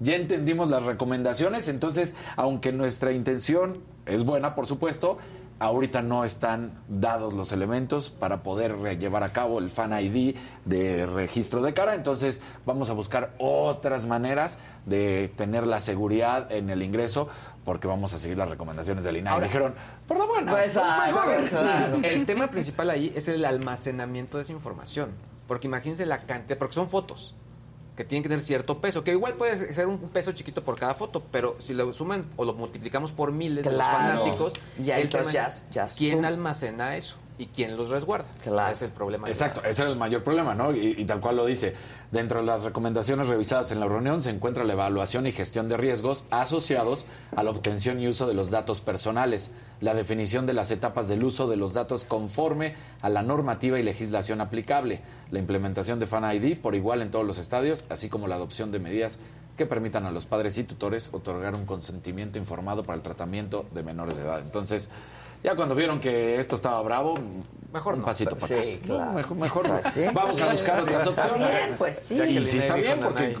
ya 0.00 0.16
entendimos 0.16 0.68
las 0.68 0.82
recomendaciones, 0.82 1.68
entonces, 1.68 2.14
aunque 2.36 2.72
nuestra 2.72 3.12
intención 3.12 3.78
es 4.06 4.24
buena, 4.24 4.54
por 4.54 4.66
supuesto, 4.66 5.18
ahorita 5.58 6.02
no 6.02 6.24
están 6.24 6.82
dados 6.88 7.32
los 7.34 7.52
elementos 7.52 8.10
para 8.10 8.42
poder 8.42 8.98
llevar 8.98 9.22
a 9.22 9.32
cabo 9.32 9.58
el 9.58 9.70
Fan 9.70 9.92
ID 9.92 10.36
de 10.64 11.06
registro 11.06 11.62
de 11.62 11.74
cara, 11.74 11.94
entonces 11.94 12.42
vamos 12.66 12.90
a 12.90 12.92
buscar 12.92 13.34
otras 13.38 14.06
maneras 14.06 14.58
de 14.86 15.32
tener 15.36 15.66
la 15.66 15.80
seguridad 15.80 16.50
en 16.52 16.70
el 16.70 16.82
ingreso 16.82 17.28
porque 17.64 17.86
vamos 17.88 18.12
a 18.12 18.18
seguir 18.18 18.36
las 18.36 18.48
recomendaciones 18.50 19.04
del 19.04 19.16
INAI. 19.16 19.34
Ahora- 19.34 19.46
Dijeron, 19.46 19.74
por 20.06 20.18
lo 20.18 20.26
bueno. 20.26 20.52
Pues, 20.52 20.76
ah, 20.76 21.06
¿saben? 21.12 21.46
claro. 21.48 21.94
El 22.02 22.26
tema 22.26 22.48
principal 22.48 22.90
ahí 22.90 23.12
es 23.16 23.28
el 23.28 23.44
almacenamiento 23.44 24.36
de 24.36 24.42
esa 24.44 24.52
información. 24.52 25.10
Porque 25.48 25.66
imagínense 25.66 26.04
la 26.06 26.22
cantidad, 26.22 26.58
porque 26.58 26.74
son 26.74 26.88
fotos 26.88 27.34
que 27.96 28.04
tienen 28.04 28.22
que 28.24 28.28
tener 28.28 28.42
cierto 28.42 28.80
peso, 28.80 29.04
que 29.04 29.12
igual 29.12 29.34
puede 29.34 29.72
ser 29.72 29.86
un 29.86 29.98
peso 30.08 30.32
chiquito 30.32 30.64
por 30.64 30.76
cada 30.78 30.94
foto, 30.94 31.22
pero 31.30 31.56
si 31.60 31.74
lo 31.74 31.92
suman 31.92 32.24
o 32.36 32.44
lo 32.44 32.52
multiplicamos 32.54 33.12
por 33.12 33.30
miles 33.32 33.64
de 33.64 33.72
los 33.72 33.82
fanáticos, 33.82 34.52
Ya, 34.78 34.98
el 34.98 35.08
tema 35.08 35.22
entonces 35.24 35.40
es 35.64 35.64
ya- 35.70 35.86
ya 35.86 35.94
quién 35.94 36.24
almacena 36.24 36.96
eso 36.96 37.16
y 37.38 37.46
quién 37.46 37.76
los 37.76 37.90
resguarda. 37.90 38.26
Claro. 38.42 38.72
Ese 38.72 38.84
es 38.86 38.90
el 38.90 38.96
problema. 38.96 39.28
Exacto, 39.28 39.60
ese 39.60 39.82
es 39.84 39.88
el 39.90 39.96
mayor 39.96 40.22
problema, 40.24 40.54
¿no? 40.54 40.72
Y, 40.74 40.94
y 40.98 41.04
tal 41.04 41.20
cual 41.20 41.36
lo 41.36 41.46
dice. 41.46 41.74
Dentro 42.12 42.40
de 42.40 42.46
las 42.46 42.62
recomendaciones 42.62 43.26
revisadas 43.28 43.72
en 43.72 43.80
la 43.80 43.86
reunión 43.86 44.22
se 44.22 44.30
encuentra 44.30 44.62
la 44.64 44.72
evaluación 44.74 45.26
y 45.26 45.32
gestión 45.32 45.68
de 45.68 45.76
riesgos 45.76 46.26
asociados 46.30 47.06
a 47.34 47.42
la 47.42 47.50
obtención 47.50 48.00
y 48.00 48.06
uso 48.08 48.26
de 48.28 48.34
los 48.34 48.50
datos 48.50 48.80
personales, 48.80 49.52
la 49.80 49.94
definición 49.94 50.46
de 50.46 50.54
las 50.54 50.70
etapas 50.70 51.08
del 51.08 51.24
uso 51.24 51.48
de 51.48 51.56
los 51.56 51.74
datos 51.74 52.04
conforme 52.04 52.74
a 53.02 53.08
la 53.08 53.22
normativa 53.22 53.78
y 53.78 53.82
legislación 53.82 54.40
aplicable, 54.40 55.00
la 55.30 55.38
implementación 55.38 55.98
de 55.98 56.06
Fan 56.06 56.24
ID 56.34 56.58
por 56.58 56.74
igual 56.74 57.02
en 57.02 57.10
todos 57.10 57.26
los 57.26 57.38
estadios, 57.38 57.84
así 57.90 58.08
como 58.08 58.26
la 58.28 58.36
adopción 58.36 58.72
de 58.72 58.78
medidas 58.78 59.18
que 59.56 59.66
permitan 59.66 60.04
a 60.06 60.10
los 60.10 60.26
padres 60.26 60.58
y 60.58 60.64
tutores 60.64 61.10
otorgar 61.12 61.54
un 61.54 61.64
consentimiento 61.66 62.38
informado 62.38 62.82
para 62.82 62.96
el 62.96 63.02
tratamiento 63.02 63.66
de 63.72 63.82
menores 63.82 64.16
de 64.16 64.22
edad. 64.22 64.40
Entonces, 64.40 64.88
ya 65.44 65.54
cuando 65.54 65.74
vieron 65.74 66.00
que 66.00 66.38
esto 66.40 66.56
estaba 66.56 66.80
bravo, 66.82 67.18
Mejor 67.72 67.94
un 67.94 68.00
no. 68.00 68.06
pasito 68.06 68.36
para 68.36 68.46
Sí, 68.48 68.54
atrás. 68.54 68.80
claro. 68.84 69.04
No, 69.04 69.12
mejor, 69.12 69.36
mejor 69.36 69.66
Pues 69.68 69.84
sí. 69.92 70.02
vamos 70.12 70.40
a 70.40 70.50
buscar 70.52 70.80
otras 70.80 71.06
Está 71.06 71.22
opciones. 71.26 71.50
bien, 71.50 71.74
pues 71.76 71.96
sí. 71.98 72.16
Y 72.16 72.38
está 72.38 72.74
bien, 72.76 72.98
porque. 73.00 73.36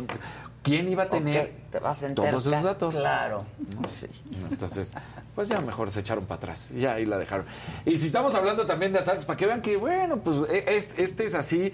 ¿Quién 0.64 0.88
iba 0.88 1.04
a 1.04 1.08
tener 1.10 1.44
Ok, 1.44 1.70
te 1.70 1.78
vas 1.78 2.02
a 2.02 2.06
enterar. 2.08 2.30
todos 2.32 2.46
esos 2.46 2.62
datos? 2.64 2.94
Claro. 2.94 3.44
Sí. 3.86 4.06
Entonces, 4.50 4.94
pues 5.36 5.48
ya 5.48 5.60
mejor 5.60 5.90
se 5.92 6.00
echaron 6.00 6.24
para 6.26 6.38
atrás. 6.38 6.70
Ya 6.76 6.94
ahí 6.94 7.06
la 7.06 7.16
dejaron. 7.18 7.46
Y 7.86 7.96
si 7.98 8.06
estamos 8.06 8.34
hablando 8.34 8.66
también 8.66 8.92
de 8.92 8.98
asaltos, 8.98 9.24
para 9.24 9.36
que 9.36 9.46
vean 9.46 9.62
que, 9.62 9.76
bueno, 9.76 10.16
pues 10.18 10.48
e- 10.50 10.64
es- 10.76 10.90
este 10.96 11.24
es 11.24 11.34
así. 11.36 11.72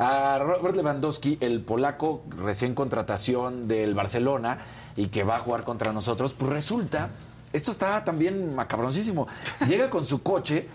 A 0.00 0.38
Robert 0.38 0.76
Lewandowski, 0.76 1.38
el 1.40 1.60
polaco 1.60 2.22
recién 2.42 2.72
contratación 2.74 3.66
del 3.66 3.94
Barcelona 3.94 4.60
y 4.94 5.08
que 5.08 5.24
va 5.24 5.36
a 5.36 5.40
jugar 5.40 5.64
contra 5.64 5.92
nosotros, 5.92 6.34
pues 6.34 6.52
resulta, 6.52 7.10
esto 7.52 7.72
está 7.72 8.04
también 8.04 8.54
macabroncísimo. 8.54 9.26
Llega 9.66 9.90
con 9.90 10.06
su 10.06 10.22
coche 10.22 10.68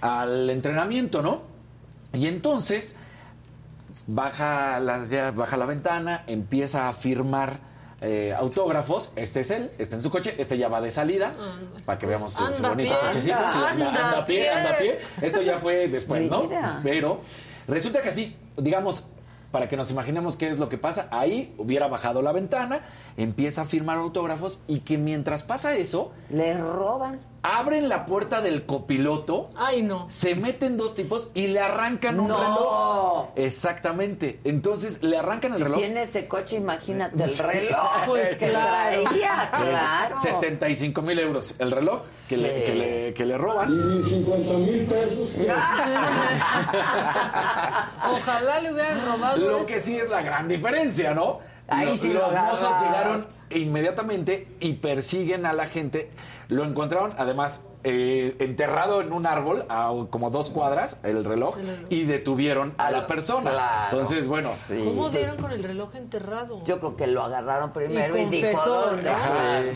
al 0.00 0.48
entrenamiento, 0.48 1.20
¿no? 1.20 1.42
Y 2.14 2.26
entonces 2.26 2.96
baja, 4.06 4.80
las, 4.80 5.10
ya 5.10 5.30
baja 5.30 5.56
la 5.56 5.66
ventana, 5.66 6.24
empieza 6.26 6.88
a 6.88 6.92
firmar 6.92 7.60
eh, 8.00 8.34
autógrafos. 8.36 9.12
Este 9.16 9.40
es 9.40 9.50
él, 9.50 9.70
está 9.78 9.96
en 9.96 10.02
su 10.02 10.10
coche, 10.10 10.34
este 10.38 10.58
ya 10.58 10.68
va 10.68 10.80
de 10.80 10.90
salida, 10.90 11.32
para 11.84 11.98
que 11.98 12.06
veamos 12.06 12.32
su, 12.32 12.38
su 12.38 12.44
Anda 12.44 12.68
bonito 12.70 12.94
pie, 12.94 13.06
cochecito. 13.06 13.36
Sí, 13.48 13.58
anda, 13.58 13.70
anda 13.70 13.86
anda 13.86 14.18
a 14.18 14.24
pie, 14.26 14.38
pie. 14.40 14.50
anda 14.50 14.70
a 14.70 14.78
pie. 14.78 14.98
Esto 15.20 15.42
ya 15.42 15.58
fue 15.58 15.88
después, 15.88 16.28
¿no? 16.28 16.48
Pero 16.82 17.20
resulta 17.68 18.02
que 18.02 18.08
así, 18.08 18.36
digamos, 18.56 19.04
para 19.52 19.68
que 19.68 19.76
nos 19.76 19.90
imaginemos 19.90 20.36
qué 20.36 20.48
es 20.48 20.58
lo 20.58 20.68
que 20.68 20.78
pasa, 20.78 21.06
ahí 21.10 21.54
hubiera 21.58 21.86
bajado 21.86 22.22
la 22.22 22.32
ventana, 22.32 22.80
empieza 23.16 23.62
a 23.62 23.64
firmar 23.66 23.98
autógrafos 23.98 24.62
y 24.66 24.80
que 24.80 24.98
mientras 24.98 25.42
pasa 25.42 25.76
eso, 25.76 26.10
Le 26.30 26.56
roban. 26.56 27.18
abren 27.42 27.88
la 27.88 28.06
puerta 28.06 28.40
del 28.40 28.64
copiloto 28.66 29.50
Ay, 29.56 29.82
no. 29.82 30.06
se 30.08 30.34
meten 30.34 30.76
dos 30.76 30.94
tipos 30.94 31.30
y 31.34 31.48
le 31.48 31.60
arrancan 31.60 32.18
un 32.18 32.28
No. 32.28 32.38
reloj. 32.38 33.28
Exactamente. 33.36 34.40
Entonces 34.44 35.02
le 35.02 35.18
arrancan 35.18 35.52
el 35.52 35.58
Si 35.58 35.64
reloj. 35.64 35.78
tiene 35.78 36.02
ese 36.02 36.26
coche, 36.26 36.56
imagínate 36.56 37.22
el 37.22 37.38
reloj 37.38 37.90
Pues 38.06 38.36
que 38.36 38.48
claro. 38.48 39.02
traía, 39.04 39.50
claro. 39.56 40.16
75 40.16 41.02
mil 41.02 41.18
euros 41.18 41.54
el 41.58 41.70
reloj 41.70 42.02
que, 42.28 42.36
le, 42.38 42.64
que, 42.64 42.74
le, 42.74 43.14
que 43.14 43.26
le 43.26 43.36
roban. 43.36 43.70
Y 43.70 44.08
50 44.08 44.52
mil 44.54 44.86
pesos. 44.86 45.28
Ojalá 48.12 48.60
le 48.60 48.72
hubieran 48.72 49.04
robado. 49.06 49.41
Lo 49.50 49.66
que 49.66 49.80
sí 49.80 49.96
es 49.96 50.08
la 50.08 50.22
gran 50.22 50.48
diferencia, 50.48 51.14
¿no? 51.14 51.40
Ahí 51.68 51.86
los 51.86 51.98
sí 52.00 52.12
lo 52.12 52.20
los 52.20 52.34
mozos 52.34 52.70
llegaron 52.82 53.26
inmediatamente 53.50 54.48
y 54.60 54.74
persiguen 54.74 55.46
a 55.46 55.52
la 55.52 55.66
gente. 55.66 56.10
Lo 56.48 56.64
encontraron, 56.64 57.14
además, 57.16 57.62
eh, 57.84 58.36
enterrado 58.38 59.00
en 59.00 59.12
un 59.12 59.26
árbol 59.26 59.64
a 59.68 59.92
como 60.10 60.30
dos 60.30 60.50
cuadras, 60.50 61.00
el 61.02 61.24
reloj, 61.24 61.56
y 61.88 62.04
detuvieron 62.04 62.74
a 62.78 62.90
la 62.90 63.06
persona. 63.06 63.50
Claro. 63.50 63.84
Entonces, 63.90 64.26
bueno. 64.26 64.50
Sí. 64.54 64.82
¿Cómo 64.84 65.08
dieron 65.08 65.36
con 65.36 65.50
el 65.50 65.62
reloj 65.62 65.94
enterrado? 65.96 66.60
Yo 66.62 66.78
creo 66.78 66.96
que 66.96 67.06
lo 67.06 67.22
agarraron 67.22 67.72
primero 67.72 68.16
y, 68.16 68.22
Y 68.22 68.24
dijo, 68.26 68.48
confesó, 68.50 68.96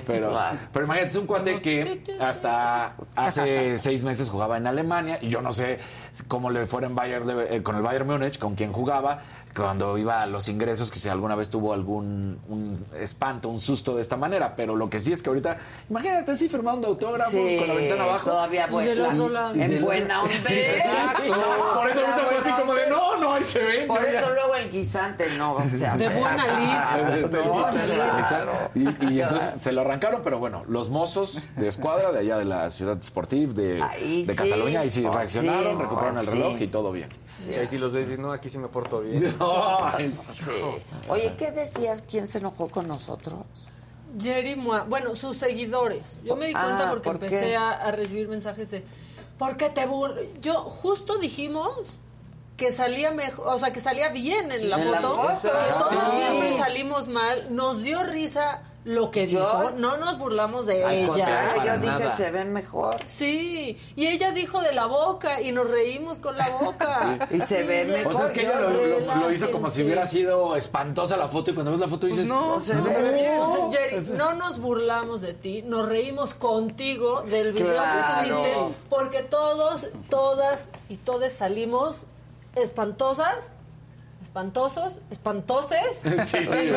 pero, 0.07 0.31
Claro. 0.31 0.59
pero 0.73 0.85
imagínate, 0.85 1.11
es 1.11 1.17
un 1.17 1.27
cuate 1.27 1.61
que 1.61 2.05
hasta 2.21 2.93
hace 3.15 3.79
seis 3.79 4.03
meses 4.05 4.29
jugaba 4.31 4.57
en 4.57 4.67
Alemania 4.67 5.19
y 5.21 5.29
yo 5.29 5.41
no 5.43 5.53
sé 5.53 5.79
cómo 6.29 6.51
le 6.51 6.67
fuera 6.67 6.87
en 6.87 6.95
Bayern, 6.95 7.29
eh, 7.51 7.63
con 7.63 7.75
el 7.77 7.83
Bayern 7.83 8.07
Múnich, 8.07 8.39
con 8.39 8.55
quien 8.55 8.73
jugaba, 8.73 9.21
cuando 9.63 9.97
iba 9.99 10.21
a 10.21 10.27
los 10.27 10.49
ingresos, 10.49 10.91
que 10.91 10.99
si 10.99 11.09
alguna 11.09 11.35
vez 11.35 11.51
tuvo 11.51 11.73
algún 11.73 12.39
un 12.49 12.85
espanto, 12.99 13.49
un 13.49 13.61
susto 13.61 13.95
de 13.95 14.03
esta 14.03 14.17
manera, 14.17 14.55
pero 14.57 14.77
lo 14.77 14.89
que 14.91 15.01
sí 15.01 15.13
es 15.13 15.23
que 15.23 15.29
ahorita, 15.31 15.59
imagínate 15.91 16.33
así 16.33 16.49
firmando 16.49 16.89
autógrafos 16.89 17.33
Sí, 17.33 17.57
con 17.59 17.69
la 17.69 17.75
ventana 17.75 18.05
abajo. 18.05 18.31
Todavía 18.31 18.67
buena, 18.67 19.53
en 19.55 19.83
buena 19.85 20.23
onda. 20.23 20.51
Exacto. 20.51 21.23
Por 21.75 21.91
eso 21.91 22.01
ahorita 22.01 22.27
fue 22.29 22.39
así 22.39 22.51
como 22.53 22.75
de, 22.75 22.89
no, 22.89 23.17
no, 23.19 23.39
y 23.39 23.45
se 23.45 23.63
ven. 23.63 23.87
Por 23.89 24.03
ya- 24.03 24.19
eso 24.21 24.31
luego 24.31 24.55
el 24.55 24.71
guisante 24.71 25.27
no 25.37 25.59
se 25.77 25.87
hace. 25.87 26.09
De 26.09 26.15
buena 26.15 26.45
lid. 26.45 27.27
Y, 28.75 29.15
y 29.15 29.21
entonces 29.21 29.61
se 29.63 29.73
lo 29.73 29.81
arrancaron, 29.83 30.21
pero 30.23 30.39
bueno, 30.39 30.65
los 30.69 30.91
mozos 30.91 31.43
de 31.57 31.69
escuadra 31.69 32.13
de 32.13 32.21
allá 32.21 32.39
de 32.39 32.45
la 32.45 32.71
ciudad 32.71 32.99
Sportive 33.03 33.55
de, 33.55 33.83
Ahí 33.83 34.25
de 34.25 34.33
sí, 34.33 34.39
Cataluña, 34.39 34.81
ahí 34.81 34.91
sí 34.91 35.07
reaccionaron, 35.07 35.77
sí, 35.77 35.83
recuperaron 35.83 36.19
el 36.19 36.25
pues 36.25 36.37
reloj 36.37 36.59
sí. 36.59 36.65
y 36.65 36.69
todo 36.69 36.93
bien. 36.93 37.09
Y 37.49 37.55
ahí 37.55 37.67
sí 37.67 37.79
los 37.79 37.93
ves 37.93 38.03
y 38.07 38.11
dices, 38.11 38.19
no, 38.19 38.33
aquí 38.33 38.49
sí 38.49 38.59
me 38.59 38.69
porto 38.69 39.01
bien. 39.01 39.35
Sí. 40.31 40.51
Oye, 41.09 41.35
¿qué 41.37 41.51
decías? 41.53 42.03
¿Quién 42.03 42.27
se 42.27 42.39
enojó 42.39 42.69
con 42.69 42.89
nosotros? 42.89 43.39
Jerry 44.21 44.57
Mua, 44.57 44.85
bueno, 44.85 45.15
sus 45.15 45.37
seguidores. 45.37 46.19
Yo 46.25 46.37
me 46.37 46.47
di 46.47 46.53
Ah, 46.57 46.65
cuenta 46.65 46.89
porque 46.91 47.05
¿por 47.11 47.19
qué? 47.19 47.27
empecé 47.27 47.57
a, 47.57 47.71
a 47.73 47.91
recibir 47.93 48.29
mensajes 48.29 48.71
de, 48.71 48.85
¿por 49.39 49.57
qué 49.57 49.69
te 49.71 49.85
burlas? 49.87 50.25
Yo 50.41 50.55
justo 50.63 51.19
dijimos 51.19 51.99
que 52.57 52.73
salía 52.73 53.11
mejor, 53.11 53.49
o 53.49 53.59
sea, 53.59 53.73
que 53.73 53.81
salía 53.81 54.09
bien 54.09 54.51
en 54.51 54.61
Sí, 54.61 54.67
la 54.69 54.81
en 54.81 54.91
la 54.91 55.01
foto. 55.03 55.17
foto. 55.17 55.49
Todos 55.79 55.91
Sí. 56.11 56.17
siempre 56.17 56.57
salimos 56.57 57.09
mal. 57.09 57.55
Nos 57.55 57.83
dio 57.83 58.03
risa 58.05 58.63
lo 58.87 59.11
que 59.11 59.27
Yo- 59.27 59.41
dijo. 59.41 59.71
No 59.79 59.97
nos 59.97 60.17
burlamos 60.17 60.65
de 60.67 60.85
Al 60.85 60.95
ella. 60.95 61.55
yo 61.57 61.73
dije, 61.79 61.87
nada. 61.87 62.17
se 62.17 62.31
ven 62.31 62.53
mejor. 62.53 62.97
Sí, 63.05 63.77
y 63.97 64.07
ella 64.07 64.31
dijo 64.31 64.61
de 64.61 64.73
la 64.73 64.87
boca 64.87 65.41
y 65.43 65.51
nos 65.51 65.69
reímos 65.69 66.19
con 66.19 66.37
la 66.37 66.49
boca. 66.51 67.27
Y 67.33 67.41
se 67.41 67.65
ve 67.65 67.83
ella- 67.83 67.97
mejor. 67.99 68.15
O 68.15 68.17
sea, 68.17 68.27
es 68.27 68.33
que 68.33 68.43
ella 68.43 68.61
lo, 68.61 68.71
lo- 68.71 69.15
lo 69.17 69.33
hizo 69.33 69.51
como 69.51 69.71
si 69.71 69.83
hubiera 69.83 70.07
sido 70.07 70.55
espantosa 70.55 71.17
la 71.17 71.27
foto 71.27 71.51
y 71.51 71.55
cuando 71.55 71.73
ves 71.73 71.81
la 71.81 71.89
foto 71.89 72.07
dices, 72.07 72.29
no, 72.29 72.61
se 72.65 72.75
ve 72.75 73.13
bien. 73.13 73.37
No, 73.39 73.71
Jerry, 73.73 74.07
no 74.17 74.35
nos 74.35 74.61
burlamos 74.61 75.21
de 75.21 75.35
ti, 75.35 75.63
nos 75.63 75.89
reímos 75.89 76.35
contigo 76.35 77.23
del 77.23 77.55
video 77.55 77.73
Claro. 77.73 77.99
que 78.23 78.29
subiste, 78.29 78.57
porque 78.89 79.23
todos, 79.25 79.89
todas 80.09 80.69
y 80.89 80.97
todes 80.99 81.33
salimos 81.33 82.05
espantosas, 82.55 83.51
espantosos, 84.23 84.99
espantoses 85.11 85.81
Sí, 86.03 86.11
sí, 86.25 86.47
sí, 86.47 86.73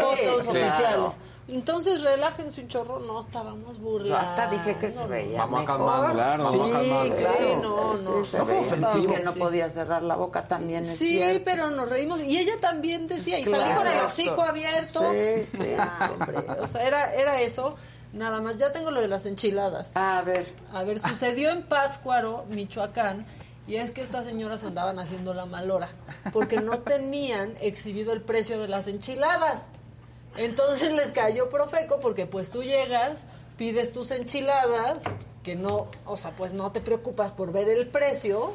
fotos 0.00 0.18
sí. 0.20 0.26
oficiales. 0.58 0.74
Claro. 0.76 1.12
Entonces 1.46 2.00
relájense 2.00 2.62
un 2.62 2.68
chorro, 2.68 3.00
no 3.00 3.20
estábamos 3.20 3.78
burlando. 3.78 4.08
Yo 4.14 4.16
hasta 4.16 4.50
dije 4.50 4.76
que 4.78 4.88
se 4.90 5.06
veía 5.06 5.38
Vamos 5.40 5.58
a 5.58 5.60
mejor. 5.60 5.76
calmarnos, 5.76 6.14
Claro. 6.14 6.50
Sí, 6.50 6.56
vamos 6.58 6.70
a 6.74 6.78
calmarnos. 6.78 7.18
claro. 7.18 7.36
Sí, 7.38 7.44
no, 7.62 7.96
Sí, 7.98 8.04
no, 8.10 8.24
se 8.24 8.38
no 8.38 8.44
fue 8.46 8.54
veía. 8.54 8.66
ofensivo, 8.66 9.14
que 9.14 9.20
no 9.22 9.32
sí. 9.32 9.38
podía 9.38 9.70
cerrar 9.70 10.02
la 10.02 10.16
boca 10.16 10.48
también 10.48 10.82
es 10.84 10.96
Sí, 10.96 11.08
cierto. 11.08 11.42
pero 11.44 11.70
nos 11.70 11.88
reímos 11.90 12.22
y 12.22 12.38
ella 12.38 12.54
también 12.60 13.06
decía, 13.06 13.38
y 13.38 13.44
salí 13.44 13.62
Claro. 13.62 13.76
con 13.82 13.86
el 13.92 14.00
hocico 14.00 14.42
abierto. 14.42 15.00
Sí, 15.12 15.44
sí, 15.46 15.74
Ah, 15.78 15.90
sí. 15.98 16.04
hombre, 16.12 16.38
o 16.60 16.66
sea, 16.68 16.86
era, 16.86 17.12
era 17.14 17.40
eso. 17.42 17.76
Nada 18.14 18.40
más, 18.40 18.56
ya 18.56 18.70
tengo 18.72 18.90
lo 18.90 19.00
de 19.02 19.08
las 19.08 19.26
enchiladas. 19.26 19.90
A 19.96 20.22
ver, 20.22 20.46
A 20.72 20.82
ver, 20.84 20.98
sucedió 21.00 21.50
en 21.50 21.64
Pátzcuaro, 21.64 22.44
Michoacán, 22.48 23.26
y 23.66 23.76
es 23.76 23.90
que 23.90 24.02
estas 24.02 24.24
señoras 24.24 24.62
andaban 24.64 24.98
haciendo 24.98 25.34
la 25.34 25.44
malora, 25.46 25.90
porque 26.32 26.60
no 26.60 26.78
tenían 26.78 27.54
exhibido 27.60 28.12
el 28.12 28.22
precio 28.22 28.60
de 28.60 28.68
las 28.68 28.86
enchiladas. 28.88 29.68
Entonces 30.36 30.92
les 30.92 31.12
cayó 31.12 31.48
Profeco, 31.48 32.00
porque 32.00 32.26
pues 32.26 32.50
tú 32.50 32.62
llegas, 32.62 33.24
pides 33.56 33.92
tus 33.92 34.10
enchiladas, 34.10 35.02
que 35.42 35.54
no, 35.56 35.88
o 36.06 36.16
sea, 36.16 36.34
pues 36.36 36.52
no 36.52 36.72
te 36.72 36.80
preocupas 36.80 37.32
por 37.32 37.52
ver 37.52 37.68
el 37.68 37.86
precio, 37.88 38.52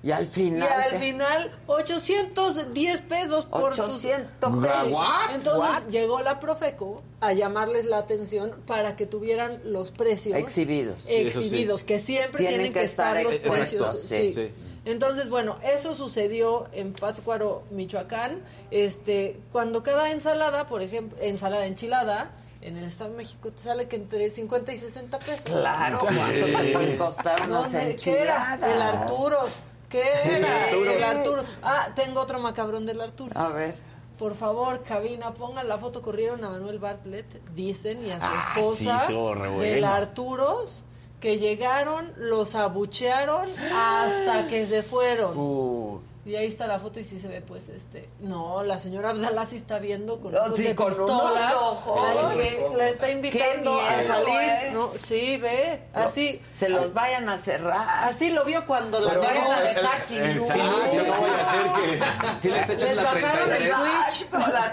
y 0.00 0.12
al 0.12 0.24
y 0.26 0.28
final. 0.28 0.68
al 0.70 0.90
te- 0.92 0.98
final 1.00 1.50
810 1.66 3.00
pesos 3.02 3.46
por 3.46 3.70
tus... 3.74 3.80
800 3.80 4.54
What? 4.54 4.62
pesos. 4.62 5.34
Entonces 5.34 5.54
What? 5.60 5.88
llegó 5.90 6.20
la 6.22 6.38
Profeco 6.38 7.02
a 7.20 7.32
llamarles 7.32 7.84
la 7.84 7.98
atención 7.98 8.52
para 8.64 8.94
que 8.94 9.06
tuvieran 9.06 9.60
los 9.64 9.90
precios 9.90 10.36
Exhibidos. 10.38 11.02
Sí, 11.02 11.14
eso 11.16 11.40
sí. 11.40 11.46
exhibidos, 11.46 11.82
que 11.82 11.98
siempre 11.98 12.38
Tienen 12.38 12.58
tienen, 12.58 12.72
que 12.72 12.78
que 12.80 12.84
estar, 12.84 13.16
estar 13.16 13.32
los 13.32 13.40
precios. 13.40 14.00
sí. 14.00 14.50
Sí. 14.88 14.92
Sí. 14.92 14.92
Entonces, 14.92 15.28
bueno, 15.28 15.56
eso 15.62 15.94
sucedió 15.94 16.66
en 16.72 16.92
Pátzcuaro, 16.92 17.62
Michoacán. 17.70 18.42
Este, 18.70 19.40
cuando 19.52 19.82
cada 19.82 20.10
ensalada, 20.10 20.66
por 20.66 20.82
ejemplo, 20.82 21.18
ensalada 21.20 21.66
enchilada, 21.66 22.30
en 22.60 22.76
el 22.76 22.84
Estado 22.84 23.10
de 23.10 23.16
México 23.18 23.52
te 23.52 23.62
sale 23.62 23.86
que 23.86 23.96
entre 23.96 24.28
50 24.30 24.72
y 24.72 24.78
60 24.78 25.18
pesos. 25.20 25.40
Claro, 25.44 25.96
Sí. 25.98 26.14
¿cuánto 26.16 26.46
te 26.46 26.72
pueden 26.72 26.96
costar 26.96 27.48
¿Dónde? 27.48 27.96
¿Qué 28.02 28.20
era? 28.22 28.58
El 28.62 28.82
Arturos. 28.82 29.62
¿Qué 29.88 30.02
Sí, 30.22 30.30
era? 30.32 30.64
Arturos. 30.64 30.88
El 30.94 31.04
Arturo. 31.04 31.44
Ah, 31.62 31.88
tengo 31.94 32.20
otro 32.20 32.38
macabrón 32.40 32.84
del 32.84 33.00
Arturo. 33.00 33.38
A 33.38 33.48
ver. 33.48 33.74
Por 34.18 34.34
favor, 34.34 34.82
cabina, 34.82 35.32
pongan 35.32 35.68
la 35.68 35.78
foto. 35.78 36.02
Corrieron 36.02 36.44
a 36.44 36.50
Manuel 36.50 36.80
Bartlett, 36.80 37.40
dicen, 37.54 38.04
y 38.04 38.10
a 38.10 38.18
su 38.18 38.26
Ah, 38.26 38.50
sí, 38.54 38.60
esposa 38.88 39.06
re 39.34 39.50
del. 39.58 39.84
Arturos, 39.84 40.82
que 41.20 41.38
llegaron, 41.38 42.12
los 42.16 42.54
abuchearon 42.54 43.48
hasta 43.74 44.46
que 44.48 44.66
se 44.66 44.82
fueron. 44.82 45.36
Uh, 45.36 46.00
Y 46.26 46.36
ahí 46.36 46.46
está 46.48 46.66
la 46.66 46.78
foto 46.78 47.00
y 47.00 47.04
sí 47.04 47.18
se 47.18 47.26
ve, 47.26 47.40
pues, 47.40 47.68
este... 47.70 48.06
No, 48.20 48.62
la 48.62 48.78
señora 48.78 49.10
Abdalá 49.10 49.46
sí 49.46 49.56
está 49.56 49.78
viendo 49.78 50.20
con 50.20 50.34
Oh, 50.34 50.38
ojos 50.44 50.56
sí, 50.56 50.62
de 50.64 50.74
con 50.74 50.88
pistola 50.88 51.16
unos 51.32 51.54
ojos. 51.54 52.36
que 52.36 52.76
la 52.76 52.88
está 52.90 53.10
invitando 53.10 53.80
a 53.80 54.02
salir. 54.04 54.40
¿eh? 54.40 54.70
No, 54.74 54.90
sí, 54.98 55.38
ve, 55.38 55.84
así... 55.94 56.42
Se 56.52 56.68
los 56.68 56.92
vayan 56.92 57.28
a 57.30 57.38
cerrar. 57.38 58.04
Así 58.04 58.28
lo 58.30 58.44
vio 58.44 58.66
cuando 58.66 59.00
las 59.00 59.16
Los 59.16 59.26
vayan 59.26 59.50
a 59.52 59.60
dejar 59.62 60.00
sin 60.02 60.36
luz. 60.36 60.48
sí, 60.48 60.52
sí, 60.52 60.58
no. 60.58 62.40
Sí 62.40 62.48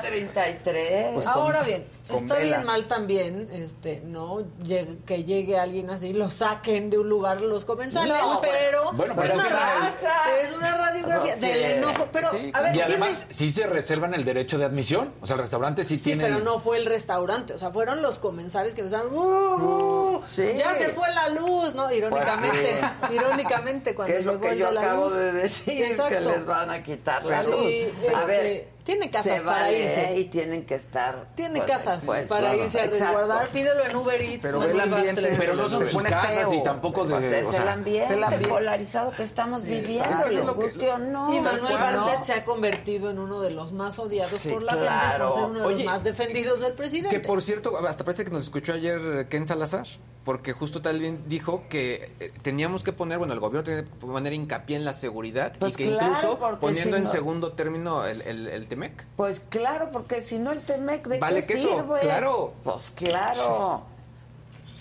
Les 0.01 0.11
la 0.11 0.19
bajaron 0.21 0.23
el 0.23 0.31
33. 0.31 0.33
switch. 0.33 0.35
Exacto, 0.35 0.59
la 0.61 0.81
33. 0.81 1.13
Pues 1.13 1.27
Ahora 1.27 1.57
con- 1.59 1.67
bien, 1.67 1.87
con 2.07 2.17
está 2.17 2.35
bien 2.39 2.65
mal 2.65 2.85
también, 2.87 3.49
este, 3.51 4.01
no 4.05 4.39
Lleg- 4.63 5.03
que 5.05 5.23
llegue 5.23 5.57
alguien 5.57 5.89
así, 5.89 6.13
lo 6.13 6.29
saquen 6.29 6.89
de 6.89 6.97
un 6.99 7.09
lugar 7.09 7.41
los 7.41 7.65
comensales, 7.65 8.13
No, 8.21 8.39
pero, 8.41 8.91
bueno, 8.93 9.13
es, 9.13 9.19
pero 9.21 9.33
una 9.35 9.43
¿qué 9.43 9.49
ra- 9.49 9.91
pasa? 9.93 10.39
es 10.41 10.53
una 10.53 10.77
radiografía 10.77 11.35
No 11.35 11.41
sé. 11.41 11.47
del 11.47 11.71
enojo, 11.77 12.07
pero 12.11 12.31
Sí, 12.31 12.51
a 12.53 12.61
ver, 12.61 12.75
Y 12.75 12.81
además, 12.81 13.25
sí 13.29 13.51
se 13.51 13.65
reservan 13.67 14.13
el 14.13 14.23
derecho 14.25 14.57
de 14.57 14.65
admisión. 14.65 15.11
O 15.21 15.25
sea, 15.25 15.35
el 15.35 15.41
restaurante 15.41 15.83
sí, 15.83 15.97
Sí, 15.97 16.03
tiene... 16.05 16.23
pero 16.25 16.37
el- 16.37 16.43
no 16.43 16.59
fue 16.59 16.77
el 16.77 16.85
restaurante, 16.85 17.53
o 17.53 17.59
sea, 17.59 17.71
fueron 17.71 18.01
los 18.01 18.19
comensales 18.19 18.73
que 18.75 18.81
empezaron, 18.81 19.13
"Uh, 19.13 20.15
uh, 20.17 20.23
Sí. 20.25 20.53
ya 20.55 20.73
se 20.75 20.89
fue 20.89 21.09
la 21.13 21.29
luz, 21.29 21.73
¿no? 21.75 21.91
Irónicamente, 21.91 22.79
irónicamente 23.13 23.95
cuando 23.95 24.13
que 24.13 24.19
es 24.19 24.25
lo 24.25 24.39
que 24.39 24.57
yo 24.57 24.71
la 24.71 24.81
acabo 24.81 25.05
luz. 25.05 25.13
de 25.17 25.31
decir, 25.33 25.73
que 25.77 25.87
Exacto. 25.91 26.19
les 26.31 26.45
van 26.45 26.69
a 26.69 26.83
quitar 26.83 27.23
la 27.25 27.41
Sí, 27.43 27.51
luz. 27.51 28.13
a 28.13 28.19
este, 28.21 28.25
ver, 28.27 28.67
tiene 28.85 29.09
casas 29.09 29.39
se 29.39 29.43
para 29.43 29.63
vale, 29.63 29.83
irse. 29.83 30.15
Y 30.17 30.25
tienen 30.25 30.65
que 30.65 30.75
estar... 30.75 31.25
Tiene 31.35 31.57
pues, 31.59 31.69
casas 31.71 31.97
expuestos. 31.97 32.29
para 32.29 32.55
irse 32.55 32.79
a 32.79 32.85
Exacto. 32.85 33.05
resguardar, 33.07 33.47
pídelo 33.49 33.83
en 33.83 33.95
Uber 33.95 34.21
Eats. 34.21 34.39
Pero 34.41 34.63
el 34.63 34.79
ambiente. 34.79 35.35
Pero 35.37 35.55
no 35.55 35.67
son 35.67 35.79
Se 35.79 35.89
sus 35.89 36.03
casas 36.03 36.49
feo. 36.49 36.53
y 36.53 36.63
tampoco 36.63 37.03
de... 37.05 37.15
Pues 37.15 37.23
es 37.25 37.45
o 37.45 37.49
el 37.49 37.55
sea, 37.55 37.73
ambiente, 37.73 38.13
el 38.13 38.23
ambiente. 38.23 38.47
polarizado 38.47 39.11
que 39.11 39.23
estamos 39.23 39.63
viviendo, 39.63 40.03
Exacto. 40.05 40.29
les 40.29 40.39
Es 40.39 40.45
lo 40.45 40.57
que- 40.57 40.63
guste 40.65 40.89
o 40.89 40.97
no. 40.99 41.33
Y 41.33 41.41
Tal 41.43 41.61
Manuel 41.61 41.77
Bartlett 41.79 42.17
¿no? 42.19 42.23
se 42.23 42.33
ha 42.33 42.43
convertido 42.45 43.09
en 43.09 43.19
uno 43.19 43.41
de 43.41 43.49
los 43.51 43.71
más 43.71 43.97
odiados 43.99 44.31
Sí, 44.31 44.49
por 44.49 44.61
la 44.61 44.73
claro. 44.77 45.25
gente, 45.25 45.27
por 45.27 45.35
ser 45.35 45.49
uno 45.49 45.59
de 45.61 45.65
Oye, 45.65 45.83
los 45.83 45.85
más 45.93 46.03
defendidos 46.03 46.59
del 46.59 46.73
presidente. 46.73 47.09
Que 47.19 47.27
por 47.27 47.41
cierto, 47.41 47.77
hasta 47.87 48.03
parece 48.03 48.23
que 48.23 48.31
nos 48.31 48.43
escuchó 48.43 48.73
ayer 48.73 49.01
eh, 49.03 49.27
Ken 49.27 49.45
Salazar, 49.47 49.87
porque 50.23 50.53
justo 50.53 50.81
también 50.81 51.23
dijo 51.27 51.63
que 51.69 52.11
eh, 52.19 52.31
teníamos 52.41 52.83
que 52.83 52.93
poner, 52.93 53.17
bueno, 53.17 53.33
el 53.33 53.39
gobierno 53.39 53.63
tenía 53.63 53.83
que 53.83 53.89
poner 53.99 54.33
hincapié 54.33 54.75
en 54.75 54.85
la 54.85 54.93
seguridad 54.93 55.53
Pues 55.59 55.73
y 55.73 55.77
que 55.77 55.83
claro, 55.89 56.05
incluso 56.07 56.37
poniendo 56.59 56.91
si 56.91 56.97
en 56.97 57.03
no- 57.03 57.09
segundo 57.09 57.53
término 57.53 58.05
el, 58.05 58.21
el, 58.21 58.47
el 58.47 58.67
Temec. 58.75 59.05
Pues 59.15 59.41
claro, 59.49 59.89
porque 59.91 60.21
si 60.21 60.37
no 60.39 60.51
el 60.51 60.61
Temec, 60.61 61.07
¿de 61.07 61.19
Vale 61.19 61.41
qué 61.45 61.53
queso, 61.53 61.69
sirve? 61.79 61.99
claro. 62.01 62.53
Pues 62.63 62.91
claro. 62.91 63.83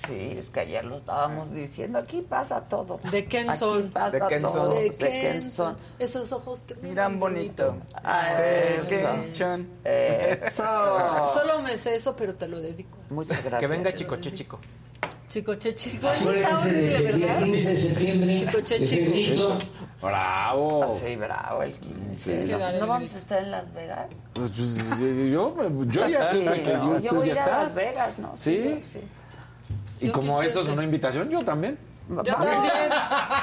Sí, 0.07 0.35
es 0.39 0.51
que 0.51 0.61
ayer 0.61 0.85
lo 0.85 0.97
estábamos 0.99 1.53
diciendo. 1.53 1.99
Aquí 1.99 2.21
pasa 2.21 2.61
todo. 2.63 3.01
¿De 3.11 3.25
quién 3.25 3.49
Aquí 3.49 3.59
son? 3.61 3.91
pasa 3.91 4.11
¿De 4.11 4.21
quién 4.27 4.43
todo. 4.43 4.53
son? 4.53 4.75
¿De 4.75 4.91
¿De 4.91 4.97
quién 5.21 5.43
son? 5.43 5.77
Esos 5.99 6.31
ojos 6.33 6.63
que 6.67 6.75
Miran 6.77 7.19
bonito. 7.19 7.77
Ah, 8.03 8.35
¿De 8.39 8.77
eso. 8.77 10.45
Eso. 10.45 11.33
Solo 11.33 11.63
me 11.63 11.79
sé 11.79 11.95
eso, 11.95 12.15
pero 12.17 12.35
te 12.35 12.49
lo 12.49 12.61
dedico. 12.61 12.99
Muchas 13.09 13.43
gracias. 13.43 13.61
Que 13.61 13.67
venga 13.67 13.93
Chicoche 13.93 14.35
Chico. 14.35 14.59
Chicoche, 15.29 15.75
chico. 15.75 16.09
Acuérdense 16.09 16.73
del 16.73 17.17
día 17.17 17.37
15 17.39 17.71
de 17.71 17.77
septiembre, 17.77 18.37
Chicoche, 18.37 18.85
chico. 18.85 19.59
¡Bravo! 20.05 20.97
Sí, 20.99 21.17
bravo, 21.17 21.63
el 21.63 21.73
15. 21.79 22.47
Sí. 22.47 22.53
¿No, 22.53 22.73
¿no 22.73 22.87
vamos 22.87 23.15
a 23.15 23.19
estar 23.19 23.43
en 23.43 23.51
Las 23.51 23.73
Vegas? 23.75 24.07
Pues, 24.35 24.51
pues, 24.51 24.77
yo, 24.77 25.55
yo 25.85 26.09
ya 26.09 26.27
Sí, 26.27 26.41
que 26.41 26.73
no, 26.75 26.95
yo- 26.95 26.99
yo 27.01 27.11
tú 27.11 27.17
voy 27.17 27.31
a 27.31 27.35
ya 27.35 27.45
a 27.45 27.47
Las 27.49 27.69
estás. 27.71 27.75
Vegas, 27.77 28.19
¿no? 28.19 28.31
Sí. 28.35 28.85
sí. 28.93 29.01
Y 30.01 30.07
Yo 30.09 30.13
como 30.13 30.43
eso 30.43 30.61
es 30.61 30.69
una 30.69 30.83
invitación, 30.83 31.29
yo 31.31 31.45
también. 31.45 31.79
Yo 32.07 32.23
también, 32.37 32.63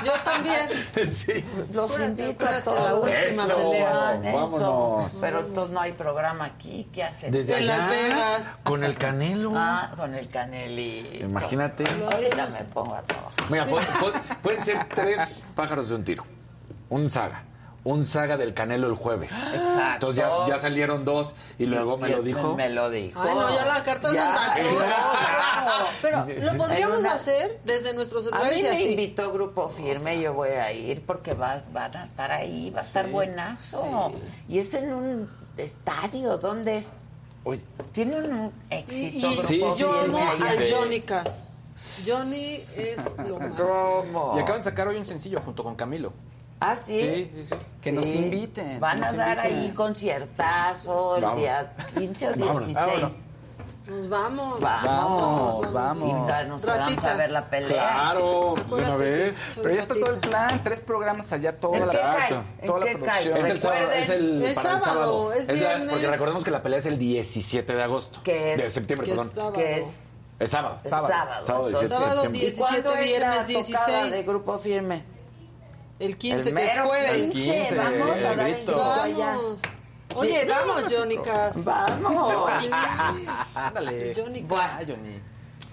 yo 0.06 0.12
también. 0.24 0.70
Sí. 1.12 1.44
Los 1.74 2.00
invito 2.00 2.46
a 2.46 2.62
todos. 2.62 2.80
la 2.84 2.94
última 2.96 3.44
Eso, 3.46 3.56
pelea. 3.58 4.22
Eso. 4.24 4.38
vámonos. 4.62 5.18
Pero 5.20 5.40
entonces 5.40 5.74
no 5.74 5.80
hay 5.82 5.94
programa 5.94 6.46
aquí. 6.46 6.88
¿Qué 6.94 7.04
hacen? 7.04 7.32
Desde 7.32 7.54
En 7.58 7.64
allá, 7.64 7.78
Las 7.78 7.90
Vegas. 7.90 8.60
Con 8.64 8.84
el 8.84 8.98
canelo. 9.00 9.54
Ah, 9.56 9.90
con 9.98 10.14
el 10.14 10.30
canelito. 10.30 11.26
Imagínate. 11.26 11.86
Ahorita 11.88 12.48
me 12.50 12.64
pongo 12.66 12.94
a 12.94 13.02
trabajar. 13.02 13.46
Mira, 13.50 13.68
pu- 13.68 13.80
pu- 13.80 14.38
pueden 14.44 14.62
ser 14.62 14.88
tres 14.94 15.40
pájaros 15.56 15.90
de 15.90 15.96
un 15.96 16.04
tiro. 16.04 16.24
Un 16.92 17.10
saga. 17.10 17.46
un 17.84 18.06
saga 18.06 18.38
del 18.38 18.54
Canelo 18.54 18.86
el 18.88 18.94
jueves. 18.94 19.32
Exacto. 19.54 19.94
Entonces 20.12 20.24
ya, 20.24 20.48
ya 20.50 20.58
salieron 20.60 21.04
dos 21.04 21.34
y 21.58 21.66
luego 21.66 21.98
me 21.98 22.10
Y 22.10 22.12
lo 22.12 22.22
dijo. 22.22 22.56
Me 22.56 22.70
lo 22.70 22.92
dijo. 22.92 23.20
Ay, 23.24 23.34
no, 23.34 23.50
ya 23.50 23.66
la 23.66 23.82
carta 23.82 24.10
es 24.10 24.14
Ya, 24.14 24.26
Santa 24.36 24.54
Cruz. 24.54 24.84
claro. 24.84 25.86
Pero 26.02 26.26
lo 26.52 26.58
podríamos 26.58 27.00
una- 27.00 27.14
hacer 27.14 27.60
desde 27.66 27.94
nuestros 27.96 28.28
A 28.28 28.30
celulares 28.30 28.58
mí 28.58 28.60
y 28.62 28.64
me 28.70 28.70
así. 28.76 28.90
invitó 28.92 29.32
Grupo 29.34 29.68
Firme, 29.68 30.22
yo 30.22 30.34
voy 30.36 30.50
a 30.50 30.72
ir 30.72 31.04
porque 31.06 31.34
vas, 31.34 31.72
van 31.74 31.96
a 31.98 32.04
estar 32.04 32.32
ahí, 32.32 32.70
va 32.70 32.82
a 32.82 32.84
estar 32.84 33.08
buenazo. 33.10 34.12
Y 34.48 34.60
es 34.60 34.74
en 34.76 34.94
un 34.94 35.30
estadio, 35.58 36.38
¿dónde 36.38 36.78
es? 36.78 36.94
Tiene 37.94 38.18
un 38.18 38.52
éxito 38.70 39.28
y 39.50 39.60
yo 39.80 39.92
amo 39.92 40.20
al 40.48 40.72
Johnny 40.72 41.02
Cass. 41.02 41.46
Johnny 42.06 42.56
es 42.78 42.98
lo 43.28 43.40
más. 43.40 43.52
¿Cómo? 43.54 44.36
Y 44.38 44.42
acaban 44.42 44.60
de 44.60 44.66
sacar 44.66 44.88
hoy 44.88 44.98
un 44.98 45.06
sencillo 45.08 45.42
junto 45.44 45.64
con 45.64 45.76
Camilo. 45.76 46.14
¿Ah, 46.64 46.76
sí? 46.76 47.02
Sí, 47.02 47.32
sí, 47.36 47.46
sí. 47.46 47.56
Que 47.82 47.92
nos 47.92 48.06
inviten, 48.06 48.80
Van 48.80 49.04
a 49.04 49.12
dar 49.12 49.38
inviten. 49.40 49.60
ahí 49.64 49.72
conciertazo 49.74 51.16
el 51.18 51.24
Vamos. 51.24 51.40
día 51.40 51.72
15 51.98 52.28
o 52.28 52.32
Vámonos, 52.32 52.66
16. 52.68 52.78
vámonos. 52.88 53.18
Nos 53.88 54.10
vamos. 54.10 54.62
Vamos, 54.62 55.74
vamos. 55.74 56.10
Y 56.46 56.48
nos 56.50 56.62
Ratita. 56.64 57.14
a 57.14 57.16
ver 57.18 57.32
la 57.32 57.50
pelea. 57.50 57.70
Claro, 57.90 58.54
de 58.68 58.74
una 58.76 58.96
vez. 58.96 59.36
Pero 59.56 59.72
ya 59.74 59.82
está 59.82 59.94
todo 59.96 60.12
el 60.12 60.20
plan, 60.20 60.64
tres 60.64 60.80
programas 60.80 61.34
allá, 61.34 61.60
toda 61.60 61.78
¿En 61.80 61.88
la, 61.88 61.92
qué 61.92 61.98
cae? 62.00 62.30
toda 62.68 62.78
¿En 62.78 62.80
la 62.80 62.86
qué 62.86 62.98
producción. 62.98 63.34
cae? 63.34 63.40
Es 63.42 63.50
el 63.50 63.62
sábado, 63.62 63.92
es 63.92 64.10
el, 64.10 64.42
Es 64.44 64.54
para 64.56 64.76
el 64.76 64.82
sábado, 64.82 65.02
sábado. 65.02 65.34
es 65.34 65.48
la- 65.48 65.54
viernes. 65.54 65.90
porque 65.92 66.08
recordemos 66.08 66.44
que 66.44 66.52
la 66.52 66.62
pelea 66.64 66.80
es 66.80 66.86
el 66.86 67.00
17 67.00 67.74
de 67.76 67.84
agosto. 67.84 68.22
Que 68.24 68.54
es- 68.54 68.58
de 68.62 68.70
septiembre, 68.70 69.08
es 69.08 69.14
perdón. 69.18 69.34
sábado. 69.34 69.54
Que 69.54 69.80
es 69.80 70.14
Es 70.40 70.50
sábado. 70.52 70.78
es 70.84 70.90
sábado. 70.90 71.46
Sábado 71.46 71.68
17 71.70 71.94
de 71.94 72.00
Sábado 72.00 72.22
septiembre. 72.22 72.48
¿Y 72.50 72.56
cuándo 72.56 72.78
17, 72.78 72.88
es 72.88 73.20
la 73.20 73.30
viernes 73.42 73.68
tocada 73.68 73.88
16. 73.98 74.12
de 74.12 74.24
Grupo 74.24 74.60
Firme? 74.60 75.04
El 76.02 76.18
15, 76.18 76.50
El 76.50 76.56
que 76.56 76.66
es 76.66 76.80
jueves. 76.82 77.32
15, 77.34 77.76
vamos 77.76 78.26
a 78.26 78.36
dar 78.36 78.40
el 78.50 78.56
grito. 78.56 78.72
grito 78.74 78.92
allá. 79.02 79.36
Vamos. 79.36 79.60
Oye, 80.16 80.42
Sí. 80.42 80.48
vamos, 80.48 80.84
Johnny 80.92 81.18
Cass. 81.24 81.64
Vamos. 81.64 82.50
Ándale. 83.56 84.14
Johnny. 84.16 84.44
Cass. 84.44 84.84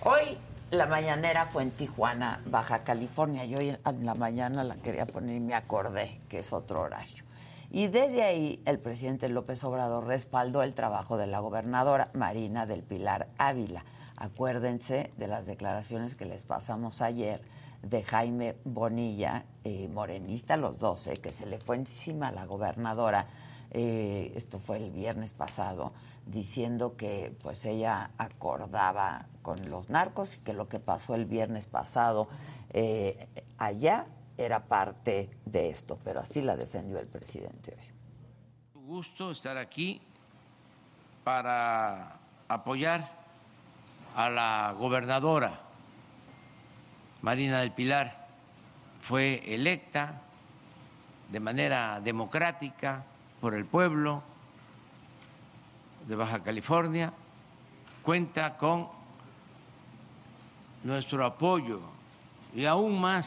Hoy 0.05 0.39
la 0.71 0.87
mañanera 0.87 1.47
fue 1.47 1.63
en 1.63 1.71
Tijuana, 1.71 2.43
Baja 2.47 2.85
California. 2.85 3.47
Yo 3.47 3.59
hoy 3.59 3.71
en 3.71 4.07
la 4.07 4.15
mañana 4.15 4.65
la 4.65 4.77
quería 4.77 5.07
poner 5.07 5.37
y 5.37 5.41
me 5.41 5.55
acordé 5.55 6.21
que 6.29 6.41
es 6.41 6.53
otro 6.53 6.83
horario. 6.83 7.25
Y 7.71 7.89
desde 7.89 8.23
ahí 8.23 8.63
el 8.67 8.79
presidente 8.79 9.29
López 9.29 9.65
Obrador 9.65 10.07
respaldó 10.07 10.63
el 10.63 10.75
trabajo 10.75 11.17
de 11.19 11.27
la 11.27 11.41
gobernadora 11.41 12.11
Marina 12.13 12.67
del 12.67 12.83
Pilar 12.83 13.29
Ávila. 13.39 13.85
Acuérdense 14.17 15.11
de 15.17 15.27
las 15.27 15.47
declaraciones 15.47 16.15
que 16.17 16.25
les 16.27 16.45
pasamos 16.45 17.03
ayer 17.03 17.41
de 17.83 18.03
Jaime 18.03 18.57
Bonilla, 18.65 19.45
eh, 19.65 19.89
morenista 19.89 20.57
los 20.57 20.79
dos, 20.79 21.07
eh, 21.07 21.15
que 21.15 21.33
se 21.33 21.47
le 21.47 21.59
fue 21.59 21.77
encima 21.77 22.29
a 22.29 22.33
la 22.33 22.45
gobernadora 22.45 23.27
eh, 23.71 24.33
esto 24.35 24.59
fue 24.59 24.79
el 24.79 24.91
viernes 24.91 25.35
pasado, 25.35 25.93
diciendo 26.25 26.97
que 26.97 27.37
pues 27.43 27.67
ella 27.67 28.11
acordaba 28.17 29.27
con 29.43 29.61
los 29.69 29.91
narcos 29.91 30.37
y 30.37 30.41
que 30.41 30.55
lo 30.55 30.69
que 30.69 30.81
pasó 30.81 31.15
el 31.15 31.27
viernes 31.27 31.67
pasado 31.67 32.29
allá 33.59 34.07
era 34.39 34.65
parte 34.67 35.31
de 35.45 35.69
esto, 35.69 35.99
pero 36.03 36.21
así 36.21 36.41
la 36.41 36.57
defendió 36.57 36.99
el 36.99 37.09
presidente 37.09 37.77
hoy. 37.79 38.83
gusto 38.87 39.33
estar 39.33 39.59
aquí 39.59 40.01
para 41.23 42.19
apoyar 42.49 43.11
a 44.15 44.31
la 44.31 44.75
gobernadora 44.79 45.68
Marina 47.23 47.61
del 47.61 47.73
Pilar. 47.73 48.27
Fue 49.03 49.43
electa 49.47 50.21
de 51.31 51.41
manera 51.41 52.01
democrática 52.01 53.05
por 53.41 53.55
el 53.55 53.65
pueblo 53.67 54.23
de 56.07 56.17
Baja 56.17 56.43
California. 56.43 57.13
Cuenta 58.03 58.57
con 58.57 58.89
nuestro 60.85 61.25
apoyo 61.25 61.81
y 62.55 62.65
aún 62.65 63.01
más 63.01 63.27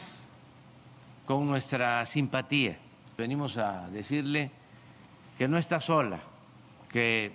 con 1.26 1.46
nuestra 1.46 2.04
simpatía. 2.06 2.78
Venimos 3.16 3.56
a 3.56 3.88
decirle 3.90 4.50
que 5.38 5.46
no 5.46 5.58
está 5.58 5.80
sola, 5.80 6.20
que 6.88 7.32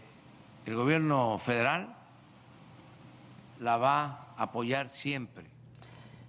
el 0.66 0.76
gobierno 0.76 1.40
federal 1.40 1.96
la 3.60 3.78
va 3.78 4.04
a 4.38 4.44
apoyar 4.44 4.90
siempre. 4.90 5.57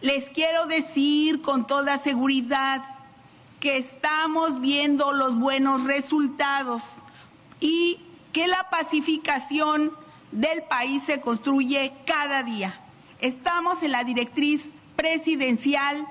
Les 0.00 0.28
quiero 0.30 0.66
decir 0.66 1.40
con 1.40 1.66
toda 1.66 2.02
seguridad 2.02 2.82
que 3.60 3.78
estamos 3.78 4.60
viendo 4.60 5.12
los 5.12 5.38
buenos 5.38 5.84
resultados 5.84 6.82
y 7.60 8.00
que 8.32 8.48
la 8.48 8.68
pacificación 8.68 9.92
del 10.32 10.64
país 10.64 11.04
se 11.04 11.20
construye 11.20 11.92
cada 12.04 12.42
día. 12.42 12.83
Estamos 13.24 13.82
en 13.82 13.90
la 13.90 14.04
directriz 14.04 14.60
presidencial, 14.96 16.06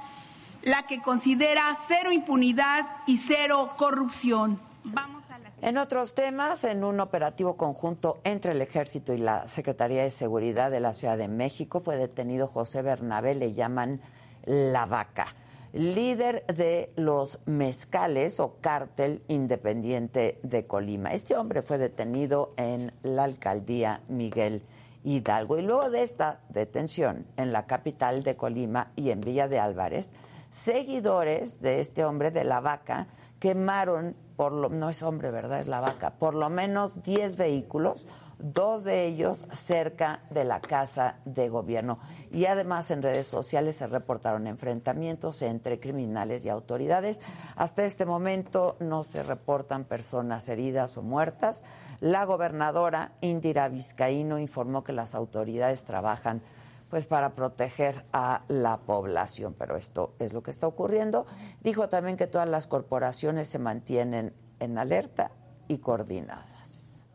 la 0.63 0.87
que 0.87 0.99
considera 0.99 1.77
cero 1.87 2.11
impunidad 2.11 2.87
y 3.05 3.19
cero 3.19 3.73
corrupción. 3.77 4.59
Vamos. 4.83 5.21
En 5.61 5.77
otros 5.77 6.15
temas, 6.15 6.63
en 6.63 6.83
un 6.83 6.99
operativo 6.99 7.55
conjunto 7.55 8.19
entre 8.23 8.53
el 8.53 8.61
Ejército 8.63 9.13
y 9.13 9.19
la 9.19 9.47
Secretaría 9.47 10.01
de 10.01 10.09
Seguridad 10.09 10.71
de 10.71 10.79
la 10.79 10.93
Ciudad 10.93 11.15
de 11.15 11.27
México 11.27 11.81
fue 11.81 11.97
detenido 11.97 12.47
José 12.47 12.81
Bernabé, 12.81 13.35
le 13.35 13.53
llaman 13.53 14.01
La 14.45 14.87
Vaca, 14.87 15.27
líder 15.71 16.43
de 16.47 16.91
los 16.95 17.41
mezcales 17.45 18.39
o 18.39 18.57
cártel 18.59 19.21
independiente 19.27 20.39
de 20.41 20.65
Colima. 20.65 21.11
Este 21.11 21.37
hombre 21.37 21.61
fue 21.61 21.77
detenido 21.77 22.55
en 22.57 22.91
la 23.03 23.25
alcaldía 23.25 24.01
Miguel 24.07 24.63
Hidalgo 25.03 25.57
y 25.57 25.61
luego 25.61 25.89
de 25.89 26.01
esta 26.01 26.39
detención 26.49 27.25
en 27.37 27.51
la 27.51 27.65
capital 27.65 28.23
de 28.23 28.35
Colima 28.35 28.91
y 28.95 29.11
en 29.11 29.21
Villa 29.21 29.47
de 29.47 29.59
Álvarez, 29.59 30.15
seguidores 30.49 31.61
de 31.61 31.79
este 31.79 32.05
hombre 32.05 32.31
de 32.31 32.43
La 32.43 32.61
Vaca 32.61 33.07
quemaron 33.39 34.15
por 34.35 34.51
lo 34.51 34.69
no 34.69 34.89
es 34.89 35.03
hombre, 35.03 35.31
¿verdad? 35.31 35.59
Es 35.59 35.67
la 35.67 35.79
vaca. 35.79 36.11
Por 36.15 36.33
lo 36.33 36.49
menos 36.49 37.03
10 37.03 37.37
vehículos, 37.37 38.07
dos 38.39 38.83
de 38.83 39.05
ellos 39.05 39.47
cerca 39.51 40.21
de 40.29 40.43
la 40.43 40.59
casa 40.59 41.19
de 41.25 41.49
gobierno. 41.49 41.99
Y 42.31 42.45
además 42.45 42.89
en 42.91 43.01
redes 43.01 43.27
sociales 43.27 43.77
se 43.77 43.87
reportaron 43.87 44.47
enfrentamientos 44.47 45.41
entre 45.41 45.79
criminales 45.79 46.45
y 46.45 46.49
autoridades. 46.49 47.21
Hasta 47.55 47.85
este 47.85 48.05
momento 48.05 48.75
no 48.79 49.03
se 49.03 49.23
reportan 49.23 49.85
personas 49.85 50.49
heridas 50.49 50.97
o 50.97 51.03
muertas. 51.03 51.63
La 52.03 52.25
gobernadora 52.25 53.13
Indira 53.21 53.69
Vizcaíno 53.69 54.37
informó 54.37 54.83
que 54.83 54.91
las 54.91 55.15
autoridades 55.15 55.85
trabajan 55.85 56.41
pues 56.89 57.05
para 57.05 57.33
proteger 57.33 58.05
a 58.11 58.43
la 58.49 58.81
población, 58.81 59.55
pero 59.57 59.77
esto 59.77 60.13
es 60.19 60.33
lo 60.33 60.43
que 60.43 60.51
está 60.51 60.67
ocurriendo. 60.67 61.25
Dijo 61.61 61.87
también 61.87 62.17
que 62.17 62.27
todas 62.27 62.49
las 62.49 62.67
corporaciones 62.67 63.47
se 63.47 63.57
mantienen 63.57 64.33
en 64.59 64.77
alerta 64.77 65.31
y 65.69 65.77
coordinadas. 65.77 67.05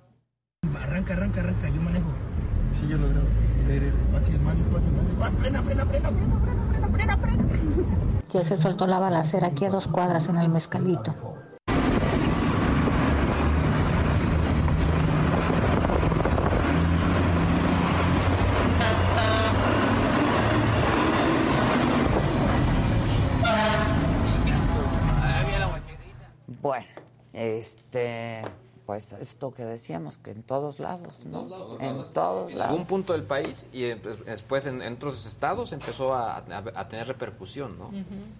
Arranca, 0.80 1.12
arranca, 1.12 1.42
arranca, 1.42 1.68
yo 1.68 1.82
manejo. 1.82 2.08
Sí, 2.72 2.88
yo 2.88 2.96
lo 2.96 3.10
grabo. 3.10 3.26
Despacio, 3.68 4.38
más 4.38 4.56
despacio, 4.56 4.90
más 4.90 5.06
despacio. 5.06 5.38
Frena, 5.38 5.62
frena, 5.64 5.84
frena, 5.84 6.08
frena, 6.08 6.40
frena, 6.40 6.88
frena, 6.88 7.16
frena, 7.18 7.44
frena. 7.44 8.24
Ya 8.30 8.42
se 8.42 8.56
soltó 8.56 8.86
la 8.86 8.98
balacera 9.00 9.48
aquí 9.48 9.66
a 9.66 9.68
dos 9.68 9.86
cuadras 9.86 10.30
en 10.30 10.38
el 10.38 10.48
mezcalito. 10.48 11.14
Bueno, 26.60 26.86
este, 27.38 28.42
pues 28.84 29.12
esto 29.20 29.52
que 29.52 29.64
decíamos, 29.66 30.16
que 30.16 30.30
en 30.30 30.42
todos 30.42 30.80
lados, 30.80 31.18
¿no? 31.26 31.42
En 31.78 32.02
todos 32.14 32.50
en 32.52 32.58
lados. 32.58 32.70
algún 32.72 32.86
punto 32.86 33.12
del 33.12 33.22
país 33.22 33.66
y 33.72 33.94
pues, 33.96 34.24
después 34.24 34.64
en, 34.64 34.80
en 34.80 34.94
otros 34.94 35.26
estados 35.26 35.72
empezó 35.74 36.14
a, 36.14 36.36
a- 36.38 36.42
a 36.74 36.88
tener 36.88 37.06
repercusión, 37.06 37.78
¿no? 37.78 37.90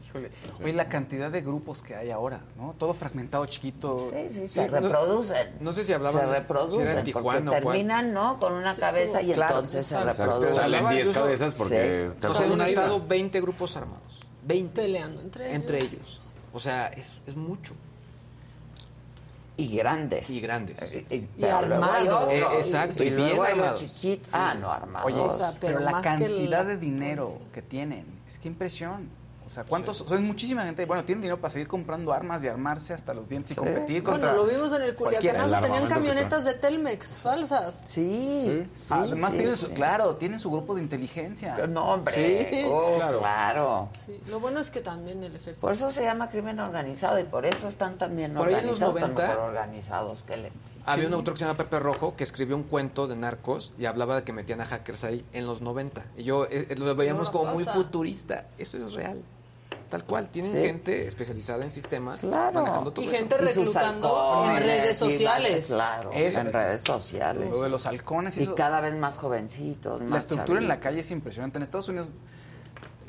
Híjole, 0.09 0.31
oye, 0.63 0.73
la 0.73 0.89
cantidad 0.89 1.31
de 1.31 1.43
grupos 1.43 1.83
que 1.83 1.95
hay 1.95 2.11
ahora, 2.11 2.41
¿no? 2.57 2.75
Todo 2.79 2.95
fragmentado, 2.95 3.45
chiquito. 3.45 4.11
Sí, 4.11 4.29
sí, 4.33 4.49
se 4.49 4.69
reproducen. 4.69 5.57
No 5.61 5.73
sé 5.75 5.85
si 5.85 5.93
hablaban 5.93 6.19
se 6.19 6.27
si 6.27 6.33
reproducen 6.33 6.87
porque 6.87 7.03
Tijuana 7.05 7.51
cuál. 7.51 7.63
terminan, 7.63 8.13
¿no? 8.15 8.39
Con 8.39 8.55
una 8.55 8.75
cabeza 8.75 9.21
y 9.21 9.33
claro, 9.35 9.55
entonces 9.57 9.87
se 9.87 10.03
reproducen. 10.03 10.55
Salen 10.55 10.75
Hablaba 10.77 10.91
10 10.95 11.01
incluso- 11.09 11.21
cabezas 11.21 11.55
porque 11.55 12.11
Sí. 12.21 12.27
O 12.27 12.35
sea, 12.35 12.47
en 12.47 12.53
un 12.53 12.61
estado 12.63 13.07
20 13.07 13.41
grupos 13.43 13.77
armados. 13.77 14.25
20 14.45 14.81
Peleando 14.81 15.21
entre 15.21 15.45
ellos. 15.45 15.57
entre 15.57 15.79
ellos. 15.85 16.35
O 16.55 16.59
sea, 16.61 16.87
es, 16.89 17.21
es 17.27 17.37
mucho. 17.37 17.75
Y 19.59 19.77
grandes. 19.77 20.31
Y 20.31 20.41
grandes. 20.41 20.81
Eh, 20.81 21.05
eh, 21.11 21.17
Y 21.37 21.41
pero 21.41 21.67
luego 21.67 21.85
hay 21.85 22.07
armados. 22.07 22.23
otros. 22.25 22.53
Eh, 22.53 22.57
exacto, 22.59 23.03
y 23.03 23.07
y 23.09 23.11
luego 23.11 23.43
hay 23.43 23.57
los 23.57 23.67
armados. 23.67 23.81
chiquitos. 23.81 24.31
Ah, 24.33 24.55
no, 24.59 24.71
armados. 24.71 25.13
Oye, 25.13 25.21
O 25.21 25.33
sea, 25.37 25.53
pero, 25.61 25.79
pero 25.79 25.81
la 25.81 26.01
cantidad 26.01 26.49
la- 26.49 26.65
de 26.65 26.77
dinero 26.77 27.39
que 27.53 27.61
tienen, 27.61 28.07
es 28.27 28.39
que 28.39 28.47
impresión. 28.49 29.11
O 29.49 29.51
sea, 29.51 29.65
¿cuántos? 29.65 29.97
Son 29.97 30.23
muchísima 30.25 30.63
gente. 30.65 30.85
Bueno, 30.85 31.07
tienen 31.07 31.23
dinero 31.23 31.41
para 31.41 31.51
seguir 31.51 31.69
comprando 31.69 32.13
armas 32.13 32.45
y 32.45 32.49
armarse 32.49 32.93
hasta 32.93 33.15
los 33.15 33.31
dientes 33.31 33.53
y 33.53 33.55
competir 33.55 34.03
contra. 34.03 34.35
Bueno, 34.35 34.45
lo 34.45 34.53
vimos 34.53 34.71
en 34.77 34.83
el. 34.83 34.95
Culiacanazo, 34.95 35.59
tenían 35.63 35.89
camionetas 35.89 36.45
de 36.45 36.53
Telmex 36.53 37.15
falsas. 37.23 37.81
Sí, 37.85 38.69
sí, 38.75 38.87
Además, 38.95 39.31
sí, 39.31 39.37
tienen 39.39 39.57
sí. 39.57 39.65
su- 39.67 39.73
claro, 39.73 40.17
tienen 40.17 40.39
su 40.39 40.51
grupo 40.51 40.75
de 40.75 40.83
inteligencia. 40.83 41.67
No, 41.67 41.95
hombre. 41.95 42.51
Sí. 42.53 42.67
Oh, 42.71 42.97
Claro. 42.97 43.19
claro. 43.21 43.89
Sí, 44.05 44.21
Lo 44.29 44.39
bueno 44.41 44.61
es 44.61 44.71
que 44.71 44.83
también 44.83 45.23
el 45.25 45.35
ejército. 45.35 45.63
Por 45.63 45.73
eso 45.73 45.91
se 45.91 46.03
llama 46.03 46.29
crimen 46.29 46.61
organizado 46.61 47.19
y 47.19 47.25
por 47.25 47.47
eso 47.47 47.69
están 47.69 47.97
también 47.97 48.35
Por 48.35 48.49
ahí 48.49 48.55
en 48.57 48.67
los 48.67 48.83
organizados, 48.83 48.97
están 48.97 49.15
90. 49.15 49.29
mejor 49.33 49.49
organizados 49.49 50.23
que 50.25 50.35
el... 50.35 50.53
Había 50.87 51.07
un 51.07 51.13
autor 51.15 51.35
que 51.35 51.39
se 51.41 51.45
llama 51.45 51.57
Pepe 51.59 51.79
Rojo 51.81 52.17
que 52.17 52.25
escribió 52.25 52.57
un 52.57 52.63
cuento 52.63 53.07
de 53.07 53.15
narcos 53.15 53.75
y 53.79 53.85
hablaba 53.85 54.17
de 54.17 54.23
que 54.25 54.33
metían 54.33 54.63
a 54.63 54.65
hackers 54.65 55.05
ahí 55.05 55.23
en 55.35 55.47
los 55.47 55.61
90. 55.61 56.03
Y 56.17 56.25
yo 56.25 56.45
eh, 56.47 56.67
eh, 56.71 56.77
lo 56.77 56.95
veíamos 56.97 57.29
como 57.29 57.53
muy 57.53 57.65
pasa. 57.65 57.77
futurista. 57.77 58.47
Eso 58.57 58.79
es 58.79 58.95
real. 58.95 59.23
Tal 59.89 60.05
cual. 60.05 60.29
Tienen 60.29 60.53
Sí. 60.53 60.59
gente 60.59 61.07
especializada 61.07 61.65
en 61.65 61.71
sistemas 61.71 62.21
Claro. 62.21 62.53
manejando 62.61 62.93
todo 62.93 63.03
Y 63.05 63.09
eso. 63.09 63.17
gente 63.17 63.39
reclutando 63.39 64.45
en 64.51 64.57
redes 64.59 64.97
sí, 64.99 65.11
sociales. 65.11 65.67
Claro, 65.69 66.11
Eso. 66.13 66.41
en 66.41 66.53
redes 66.53 66.81
sociales. 66.83 67.51
Lo 67.51 67.63
de 67.63 67.69
los 67.71 67.87
halcones 67.87 68.37
y 68.37 68.41
Y 68.41 68.43
eso- 68.45 68.55
cada 68.55 68.81
vez 68.83 68.95
más 68.95 69.17
jovencitos, 69.17 70.03
más 70.03 70.11
La 70.11 70.19
estructura 70.19 70.61
en 70.61 70.69
la 70.69 70.79
calle 70.81 71.01
es 71.01 71.11
impresionante. 71.11 71.59
En 71.59 71.63
Estados 71.63 71.89
Unidos 71.89 72.13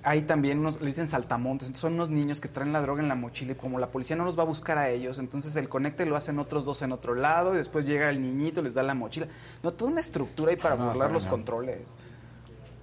hay 0.04 0.22
también 0.22 0.60
unos, 0.60 0.80
le 0.80 0.88
dicen 0.88 1.10
saltamontes, 1.10 1.68
entonces 1.68 1.82
son 1.82 1.96
unos 1.96 2.10
niños 2.10 2.40
que 2.40 2.48
traen 2.48 2.72
la 2.72 2.80
droga 2.82 3.02
en 3.02 3.10
la 3.10 3.16
mochila 3.16 3.52
y 3.52 3.56
como 3.56 3.78
la 3.80 3.88
policía 3.92 4.16
no 4.16 4.24
los 4.24 4.40
va 4.40 4.44
a 4.44 4.46
buscar 4.46 4.78
a 4.78 4.90
ellos, 4.90 5.20
entonces 5.20 5.58
el 5.58 5.68
conecte 5.68 6.06
lo 6.06 6.16
hacen 6.16 6.40
otros 6.40 6.64
dos 6.64 6.82
en 6.82 6.94
otro 6.94 7.14
lado 7.16 7.54
y 7.54 7.58
después 7.58 7.86
llega 7.86 8.08
el 8.10 8.22
niñito, 8.22 8.62
les 8.62 8.74
da 8.74 8.82
la 8.84 8.94
mochila. 8.94 9.28
No, 9.62 9.74
toda 9.74 9.92
una 9.92 10.00
estructura 10.00 10.52
ahí 10.52 10.56
para 10.58 10.78
No, 10.78 10.88
burlar 10.88 11.12
los 11.12 11.26
controles. 11.26 11.82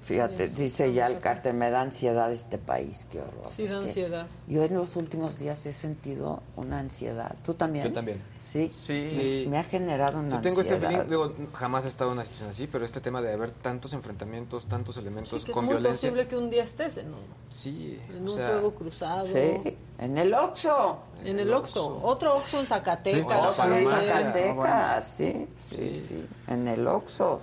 Fíjate, 0.06 0.48
dice 0.48 0.92
ya 0.92 1.08
el 1.08 1.18
cártel, 1.18 1.54
me 1.54 1.68
da 1.68 1.80
ansiedad 1.80 2.30
este 2.32 2.58
país, 2.58 3.06
qué 3.10 3.20
horror. 3.20 3.48
Sí, 3.48 3.64
Es 3.64 3.72
da 3.74 3.78
ansiedad. 3.80 4.26
Yo 4.46 4.62
en 4.62 4.74
los 4.74 4.94
últimos 4.94 5.36
días 5.38 5.66
he 5.66 5.72
sentido 5.72 6.42
una 6.54 6.78
ansiedad. 6.78 7.34
¿Tú 7.44 7.54
también? 7.54 7.86
Yo 7.86 7.92
también. 7.92 8.22
Sí. 8.38 8.70
Sí. 8.72 9.10
Sí. 9.12 9.46
Me 9.50 9.58
ha 9.58 9.64
generado 9.64 10.20
una 10.20 10.36
Yo 10.36 10.42
tengo 10.42 10.60
este 10.60 10.74
ansiedad. 10.74 11.04
feeling, 11.06 11.10
digo, 11.10 11.34
jamás 11.54 11.84
he 11.84 11.88
estado 11.88 12.10
en 12.10 12.18
una 12.18 12.22
situación 12.24 12.50
así, 12.50 12.68
pero 12.68 12.84
este 12.84 13.00
tema 13.00 13.20
de 13.20 13.32
haber 13.32 13.50
tantos 13.50 13.92
enfrentamientos, 13.94 14.66
tantos 14.66 14.96
elementos 14.96 15.40
Sí, 15.40 15.46
que 15.46 15.52
con 15.52 15.64
es 15.64 15.66
muy 15.70 15.74
violencia. 15.80 16.08
posible 16.10 16.28
que 16.28 16.36
un 16.36 16.50
día 16.50 16.62
estés 16.62 16.96
en, 16.98 17.08
un- 17.08 17.26
Sí, 17.48 18.00
en 18.08 18.18
o 18.28 18.30
un 18.30 18.36
sea, 18.36 18.48
fuego 18.50 18.74
cruzado. 18.76 19.26
Sí, 19.26 19.76
en 19.98 20.18
el 20.18 20.32
Oxxo. 20.34 20.98
En 21.24 21.40
el 21.40 21.52
Oxxo. 21.52 22.00
Otro 22.04 22.36
Oxxo 22.36 22.60
en 22.60 22.66
Zacatecas. 22.66 23.38
Oh, 23.40 23.48
Oxxo 23.48 23.74
en. 23.74 24.04
Zacatecas, 24.04 25.06
sí, 25.08 25.48
sí, 25.56 25.76
Sí. 25.76 25.96
sí, 25.96 26.26
En 26.46 26.68
el 26.68 26.86
Oxxo. 26.86 27.40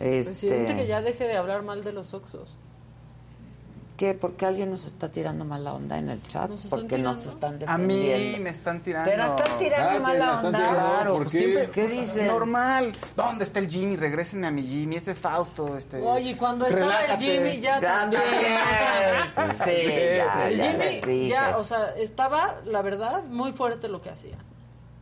Presidente, 0.00 0.70
Este, 0.72 0.76
que 0.82 0.86
ya 0.86 1.00
deje 1.02 1.24
de 1.26 1.36
hablar 1.36 1.62
mal 1.62 1.84
de 1.84 1.92
los 1.92 2.14
Oxxos. 2.14 2.56
¿Qué? 3.96 4.14
¿Por 4.14 4.32
qué 4.32 4.46
alguien 4.46 4.70
nos 4.70 4.86
está 4.86 5.10
tirando 5.10 5.44
mala 5.44 5.74
onda 5.74 5.98
en 5.98 6.08
el 6.08 6.22
chat? 6.26 6.48
¿Nos 6.48 6.64
están 6.64 6.80
Porque 6.80 6.96
nos 6.96 7.18
tirando? 7.18 7.34
están 7.34 7.54
A 7.54 7.58
defendiendo. 7.76 8.38
mí 8.38 8.42
me 8.42 8.48
están 8.48 8.82
tirando. 8.82 9.10
Pero 9.10 9.24
están 9.36 9.58
tirando 9.58 9.90
Ah, 9.90 10.00
mala 10.00 10.18
la 10.26 10.32
están 10.32 10.46
onda. 10.46 10.58
tirando. 10.58 10.78
Claro, 10.90 11.12
¿Por 11.12 11.22
pues 11.24 11.32
qué? 11.32 11.38
siempre, 11.38 11.70
¿Qué 11.70 11.82
pues, 11.82 11.90
dicen? 12.00 12.26
Normal. 12.28 12.92
¿Dónde 13.14 13.44
está 13.44 13.58
el 13.58 13.68
Jimmy? 13.68 13.96
Regrésenme 13.96 14.46
a 14.46 14.50
mi 14.50 14.62
Jimmy, 14.62 14.96
ese 14.96 15.14
Fausto, 15.14 15.76
este. 15.76 15.98
Oye, 16.00 16.34
cuando 16.38 16.66
estaba 16.66 16.96
relájate. 17.02 17.12
el 17.36 17.42
Jimmy 17.50 17.60
ya 17.60 17.78
Ya 17.78 18.00
también. 18.00 18.22
sea, 19.34 19.52
Sí, 19.54 19.64
sí, 19.64 19.82
ya, 20.16 20.48
el 20.48 20.60
Jimmy 21.02 21.28
ya, 21.28 21.58
o 21.58 21.64
sea, 21.64 21.90
estaba, 21.98 22.56
la 22.64 22.80
verdad, 22.80 23.22
muy 23.24 23.52
fuerte 23.52 23.88
lo 23.88 24.00
que 24.00 24.08
hacía. 24.08 24.38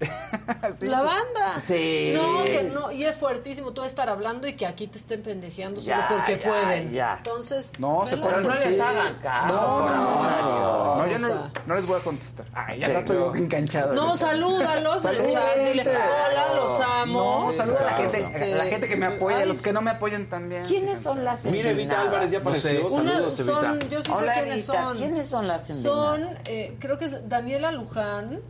Sí, 0.78 0.86
la 0.86 1.02
banda. 1.02 1.60
Sí. 1.60 2.12
No, 2.14 2.44
que 2.44 2.62
no, 2.72 2.92
y 2.92 3.04
es 3.04 3.16
fuertísimo 3.16 3.72
tú 3.72 3.82
estar 3.82 4.08
hablando 4.08 4.46
y 4.46 4.52
que 4.54 4.66
aquí 4.66 4.86
te 4.86 4.98
estén 4.98 5.22
pendejeando 5.22 5.80
solo 5.80 5.92
Ya, 5.96 6.08
porque 6.08 6.38
ya, 6.38 6.48
pueden. 6.48 6.90
ya. 6.92 7.14
Entonces, 7.18 7.72
No, 7.78 8.06
se 8.06 8.16
no 8.16 8.54
Sí. 8.54 8.68
les 8.70 8.80
hagan 8.80 9.14
caso, 9.16 9.46
No, 9.54 9.60
por 9.80 9.90
no, 9.90 9.96
amor 9.96 10.30
no, 10.30 10.96
no, 10.98 11.06
yo 11.08 11.18
no, 11.18 11.50
no 11.66 11.74
les 11.74 11.86
voy 11.86 12.00
a 12.00 12.04
contestar. 12.04 12.46
Ay, 12.54 12.80
ya 12.80 13.04
yo 13.04 13.34
enganchado. 13.34 13.94
No, 13.94 14.16
salúdalos 14.16 15.04
el 15.04 15.28
chat, 15.28 15.56
dile, 15.64 15.82
hola, 15.82 16.54
los 16.54 16.80
amo. 16.80 17.44
No, 17.46 17.52
saluda 17.52 17.80
a 17.80 17.84
la 17.84 17.92
gente, 17.92 18.24
a 18.52 18.56
la 18.56 18.64
gente 18.64 18.88
que 18.88 18.96
me 18.96 19.06
apoya, 19.06 19.38
a 19.40 19.44
los 19.46 19.60
que 19.60 19.72
no 19.72 19.80
me 19.82 19.90
apoyan 19.90 20.28
también. 20.28 20.64
¿Quiénes 20.64 21.00
son 21.02 21.24
las 21.24 21.44
Mira, 21.46 21.70
Evita 21.70 22.00
Álvarez 22.02 22.30
ya 22.30 22.38
apareció. 22.38 22.86
Una- 22.88 23.10
Saludos, 23.12 23.38
Evita. 23.40 23.60
son, 23.60 23.80
yo 23.88 24.00
sí 24.02 24.10
Hola, 24.14 24.34
sé 24.34 24.40
quiénes 24.40 24.56
Evita, 24.68 24.72
son. 24.84 24.96
¿quiénes 24.96 25.28
son 25.28 25.46
las 25.48 25.66
Son, 25.66 26.28
eh, 26.44 26.76
creo 26.78 26.98
que 26.98 27.06
es 27.06 27.28
Daniela 27.28 27.72
Luján. 27.72 28.40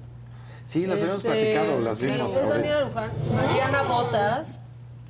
Sí, 0.68 0.84
las 0.86 1.00
habíamos 1.00 1.24
Este, 1.24 1.30
platicado, 1.54 1.80
las 1.80 1.98
sí, 1.98 2.06
vimos. 2.08 2.30
es 2.30 2.36
ahorita. 2.36 2.54
Daniela 2.56 2.80
Luján, 2.82 3.10
Mariana 3.34 3.82
Botas 3.84 4.58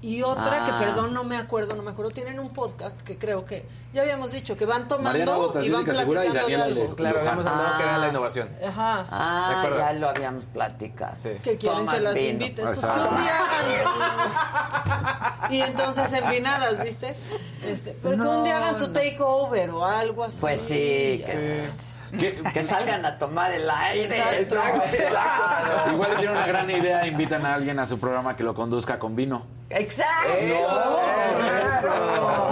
y 0.00 0.22
otra 0.22 0.64
Ah. 0.64 0.66
que, 0.66 0.72
perdón, 0.86 1.12
no 1.12 1.24
me 1.24 1.36
acuerdo, 1.36 1.74
no 1.74 1.82
me 1.82 1.90
acuerdo. 1.90 2.12
Tienen 2.12 2.38
un 2.38 2.50
podcast 2.50 3.02
que 3.02 3.18
creo 3.18 3.44
que 3.44 3.66
ya 3.92 4.02
habíamos 4.02 4.30
dicho 4.30 4.56
que 4.56 4.66
van 4.66 4.86
Mariana 4.88 5.24
tomando 5.24 5.46
Botas, 5.48 5.66
y 5.66 5.70
van 5.70 5.80
Jessica 5.84 5.98
Segura 5.98 6.24
y 6.24 6.30
platicando 6.30 6.48
de 6.48 6.56
Daniela 6.60 6.82
algo. 6.84 6.94
Claro, 6.94 7.18
habíamos 7.18 7.44
hablado 7.46 7.76
que 7.76 7.82
era 7.82 7.94
Ah. 7.94 7.98
la 7.98 8.08
innovación. 8.08 8.48
Ajá. 8.68 9.06
Ah, 9.10 9.68
ya 9.76 9.92
lo 9.94 10.08
habíamos 10.10 10.44
platicado. 10.44 11.16
Sí. 11.16 11.30
Que 11.42 11.58
quieren 11.58 11.78
Toman 11.80 11.94
que 11.96 12.00
las 12.02 12.14
vino. 12.14 12.28
invites. 12.30 12.64
Pues, 12.64 12.78
que 12.80 12.86
un 12.86 13.16
día 13.16 13.44
hagan- 13.44 15.48
Y 15.50 15.60
entonces 15.62 16.12
envinadas, 16.12 16.80
¿viste? 16.80 17.08
Este, 17.66 17.98
pero 18.00 18.16
que 18.16 18.22
un 18.28 18.44
día 18.44 18.58
hagan 18.58 18.78
su 18.78 18.92
takeover 18.92 19.70
o 19.70 19.84
algo 19.84 20.22
así. 20.22 20.36
Pues 20.40 20.60
sí, 20.60 21.20
ya. 21.26 21.34
Que, 22.18 22.42
que 22.52 22.62
salgan 22.62 23.04
a 23.04 23.18
tomar 23.18 23.52
el 23.52 23.68
aire. 23.68 24.18
Exacto. 24.40 24.56
Exacto. 24.84 25.92
Igual 25.92 26.16
tiene 26.16 26.32
una 26.32 26.46
gran 26.46 26.70
idea, 26.70 27.06
invitan 27.06 27.44
a 27.44 27.54
alguien 27.54 27.78
a 27.78 27.86
su 27.86 27.98
programa 27.98 28.36
que 28.36 28.44
lo 28.44 28.54
conduzca 28.54 28.98
con 28.98 29.16
vino. 29.16 29.57
Exacto. 29.70 30.32
Eso. 30.38 31.00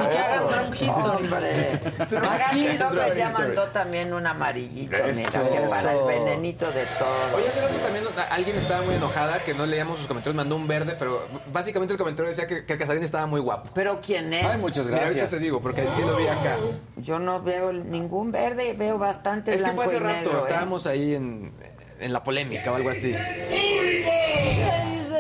Y 0.03 0.09
que 0.13 0.19
hagan 0.19 0.49
Drunk 0.49 0.75
History. 0.75 1.25
Hombre. 1.25 1.81
Hagan 1.99 2.95
López 2.97 3.17
ya 3.17 3.31
mandó 3.31 3.63
también 3.69 4.13
un 4.13 4.27
amarillito, 4.27 4.91
mira, 4.97 5.09
Eso. 5.09 5.51
que 5.51 5.61
para 5.61 5.93
el 5.93 6.05
venenito 6.07 6.71
de 6.73 6.85
todo. 6.99 7.37
Oye, 7.37 7.49
hace 7.49 7.61
rato 7.63 7.75
también 7.77 8.05
alguien 8.31 8.57
estaba 8.57 8.83
muy 8.83 8.95
enojada 8.97 9.43
que 9.43 9.55
no 9.55 9.65
leíamos 9.67 9.99
sus 9.99 10.07
comentarios, 10.07 10.37
mandó 10.37 10.57
un 10.57 10.69
verde, 10.69 10.95
pero 10.99 11.27
básicamente 11.53 11.95
el 11.95 11.99
comentario 11.99 12.29
decía 12.29 12.47
que, 12.47 12.65
que 12.67 12.73
el 12.75 12.79
Casarín 12.79 13.03
estaba 13.03 13.27
muy 13.27 13.41
guapo. 13.41 13.71
Pero 13.75 14.01
¿quién 14.05 14.33
es? 14.33 14.45
Ay, 14.45 14.59
muchas 14.61 14.85
Mira, 14.87 14.99
ahorita 14.99 15.15
gracias. 15.21 15.31
te 15.31 15.39
digo, 15.45 15.61
porque 15.63 15.87
sí 15.95 16.03
lo 16.03 16.17
vi 16.17 16.27
acá. 16.27 16.57
Yo 16.97 17.19
no 17.19 17.43
veo 17.43 17.73
ningún 17.73 18.31
verde, 18.31 18.75
veo 18.75 18.99
bastante 18.99 19.55
Es 19.55 19.63
que 19.65 19.71
fue 19.73 19.87
hace 19.87 19.99
rato, 19.99 20.17
negro, 20.17 20.37
¿eh? 20.39 20.41
estábamos 20.43 20.87
ahí 20.87 21.15
en, 21.15 21.51
en 21.99 22.13
la 22.13 22.23
polémica 22.23 22.73
o 22.73 22.77
algo 22.77 22.91
así. 22.91 23.15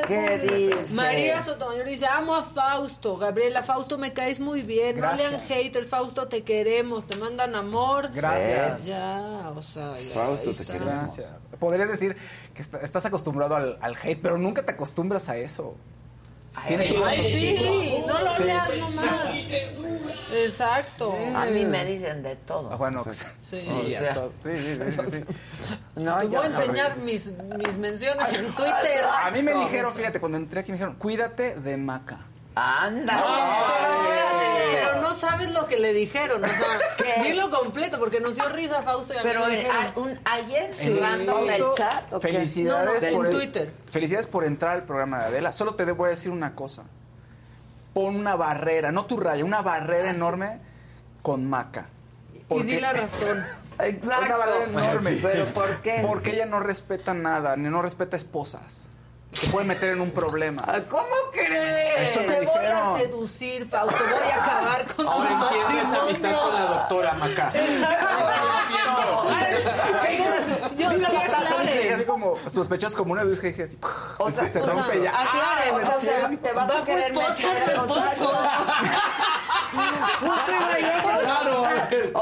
¿Qué 0.06 0.38
dice? 0.38 0.94
María 0.94 1.44
Sotomayor 1.44 1.84
dice, 1.86 2.06
amo 2.06 2.34
a 2.34 2.42
Fausto. 2.42 3.16
Gabriela, 3.16 3.62
Fausto, 3.62 3.98
me 3.98 4.12
caes 4.12 4.40
muy 4.40 4.62
bien. 4.62 5.00
No 5.00 5.12
lean 5.14 5.40
haters, 5.40 5.88
Fausto, 5.88 6.28
te 6.28 6.42
queremos. 6.42 7.06
Te 7.06 7.16
mandan 7.16 7.54
amor. 7.54 8.10
Gracias. 8.12 8.86
Ya, 8.86 9.52
o 9.54 9.62
sea, 9.62 9.94
ya, 9.96 10.14
Fausto, 10.14 10.52
te 10.52 10.64
queremos. 10.64 10.86
Gracias. 11.16 11.32
Podrías 11.58 11.88
decir 11.88 12.16
que 12.54 12.62
est- 12.62 12.74
estás 12.82 13.04
acostumbrado 13.06 13.56
al, 13.56 13.78
al 13.80 13.96
hate, 14.02 14.20
pero 14.22 14.38
nunca 14.38 14.64
te 14.64 14.72
acostumbras 14.72 15.28
a 15.28 15.36
eso. 15.36 15.74
Tienes 16.66 16.86
que- 16.86 17.04
Ay, 17.04 17.18
sí, 17.18 18.02
no 18.06 18.20
lo 18.20 18.30
Sí. 18.34 18.44
leas 18.44 18.68
nomás. 18.78 19.36
Exacto. 20.34 21.16
A 21.34 21.46
mí 21.46 21.64
me 21.64 21.84
dicen 21.84 22.22
de 22.22 22.36
todo. 22.36 22.70
Ah, 22.72 22.76
bueno, 22.76 23.02
pues, 23.04 23.18
Sí. 23.18 23.24
sí, 23.42 23.56
sí, 23.56 23.96
sí, 24.44 24.58
sí, 24.58 24.92
sí, 24.92 25.10
sí. 25.10 25.24
No, 25.96 26.18
Te 26.18 26.26
voy 26.26 26.36
a 26.36 26.38
no. 26.40 26.44
enseñar 26.44 26.98
mis, 26.98 27.32
mis 27.32 27.78
menciones 27.78 28.32
en 28.32 28.54
Twitter. 28.54 29.04
A 29.22 29.30
mí 29.30 29.42
me 29.42 29.54
dijeron, 29.54 29.94
fíjate, 29.94 30.20
cuando 30.20 30.38
entré 30.38 30.60
aquí 30.60 30.70
me 30.72 30.76
dijeron, 30.76 30.94
cuídate 30.96 31.54
de 31.56 31.76
Maca. 31.76 32.20
Anda. 32.58 33.22
Pero 33.22 34.00
espérate, 34.00 34.70
pero 34.72 35.00
no 35.02 35.14
sabes 35.14 35.52
lo 35.52 35.66
que 35.66 35.76
le 35.78 35.92
dijeron. 35.92 36.42
O 36.42 36.48
sea, 36.48 36.56
¿Qué? 36.96 37.22
dilo 37.22 37.50
completo, 37.50 37.98
porque 37.98 38.18
nos 38.18 38.34
dio 38.34 38.48
risa 38.48 38.82
Fausto 38.82 39.12
y 39.12 39.18
a 39.18 39.22
mí 39.22 39.28
Pero 39.28 39.46
me 39.46 39.56
dijeron. 39.56 39.76
a- 39.94 39.98
un- 40.00 40.20
ayer 40.24 40.70
en 40.80 40.98
el 41.20 41.26
Fausto, 41.26 41.74
chat, 41.76 42.12
¿o 42.14 42.18
qué? 42.20 42.32
Felicidades 42.32 43.02
No, 43.02 43.10
no, 43.10 43.16
por 43.18 43.26
en 43.26 43.32
el- 43.32 43.38
Twitter. 43.38 43.72
Felicidades 43.90 44.26
por 44.26 44.44
entrar 44.44 44.72
al 44.72 44.84
programa 44.84 45.18
de 45.20 45.24
Adela. 45.26 45.52
Solo 45.52 45.74
te 45.74 45.84
voy 45.92 46.06
a 46.06 46.10
decir 46.10 46.32
una 46.32 46.54
cosa. 46.54 46.84
Pon 47.92 48.16
una 48.16 48.36
barrera, 48.36 48.90
no 48.90 49.04
tu 49.06 49.18
raya, 49.18 49.44
una 49.44 49.60
barrera 49.62 50.10
enorme 50.10 50.58
con 51.22 51.46
Maca. 51.48 51.86
Y 52.48 52.62
di 52.62 52.80
la 52.80 52.92
razón. 52.94 53.44
Exacto. 53.80 54.24
Una 54.26 54.36
barrera 54.38 54.64
enorme. 54.64 55.10
Sí. 55.10 55.18
¿Pero 55.22 55.44
por 55.46 55.82
qué? 55.82 56.02
Porque 56.06 56.30
ella 56.32 56.46
no 56.46 56.60
respeta 56.60 57.12
nada, 57.12 57.54
ni 57.56 57.68
no 57.68 57.82
respeta 57.82 58.16
esposas. 58.16 58.82
Se 59.40 59.48
puede 59.48 59.66
meter 59.66 59.90
en 59.90 60.00
un 60.00 60.10
problema. 60.10 60.64
¿Cómo 60.90 61.06
crees? 61.32 62.10
Eso 62.10 62.20
me 62.20 62.26
Te 62.36 62.46
voy 62.46 62.56
a 62.56 62.60
dijeron. 62.60 62.98
seducir, 62.98 63.66
Fausto. 63.68 63.96
Voy 64.02 64.30
a 64.30 64.42
acabar 64.44 64.86
con 64.94 65.06
Ahora 65.06 65.28
tu 65.28 65.34
matrimonio. 65.36 66.00
amistad 66.02 66.40
con 66.40 66.54
la 66.54 66.60
doctora 66.62 67.12
Maca. 67.14 67.52
Yo 70.76 70.90
Mira 70.90 71.08
la 71.08 71.62
dice, 71.62 71.94
así 71.94 72.04
como 72.04 72.34
sospechosos 72.48 72.96
como 72.96 73.12
una 73.12 73.24
luz 73.24 73.40
que 73.40 73.48
dije 73.48 73.64
así. 73.64 73.78
O 74.18 74.30
sea, 74.30 74.46
se 74.48 74.60
rompe 74.60 75.00
ya. 75.02 75.10
aclaren, 75.10 75.74
o 75.74 75.80
sea, 75.80 75.96
o 75.96 76.00
sea, 76.00 76.30
te 76.42 76.52
vas 76.52 76.70
a 76.70 76.84
querer 76.84 77.12
meter- 77.12 77.30
esposos. 77.30 77.50
Justo 80.20 80.52
iba 80.52 80.78
yo 80.78 80.88
a. 80.88 80.95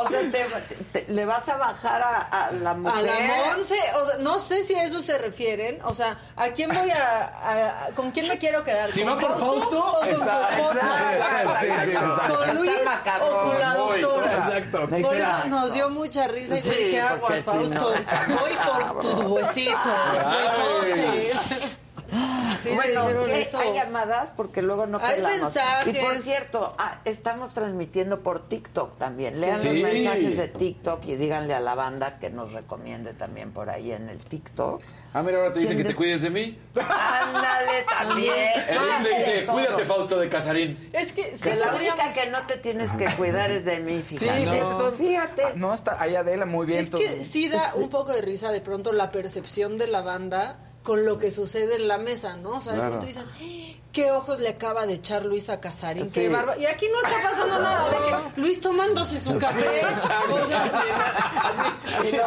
O 0.00 0.08
sea, 0.08 0.20
te, 0.30 0.46
te- 0.92 1.12
le 1.12 1.24
vas 1.24 1.48
a 1.48 1.56
bajar 1.56 2.02
a, 2.02 2.46
a 2.46 2.50
la 2.52 2.74
mujer. 2.74 2.98
A 2.98 3.02
la 3.02 3.46
Monse, 3.56 3.74
o 4.00 4.04
sea, 4.06 4.16
no 4.20 4.38
sé 4.38 4.64
si 4.64 4.74
a 4.74 4.84
eso 4.84 5.00
se 5.02 5.18
refieren. 5.18 5.78
O 5.84 5.94
sea, 5.94 6.18
¿a 6.36 6.48
quién 6.48 6.70
voy 6.72 6.90
a, 6.90 7.86
a- 7.86 7.88
con 7.94 8.10
quién 8.10 8.28
me 8.28 8.38
quiero 8.38 8.64
quedar? 8.64 8.90
Si 8.92 9.02
¿Con 9.04 9.12
va 9.14 9.20
por 9.20 9.38
Fausto, 9.38 9.78
o 9.84 9.98
con 10.00 10.08
está- 10.08 10.48
¿Con 12.28 12.54
Luis 12.56 12.70
o 13.20 13.44
con 13.50 13.58
la 13.58 13.74
doctora? 13.74 14.32
exacto. 14.32 14.88
Por 14.88 15.16
eso 15.16 15.48
nos 15.48 15.72
dio 15.72 15.88
mucha 15.90 16.28
risa 16.28 16.58
y 16.58 16.62
Sí, 16.62 16.70
dije, 16.70 17.00
aguas, 17.00 17.36
si 17.36 17.42
Fausto, 17.42 17.94
no- 18.28 18.36
voy 18.40 18.52
por 18.64 19.00
tus 19.00 19.18
huesitos, 19.20 19.76
huesotes. 20.24 21.33
Sí, 22.64 22.74
bueno, 22.74 23.24
¿qué? 23.26 23.42
eso. 23.42 23.58
hay 23.58 23.74
llamadas 23.74 24.30
porque 24.32 24.62
luego 24.62 24.86
no 24.86 24.98
Hay 25.02 25.16
pelamos. 25.16 25.40
mensajes. 25.42 25.94
Y 25.94 25.98
por 25.98 26.14
cierto, 26.16 26.74
ah, 26.78 27.00
estamos 27.04 27.54
transmitiendo 27.54 28.20
por 28.22 28.48
TikTok 28.48 28.98
también. 28.98 29.40
Lean 29.40 29.58
Sí. 29.60 29.68
los 29.80 29.92
mensajes 29.92 30.36
de 30.36 30.48
TikTok 30.48 31.04
y 31.06 31.14
díganle 31.16 31.54
a 31.54 31.60
la 31.60 31.74
banda 31.74 32.18
que 32.18 32.30
nos 32.30 32.52
recomiende 32.52 33.12
también 33.14 33.52
por 33.52 33.70
ahí 33.70 33.92
en 33.92 34.08
el 34.08 34.18
TikTok. 34.24 34.82
Ah, 35.16 35.22
mira, 35.22 35.38
ahora 35.38 35.52
te 35.52 35.60
dice 35.60 35.68
¿Quién 35.74 35.78
que 35.78 35.82
te 35.84 35.88
des- 35.90 35.96
cuides 35.96 36.22
de 36.22 36.30
mí. 36.30 36.58
Ándale 36.74 37.84
también. 37.88 38.34
El 38.68 39.02
le 39.04 39.16
dice, 39.16 39.46
cuídate, 39.46 39.84
Fausto 39.84 40.18
de 40.18 40.28
Casarín. 40.28 40.90
Es 40.92 41.12
que 41.12 41.30
Que 41.30 41.36
sí 41.36 41.50
la 41.60 41.72
única 41.74 42.10
que 42.12 42.26
no 42.30 42.44
te 42.46 42.56
tienes 42.56 42.90
que 42.92 43.06
cuidar 43.16 43.50
es 43.52 43.64
de 43.64 43.78
mí, 43.78 44.02
fíjate. 44.02 44.44
no. 44.44 44.54
Entonces, 44.72 44.98
fíjate. 45.06 45.42
No, 45.54 45.72
está 45.72 46.00
ahí 46.02 46.16
Adela 46.16 46.46
muy 46.46 46.66
bien. 46.66 46.80
Es 46.80 46.90
que 46.90 47.22
sí 47.22 47.48
da 47.48 47.74
un 47.76 47.90
poco 47.90 48.12
de 48.12 48.22
risa 48.22 48.50
de 48.50 48.60
pronto 48.60 48.92
la 48.92 49.10
percepción 49.10 49.78
de 49.78 49.86
la 49.86 50.02
banda 50.02 50.56
con 50.84 51.04
lo 51.04 51.18
que 51.18 51.32
sucede 51.32 51.74
en 51.76 51.88
la 51.88 51.98
mesa, 51.98 52.36
¿no? 52.36 52.50
O 52.58 52.60
sea, 52.60 52.72
de 52.74 52.78
Claro. 52.78 52.98
pronto 53.00 53.06
dicen, 53.06 53.24
"¡Ah! 53.26 53.83
¿Qué 53.94 54.10
ojos 54.10 54.40
le 54.40 54.50
acaba 54.50 54.84
de 54.86 54.94
echar 54.94 55.24
Luis 55.24 55.48
a 55.48 55.60
Casarín? 55.60 56.04
Sí. 56.04 56.22
¡Qué 56.22 56.28
bárbaro! 56.28 56.60
Y 56.60 56.66
aquí 56.66 56.86
no 56.92 57.06
está 57.08 57.22
pasando 57.22 57.58
nada, 57.60 57.88
de 57.88 57.96
que 58.34 58.40
Luis 58.40 58.60
tomándose 58.60 59.18
su 59.20 59.38
café. 59.38 59.64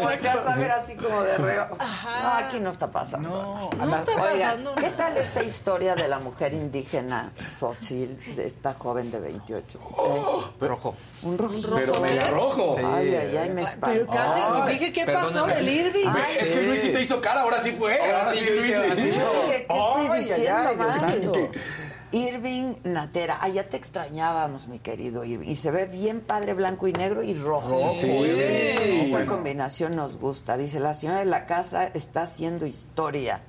Volteas 0.02 0.48
a 0.48 0.56
ver 0.56 0.72
así 0.72 0.96
como 0.96 1.22
de 1.24 1.38
reo. 1.38 1.68
Ajá. 1.78 2.24
No, 2.24 2.46
aquí 2.46 2.60
no 2.60 2.70
está 2.70 2.90
pasando. 2.90 3.30
No, 3.30 3.70
no 3.86 3.96
está 3.98 4.12
Oigan, 4.14 4.24
pasando 4.64 4.76
¿qué 4.76 4.82
nada. 4.82 4.96
tal 4.96 5.18
esta 5.18 5.44
historia 5.44 5.96
de 5.96 6.08
la 6.08 6.20
mujer 6.20 6.54
indígena 6.54 7.32
Xochil, 7.60 8.18
de 8.36 8.46
esta 8.46 8.74
joven 8.74 9.12
de 9.12 9.20
28? 9.20 9.80
¿Eh? 9.80 10.66
rojo. 10.66 10.96
Un 11.24 11.38
rojo. 11.38 11.54
Pero 11.76 12.00
mega 12.00 12.30
rojo. 12.30 12.76
Ay, 12.78 13.14
ay, 13.16 13.38
ay, 13.38 13.50
me 13.50 13.64
espantó. 13.64 13.88
Pero 13.94 14.08
casi 14.08 14.42
Ay, 14.42 14.74
dije, 14.74 14.94
¿qué 14.94 15.06
pasó? 15.06 15.28
perdóname. 15.28 15.60
El 15.60 15.70
Irving. 15.70 16.06
Ay, 16.08 16.38
es 16.40 16.52
que 16.52 16.62
Luis 16.62 16.82
sí 16.82 16.94
te 16.94 17.02
hizo 17.02 17.20
cara, 17.20 17.42
ahora 17.42 17.60
sí 17.60 17.72
fue. 17.72 18.00
Ahora, 18.00 18.32
sí, 18.34 18.40
sí, 18.40 18.50
Luis. 18.50 18.78
así. 18.78 19.14
sí. 19.14 19.20
Oye, 19.22 19.66
¿Qué 19.68 19.78
estoy 19.78 20.18
diciendo, 20.18 20.70
ay. 20.80 21.50
Irving 22.12 22.76
Natera, 22.84 23.40
ah, 23.42 23.50
ya 23.50 23.68
te 23.68 23.76
extrañábamos, 23.76 24.68
mi 24.68 24.80
querido 24.80 25.26
Irving. 25.26 25.50
Y 25.50 25.56
se 25.56 25.72
ve 25.72 25.86
bien 25.86 26.22
padre 26.22 26.54
blanco 26.54 26.88
y 26.88 26.94
negro 26.94 27.22
y 27.22 27.34
rojo. 27.34 27.94
Sí. 27.94 28.10
Esa 28.10 29.26
combinación 29.26 29.96
nos 29.96 30.18
gusta. 30.18 30.58
Dice, 30.58 30.80
la 30.80 30.94
señora 30.94 31.20
de 31.20 31.26
la 31.26 31.46
casa 31.46 31.86
está 31.88 32.22
haciendo 32.22 32.66
historia, 32.66 33.42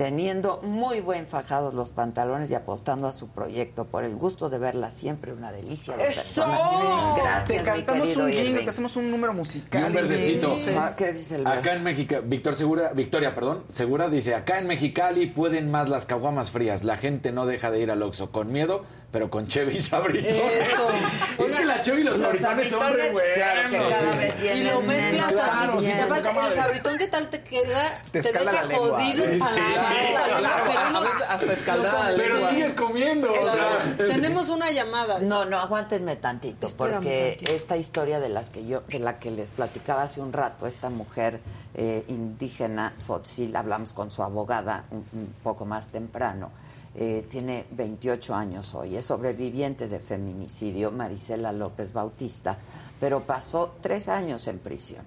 teniendo 0.00 0.62
muy 0.62 1.02
buen 1.02 1.26
fajados 1.26 1.74
los 1.74 1.90
pantalones 1.90 2.50
y 2.50 2.54
apostando 2.54 3.06
a 3.06 3.12
su 3.12 3.28
proyecto. 3.28 3.84
Por 3.84 4.02
el 4.04 4.16
gusto 4.16 4.48
de 4.48 4.58
verla 4.58 4.88
siempre, 4.88 5.34
una 5.34 5.52
delicia 5.52 5.94
de 5.94 6.08
¡Eso! 6.08 6.40
persona. 6.40 7.14
Gracias, 7.18 7.46
Te 7.58 7.62
cantamos 7.62 8.16
un 8.16 8.32
jingle, 8.32 8.62
te 8.62 8.70
hacemos 8.70 8.96
un 8.96 9.10
número 9.10 9.34
musical. 9.34 9.82
Y 9.82 9.84
un 9.84 9.92
verdecito. 9.92 10.54
Sí. 10.54 10.70
¿Qué 10.96 11.12
dice 11.12 11.36
el 11.36 11.46
Acá 11.46 11.74
en 11.74 11.84
México, 11.84 12.16
Víctor 12.24 12.54
Segura, 12.54 12.94
Victoria, 12.94 13.34
perdón, 13.34 13.64
Segura 13.68 14.08
dice, 14.08 14.34
acá 14.34 14.58
en 14.58 14.68
Mexicali 14.68 15.26
pueden 15.26 15.70
más 15.70 15.90
las 15.90 16.06
caguamas 16.06 16.50
frías. 16.50 16.82
La 16.82 16.96
gente 16.96 17.30
no 17.30 17.44
deja 17.44 17.70
de 17.70 17.80
ir 17.80 17.90
al 17.90 18.02
Oxxo 18.02 18.32
con 18.32 18.50
miedo, 18.50 18.86
pero 19.12 19.28
con 19.30 19.46
Chevy 19.48 19.76
y 19.76 19.80
Sabritos. 19.82 20.32
Eso. 20.32 20.88
es 21.46 21.54
que 21.54 21.64
la 21.64 21.80
Chevy 21.80 22.02
y 22.02 22.04
los, 22.04 22.18
Los 22.18 22.38
sabritones 22.38 22.70
son 22.70 22.92
re 22.92 23.10
buenos. 23.10 23.34
claro 23.34 23.68
que 23.68 24.30
sí. 24.40 24.58
Y 24.60 24.62
lo 24.64 24.80
mezclas 24.82 25.34
tantito. 25.34 25.40
Claro, 25.60 25.80
y 25.80 25.84
sí, 25.84 25.92
aparte, 25.92 26.28
¿cómo 26.28 26.46
el 26.48 26.54
sabritón, 26.54 26.98
¿qué 26.98 27.08
tal 27.08 27.28
te 27.28 27.42
queda? 27.42 28.02
Te 28.12 28.22
Te, 28.22 28.28
escala 28.28 28.52
deja 28.52 28.76
jodido 28.76 29.24
el 29.24 29.38
paladar. 29.38 30.64
pero 30.66 30.90
no- 30.90 31.02
hasta 31.28 31.52
escaldada 31.52 32.12
Pero 32.16 32.48
sigues 32.50 32.74
comiendo. 32.74 33.32
o 33.32 33.50
sea. 33.50 33.96
Tenemos 33.96 34.48
una 34.48 34.70
llamada. 34.70 35.18
No, 35.20 35.44
no, 35.44 35.58
aguántenme 35.58 36.16
tantito, 36.16 36.68
porque 36.76 37.32
tantito. 37.34 37.52
esta 37.52 37.76
historia 37.76 38.20
de 38.20 38.28
las 38.28 38.50
que 38.50 38.66
yo, 38.66 38.82
de 38.82 38.98
la 38.98 39.18
que 39.18 39.30
les 39.30 39.50
platicaba 39.50 40.02
hace 40.02 40.20
un 40.20 40.32
rato, 40.32 40.66
esta 40.66 40.90
mujer 40.90 41.40
eh, 41.74 42.04
indígena, 42.08 42.92
Tzotzil, 42.98 43.54
hablamos 43.56 43.92
con 43.92 44.10
su 44.10 44.22
abogada 44.22 44.84
un, 44.90 45.04
un 45.12 45.34
poco 45.42 45.64
más 45.64 45.90
temprano, 45.90 46.50
eh, 46.94 47.26
tiene 47.30 47.66
28 47.70 48.34
años 48.34 48.74
hoy, 48.74 48.96
es 48.96 49.04
sobreviviente 49.06 49.88
de 49.88 49.98
feminicidio, 50.00 50.90
Marisela 50.90 51.52
López 51.52 51.92
Bautista, 51.92 52.58
pero 52.98 53.20
pasó 53.24 53.76
tres 53.80 54.08
años 54.08 54.46
en 54.48 54.58
prisión. 54.58 55.04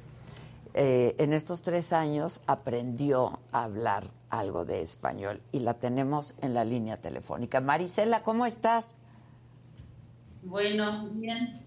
Eh, 0.76 1.15
en 1.19 1.34
estos 1.34 1.61
tres 1.61 1.93
años 1.93 2.41
aprendió 2.47 3.39
a 3.51 3.64
hablar 3.64 4.05
algo 4.30 4.65
de 4.65 4.81
español 4.81 5.41
y 5.51 5.60
la 5.60 5.76
tenemos 5.76 6.34
en 6.41 6.53
la 6.55 6.65
línea 6.65 6.97
telefónica. 6.99 7.61
Marisela, 7.61 8.23
¿cómo 8.23 8.45
estás? 8.47 8.95
Bueno, 10.41 11.10
bien. 11.14 11.61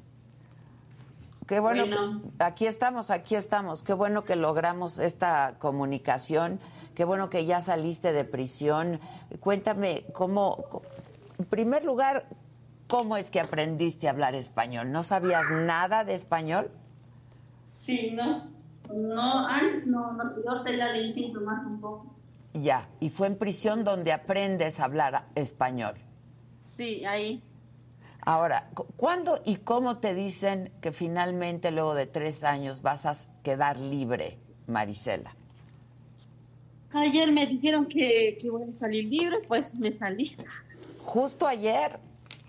Qué 1.47 1.61
bueno, 1.61 1.87
Bueno. 1.87 2.23
que- 2.37 2.45
aquí 2.45 2.67
estamos, 2.67 3.11
aquí 3.11 3.37
estamos. 3.37 3.83
Qué 3.83 3.93
bueno 3.95 4.25
que 4.25 4.35
logramos 4.35 4.99
esta 4.99 5.55
comunicación. 5.61 6.59
Qué 6.97 7.05
bueno 7.05 7.29
que 7.31 7.45
ya 7.45 7.61
saliste 7.61 8.13
de 8.13 8.25
prisión. 8.25 8.99
Cuéntame 9.41 10.07
cómo, 10.15 10.83
en 11.39 11.45
primer 11.45 11.85
lugar, 11.85 12.27
cómo 12.89 13.19
es 13.19 13.31
que 13.31 13.39
aprendiste 13.39 14.09
a 14.09 14.13
hablar 14.13 14.35
español. 14.35 14.91
¿No 14.91 15.03
sabías 15.03 15.45
nada 15.51 16.05
de 16.05 16.15
español? 16.15 16.71
Sí, 17.71 18.15
no. 18.17 18.49
No, 18.95 19.47
antes 19.47 19.87
no, 19.87 20.13
no, 20.13 20.23
ya 20.65 20.93
le 20.93 21.03
intento 21.09 21.41
más 21.43 21.67
un 21.73 21.81
poco. 21.81 22.07
Ya, 22.55 22.89
y 22.99 23.11
fue 23.11 23.27
en 23.27 23.37
prisión 23.37 23.85
donde 23.85 24.13
aprendes 24.13 24.81
a 24.81 24.85
hablar 24.85 25.27
español. 25.35 25.97
Sí, 26.63 27.05
ahí. 27.05 27.43
Ahora, 28.23 28.71
cu- 28.75 28.87
¿cuándo 28.97 29.41
y 29.45 29.57
cómo 29.57 29.99
te 29.99 30.15
dicen 30.15 30.73
que 30.81 30.93
finalmente 30.93 31.71
luego 31.73 31.95
de 31.95 32.07
tres 32.07 32.43
años 32.43 32.81
vas 32.81 33.05
a 33.05 33.13
quedar 33.43 33.79
libre, 33.79 34.39
Marisela? 34.67 35.37
Ayer 36.93 37.31
me 37.33 37.47
dijeron 37.47 37.87
que, 37.87 38.39
que 38.41 38.51
voy 38.51 38.71
a 38.71 38.79
salir 38.79 39.05
libre, 39.07 39.39
pues 39.47 39.75
me 39.79 39.93
salí. 39.93 40.37
¿Justo 41.05 41.47
ayer? 41.47 41.99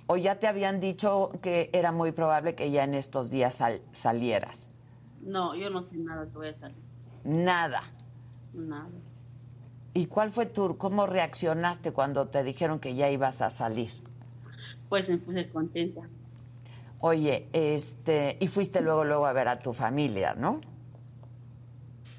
¿O 0.07 0.15
ya 0.15 0.39
te 0.39 0.47
habían 0.47 0.79
dicho 0.79 1.31
que 1.41 1.69
era 1.73 1.91
muy 1.91 2.11
probable 2.11 2.55
que 2.55 2.71
ya 2.71 2.83
en 2.85 2.93
estos 2.93 3.29
días 3.29 3.55
sal- 3.55 3.81
salieras? 3.91 4.69
No, 5.21 5.55
yo 5.55 5.69
no 5.69 5.83
sé 5.83 5.97
nada 5.97 6.25
que 6.25 6.37
voy 6.37 6.47
a 6.49 6.57
salir. 6.57 6.77
Nada. 7.25 7.81
Nada. 8.53 8.87
¿Y 9.93 10.05
cuál 10.05 10.31
fue 10.31 10.45
tu, 10.45 10.77
cómo 10.77 11.07
reaccionaste 11.07 11.91
cuando 11.91 12.27
te 12.27 12.43
dijeron 12.43 12.79
que 12.79 12.95
ya 12.95 13.09
ibas 13.09 13.41
a 13.41 13.49
salir? 13.49 13.91
Pues 14.87 15.09
me 15.09 15.17
puse 15.17 15.49
contenta. 15.49 16.01
Oye, 17.01 17.47
este, 17.51 18.37
y 18.39 18.47
fuiste 18.47 18.79
luego, 18.81 19.03
luego 19.03 19.25
a 19.25 19.33
ver 19.33 19.49
a 19.49 19.59
tu 19.59 19.73
familia, 19.73 20.35
¿no? 20.35 20.61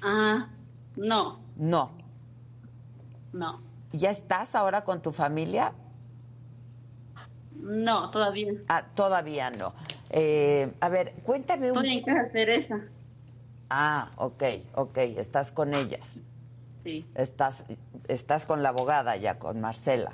Ah, 0.01 0.49
no, 0.95 1.39
No. 1.57 1.98
No. 3.33 3.61
¿Ya 3.91 4.09
estás 4.11 4.55
ahora 4.55 4.83
con 4.83 5.01
tu 5.01 5.11
familia? 5.11 5.73
No, 7.61 8.09
todavía. 8.11 8.53
Ah, 8.67 8.85
todavía 8.95 9.49
no. 9.51 9.73
Eh, 10.09 10.71
a 10.79 10.89
ver, 10.89 11.13
cuéntame 11.23 11.71
un... 11.71 11.77
Estoy 11.77 11.97
en 11.97 12.03
casa 12.03 12.29
Teresa. 12.31 12.79
Ah, 13.69 14.11
ok, 14.17 14.43
ok, 14.75 14.97
estás 14.97 15.51
con 15.51 15.73
ellas. 15.73 16.21
Sí, 16.83 17.05
Estás, 17.13 17.65
estás 18.07 18.45
con 18.45 18.63
la 18.63 18.69
abogada 18.69 19.15
ya, 19.17 19.37
con 19.37 19.59
Marcela. 19.59 20.13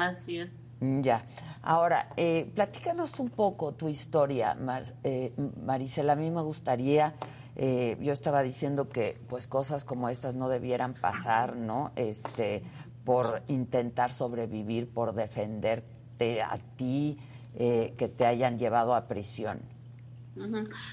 así 0.00 0.38
es. 0.38 0.52
Mm, 0.80 1.00
Ya. 1.00 1.24
Ahora, 1.62 2.10
eh, 2.16 2.50
platícanos 2.54 3.18
un 3.18 3.30
poco 3.30 3.72
tu 3.72 3.88
historia, 3.88 4.54
Mar- 4.54 4.84
eh, 5.02 5.32
Marisela. 5.64 6.12
A 6.12 6.16
mí 6.16 6.30
me 6.30 6.42
gustaría, 6.42 7.14
eh, 7.56 7.96
yo 8.00 8.12
estaba 8.12 8.42
diciendo 8.42 8.88
que 8.88 9.18
pues 9.28 9.46
cosas 9.46 9.84
como 9.84 10.08
estas 10.08 10.34
no 10.34 10.48
debieran 10.48 10.94
pasar, 10.94 11.56
¿no? 11.56 11.90
Este, 11.96 12.62
por 13.04 13.42
intentar 13.48 14.12
sobrevivir, 14.12 14.88
por 14.88 15.14
defenderte 15.14 16.42
a 16.42 16.58
ti, 16.76 17.18
eh, 17.54 17.94
que 17.96 18.08
te 18.08 18.26
hayan 18.26 18.58
llevado 18.58 18.94
a 18.94 19.06
prisión. 19.08 19.60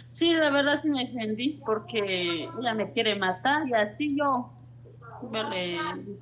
Sí, 0.07 0.31
la 0.33 0.49
verdad 0.51 0.79
sí 0.81 0.89
me 0.89 1.05
defendí 1.05 1.61
porque 1.65 2.45
ella 2.45 2.73
me 2.73 2.89
quiere 2.89 3.17
matar 3.17 3.67
y 3.67 3.73
así 3.73 4.15
yo, 4.17 4.49
yo 5.21 5.43
le 5.49 5.67
dije, 5.67 6.21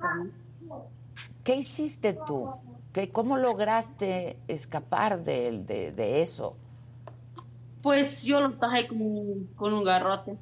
¿Qué 1.44 1.56
hiciste 1.56 2.18
tú? 2.26 2.50
¿Qué, 2.92 3.10
¿Cómo 3.10 3.36
lograste 3.36 4.38
escapar 4.48 5.22
de, 5.22 5.62
de, 5.64 5.92
de 5.92 6.20
eso? 6.20 6.56
Pues 7.82 8.22
yo 8.24 8.40
lo 8.40 8.58
tajé 8.58 8.88
con, 8.88 9.00
un- 9.02 9.46
con 9.56 9.74
un 9.74 9.84
garrote. 9.84 10.38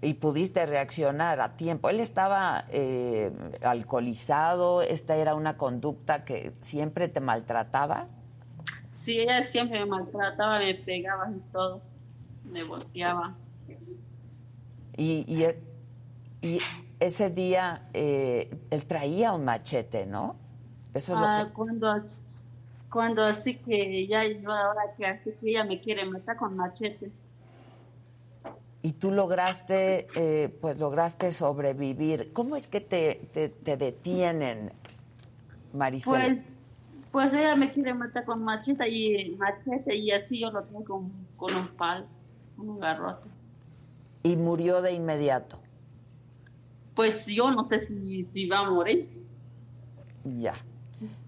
Y 0.00 0.14
pudiste 0.14 0.66
reaccionar 0.66 1.40
a 1.40 1.56
tiempo. 1.56 1.88
Él 1.88 2.00
estaba 2.00 2.64
eh, 2.70 3.32
alcoholizado, 3.62 4.82
esta 4.82 5.14
era 5.16 5.36
una 5.36 5.56
conducta 5.56 6.24
que 6.24 6.52
siempre 6.60 7.06
te 7.08 7.20
maltrataba. 7.20 8.08
Sí, 8.90 9.18
ella 9.20 9.42
siempre 9.42 9.80
me 9.80 9.86
maltrataba, 9.86 10.58
me 10.60 10.74
pegaba 10.74 11.30
y 11.32 11.40
todo, 11.52 11.82
me 12.44 12.62
golpeaba. 12.64 13.36
Y, 14.96 15.24
y, 15.26 15.46
y 16.46 16.60
ese 17.00 17.30
día 17.30 17.88
eh, 17.94 18.50
él 18.70 18.86
traía 18.86 19.32
un 19.32 19.44
machete, 19.44 20.06
¿no? 20.06 20.36
Eso 20.94 21.14
es 21.14 21.18
Ah, 21.18 21.20
lo 21.20 21.32
que... 21.32 21.46
cuando, 21.52 21.94
cuando 22.92 23.24
así 23.24 23.56
que 23.56 24.06
ya 24.06 24.24
yo 24.26 24.52
ahora 24.52 24.94
que 24.96 25.06
así 25.06 25.30
que 25.40 25.50
ella 25.50 25.64
me 25.64 25.80
quiere 25.80 26.04
matar 26.04 26.36
con 26.36 26.54
machete. 26.56 27.10
Y 28.82 28.92
tú 28.92 29.12
lograste, 29.12 30.08
eh, 30.14 30.48
pues 30.60 30.78
lograste 30.78 31.32
sobrevivir. 31.32 32.32
¿Cómo 32.32 32.54
es 32.54 32.66
que 32.66 32.80
te, 32.80 33.28
te, 33.32 33.48
te 33.48 33.76
detienen, 33.76 34.72
Maricela? 35.72 36.26
Pues, 36.26 36.38
pues 37.10 37.32
ella 37.32 37.56
me 37.56 37.70
quiere 37.70 37.94
matar 37.94 38.24
con 38.24 38.42
machete 38.44 38.88
y 38.90 39.36
machete 39.36 39.96
y 39.96 40.10
así 40.10 40.40
yo 40.40 40.50
lo 40.50 40.62
tengo 40.64 40.84
con, 40.84 41.12
con 41.36 41.54
un 41.54 41.68
palo, 41.68 42.06
con 42.56 42.68
un 42.68 42.80
garrote. 42.80 43.28
Y 44.24 44.36
murió 44.36 44.82
de 44.82 44.92
inmediato. 44.92 45.58
Pues 46.94 47.24
yo 47.26 47.50
no 47.50 47.66
sé 47.68 47.80
si, 47.80 48.22
si 48.22 48.46
va 48.48 48.58
a 48.58 48.70
morir. 48.70 49.08
Ya. 50.24 50.54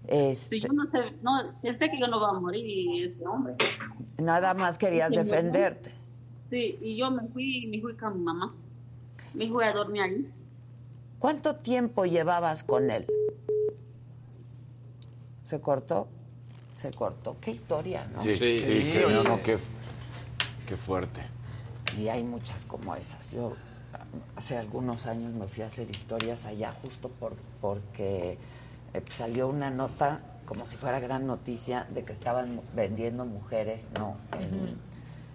Este, 0.07 0.55
Si 0.55 0.61
yo 0.61 0.69
no 0.73 0.85
sé, 0.87 0.99
no, 1.21 1.53
pensé 1.61 1.89
que 1.89 1.99
yo 1.99 2.07
no 2.07 2.19
va 2.19 2.29
a 2.29 2.39
morir 2.39 3.05
ese 3.05 3.25
hombre. 3.25 3.55
nada 4.17 4.53
más 4.53 4.77
querías 4.77 5.09
Sí, 5.11 5.17
defenderte. 5.17 5.91
Sí, 6.45 6.77
y 6.81 6.95
yo 6.97 7.09
me 7.11 7.27
fui, 7.29 7.67
me 7.67 7.81
fui 7.81 7.95
con 7.95 8.17
mi 8.17 8.23
mamá. 8.23 8.53
Me 9.33 9.49
fui 9.49 9.63
a 9.63 9.73
dormir 9.73 10.01
allí. 10.03 10.29
¿Cuánto 11.19 11.55
tiempo 11.55 12.05
llevabas 12.05 12.63
con 12.63 12.91
él? 12.91 13.05
¿Se 15.43 15.59
cortó? 15.61 16.07
Se 16.75 16.91
cortó. 16.91 17.37
Qué 17.41 17.51
historia, 17.51 18.07
¿no? 18.13 18.21
Sí, 18.21 18.35
sí, 18.35 18.59
sí, 18.59 18.79
sí, 18.81 18.99
no, 19.11 19.23
no, 19.23 19.41
qué, 19.43 19.57
qué 20.67 20.75
fuerte. 20.77 21.21
Y 21.97 22.07
hay 22.09 22.23
muchas 22.23 22.65
como 22.65 22.95
esas. 22.95 23.31
Yo 23.31 23.53
hace 24.35 24.57
algunos 24.57 25.07
años 25.07 25.33
me 25.33 25.47
fui 25.47 25.63
a 25.63 25.67
hacer 25.67 25.89
historias 25.89 26.45
allá 26.45 26.73
justo 26.81 27.09
por, 27.09 27.33
porque 27.61 28.37
eh, 28.95 29.03
salió 29.11 29.47
una 29.47 29.69
nota 29.69 30.19
como 30.45 30.65
si 30.65 30.77
fuera 30.77 30.99
gran 30.99 31.25
noticia 31.25 31.87
de 31.93 32.03
que 32.03 32.13
estaban 32.13 32.61
vendiendo 32.75 33.25
mujeres, 33.25 33.87
¿no? 33.97 34.15
En, 34.39 34.77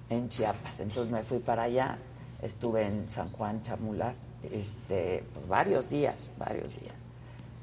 en 0.09 0.29
Chiapas. 0.29 0.81
Entonces 0.81 1.11
me 1.13 1.23
fui 1.23 1.39
para 1.39 1.65
allá, 1.65 1.99
estuve 2.43 2.87
en 2.87 3.11
San 3.11 3.31
Juan 3.33 3.63
Chamular, 3.63 4.15
este, 4.53 5.25
pues 5.35 5.49
varios 5.49 5.89
días, 5.89 6.31
varios 6.39 6.79
días. 6.81 6.95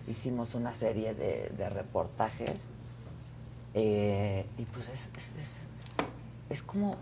Hicimos 0.08 0.56
una 0.56 0.74
serie 0.74 1.14
de, 1.14 1.52
de 1.58 1.70
reportajes 1.70 2.68
eh, 3.74 4.46
y 4.58 4.64
pues 4.64 4.90
es, 4.90 5.10
es, 5.16 5.24
es- 5.40 5.52
es 6.50 6.62
como 6.62 6.96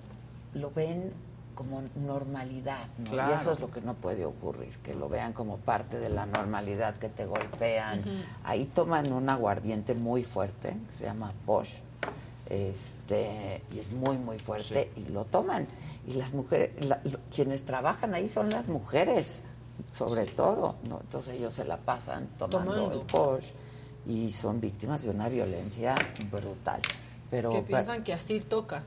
lo 0.55 0.71
ven 0.71 1.13
como 1.55 1.81
normalidad, 1.95 2.87
¿no? 2.99 3.09
Claro. 3.11 3.31
Y 3.31 3.35
eso 3.35 3.51
es 3.53 3.59
lo 3.59 3.71
que 3.71 3.81
no 3.81 3.93
puede 3.95 4.25
ocurrir, 4.25 4.77
que 4.83 4.93
lo 4.93 5.07
vean 5.09 5.31
como 5.33 5.57
parte 5.57 5.97
de 5.99 6.09
la 6.09 6.25
normalidad, 6.25 6.97
que 6.97 7.09
te 7.09 7.25
golpean. 7.25 8.03
Ahí 8.43 8.65
toman 8.65 9.11
un 9.13 9.29
aguardiente 9.29 9.95
muy 9.95 10.23
fuerte, 10.23 10.75
que 10.89 10.95
se 10.95 11.05
llama 11.05 11.31
Bosch, 11.45 11.79
este, 12.49 13.61
y 13.73 13.79
es 13.79 13.91
muy, 13.91 14.17
muy 14.17 14.37
fuerte, 14.37 14.91
y 14.95 15.09
lo 15.11 15.25
toman. 15.25 15.67
Y 16.07 16.13
las 16.13 16.33
mujeres, 16.33 16.71
la- 16.85 17.01
lo- 17.03 17.19
quienes 17.33 17.65
trabajan 17.65 18.13
ahí 18.13 18.27
son 18.27 18.49
las 18.49 18.67
mujeres, 18.67 19.43
sobre 19.91 20.25
todo, 20.25 20.75
¿no? 20.87 20.99
Entonces 21.01 21.35
ellos 21.35 21.53
se 21.53 21.65
la 21.65 21.77
pasan 21.77 22.27
tomando, 22.37 22.73
Tomando. 22.75 23.01
el 23.01 23.07
Bosch 23.07 23.53
y 24.07 24.31
son 24.31 24.61
víctimas 24.61 25.01
de 25.03 25.09
una 25.09 25.29
violencia 25.29 25.95
brutal. 26.31 26.81
Pero 27.31 27.49
que 27.49 27.61
piensan 27.63 28.03
que 28.03 28.13
así 28.13 28.39
toca, 28.39 28.83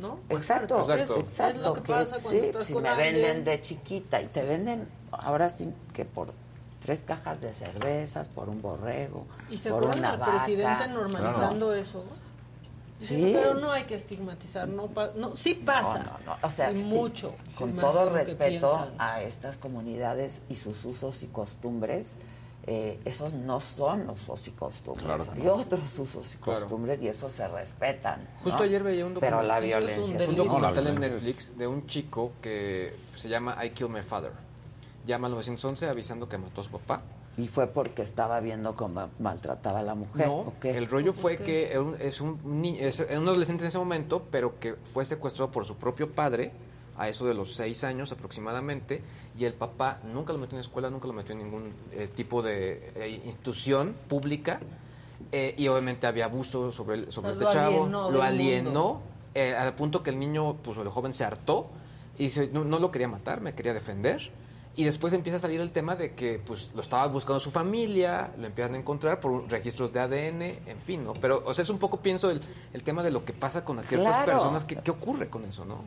¿no? 0.00 0.18
Exacto, 0.28 0.80
Exacto. 0.80 1.18
exacto. 1.18 1.72
Que 1.74 1.82
que 1.82 2.06
sí, 2.20 2.36
estás 2.38 2.66
si 2.66 2.74
me 2.74 2.88
alguien. 2.88 3.14
venden 3.14 3.44
de 3.44 3.60
chiquita 3.60 4.20
y 4.22 4.26
te 4.26 4.42
venden 4.42 4.88
ahora 5.12 5.48
sí 5.48 5.72
que 5.92 6.04
por 6.04 6.32
tres 6.80 7.02
cajas 7.02 7.40
de 7.40 7.52
cervezas, 7.54 8.28
por 8.28 8.48
un 8.48 8.62
borrego, 8.62 9.26
Y 9.50 9.58
se 9.58 9.70
por 9.70 9.84
una 9.84 10.10
al 10.10 10.18
vaca. 10.18 10.32
presidente 10.32 10.88
normalizando 10.88 11.74
eso. 11.74 12.04
Sí. 12.98 13.30
Pero 13.32 13.54
no 13.54 13.70
hay 13.70 13.84
que 13.84 13.94
estigmatizar, 13.94 14.66
no, 14.68 14.88
pa- 14.88 15.10
no 15.14 15.36
sí 15.36 15.54
pasa. 15.54 15.98
No, 15.98 16.04
no, 16.04 16.18
no, 16.26 16.36
O 16.42 16.50
sea, 16.50 16.72
y 16.72 16.82
mucho. 16.82 17.34
Con 17.56 17.74
todo 17.74 18.10
respeto 18.10 18.88
a 18.98 19.22
estas 19.22 19.56
comunidades 19.56 20.42
y 20.48 20.56
sus 20.56 20.84
usos 20.84 21.22
y 21.22 21.26
costumbres, 21.26 22.14
eh, 22.70 23.00
esos 23.06 23.32
no 23.32 23.60
son 23.60 24.10
usos 24.10 24.46
y 24.46 24.50
costumbres. 24.50 25.04
Claro 25.06 25.24
Hay 25.34 25.42
no. 25.42 25.54
otros 25.54 25.98
usos 25.98 26.34
y 26.34 26.36
Claro. 26.38 26.60
costumbres 26.60 27.02
y 27.02 27.08
esos 27.08 27.32
se 27.32 27.48
respetan. 27.48 28.28
Justo 28.42 28.58
¿no? 28.58 28.64
ayer 28.64 28.82
veía 28.82 29.06
un 29.06 29.14
Pero 29.14 29.36
documental. 29.38 29.48
la 29.48 29.60
violencia 29.60 30.18
es 30.20 30.28
un 30.28 30.36
documental 30.36 30.86
en 30.86 30.94
No, 30.94 31.00
la 31.00 31.06
violencia 31.06 31.08
Netflix 31.30 31.56
de 31.58 31.66
un 31.66 31.86
chico 31.86 32.32
que 32.42 32.94
se 33.16 33.28
llama 33.30 33.64
I 33.64 33.70
Kill 33.70 33.88
My 33.88 34.02
Father. 34.02 34.32
Llama 35.06 35.28
al 35.28 35.32
911 35.32 35.88
avisando 35.88 36.28
que 36.28 36.36
mató 36.36 36.60
a 36.60 36.64
su 36.64 36.70
papá. 36.70 37.00
Y 37.38 37.46
fue 37.48 37.68
porque 37.68 38.02
estaba 38.02 38.40
viendo 38.40 38.74
cómo 38.74 39.08
maltrataba 39.20 39.78
a 39.78 39.82
la 39.82 39.94
mujer. 39.94 40.28
El 40.64 40.88
rollo 40.88 41.12
fue 41.14 41.38
que 41.38 41.70
era 41.70 41.80
un- 41.80 41.96
es 42.00 42.20
un, 42.20 42.64
es 42.80 43.00
un 43.00 43.28
adolescente 43.28 43.62
en 43.62 43.68
ese 43.68 43.78
momento, 43.78 44.26
pero 44.30 44.58
que 44.58 44.74
fue 44.74 45.04
secuestrado 45.06 45.50
por 45.50 45.64
su 45.64 45.76
propio 45.76 46.10
padre 46.12 46.50
a 46.98 47.08
eso 47.08 47.26
de 47.26 47.34
los 47.34 47.54
seis 47.54 47.84
años 47.84 48.12
aproximadamente, 48.12 49.02
y 49.38 49.44
el 49.44 49.54
papá 49.54 50.00
nunca 50.04 50.32
lo 50.32 50.38
metió 50.38 50.56
en 50.56 50.60
escuela, 50.60 50.90
nunca 50.90 51.06
lo 51.06 51.12
metió 51.12 51.32
en 51.32 51.38
ningún 51.38 51.72
eh, 51.92 52.08
tipo 52.14 52.42
de 52.42 52.92
eh, 52.96 53.22
institución 53.24 53.94
pública, 54.08 54.60
eh, 55.32 55.54
y 55.56 55.68
obviamente 55.68 56.06
había 56.06 56.26
abuso 56.26 56.72
sobre, 56.72 57.10
sobre 57.10 57.30
O 57.30 57.34
sea, 57.34 57.42
este 57.42 57.44
lo 57.44 57.50
chavo, 57.50 57.76
alienó 57.82 58.10
lo 58.10 58.22
alienó, 58.22 59.00
eh, 59.34 59.54
al 59.54 59.74
punto 59.74 60.02
que 60.02 60.10
el 60.10 60.18
niño, 60.18 60.56
pues 60.62 60.76
el 60.78 60.88
joven 60.88 61.14
se 61.14 61.24
hartó, 61.24 61.68
y 62.18 62.24
dice, 62.24 62.50
no, 62.52 62.64
no 62.64 62.78
lo 62.78 62.90
quería 62.90 63.08
matar, 63.08 63.40
me 63.40 63.54
quería 63.54 63.72
defender. 63.74 64.30
Y 64.74 64.84
después 64.84 65.12
empieza 65.12 65.36
a 65.36 65.40
salir 65.40 65.60
el 65.60 65.72
tema 65.72 65.96
de 65.96 66.14
que 66.14 66.38
pues 66.38 66.70
lo 66.72 66.82
estaba 66.82 67.06
buscando 67.08 67.40
su 67.40 67.50
familia, 67.50 68.32
lo 68.38 68.46
empiezan 68.46 68.74
a 68.76 68.78
encontrar 68.78 69.18
por 69.18 69.50
registros 69.50 69.92
de 69.92 69.98
ADN, 69.98 70.42
en 70.42 70.80
fin, 70.80 71.02
¿no? 71.02 71.14
Pero, 71.14 71.42
o 71.44 71.52
sea, 71.52 71.62
es 71.62 71.70
un 71.70 71.78
poco, 71.78 71.96
pienso, 71.98 72.30
el, 72.30 72.40
el 72.72 72.82
tema 72.84 73.02
de 73.02 73.10
lo 73.10 73.24
que 73.24 73.32
pasa 73.32 73.64
con 73.64 73.82
ciertas 73.82 74.14
Claro. 74.16 74.32
personas, 74.32 74.64
¿qué, 74.64 74.76
¿qué 74.76 74.92
ocurre 74.92 75.28
con 75.28 75.44
eso, 75.44 75.64
no? 75.64 75.78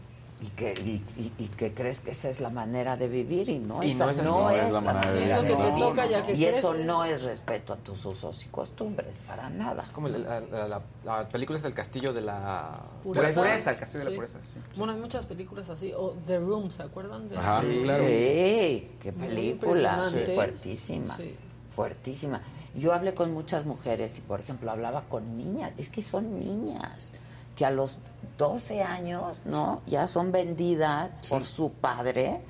Y 0.44 0.48
que, 0.56 0.74
y, 0.74 1.04
y- 1.22 1.32
y 1.38 1.48
que 1.50 1.72
crees 1.72 2.00
que 2.00 2.12
esa 2.12 2.28
es 2.30 2.42
la 2.42 2.50
manera 2.50 2.98
de 2.98 3.08
vivir 3.08 3.48
y 3.48 3.60
no, 3.60 3.84
Y 3.84 3.90
esa 3.92 4.06
no 4.06 4.12
es 4.12 4.20
así. 4.20 4.28
no 4.28 4.40
No 4.42 4.50
es, 4.50 4.64
es 4.68 4.74
la 4.74 4.82
manera 4.82 5.12
de 5.12 5.20
vivir. 5.20 5.36
Lo 5.36 5.42
que 5.44 5.72
te 5.72 5.72
toca 5.80 6.06
ya 6.08 6.24
que 6.24 6.34
y 6.34 6.46
eso 6.46 6.74
no 6.74 7.06
es 7.06 7.22
respeto 7.22 7.74
a 7.74 7.76
tus 7.78 8.04
usos 8.06 8.44
y 8.46 8.50
costumbres, 8.50 9.18
para 9.28 9.52
nada. 9.52 9.86
Como 9.94 10.08
la, 10.08 10.18
la- 10.40 10.68
la- 10.68 10.82
la 11.06 11.30
película 11.30 11.60
es 11.60 11.66
El 11.66 11.76
Castillo 11.76 12.12
de 12.12 12.22
la 12.22 12.82
Pureza, 13.04 13.72
el 13.72 13.78
castillo 13.78 14.04
de 14.04 14.10
la 14.10 14.16
pureza, 14.16 14.40
sí. 14.52 14.60
Bueno, 14.78 14.94
hay 14.94 15.00
muchas 15.00 15.26
películas 15.26 15.70
así. 15.70 15.94
O 15.96 16.16
The 16.26 16.40
Room, 16.40 16.72
¿se 16.72 16.82
acuerdan? 16.82 17.30
De 17.30 17.38
Ajá, 17.38 17.62
sí, 17.62 17.82
claro. 17.84 18.04
Sí, 18.04 18.92
qué 19.00 19.14
película, 19.14 20.10
fuertísima, 20.34 21.18
Sí. 21.18 21.36
fuertísima. 21.76 22.42
Yo 22.74 22.94
hablé 22.94 23.14
con 23.14 23.32
muchas 23.32 23.66
mujeres 23.66 24.18
y, 24.18 24.22
por 24.22 24.40
ejemplo, 24.40 24.72
hablaba 24.72 25.04
con 25.10 25.38
niñas, 25.38 25.74
es 25.78 25.90
que 25.90 26.02
son 26.02 26.40
niñas, 26.40 27.14
que 27.62 27.66
a 27.68 27.70
los 27.70 28.00
12 28.40 28.82
años, 28.82 29.38
¿no? 29.46 29.84
Ya 29.86 30.08
son 30.08 30.32
vendidas 30.32 31.12
por 31.30 31.44
su 31.46 31.72
padre. 31.72 32.42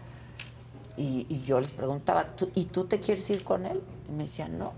Y, 0.95 1.25
y 1.27 1.41
yo 1.41 1.59
les 1.59 1.71
preguntaba, 1.71 2.23
¿Tú- 2.37 2.49
¿y 2.55 2.65
tú 2.65 2.85
te 2.85 3.01
quieres 3.01 3.29
ir 3.29 3.43
con 3.43 3.65
él? 3.65 3.81
Y 4.07 4.13
me 4.13 4.23
decían, 4.23 4.57
no, 4.57 4.71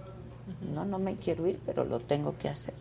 no, 0.74 0.86
no 0.86 0.98
me 0.98 1.18
quiero 1.18 1.46
ir, 1.46 1.60
pero 1.68 1.86
lo 1.86 2.00
tengo 2.00 2.36
que 2.38 2.50
hacer. 2.50 2.74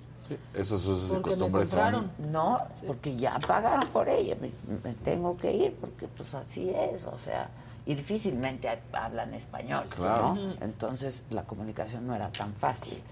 Esos 0.54 0.86
usos 0.86 1.18
y 1.18 1.20
costumbres 1.20 1.68
son... 1.68 2.10
No, 2.30 2.58
porque 2.86 3.14
ya 3.16 3.38
pagaron 3.38 3.86
por 3.88 4.08
ella, 4.08 4.34
me, 4.40 4.50
me 4.82 4.94
tengo 4.94 5.36
que 5.36 5.52
ir 5.54 5.74
porque 5.78 6.08
pues 6.08 6.32
así 6.34 6.70
es, 6.70 7.06
o 7.06 7.18
sea, 7.18 7.50
y 7.84 7.94
difícilmente 7.96 8.66
ha- 8.70 8.80
hablan 8.94 9.34
español, 9.34 9.84
Claro. 9.90 10.34
¿no? 10.34 10.54
Entonces 10.62 11.24
la 11.30 11.42
comunicación 11.44 12.06
no 12.06 12.14
era 12.14 12.30
tan 12.32 12.54
fácil. 12.54 13.02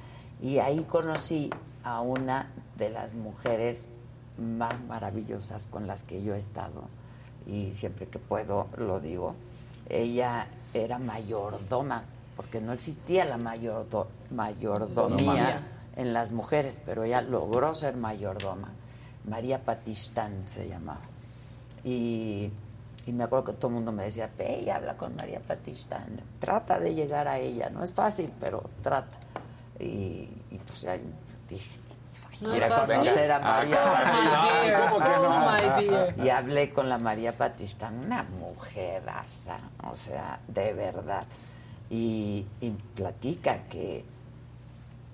Y 0.40 0.58
ahí 0.60 0.84
conocí 0.84 1.50
a 1.84 2.00
una 2.00 2.50
de 2.78 2.88
las 2.88 3.12
mujeres 3.12 3.90
más 4.39 4.82
maravillosas 4.85 5.66
con 5.66 5.86
las 5.86 6.02
que 6.02 6.23
yo 6.23 6.35
he 6.35 6.39
estado, 6.39 6.85
y 7.47 7.73
siempre 7.74 8.07
que 8.07 8.19
puedo 8.19 8.69
lo 8.77 9.01
digo. 9.01 9.35
Ella 9.89 10.47
era 10.73 10.98
mayordoma, 10.98 12.05
porque 12.36 12.61
no 12.61 12.73
existía 12.73 13.24
la 13.24 13.36
mayordo- 13.39 14.07
mayordomía 14.31 15.61
en 15.97 16.12
las 16.12 16.32
mujeres, 16.32 16.81
pero 16.85 17.02
ella 17.05 17.23
logró 17.23 17.74
ser 17.74 17.97
mayordoma. 17.97 18.69
María 19.28 19.65
Patistán 19.65 20.44
se 20.48 20.69
llamaba. 20.69 21.01
Y, 21.85 22.51
y 23.07 23.12
me 23.12 23.24
acuerdo 23.24 23.44
que 23.47 23.52
todo 23.55 23.69
el 23.69 23.74
mundo 23.74 23.93
me 23.93 24.05
decía, 24.05 24.31
ve 24.39 24.62
y 24.65 24.70
habla 24.70 24.97
con 24.97 25.16
María 25.16 25.40
Patistán, 25.40 26.20
trata 26.39 26.78
de 26.78 26.94
llegar 26.94 27.27
a 27.28 27.39
ella, 27.39 27.69
no 27.70 27.82
es 27.82 27.93
fácil, 27.93 28.32
pero 28.39 28.62
trata. 28.82 29.19
Y, 29.78 30.28
y 30.51 30.61
pues 30.65 30.82
ya 30.82 30.97
dije, 31.48 31.81
pues, 32.26 32.42
ay, 32.42 32.47
No 32.47 32.51
quiero 32.52 32.66
es 32.66 32.72
fácil. 32.74 32.97
conocer 32.97 33.32
a 33.32 33.36
Ah, 33.36 33.40
María. 33.40 34.88
¿Cómo 34.90 34.98
que 35.05 35.10
no? 35.10 36.10
Oh. 36.18 36.24
Y 36.24 36.28
hablé 36.28 36.70
con 36.72 36.88
la 36.88 36.98
María 36.98 37.36
Patistán, 37.36 37.98
una 37.98 38.22
mujeraza, 38.22 39.59
o 39.90 39.97
sea, 39.97 40.40
de 40.48 40.72
verdad. 40.72 41.24
Y, 41.90 42.47
y 42.60 42.70
platica 42.70 43.64
que 43.70 44.05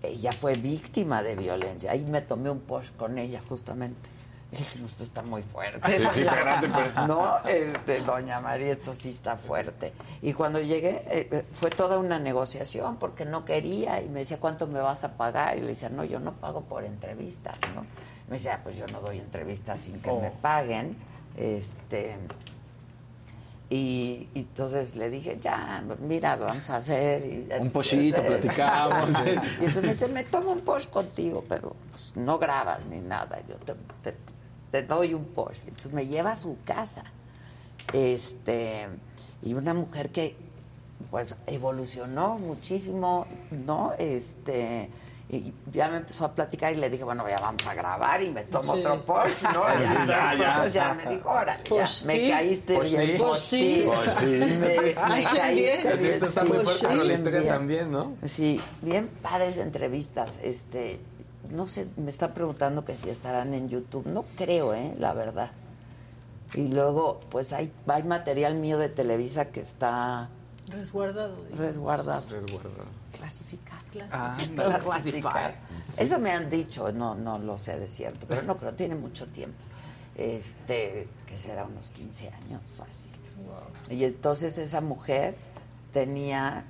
ella 0.03 0.33
fue 0.33 0.55
víctima 0.57 1.23
de 1.23 1.35
violencia. 1.37 1.91
Ahí 1.93 2.03
me 2.05 2.21
tomé 2.21 2.51
un 2.51 2.61
post 2.61 2.97
con 2.97 3.19
ella, 3.19 3.41
justamente. 3.49 4.11
Dije, 4.57 4.79
no, 4.79 4.87
esto 4.87 5.05
está 5.05 5.23
muy 5.23 5.43
fuerte. 5.43 5.81
Sí, 5.99 6.05
sí, 6.13 6.21
espérate, 6.23 6.67
espérate. 6.67 7.07
No, 7.07 7.39
este, 7.47 8.01
doña 8.01 8.41
María, 8.41 8.73
esto 8.73 8.93
sí 8.93 9.11
está 9.11 9.37
fuerte. 9.37 9.93
Y 10.23 10.33
cuando 10.33 10.61
llegué, 10.61 11.03
eh, 11.11 11.29
eh, 11.31 11.45
fue 11.53 11.71
toda 11.71 11.99
una 11.99 12.19
negociación 12.19 12.97
porque 12.97 13.25
no 13.25 13.45
quería 13.45 14.01
y 14.03 14.09
me 14.09 14.21
decía, 14.21 14.39
¿cuánto 14.41 14.67
me 14.67 14.81
vas 14.81 15.05
a 15.05 15.17
pagar? 15.17 15.59
Y 15.59 15.61
le 15.63 15.69
decía, 15.69 15.89
no, 15.89 16.05
yo 16.05 16.19
no 16.21 16.33
pago 16.33 16.63
por 16.63 16.85
entrevistas, 16.85 17.57
¿no? 17.75 17.83
Me 18.29 18.37
decía, 18.39 18.55
"Ah, 18.57 18.61
pues 18.65 18.77
yo 18.77 18.87
no 18.89 19.01
doy 19.01 19.19
entrevistas 19.21 19.81
sin 19.83 20.01
que 20.01 20.11
me 20.13 20.31
paguen. 20.31 20.97
Este, 21.37 22.17
y, 23.69 24.29
y 24.33 24.41
entonces 24.41 24.95
le 24.95 25.11
dije, 25.11 25.39
ya, 25.41 25.83
mira, 26.01 26.37
vamos 26.37 26.71
a 26.71 26.77
hacer. 26.77 27.27
y- 27.27 27.49
Un 27.59 27.71
pochito, 27.71 28.23
platicamos. 28.23 29.11
y 29.27 29.65
entonces 29.65 29.83
me 29.83 29.93
dice, 29.93 30.09
me 30.09 30.23
tomo 30.25 30.53
un 30.53 30.61
post 30.61 30.89
contigo, 30.91 31.45
pero 31.49 31.75
pues, 31.91 32.13
no 32.17 32.39
grabas 32.39 32.85
ni 32.87 32.99
nada. 33.01 33.41
Yo 33.49 33.57
te, 33.57 33.75
te- 34.03 34.17
te 34.71 34.83
doy 34.83 35.15
un 35.15 35.25
post. 35.27 35.63
Entonces 35.67 35.93
me 35.93 36.07
lleva 36.07 36.33
a 36.33 36.37
su 36.37 36.57
casa. 36.65 37.05
Este, 37.93 38.89
y 39.43 39.55
una 39.55 39.75
mujer 39.75 40.11
que 40.11 40.37
pues 41.11 41.35
evolucionó 41.47 42.39
muchísimo, 42.39 43.27
¿no? 43.51 43.93
Este, 43.99 44.91
y 45.29 45.53
ya 45.73 45.89
me 45.89 45.99
empezó 45.99 46.25
a 46.25 46.35
platicar 46.35 46.73
y 46.73 46.77
le 46.77 46.89
dije, 46.89 47.05
bueno, 47.05 47.29
ya 47.29 47.39
vamos 47.39 47.65
a 47.67 47.75
grabar 47.75 48.23
y 48.23 48.31
me 48.31 48.43
tomo 48.45 48.75
Sí. 48.75 48.81
otro 48.81 49.03
post, 49.05 49.43
¿no? 49.43 49.65
Sí, 49.79 49.85
Ya, 49.85 50.07
ya, 50.07 50.35
ya. 50.39 50.49
Entonces 50.51 50.73
ya 50.73 50.95
me 50.95 51.07
dijo, 51.15 51.29
órale, 51.31 51.63
ya, 51.65 51.69
Pues 51.69 52.05
me 52.07 52.29
caíste 52.31 52.75
Pues 52.77 52.91
bien. 52.97 53.11
sí. 53.11 53.17
Pues 53.19 53.29
Pues 53.31 53.41
sí. 53.41 53.73
sí. 53.75 53.83
Pues 53.87 54.15
sí. 54.15 54.27
Me, 54.27 54.57
me 54.81 54.95
caíste 54.95 55.53
bien. 55.55 55.87
esto 55.87 56.25
está 56.27 56.45
muy 56.45 56.59
sí, 56.59 56.65
fuerte, 56.65 56.87
pero 56.89 57.05
la 57.05 57.13
historia 57.13 57.41
bien. 57.41 57.53
también, 57.53 57.91
¿no? 57.93 58.17
Sí, 58.25 58.61
bien 58.83 59.09
padres 59.23 59.59
entrevistas. 59.59 60.39
Este, 60.43 60.99
no 61.51 61.67
sé, 61.67 61.89
me 61.97 62.11
están 62.11 62.33
preguntando 62.33 62.85
que 62.85 62.95
si 62.97 63.11
estarán 63.11 63.55
en 63.55 63.69
YouTube. 63.69 64.07
No 64.07 64.25
creo, 64.37 64.75
¿eh? 64.75 64.95
La 64.99 65.13
verdad. 65.13 65.51
Y 66.55 66.69
luego, 66.69 67.21
pues 67.31 67.53
hay, 67.53 67.73
hay 67.87 68.03
material 68.05 68.55
mío 68.55 68.79
de 68.79 68.89
Televisa 68.89 69.47
que 69.47 69.61
está 69.61 70.29
Resguardado. 70.69 71.37
digo. 71.45 71.57
resguardado. 71.57 72.23
Resguardado. 72.31 72.85
Clasificado. 73.17 73.81
Ah, 74.11 74.33
Clasificado. 74.35 74.85
Classified. 74.85 75.55
Eso 75.99 76.19
me 76.19 76.31
han 76.31 76.51
dicho, 76.51 76.93
no, 76.93 77.15
no 77.15 77.39
lo 77.39 77.57
sé 77.59 77.79
de 77.79 77.89
cierto, 77.89 78.27
pero 78.29 78.43
no 78.43 78.57
creo, 78.57 78.73
tiene 78.75 78.95
mucho 78.95 79.27
tiempo. 79.27 79.57
Este, 80.17 81.09
que 81.27 81.37
será 81.37 81.65
unos 81.65 81.91
15 81.91 82.29
años, 82.31 82.63
fácil. 82.77 83.11
Y 83.91 84.05
entonces 84.05 84.59
esa 84.59 84.81
mujer 84.81 85.37
tenía 85.93 86.65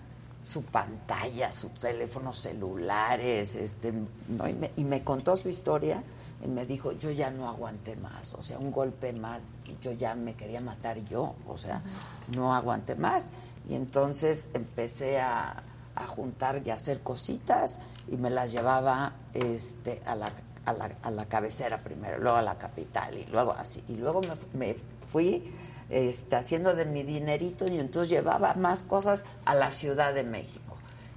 su 0.46 0.62
pantalla, 0.62 1.50
sus 1.50 1.72
teléfonos 1.72 2.38
celulares, 2.38 3.56
este, 3.56 3.92
¿no? 4.28 4.48
y, 4.48 4.54
me, 4.54 4.70
y 4.76 4.84
me 4.84 5.02
contó 5.02 5.34
su 5.34 5.48
historia 5.48 6.04
y 6.44 6.46
me 6.46 6.64
dijo, 6.64 6.92
yo 6.92 7.10
ya 7.10 7.30
no 7.30 7.48
aguanté 7.48 7.96
más, 7.96 8.32
o 8.34 8.42
sea, 8.42 8.56
un 8.58 8.70
golpe 8.70 9.12
más, 9.12 9.64
yo 9.82 9.90
ya 9.90 10.14
me 10.14 10.34
quería 10.34 10.60
matar 10.60 11.04
yo, 11.04 11.34
o 11.48 11.56
sea, 11.56 11.82
no 12.28 12.54
aguanté 12.54 12.94
más. 12.94 13.32
Y 13.68 13.74
entonces 13.74 14.50
empecé 14.54 15.18
a, 15.18 15.64
a 15.96 16.06
juntar 16.06 16.62
y 16.64 16.70
a 16.70 16.74
hacer 16.74 17.00
cositas 17.00 17.80
y 18.08 18.16
me 18.16 18.30
las 18.30 18.52
llevaba 18.52 19.14
este, 19.34 20.00
a, 20.06 20.14
la, 20.14 20.30
a, 20.64 20.72
la, 20.72 20.90
a 21.02 21.10
la 21.10 21.24
cabecera 21.26 21.82
primero, 21.82 22.18
luego 22.18 22.36
a 22.36 22.42
la 22.42 22.56
capital 22.56 23.18
y 23.18 23.24
luego 23.26 23.52
así. 23.52 23.82
Y 23.88 23.96
luego 23.96 24.20
me, 24.20 24.36
me 24.52 24.76
fui 25.08 25.52
este, 25.90 26.36
haciendo 26.36 26.74
de 26.74 26.84
mi 26.84 27.02
dinerito 27.02 27.66
y 27.66 27.78
entonces 27.78 28.08
llevaba 28.10 28.54
más 28.54 28.82
cosas 28.82 29.24
a 29.44 29.54
la 29.54 29.70
Ciudad 29.72 30.14
de 30.14 30.22
México. 30.24 30.62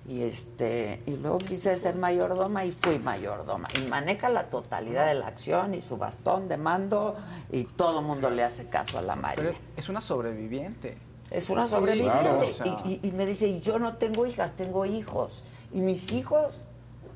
Y 0.08 0.24
este 0.24 1.04
y 1.06 1.18
luego 1.18 1.38
quise 1.38 1.78
ser 1.78 1.94
mayordoma 1.96 2.66
y 2.66 2.72
fui 2.72 2.98
mayordoma. 2.98 3.68
Y 3.80 3.86
maneja 3.88 4.28
la 4.30 4.50
totalidad 4.50 5.06
de 5.06 5.14
la 5.14 5.28
acción 5.28 5.76
y 5.76 5.82
su 5.82 5.98
bastón 5.98 6.48
de 6.48 6.58
mando 6.58 7.16
y 7.52 7.66
todo 7.66 8.00
el 8.00 8.06
mundo 8.08 8.30
le 8.32 8.44
hace 8.44 8.68
caso 8.70 8.98
a 8.98 9.04
la 9.04 9.16
María. 9.16 9.44
Pero 9.44 9.58
es 9.78 9.88
una 9.88 10.02
sobreviviente. 10.02 10.98
Es 11.30 11.48
una 11.52 11.68
sobreviviente. 11.68 12.20
claro, 12.22 12.38
o 12.40 12.46
sea. 12.46 12.66
y, 12.86 13.00
y- 13.04 13.08
y 13.08 13.12
me 13.12 13.28
dice, 13.28 13.48
y 13.48 13.60
yo 13.60 13.78
no 13.78 13.98
tengo 13.98 14.26
hijas, 14.26 14.54
tengo 14.54 14.84
hijos. 14.88 15.44
Y 15.72 15.82
mis 15.82 16.12
hijos 16.12 16.64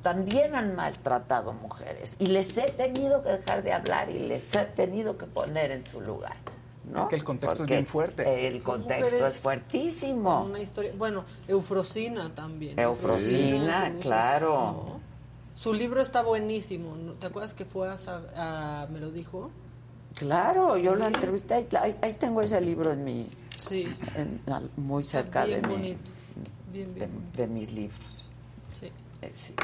también 0.02 0.54
han 0.54 0.76
maltratado 0.76 1.52
mujeres. 1.52 2.14
Y 2.20 2.26
les 2.28 2.56
he 2.58 2.70
tenido 2.70 3.24
que 3.24 3.30
dejar 3.30 3.64
de 3.64 3.72
hablar 3.72 4.08
y 4.10 4.20
les 4.20 4.54
he 4.54 4.66
tenido 4.66 5.18
que 5.18 5.26
poner 5.26 5.72
en 5.72 5.84
su 5.84 6.00
lugar. 6.00 6.36
¿No? 6.90 7.00
Es 7.00 7.06
que 7.06 7.16
el 7.16 7.24
contexto 7.24 7.62
es 7.64 7.68
bien 7.68 7.86
fuerte. 7.86 8.46
El 8.48 8.62
contexto 8.62 9.04
Mujeres 9.06 9.34
es 9.34 9.40
fuertísimo. 9.40 10.44
Una 10.44 10.60
historia. 10.60 10.92
Bueno, 10.96 11.24
Eufrosina 11.48 12.34
también. 12.34 12.78
Eufrosina, 12.78 13.94
claro. 14.00 14.50
no. 14.88 15.00
Su 15.54 15.72
libro 15.72 16.00
está 16.02 16.22
buenísimo. 16.22 16.94
¿Te 17.20 17.26
acuerdas 17.26 17.54
que 17.54 17.64
fue 17.64 17.88
a, 17.88 18.86
me 18.90 18.98
lo 19.00 19.10
dijo? 19.10 19.50
Claro, 20.14 20.76
yo 20.76 20.94
lo 20.94 21.06
entrevisté. 21.06 21.66
Ahí, 21.80 22.16
tengo 22.18 22.40
ese 22.42 22.60
libro 22.60 22.92
en 22.92 23.04
mi. 23.04 23.28
Sí. 23.56 23.86
en- 24.16 24.40
muy 24.76 25.02
cerca 25.04 25.44
bien 25.44 25.62
de, 25.62 25.68
mi- 25.68 25.74
bonito. 25.74 26.10
Bien, 26.72 26.92
de, 26.94 27.00
bien. 27.06 27.10
de 27.36 27.46
mis 27.46 27.72
libros. 27.72 28.28
Sí. 28.78 28.90
Eh, 29.22 29.30
sí. 29.32 29.54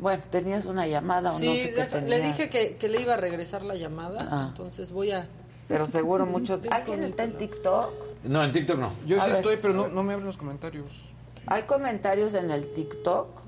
Bueno, 0.00 0.22
tenías 0.30 0.66
una 0.66 0.86
llamada 0.86 1.32
o 1.32 1.38
Sí, 1.38 1.46
no 1.46 1.54
sé 1.54 1.72
qué 1.74 2.00
le 2.02 2.20
dije 2.20 2.48
que, 2.50 2.76
que 2.76 2.88
le 2.88 3.00
iba 3.00 3.14
a 3.14 3.16
regresar 3.16 3.62
la 3.62 3.74
llamada, 3.74 4.18
Ah. 4.30 4.46
entonces 4.50 4.90
voy 4.90 5.12
a... 5.12 5.28
Pero 5.72 5.86
seguro 5.86 6.26
mucho. 6.26 6.60
¿Alguien 6.70 7.02
está 7.02 7.24
en 7.24 7.38
TikTok? 7.38 7.90
No, 8.24 8.44
en 8.44 8.52
TikTok 8.52 8.78
no. 8.78 8.92
Yo 9.06 9.16
A 9.18 9.24
sí 9.24 9.30
ver. 9.30 9.36
estoy, 9.38 9.56
pero 9.56 9.72
no, 9.72 9.88
no 9.88 10.02
me 10.02 10.12
abren 10.12 10.26
los 10.26 10.36
comentarios. 10.36 10.86
¿Hay 11.46 11.62
comentarios 11.62 12.34
en 12.34 12.50
el 12.50 12.72
TikTok? 12.74 13.40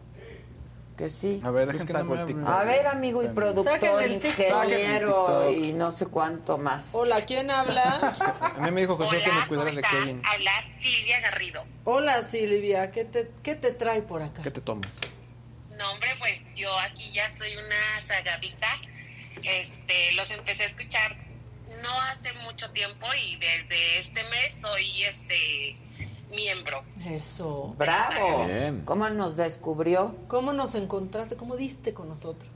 Que 0.96 1.09
sí. 1.09 1.40
A 1.44 1.51
ver, 1.51 1.68
Es 1.68 1.72
dejen 1.80 1.88
saco 1.88 2.14
el 2.14 2.24
TikTok. 2.24 2.48
A 2.48 2.64
ver, 2.64 2.86
amigo 2.86 3.22
y 3.22 3.28
productor, 3.28 3.74
Saquen 3.74 4.01
el 4.01 4.20
TikTok. 4.20 4.38
ingeniero 4.64 5.26
Saquen 5.26 5.48
el 5.55 5.64
y 5.64 5.72
no 5.74 5.90
sé 5.90 6.06
cuánto 6.06 6.56
más. 6.56 6.94
Hola, 6.94 7.26
¿quién 7.26 7.51
habla? 7.51 8.16
A 8.56 8.60
mí 8.62 8.70
me 8.70 8.80
dijo 8.80 8.96
José 8.96 9.20
que 9.20 9.30
me 9.32 9.46
cuidara 9.46 9.70
de 9.70 9.82
Kevin. 9.82 10.22
Habla 10.24 10.52
Silvia 10.78 11.20
Garrido. 11.20 11.62
Hola, 11.84 12.22
Silvia, 12.22 12.90
¿qué 12.90 13.05
te, 13.05 13.30
¿qué 13.42 13.55
te 13.55 13.72
trae 13.72 14.02
por 14.02 14.22
acá? 14.22 14.42
¿Qué 14.42 14.51
te 14.51 14.60
tomas? 14.60 14.92
No, 15.76 15.90
hombre, 15.90 16.09
pues 16.20 16.40
yo 16.56 16.70
aquí 16.78 17.12
ya 17.12 17.28
soy 17.30 17.55
una 17.56 18.01
sagadita. 18.01 18.68
Este, 19.42 20.12
los 20.14 20.30
empecé 20.30 20.62
a 20.62 20.66
escuchar 20.66 21.16
no 21.82 22.01
hace 22.02 22.32
mucho 22.34 22.70
tiempo 22.70 23.06
y 23.14 23.36
desde 23.36 23.98
este 24.01 24.22
mes 24.24 24.56
soy 24.60 25.05
este 25.05 25.76
miembro. 26.30 26.84
Eso. 27.05 27.74
¡Bravo! 27.78 28.46
Bien. 28.46 28.82
¿Cómo 28.84 29.09
nos 29.10 29.36
descubrió? 29.36 30.16
¿Cómo 30.28 30.52
nos 30.52 30.74
encontraste? 30.74 31.36
¿Cómo 31.36 31.56
diste 31.56 31.94
con 31.94 32.09
nosotros? 32.09 32.51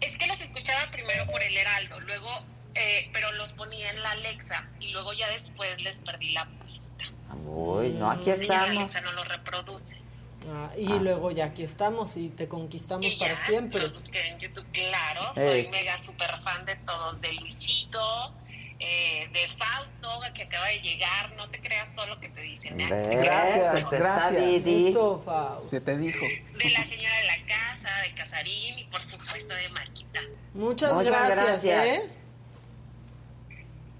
Es 0.00 0.16
que 0.16 0.26
los 0.26 0.40
escuchaba 0.40 0.90
primero 0.90 1.26
por 1.26 1.42
el 1.42 1.56
Heraldo, 1.56 1.98
luego, 2.00 2.28
eh, 2.74 3.10
pero 3.12 3.32
los 3.32 3.52
ponía 3.52 3.90
en 3.90 4.02
la 4.02 4.12
Alexa 4.12 4.68
y 4.78 4.90
luego 4.92 5.12
ya 5.12 5.28
después 5.30 5.80
les 5.82 5.98
perdí 5.98 6.30
la 6.30 6.46
pista. 6.64 7.04
Uy, 7.44 7.90
no, 7.90 8.10
aquí 8.10 8.30
estamos. 8.30 8.70
Alexa 8.70 9.00
no 9.00 9.12
lo 9.12 9.24
reproduce. 9.24 9.97
Ah, 10.46 10.70
y 10.76 10.86
luego 10.86 11.30
ya 11.30 11.46
aquí 11.46 11.62
estamos 11.64 12.16
y 12.16 12.28
te 12.28 12.46
conquistamos 12.48 13.04
Y 13.04 13.16
para 13.16 13.34
ya, 13.34 13.46
siempre. 13.46 13.82
Los 13.82 13.94
busqué 13.94 14.26
en 14.28 14.38
YouTube, 14.38 14.66
claro. 14.72 15.32
Es. 15.34 15.68
Soy 15.68 15.78
mega 15.78 15.98
super 15.98 16.40
fan 16.42 16.64
de 16.64 16.76
todos, 16.76 17.20
de 17.20 17.32
Luisito, 17.32 18.32
eh, 18.78 19.28
de 19.32 19.48
Fausto, 19.56 20.20
que 20.34 20.44
acaba 20.44 20.68
de 20.68 20.80
llegar. 20.80 21.34
No 21.36 21.50
te 21.50 21.60
creas 21.60 21.92
todo 21.94 22.06
lo 22.06 22.20
que 22.20 22.28
te 22.28 22.40
dicen. 22.40 22.78
Gracias, 22.78 23.90
gracias. 23.90 24.64
Didi. 24.64 24.88
Eso. 24.88 25.58
Se 25.60 25.80
te 25.80 25.98
dijo. 25.98 26.24
De 26.56 26.70
la 26.70 26.86
señora 26.86 27.16
de 27.16 27.24
la 27.24 27.46
casa, 27.46 27.88
de 28.02 28.14
Casarín 28.14 28.78
y 28.78 28.84
por 28.84 29.02
supuesto 29.02 29.54
de 29.54 29.68
Marquita. 29.70 30.20
Muchas, 30.54 30.94
Muchas 30.94 31.10
gracias, 31.10 31.64
gracias. 31.64 31.86
¿eh? 31.86 32.10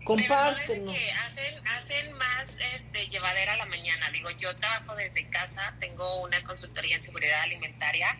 Compártenos. 0.08 0.96
Que 0.96 1.12
hacen, 1.12 1.66
hacen 1.66 2.12
más 2.14 2.48
este, 2.74 3.08
llevadera 3.08 3.56
la 3.58 3.66
mañana. 3.66 4.08
Digo, 4.10 4.30
yo 4.30 4.56
trabajo 4.56 4.96
desde 4.96 5.28
casa, 5.28 5.74
tengo 5.80 6.22
una 6.22 6.42
consultoría 6.44 6.96
en 6.96 7.02
seguridad 7.02 7.42
alimentaria. 7.42 8.16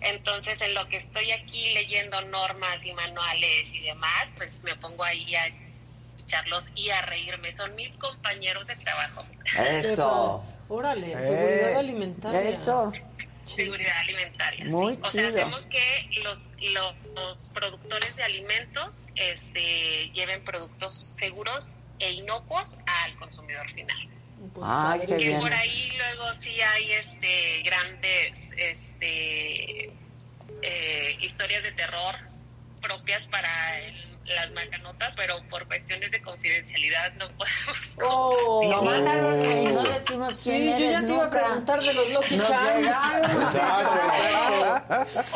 Entonces, 0.00 0.60
en 0.60 0.74
lo 0.74 0.88
que 0.88 0.96
estoy 0.96 1.30
aquí 1.30 1.72
leyendo 1.72 2.20
normas 2.22 2.84
y 2.84 2.92
manuales 2.94 3.72
y 3.72 3.80
demás, 3.82 4.24
pues 4.36 4.60
me 4.64 4.74
pongo 4.74 5.04
ahí 5.04 5.32
a 5.36 5.46
escucharlos 5.46 6.64
y 6.74 6.90
a 6.90 7.00
reírme. 7.02 7.52
Son 7.52 7.76
mis 7.76 7.94
compañeros 7.96 8.66
de 8.66 8.74
trabajo. 8.76 9.24
Eso. 9.56 10.42
Órale, 10.68 11.12
Eh, 11.12 11.18
seguridad 11.20 11.76
alimentaria. 11.78 12.48
Eso. 12.48 12.92
Seguridad 13.56 13.98
alimentaria. 13.98 14.64
Muy 14.66 14.94
sí. 14.94 15.00
O 15.02 15.06
sea, 15.10 15.28
hacemos 15.28 15.64
que 15.66 16.10
los, 16.22 16.50
lo- 16.60 16.94
los 17.14 17.50
productores 17.54 18.14
de 18.16 18.22
alimentos 18.22 19.06
este, 19.16 20.10
lleven 20.10 20.42
productos 20.44 20.94
seguros 20.94 21.76
e 21.98 22.12
inocuos 22.12 22.78
al 22.86 23.14
consumidor 23.16 23.70
final. 23.70 24.08
Ay, 24.62 25.00
qué 25.00 25.06
que 25.06 25.14
bien. 25.16 25.40
por 25.40 25.52
ahí 25.52 25.90
luego 25.98 26.32
sí 26.34 26.58
hay 26.62 26.92
este 26.92 27.62
grandes 27.62 28.52
este 28.56 29.92
eh, 30.62 31.16
historias 31.20 31.62
de 31.62 31.72
terror 31.72 32.14
propias 32.80 33.26
para 33.26 33.78
el- 33.80 34.09
las 34.34 34.50
macanotas, 34.52 35.14
pero 35.16 35.42
por 35.48 35.66
cuestiones 35.66 36.10
de 36.10 36.20
confidencialidad 36.22 37.12
no 37.14 37.28
podemos. 37.36 37.98
Oh, 38.02 38.60
no 38.64 38.76
compartir. 38.78 39.04
mandaron 39.04 39.44
y 39.52 39.64
no 39.66 39.82
decimos 39.82 40.36
Sí, 40.36 40.50
quién 40.50 40.78
yo 40.78 40.90
ya 40.90 41.04
te 41.06 41.12
iba 41.12 41.24
a 41.24 41.30
preguntar 41.30 41.80
de 41.82 41.94
los 41.94 42.08
Lucky 42.10 42.38
Charms. 42.38 42.96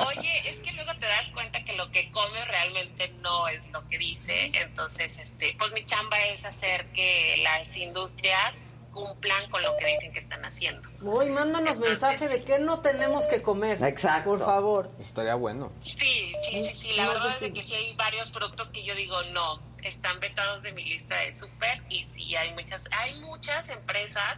Oye, 0.07 0.51
es 0.51 0.59
que 0.59 0.73
luego 0.73 0.93
te 0.99 1.07
das 1.07 1.31
cuenta 1.33 1.65
que 1.65 1.73
lo 1.75 1.91
que 1.91 2.11
comes 2.11 2.47
realmente 2.49 3.09
no 3.21 3.49
es 3.49 3.61
lo 3.73 3.87
que 3.89 3.99
dice, 3.99 4.51
entonces, 4.55 5.17
este, 5.19 5.55
pues 5.59 5.73
mi 5.73 5.85
chamba 5.87 6.19
es 6.27 6.45
hacer 6.45 6.87
que 6.93 7.41
las 7.43 7.77
industrias 7.77 8.57
cumplan 8.93 9.51
con 9.51 9.63
lo 9.63 9.77
que 9.77 9.87
dicen 9.87 10.13
que 10.13 10.21
están 10.21 10.45
haciendo. 10.45 10.89
Hoy 11.07 11.31
mándanos 11.31 11.79
mensaje 11.79 12.29
de 12.29 12.43
que 12.45 12.59
no 12.59 12.81
tenemos 12.81 13.27
que 13.27 13.43
comer. 13.43 13.83
Exacto. 13.83 14.31
Por 14.31 14.39
favor. 14.41 14.91
Estaría 14.99 15.35
bueno. 15.35 15.73
Sí, 15.83 15.97
sí, 15.99 16.61
sí, 16.61 16.73
sí. 16.75 16.93
La 16.97 17.05
No 17.05 17.13
verdad 17.13 17.43
es 17.43 17.53
que 17.53 17.67
sí 17.67 17.75
hay 17.75 17.95
varios 17.95 18.31
productos 18.31 18.71
que 18.71 18.85
yo 18.85 18.95
digo 18.95 19.23
no, 19.33 19.61
están 19.83 20.19
vetados 20.21 20.63
de 20.63 20.73
mi 20.73 20.85
lista 20.85 21.17
de 21.17 21.35
súper 21.35 21.83
y 21.91 22.07
sí 22.15 22.35
hay 22.37 22.53
muchas, 22.55 22.83
hay 22.91 23.21
muchas 23.21 23.69
empresas 23.69 24.37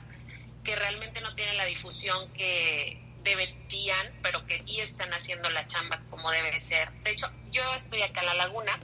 que 0.64 0.74
realmente 0.74 1.20
no 1.20 1.34
tienen 1.34 1.56
la 1.56 1.64
difusión 1.64 2.32
que 2.32 3.00
deberían, 3.22 4.12
pero 4.22 4.44
que 4.46 4.58
sí 4.58 4.80
están 4.80 5.12
haciendo 5.12 5.48
la 5.50 5.66
chamba 5.66 6.00
como 6.10 6.30
debe 6.30 6.60
ser. 6.60 6.90
De 7.02 7.12
hecho, 7.12 7.26
yo 7.50 7.62
estoy 7.74 8.02
acá 8.02 8.20
en 8.20 8.26
La 8.26 8.34
Laguna 8.34 8.78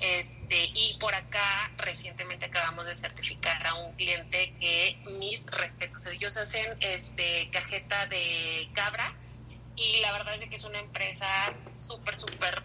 este, 0.00 0.70
y 0.74 0.96
por 0.98 1.14
acá 1.14 1.70
recientemente 1.78 2.46
acabamos 2.46 2.86
de 2.86 2.96
certificar 2.96 3.66
a 3.66 3.74
un 3.74 3.92
cliente 3.94 4.52
que 4.58 4.88
ellos 4.88 5.04
hacen 6.42 6.76
este 6.80 7.48
cajeta 7.52 8.06
de 8.06 8.68
cabra 8.74 9.14
y 9.76 10.00
la 10.00 10.12
verdad 10.12 10.34
es 10.42 10.48
que 10.48 10.56
es 10.56 10.64
una 10.64 10.78
empresa 10.80 11.26
súper, 11.78 12.16
súper 12.16 12.62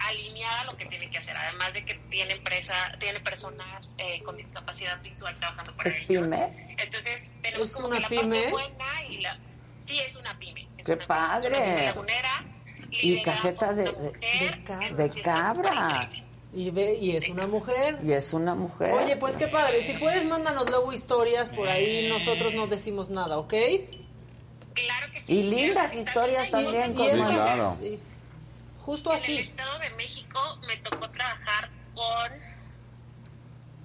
alineada 0.00 0.60
a 0.60 0.64
lo 0.64 0.76
que 0.76 0.86
tiene 0.86 1.10
que 1.10 1.18
hacer, 1.18 1.36
además 1.36 1.72
de 1.74 1.84
que 1.84 1.94
tiene 2.10 2.34
empresa, 2.34 2.74
tiene 3.00 3.20
personas 3.20 3.94
eh, 3.98 4.22
con 4.22 4.36
discapacidad 4.36 5.00
visual 5.02 5.34
trabajando 5.36 5.74
para 5.76 5.88
¿Es 5.88 5.96
ellos. 6.08 6.24
pyme? 6.26 6.76
Entonces 6.78 7.32
tenemos 7.42 7.68
¿Es 7.68 7.74
como 7.74 7.88
una 7.88 7.96
que 7.96 8.02
la 8.02 8.08
pyme? 8.08 8.36
parte 8.42 8.50
buena 8.52 9.02
y 9.08 9.20
la 9.20 9.38
sí 9.86 9.98
es 10.00 10.16
una 10.16 10.38
pyme. 10.38 10.68
es 10.76 10.86
¡Qué 10.86 10.92
una 10.92 11.06
pyme, 11.06 11.36
es 11.38 11.44
una 11.46 11.58
pyme 11.58 11.68
padre! 11.68 11.84
lagunera, 11.86 12.44
Y 12.90 13.22
cajeta 13.22 13.72
de- 13.74 13.92
de 13.92 15.22
cabra. 15.22 16.10
Y, 16.52 16.70
ve, 16.70 16.96
y 17.00 17.14
es 17.16 17.28
una 17.28 17.46
mujer. 17.46 17.98
Y 18.02 18.12
es 18.12 18.32
una 18.32 18.54
mujer. 18.54 18.94
Oye, 18.94 19.16
pues 19.16 19.36
qué 19.36 19.48
padre. 19.48 19.82
Si 19.82 19.92
puedes, 19.94 20.24
mándanos 20.24 20.68
luego 20.68 20.92
historias 20.92 21.50
por 21.50 21.68
ahí. 21.68 22.08
Nosotros 22.08 22.54
no 22.54 22.66
decimos 22.66 23.10
nada, 23.10 23.38
¿ok? 23.38 23.54
Y 25.26 25.42
lindas 25.42 25.94
historias 25.94 26.50
también. 26.50 26.92
Y 26.92 26.94
como 26.94 27.08
esta- 27.08 27.54
esa. 27.54 27.76
sí. 27.76 27.98
Justo 28.78 29.12
En 29.12 29.18
así. 29.18 29.32
el 29.34 29.38
Estado 29.40 29.78
de 29.80 29.90
México 29.90 30.40
me 30.66 30.76
tocó 30.78 31.10
trabajar 31.10 31.68
con. 31.94 32.32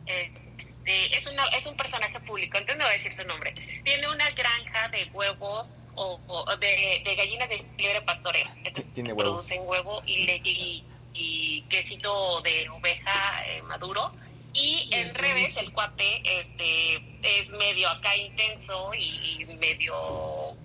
eh, 0.06 0.32
este, 0.58 1.18
es, 1.18 1.28
una, 1.28 1.46
es 1.58 1.66
un 1.66 1.76
personaje 1.76 2.20
público, 2.22 2.58
entonces 2.58 2.78
no 2.78 2.86
voy 2.86 2.94
a 2.94 2.98
decir 2.98 3.12
su 3.12 3.24
nombre. 3.26 3.54
Tiene 3.84 4.08
una 4.08 4.30
granja 4.32 4.88
de 4.90 5.10
huevos 5.14 5.88
o, 5.96 6.20
o 6.28 6.58
de, 6.58 7.02
de 7.06 7.16
gallinas 7.16 7.50
de 7.50 7.66
libre 7.78 8.02
pastoreo. 8.02 8.48
Entonces, 8.64 8.94
Tiene 8.94 9.12
huevos. 9.14 9.46
producen 9.48 9.62
huevo 9.68 10.02
y, 10.06 10.26
le- 10.26 10.42
y, 10.44 10.84
y 11.14 11.62
quesito 11.70 12.42
de 12.42 12.70
oveja 12.70 13.44
eh, 13.48 13.62
maduro. 13.64 14.12
Y 14.54 14.90
en 14.92 15.14
revés, 15.16 15.58
el 15.58 15.72
cuate 15.74 16.22
este, 16.40 16.96
es 17.24 17.50
medio 17.50 17.90
acá 17.90 18.16
intenso 18.16 18.92
y 18.94 19.46
medio 19.60 20.56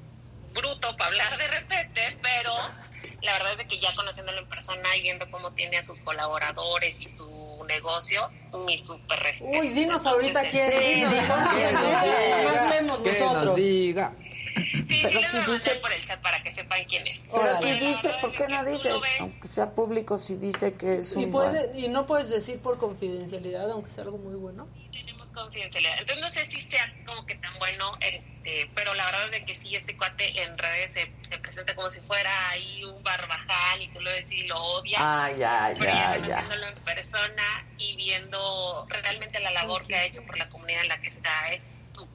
bruto 0.53 0.95
para 0.97 1.07
hablar 1.07 1.39
de 1.39 1.49
repente, 1.49 2.19
pero 2.23 2.53
la 3.23 3.33
verdad 3.33 3.61
es 3.61 3.67
que 3.67 3.79
ya 3.79 3.95
conociéndolo 3.95 4.41
en 4.41 4.49
persona 4.49 4.97
y 4.97 5.03
viendo 5.03 5.31
cómo 5.31 5.53
tiene 5.53 5.79
a 5.79 5.85
sus 5.85 6.01
colaboradores 6.03 7.01
y 7.01 7.09
su 7.09 7.65
negocio, 7.67 8.31
mi 8.67 8.79
súper 8.79 9.21
respeto. 9.21 9.59
Uy, 9.61 9.69
dinos 9.69 10.07
ahorita 10.07 10.43
quién. 10.49 10.71
Sí, 10.71 10.95
dinos, 10.95 11.13
dinos. 11.13 11.83
Más 12.45 12.71
leemos 12.71 13.01
nos 13.01 13.21
nosotros. 13.21 13.57
diga. 13.57 14.13
Sí, 14.59 14.85
Pero 14.89 15.09
sí, 15.11 15.15
les 15.21 15.31
si 15.31 15.37
voy 15.39 15.47
a 15.47 15.51
dice- 15.53 15.71
mandar 15.71 15.81
por 15.81 15.93
el 15.93 16.05
chat 16.05 16.21
para 16.21 16.43
que 16.43 16.53
sepan 16.53 16.85
quién 16.85 17.07
es. 17.07 17.21
Pero 17.31 17.55
si 17.57 17.73
dice, 17.79 18.11
¿por 18.21 18.33
qué 18.33 18.49
no 18.49 18.65
dices? 18.65 18.93
Aunque 19.21 19.49
sea 19.49 19.71
público, 19.71 20.19
si 20.19 20.37
dice 20.37 20.75
que 20.75 20.99
es 20.99 21.13
un 21.13 21.23
Y, 21.23 21.27
puede, 21.27 21.79
y 21.79 21.89
no 21.89 22.07
puedes 22.07 22.29
decir 22.31 22.59
por 22.61 22.79
confidencialidad, 22.79 23.71
aunque 23.71 23.91
sea 23.91 24.05
algo 24.05 24.19
muy 24.19 24.35
bueno. 24.35 24.69
tenemos 24.93 25.31
confidencialidad. 25.33 25.99
Entonces 26.01 26.23
no 26.25 26.31
sé 26.31 26.47
si 26.47 26.61
sea 26.63 26.93
como 27.07 27.25
que 27.27 27.35
tan 27.37 27.57
bueno, 27.59 27.93
este, 28.01 28.69
pero 28.75 28.95
la 28.95 29.05
verdad 29.07 29.25
es 29.27 29.31
de 29.33 29.45
que 29.45 29.55
sí, 29.55 29.75
este 29.77 29.97
cuate 29.97 30.43
en 30.43 30.57
redes 30.59 30.93
se, 30.93 31.13
se 31.29 31.39
presenta 31.39 31.75
como 31.75 31.91
si 31.91 32.01
fuera 32.01 32.51
ahí 32.51 32.83
un 32.85 33.03
barbaján 33.03 33.81
y 33.83 33.89
tú 33.89 34.01
lo 34.01 34.11
ves 34.11 34.31
y 34.31 34.47
lo 34.47 34.61
odias. 34.61 35.01
Ah, 35.03 35.31
ya, 35.39 35.71
pero 35.79 35.91
ya, 35.93 36.19
ya 36.27 36.41
en 36.41 36.85
persona 36.85 37.65
y 37.79 37.95
viendo 37.97 38.87
realmente 38.89 39.39
la 39.41 39.51
labor 39.53 39.87
que 39.87 39.95
ha 39.95 40.05
hecho 40.05 40.23
por 40.25 40.37
la 40.39 40.49
comunidad 40.49 40.83
en 40.83 40.89
la 40.89 41.01
que 41.01 41.09
está 41.09 41.53
es 41.53 41.63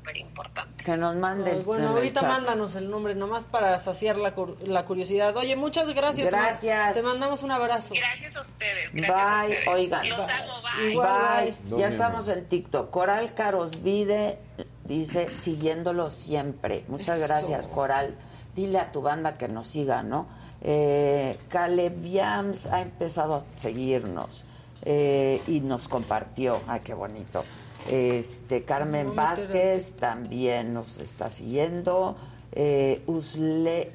súper 0.03 0.17
importante. 0.17 0.83
Que 0.83 0.97
nos 0.97 1.15
mandes. 1.15 1.59
Ay, 1.59 1.63
bueno, 1.63 1.89
ahorita 1.89 2.19
chat. 2.21 2.29
mándanos 2.29 2.75
el 2.75 2.89
nombre, 2.89 3.15
nomás 3.15 3.45
para 3.45 3.77
saciar 3.77 4.17
la, 4.17 4.35
cur- 4.35 4.59
la 4.59 4.83
curiosidad. 4.85 5.35
Oye, 5.37 5.55
muchas 5.55 5.93
gracias. 5.93 6.27
Gracias. 6.27 6.93
Te 6.95 7.01
mandamos 7.03 7.41
un 7.43 7.51
abrazo. 7.51 7.93
Gracias 7.95 8.35
a 8.35 8.41
ustedes. 8.41 8.91
Gracias 8.91 9.17
a 9.17 9.41
Bye, 9.43 9.51
ustedes. 9.53 9.67
oigan. 9.69 10.09
Los 10.09 10.19
amo, 10.19 10.53
bye. 10.77 10.91
Igual, 10.91 11.45
Bye. 11.45 11.55
bye. 11.69 11.79
Ya 11.79 11.87
estamos 11.87 12.27
en 12.27 12.45
TikTok. 12.49 12.89
Coral 12.89 13.33
Carosvide 13.33 14.39
dice, 14.83 15.29
siguiéndolo 15.37 16.09
siempre. 16.09 16.83
Muchas 16.89 17.17
Eso. 17.17 17.27
gracias, 17.27 17.67
Coral. 17.69 18.15
Dile 18.55 18.79
a 18.79 18.91
tu 18.91 19.01
banda 19.01 19.37
que 19.37 19.47
nos 19.47 19.67
siga, 19.67 20.03
¿no? 20.03 20.27
Eh, 20.61 21.37
Caleb 21.49 22.03
Yams 22.03 22.67
ha 22.67 22.81
empezado 22.81 23.35
a 23.35 23.39
seguirnos 23.55 24.45
eh, 24.83 25.41
y 25.47 25.59
nos 25.61 25.87
compartió. 25.87 26.61
Ay, 26.67 26.81
qué 26.83 26.93
bonito. 26.93 27.43
Este, 27.89 28.63
Carmen 28.63 29.15
Vázquez 29.15 29.93
también 29.93 30.73
nos 30.73 30.99
está 30.99 31.29
siguiendo. 31.29 32.15
Eh, 32.51 33.01
Usle, 33.07 33.91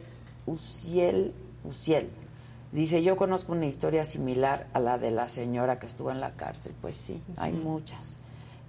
Uciel, 0.46 1.32
Uciel. 1.64 2.10
Dice, 2.72 3.02
yo 3.02 3.16
conozco 3.16 3.52
una 3.52 3.66
historia 3.66 4.04
similar 4.04 4.66
a 4.74 4.80
la 4.80 4.98
de 4.98 5.10
la 5.10 5.28
señora 5.28 5.78
que 5.78 5.86
estuvo 5.86 6.10
en 6.10 6.20
la 6.20 6.32
cárcel. 6.32 6.74
Pues 6.80 6.96
sí, 6.96 7.22
hay 7.36 7.52
muchas. 7.52 8.18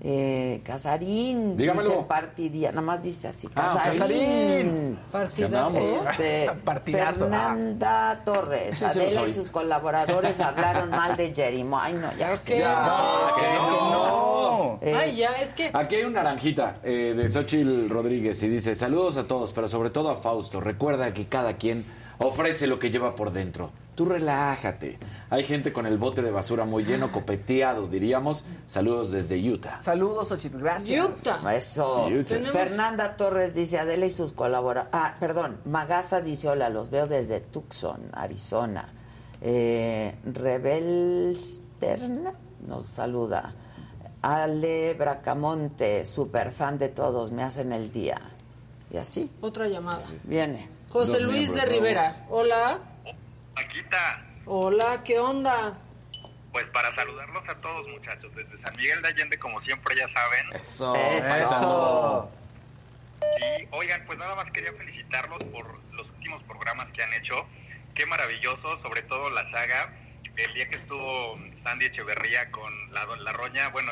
Eh, 0.02 0.62
Casarín, 0.64 1.58
Dígamelo. 1.58 1.90
dice 1.90 2.04
partidía, 2.08 2.70
nada 2.70 2.82
más 2.82 3.04
dice 3.04 3.28
así, 3.28 3.50
Ah, 3.56 3.82
Casarín. 3.84 4.98
Este, 6.10 6.50
Partidazo. 6.64 7.20
Fernanda 7.26 8.22
Torres, 8.24 8.82
Adela 8.82 9.28
y 9.28 9.34
sus 9.34 9.50
colaboradores 9.50 10.40
hablaron 10.40 10.90
mal 10.90 11.18
de 11.18 11.34
Jerimo. 11.36 11.78
Ay, 11.78 11.94
no, 11.94 12.08
ya 12.18 12.38
que 12.44 12.60
Ya, 12.60 12.86
no. 12.86 13.36
que 13.36 13.42
no. 13.58 14.80
Eh, 14.82 14.96
Ay, 14.96 15.16
ya, 15.18 15.32
es 15.42 15.54
que. 15.54 15.70
Aquí 15.74 15.96
hay 15.96 16.04
un 16.04 16.14
naranjita 16.14 16.78
eh, 16.84 17.14
de 17.18 17.28
Xochil 17.28 17.90
Rodríguez 17.90 18.42
y 18.44 18.48
dice, 18.48 18.76
saludos 18.76 19.18
a 19.18 19.28
todos, 19.28 19.52
pero 19.52 19.68
sobre 19.68 19.90
todo 19.90 20.10
a 20.12 20.16
Fausto. 20.16 20.62
Recuerda 20.62 21.14
que 21.14 21.26
cada 21.28 21.58
quien 21.58 21.84
ofrece 22.20 22.68
lo 22.68 22.80
que 22.80 22.90
lleva 22.90 23.16
por 23.16 23.32
dentro. 23.32 23.72
Tú 24.00 24.06
relájate. 24.06 24.98
Hay 25.30 25.44
gente 25.44 25.74
con 25.74 25.86
el 25.86 25.98
bote 25.98 26.22
de 26.22 26.32
basura 26.32 26.64
muy 26.64 26.86
lleno, 26.86 27.12
copeteado, 27.12 27.86
diríamos. 27.86 28.46
Saludos 28.66 29.12
desde 29.12 29.36
Utah. 29.52 29.76
Saludos, 29.82 30.32
Ochito. 30.32 30.58
Gracias. 30.58 31.06
Utah. 31.06 31.54
Eso. 31.54 32.06
Sí, 32.08 32.14
Utah. 32.16 32.30
Tenemos- 32.36 32.52
Fernanda 32.54 33.18
Torres 33.18 33.54
dice, 33.54 33.78
Adela 33.78 34.06
y 34.06 34.10
sus 34.12 34.32
colaboradores. 34.32 34.90
Ah, 34.94 35.16
perdón. 35.20 35.58
Magasa 35.66 36.22
dice, 36.22 36.48
hola, 36.48 36.70
los 36.70 36.90
veo 36.90 37.08
desde 37.08 37.42
Tucson, 37.42 38.00
Arizona. 38.14 38.88
Eh, 39.42 40.16
Rebel 40.24 41.36
Stern 41.38 42.24
nos 42.66 42.86
saluda. 42.86 43.54
Ale 44.22 44.94
Bracamonte, 44.94 46.06
super 46.06 46.52
fan 46.52 46.78
de 46.78 46.88
todos, 46.88 47.32
me 47.34 47.44
hacen 47.44 47.74
el 47.74 47.92
día. 47.92 48.22
Y 48.92 48.96
así, 48.96 49.30
Otra 49.42 49.68
llamada. 49.68 50.06
viene. 50.24 50.70
José 50.90 51.20
Luis 51.20 51.54
de 51.54 51.66
Rivera. 51.66 52.26
Hola. 52.30 52.80
Paquita, 53.60 54.26
Hola, 54.46 55.04
¿qué 55.04 55.20
onda? 55.20 55.78
pues 56.54 56.70
para 56.70 56.92
saludarlos 56.94 57.48
a 57.50 57.56
todos 57.56 57.88
muchachos, 57.90 58.34
desde 58.34 58.58
San 58.58 58.74
Miguel 58.78 59.02
de 59.02 59.10
Allende, 59.10 59.38
como 59.38 59.60
siempre 59.60 59.96
ya 59.98 60.08
saben. 60.08 60.48
Eso. 60.54 60.96
Eso. 60.96 62.32
Y 63.22 63.68
oigan, 63.72 64.06
pues 64.06 64.18
nada 64.18 64.34
más 64.36 64.50
quería 64.50 64.72
felicitarlos 64.74 65.44
por 65.44 65.80
los 65.92 66.10
últimos 66.10 66.42
programas 66.44 66.92
que 66.94 67.04
han 67.04 67.14
hecho. 67.14 67.46
Qué 67.94 68.06
maravilloso, 68.06 68.78
sobre 68.78 69.02
todo 69.02 69.30
la 69.30 69.44
saga. 69.44 69.94
El 70.38 70.54
día 70.54 70.70
que 70.70 70.78
estuvo 70.78 71.38
Sandy 71.56 71.86
Echeverría 71.88 72.50
con 72.52 72.72
la, 72.94 73.06
la 73.18 73.34
roña, 73.34 73.70
bueno, 73.70 73.92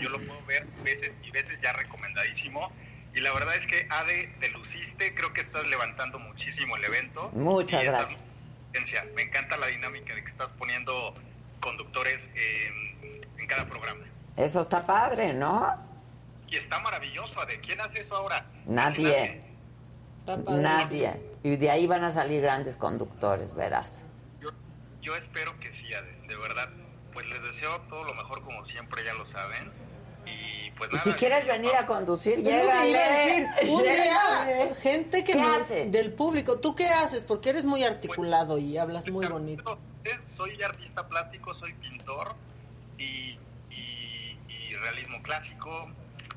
yo 0.00 0.08
lo 0.08 0.18
puedo 0.18 0.42
ver 0.46 0.66
veces 0.82 1.18
y 1.22 1.30
veces 1.30 1.60
ya 1.60 1.74
recomendadísimo. 1.74 2.72
Y 3.14 3.20
la 3.20 3.32
verdad 3.32 3.56
es 3.56 3.66
que 3.66 3.86
Ade, 3.90 4.34
te 4.40 4.48
luciste, 4.48 5.14
creo 5.14 5.32
que 5.32 5.42
estás 5.42 5.66
levantando 5.66 6.18
muchísimo 6.18 6.76
el 6.76 6.84
evento. 6.84 7.30
Muchas 7.32 7.84
Y 7.84 7.86
Me 9.14 9.22
encanta 9.22 9.56
la 9.56 9.66
dinámica 9.68 10.14
de 10.14 10.22
que 10.22 10.30
estás 10.30 10.52
poniendo 10.52 11.14
conductores 11.60 12.28
en, 12.34 13.22
en 13.38 13.46
cada 13.46 13.66
programa. 13.66 14.04
Eso 14.36 14.60
está 14.60 14.84
padre, 14.84 15.32
¿no? 15.32 15.74
Y 16.48 16.56
está 16.56 16.78
maravilloso, 16.80 17.40
Ade. 17.40 17.60
¿Quién 17.60 17.80
hace 17.80 18.00
eso 18.00 18.14
ahora? 18.16 18.46
Nadie. 18.66 19.40
Nadie. 20.48 21.20
Y 21.42 21.56
de 21.56 21.70
ahí 21.70 21.86
van 21.86 22.04
a 22.04 22.10
salir 22.10 22.42
grandes 22.42 22.76
conductores, 22.76 23.54
verás. 23.54 24.04
Yo, 24.40 24.50
yo 25.00 25.16
espero 25.16 25.58
que 25.58 25.72
sí, 25.72 25.92
Ade, 25.94 26.12
de 26.28 26.36
verdad. 26.36 26.68
Pues 27.12 27.26
les 27.26 27.42
deseo 27.42 27.80
todo 27.82 28.04
lo 28.04 28.14
mejor 28.14 28.42
como 28.42 28.64
siempre, 28.64 29.02
ya 29.04 29.14
lo 29.14 29.24
saben. 29.24 29.72
Y 30.26 30.70
pues 30.72 30.90
Y 30.92 30.98
si 30.98 31.12
quieres 31.12 31.46
venir 31.46 31.74
a 31.74 31.86
conducir, 31.86 32.34
que 32.36 32.42
iba 32.42 32.80
a 32.80 32.84
llégale. 32.84 33.46
decir. 33.48 33.70
Un 33.72 33.82
Llégale. 33.82 34.54
día, 34.64 34.74
gente 34.74 35.24
que 35.24 35.32
¿Qué 35.32 35.40
no- 35.40 35.54
hace? 35.56 35.86
del 35.86 36.12
público, 36.12 36.58
¿tú 36.60 36.74
qué 36.74 36.88
haces? 36.88 37.22
Porque 37.24 37.50
eres 37.50 37.64
muy 37.64 37.84
articulado 37.84 38.58
y 38.58 38.76
hablas 38.76 39.08
muy 39.08 39.26
bonito. 39.26 39.78
Es- 40.04 40.30
Soy 40.32 40.60
artista 40.62 41.06
plástico, 41.08 41.54
soy 41.54 41.72
pintor 41.74 42.34
y, 42.98 43.38
y- 43.70 44.38
y 44.48 44.74
realismo 44.76 45.22
clásico. 45.22 45.90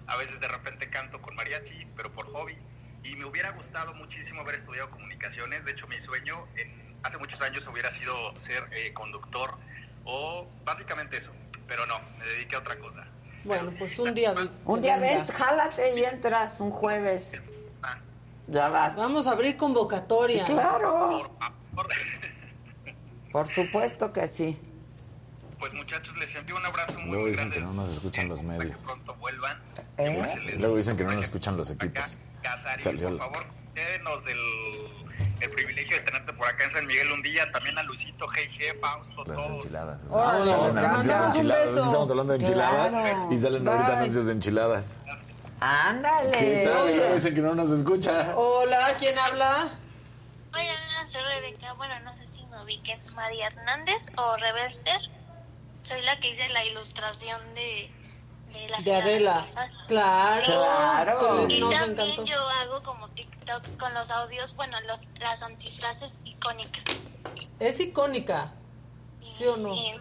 A 0.07 0.15
veces 0.17 0.39
de 0.39 0.47
repente 0.47 0.89
canto 0.89 1.21
con 1.21 1.35
mariachi, 1.35 1.85
pero 1.95 2.11
por 2.11 2.31
hobby. 2.31 2.57
Y 3.03 3.15
me 3.15 3.25
hubiera 3.25 3.51
gustado 3.51 3.93
muchísimo 3.93 4.41
haber 4.41 4.55
estudiado 4.55 4.89
comunicaciones. 4.89 5.63
De 5.65 5.71
hecho, 5.71 5.87
mi 5.87 5.99
sueño 5.99 6.47
en- 6.57 6.95
hace 7.03 7.17
muchos 7.17 7.41
años 7.41 7.65
hubiera 7.67 7.91
sido 7.91 8.13
ser 8.39 8.67
eh, 8.71 8.91
conductor 8.93 9.53
o 10.05 10.47
básicamente 10.65 11.17
eso. 11.17 11.31
Pero 11.67 11.85
no, 11.85 11.99
me 12.17 12.25
dediqué 12.25 12.55
a 12.55 12.59
otra 12.59 12.77
cosa. 12.79 13.05
Bueno, 13.43 13.71
pues 13.77 13.97
un 13.99 14.13
día. 14.13 14.33
Un 14.65 14.81
día 14.81 14.97
venga. 14.97 15.25
ven, 15.25 15.27
jálate 15.27 15.97
y 15.99 16.03
entras 16.03 16.59
un 16.59 16.71
jueves. 16.71 17.37
Ya 18.47 18.69
vas. 18.69 18.95
Vamos 18.97 19.27
a 19.27 19.31
abrir 19.31 19.57
convocatoria. 19.57 20.43
Claro. 20.43 21.29
Por 23.31 23.47
supuesto 23.47 24.11
que 24.11 24.27
sí. 24.27 24.59
Pues 25.59 25.73
muchachos, 25.73 26.15
les 26.17 26.33
envío 26.35 26.55
un 26.55 26.65
abrazo 26.65 26.93
muy, 26.99 27.11
Luego 27.11 27.25
dicen 27.27 27.49
grande. 27.49 27.55
que 27.55 27.61
no 27.61 27.73
nos 27.73 27.93
escuchan 27.93 28.29
los 28.29 28.41
medios. 28.43 28.77
Pronto 28.83 29.13
vuelvan. 29.15 29.61
¿Eh? 29.97 30.55
Luego 30.57 30.77
dicen 30.77 30.95
que 30.97 31.03
no 31.03 31.11
nos 31.11 31.25
escuchan 31.25 31.57
los 31.57 31.69
equipos. 31.69 32.17
Casarín, 32.41 32.79
Salió 32.83 33.09
por 33.09 33.19
favor, 33.19 33.45
denos 33.73 34.25
el, 34.27 34.37
el 35.41 35.51
privilegio 35.51 35.97
de 35.97 36.03
tenerte 36.03 36.33
por 36.33 36.47
acá 36.47 36.63
en 36.65 36.71
San 36.71 36.85
Miguel 36.85 37.11
un 37.11 37.21
día. 37.21 37.51
También 37.51 37.77
a 37.77 37.83
Luisito, 37.83 38.27
G.G., 38.27 38.79
Fausto, 38.79 39.23
Las 39.25 39.37
todos. 39.37 39.51
enchiladas. 39.65 40.01
Órale, 40.09 40.45
Salen 40.45 40.45
te 40.45 40.53
anuncios 40.53 40.75
de 40.75 40.81
mandamos 40.91 41.29
un 41.29 41.35
enchiladas. 41.37 41.65
beso. 41.65 41.83
Estamos 41.85 42.09
hablando 42.11 42.33
de 42.33 42.39
enchiladas 42.39 42.91
Claro. 42.91 43.27
y 43.33 43.37
salen 43.37 43.63
Bye. 43.65 43.73
ahorita 43.73 43.97
anuncios 43.99 44.25
de 44.25 44.31
enchiladas. 44.33 44.97
Ándale. 45.61 46.31
¿Qué 46.31 46.69
tal? 46.71 47.13
Dicen 47.15 47.35
que 47.35 47.41
no 47.41 47.55
nos 47.55 47.71
escucha. 47.71 48.33
Hola, 48.35 48.95
¿quién 48.97 49.17
habla? 49.19 49.69
Hola, 50.53 51.05
soy 51.07 51.21
Rebeca. 51.21 51.73
Bueno, 51.73 51.99
no 52.01 52.15
sé 52.17 52.25
si 52.27 52.45
me 52.45 52.63
ubiquen. 52.63 52.99
María 53.13 53.47
Hernández 53.47 54.01
o 54.17 54.37
Rebester. 54.37 54.99
Soy 55.83 56.01
la 56.01 56.19
que 56.19 56.29
hice 56.31 56.47
la 56.49 56.63
ilustración 56.65 57.41
de, 57.55 57.91
de 58.53 58.69
la 58.69 58.77
De 58.77 58.83
señora 58.83 59.03
Adela. 59.05 59.45
Claro. 59.87 60.45
Claro. 60.45 61.47
Y 61.49 61.59
Nos 61.59 61.73
también 61.75 62.09
encantó. 62.09 62.25
yo 62.25 62.49
hago 62.49 62.83
como 62.83 63.07
TikToks 63.09 63.75
con 63.77 63.93
los 63.93 64.09
audios, 64.09 64.55
bueno, 64.55 64.77
los, 64.81 64.99
las 65.19 65.41
antifrases 65.43 66.19
icónicas. 66.25 66.83
Es 67.59 67.79
icónica. 67.79 68.51
¿Sí 69.21 69.45
o 69.45 69.57
no? 69.57 69.73
Sí, 69.75 69.93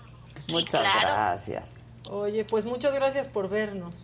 Muchas 0.49 0.81
claro. 0.83 1.01
gracias. 1.01 1.83
Oye, 2.11 2.45
pues 2.45 2.65
muchas 2.65 2.95
gracias 2.95 3.29
por 3.29 3.49
vernos. 3.49 3.95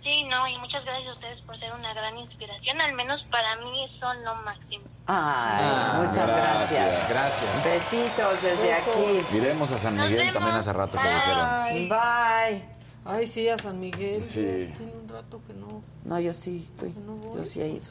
Sí, 0.00 0.24
no, 0.24 0.46
y 0.46 0.56
muchas 0.58 0.84
gracias 0.84 1.08
a 1.08 1.12
ustedes 1.12 1.42
por 1.42 1.56
ser 1.56 1.72
una 1.72 1.92
gran 1.92 2.16
inspiración. 2.16 2.80
Al 2.80 2.92
menos 2.94 3.24
para 3.24 3.56
mí 3.56 3.88
son 3.88 4.22
lo 4.24 4.36
máximo. 4.36 4.84
Ay, 5.06 5.64
Ah, 5.64 6.00
muchas 6.00 6.26
gracias. 6.28 7.08
Gracias. 7.08 7.64
Besitos 7.64 8.40
desde 8.42 8.72
aquí. 8.74 9.36
Iremos 9.36 9.72
a 9.72 9.78
San 9.78 9.96
Nos 9.96 10.04
Miguel 10.06 10.18
vemos. 10.20 10.34
también 10.34 10.56
hace 10.56 10.72
rato 10.72 10.96
que 10.98 11.08
dijeron. 11.08 11.88
Bye. 11.88 11.88
Bye. 11.88 12.75
Ay, 13.06 13.26
sí, 13.26 13.48
a 13.48 13.56
San 13.58 13.78
Miguel. 13.78 14.24
Sí. 14.24 14.70
Tiene 14.76 14.92
un 15.00 15.08
rato 15.08 15.40
que 15.46 15.54
no. 15.54 15.82
No, 16.04 16.18
yo 16.20 16.32
sí 16.32 16.68
fui. 16.76 16.90
que 16.90 17.00
no 17.00 17.14
voy. 17.16 17.38
Yo 17.38 17.44
sí 17.44 17.62
he 17.62 17.68
ido. 17.68 17.84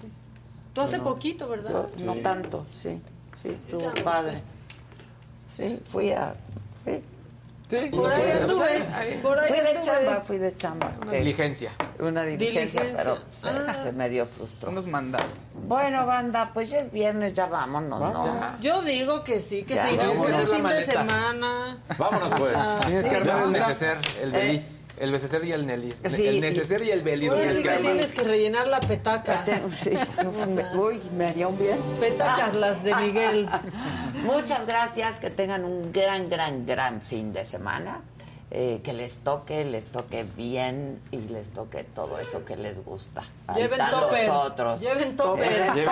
Tú 0.74 0.82
hace 0.82 0.98
No. 0.98 1.04
poquito, 1.06 1.48
¿verdad? 1.48 1.88
Yo 1.98 2.06
no 2.06 2.16
tanto, 2.22 2.66
sí. 2.74 3.00
Sí, 3.42 3.50
estuvo 3.50 3.82
Ya 3.82 3.94
no 3.94 4.04
padre. 4.04 4.42
Sí, 5.48 5.80
fui 5.86 6.12
a. 6.12 6.36
Fui, 6.84 7.02
Sí. 7.68 7.78
Por 7.92 8.14
ahí 8.14 8.32
anduve. 8.32 9.20
Por 9.24 9.40
ahí 9.40 9.48
fui 9.52 9.60
de 9.60 9.82
chamba, 9.82 10.22
fui 10.22 10.38
de 10.38 10.56
chamba. 10.56 10.94
Una 11.02 11.12
diligencia. 11.14 11.72
Una 11.98 12.22
diligencia, 12.22 12.82
Diligencia. 12.84 12.96
pero 12.96 13.18
se, 13.32 13.50
Ah. 13.50 13.80
se 13.82 13.92
me 13.92 14.08
dio 14.08 14.28
frustró. 14.28 14.70
Unos 14.70 14.86
mandados. 14.86 15.28
Bueno, 15.68 16.06
banda, 16.06 16.52
pues 16.54 16.70
ya 16.70 16.78
es 16.78 16.92
viernes, 16.92 17.34
ya 17.34 17.48
vámonos, 17.48 18.00
¿no? 18.00 18.24
Ya. 18.24 18.56
Yo 18.62 18.82
digo 18.84 19.24
que 19.24 19.40
sí, 19.40 19.64
que 19.64 19.74
Ya, 19.76 19.88
sí, 19.88 19.96
tienes 19.98 20.22
que 20.22 20.28
es 20.28 20.34
hacer 20.36 20.42
el 20.58 20.64
la 20.64 20.70
fin 20.70 20.78
de 20.78 20.84
semana. 20.84 21.78
Vámonos 21.98 22.34
pues. 22.38 22.54
Ah, 22.56 22.82
Tienes 22.86 23.08
que 23.08 23.16
armar 23.16 23.44
el 23.46 23.52
neceser, 23.54 23.98
el 24.22 24.36
Eh. 24.36 24.62
El 24.98 25.12
neceser 25.12 25.44
y 25.44 25.52
el 25.52 25.68
nelis. 25.68 26.02
Sí, 26.08 26.26
el 26.26 26.36
y- 26.36 26.42
neceser 26.42 26.82
y 26.84 26.92
el 26.92 27.02
beliz. 27.02 27.30
Ahora 27.30 27.52
sí 27.54 27.62
que 27.64 27.70
tienes 27.70 28.12
que 28.14 28.22
rellenar 28.24 28.68
la 28.68 28.80
petaca. 28.80 29.44
Sí, 29.70 29.92
uy, 30.76 31.02
me 31.18 31.26
haría 31.28 31.48
un 31.50 31.58
bien. 31.58 31.80
Petacas 32.00 32.54
las 32.54 32.84
de 32.84 32.96
Miguel. 32.96 33.50
Muchas 34.24 34.66
gracias, 34.66 35.18
que 35.18 35.30
tengan 35.30 35.66
un 35.66 35.92
gran, 35.92 36.30
gran, 36.30 36.66
gran 36.66 37.02
fin 37.02 37.34
de 37.34 37.44
semana. 37.46 38.02
Eh, 38.58 38.80
que 38.86 38.94
les 38.94 39.18
toque, 39.18 39.66
les 39.66 39.86
toque 39.88 40.24
bien 40.38 41.02
y 41.12 41.18
les 41.18 41.50
toque 41.50 41.84
todo 41.84 42.18
eso 42.20 42.46
que 42.46 42.56
les 42.56 42.82
gusta. 42.86 43.22
Ahí 43.48 43.64
Lleven 43.64 43.82
están 43.82 43.92
topper. 43.92 44.28
los 44.30 44.38
otros. 44.46 44.80
Lleven 44.80 45.18
topper. 45.18 45.74
Lleven. 45.74 45.90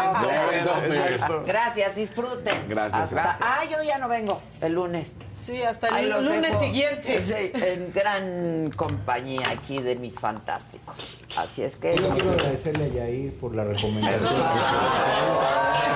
Exacto. 1.13 1.43
Gracias, 1.45 1.93
disfruten. 1.93 2.69
Gracias, 2.69 3.01
Hasta- 3.01 3.15
gracias. 3.15 3.49
Ah, 3.51 3.65
yo 3.69 3.83
ya 3.83 3.97
no 3.97 4.07
vengo 4.07 4.39
el 4.61 4.71
lunes. 4.71 5.19
Sí, 5.37 5.61
hasta 5.61 5.93
Ahí 5.93 6.05
el 6.05 6.11
los 6.11 6.23
lunes 6.23 6.41
dejo. 6.51 6.59
siguiente. 6.61 7.19
Sí, 7.19 7.51
en 7.53 7.91
gran 7.93 8.71
compañía 8.77 9.49
aquí 9.49 9.81
de 9.81 9.97
mis 9.97 10.17
fantásticos. 10.17 10.95
Así 11.35 11.63
es 11.63 11.75
que. 11.75 11.97
Yo 11.97 12.11
quiero 12.11 12.31
agradecerle 12.31 12.85
a 12.85 12.87
Yair 12.87 13.37
por 13.39 13.53
la 13.55 13.65
recomendación. 13.65 14.31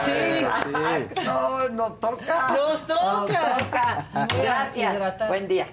Sí, 0.06 0.12
Exacto, 0.12 1.70
nos 1.72 2.00
toca. 2.00 2.50
Nos 2.50 2.86
toca. 2.86 3.04
Nos 3.04 3.28
toca. 3.28 4.28
Gracias. 4.42 5.28
Buen 5.28 5.48
día. 5.48 5.68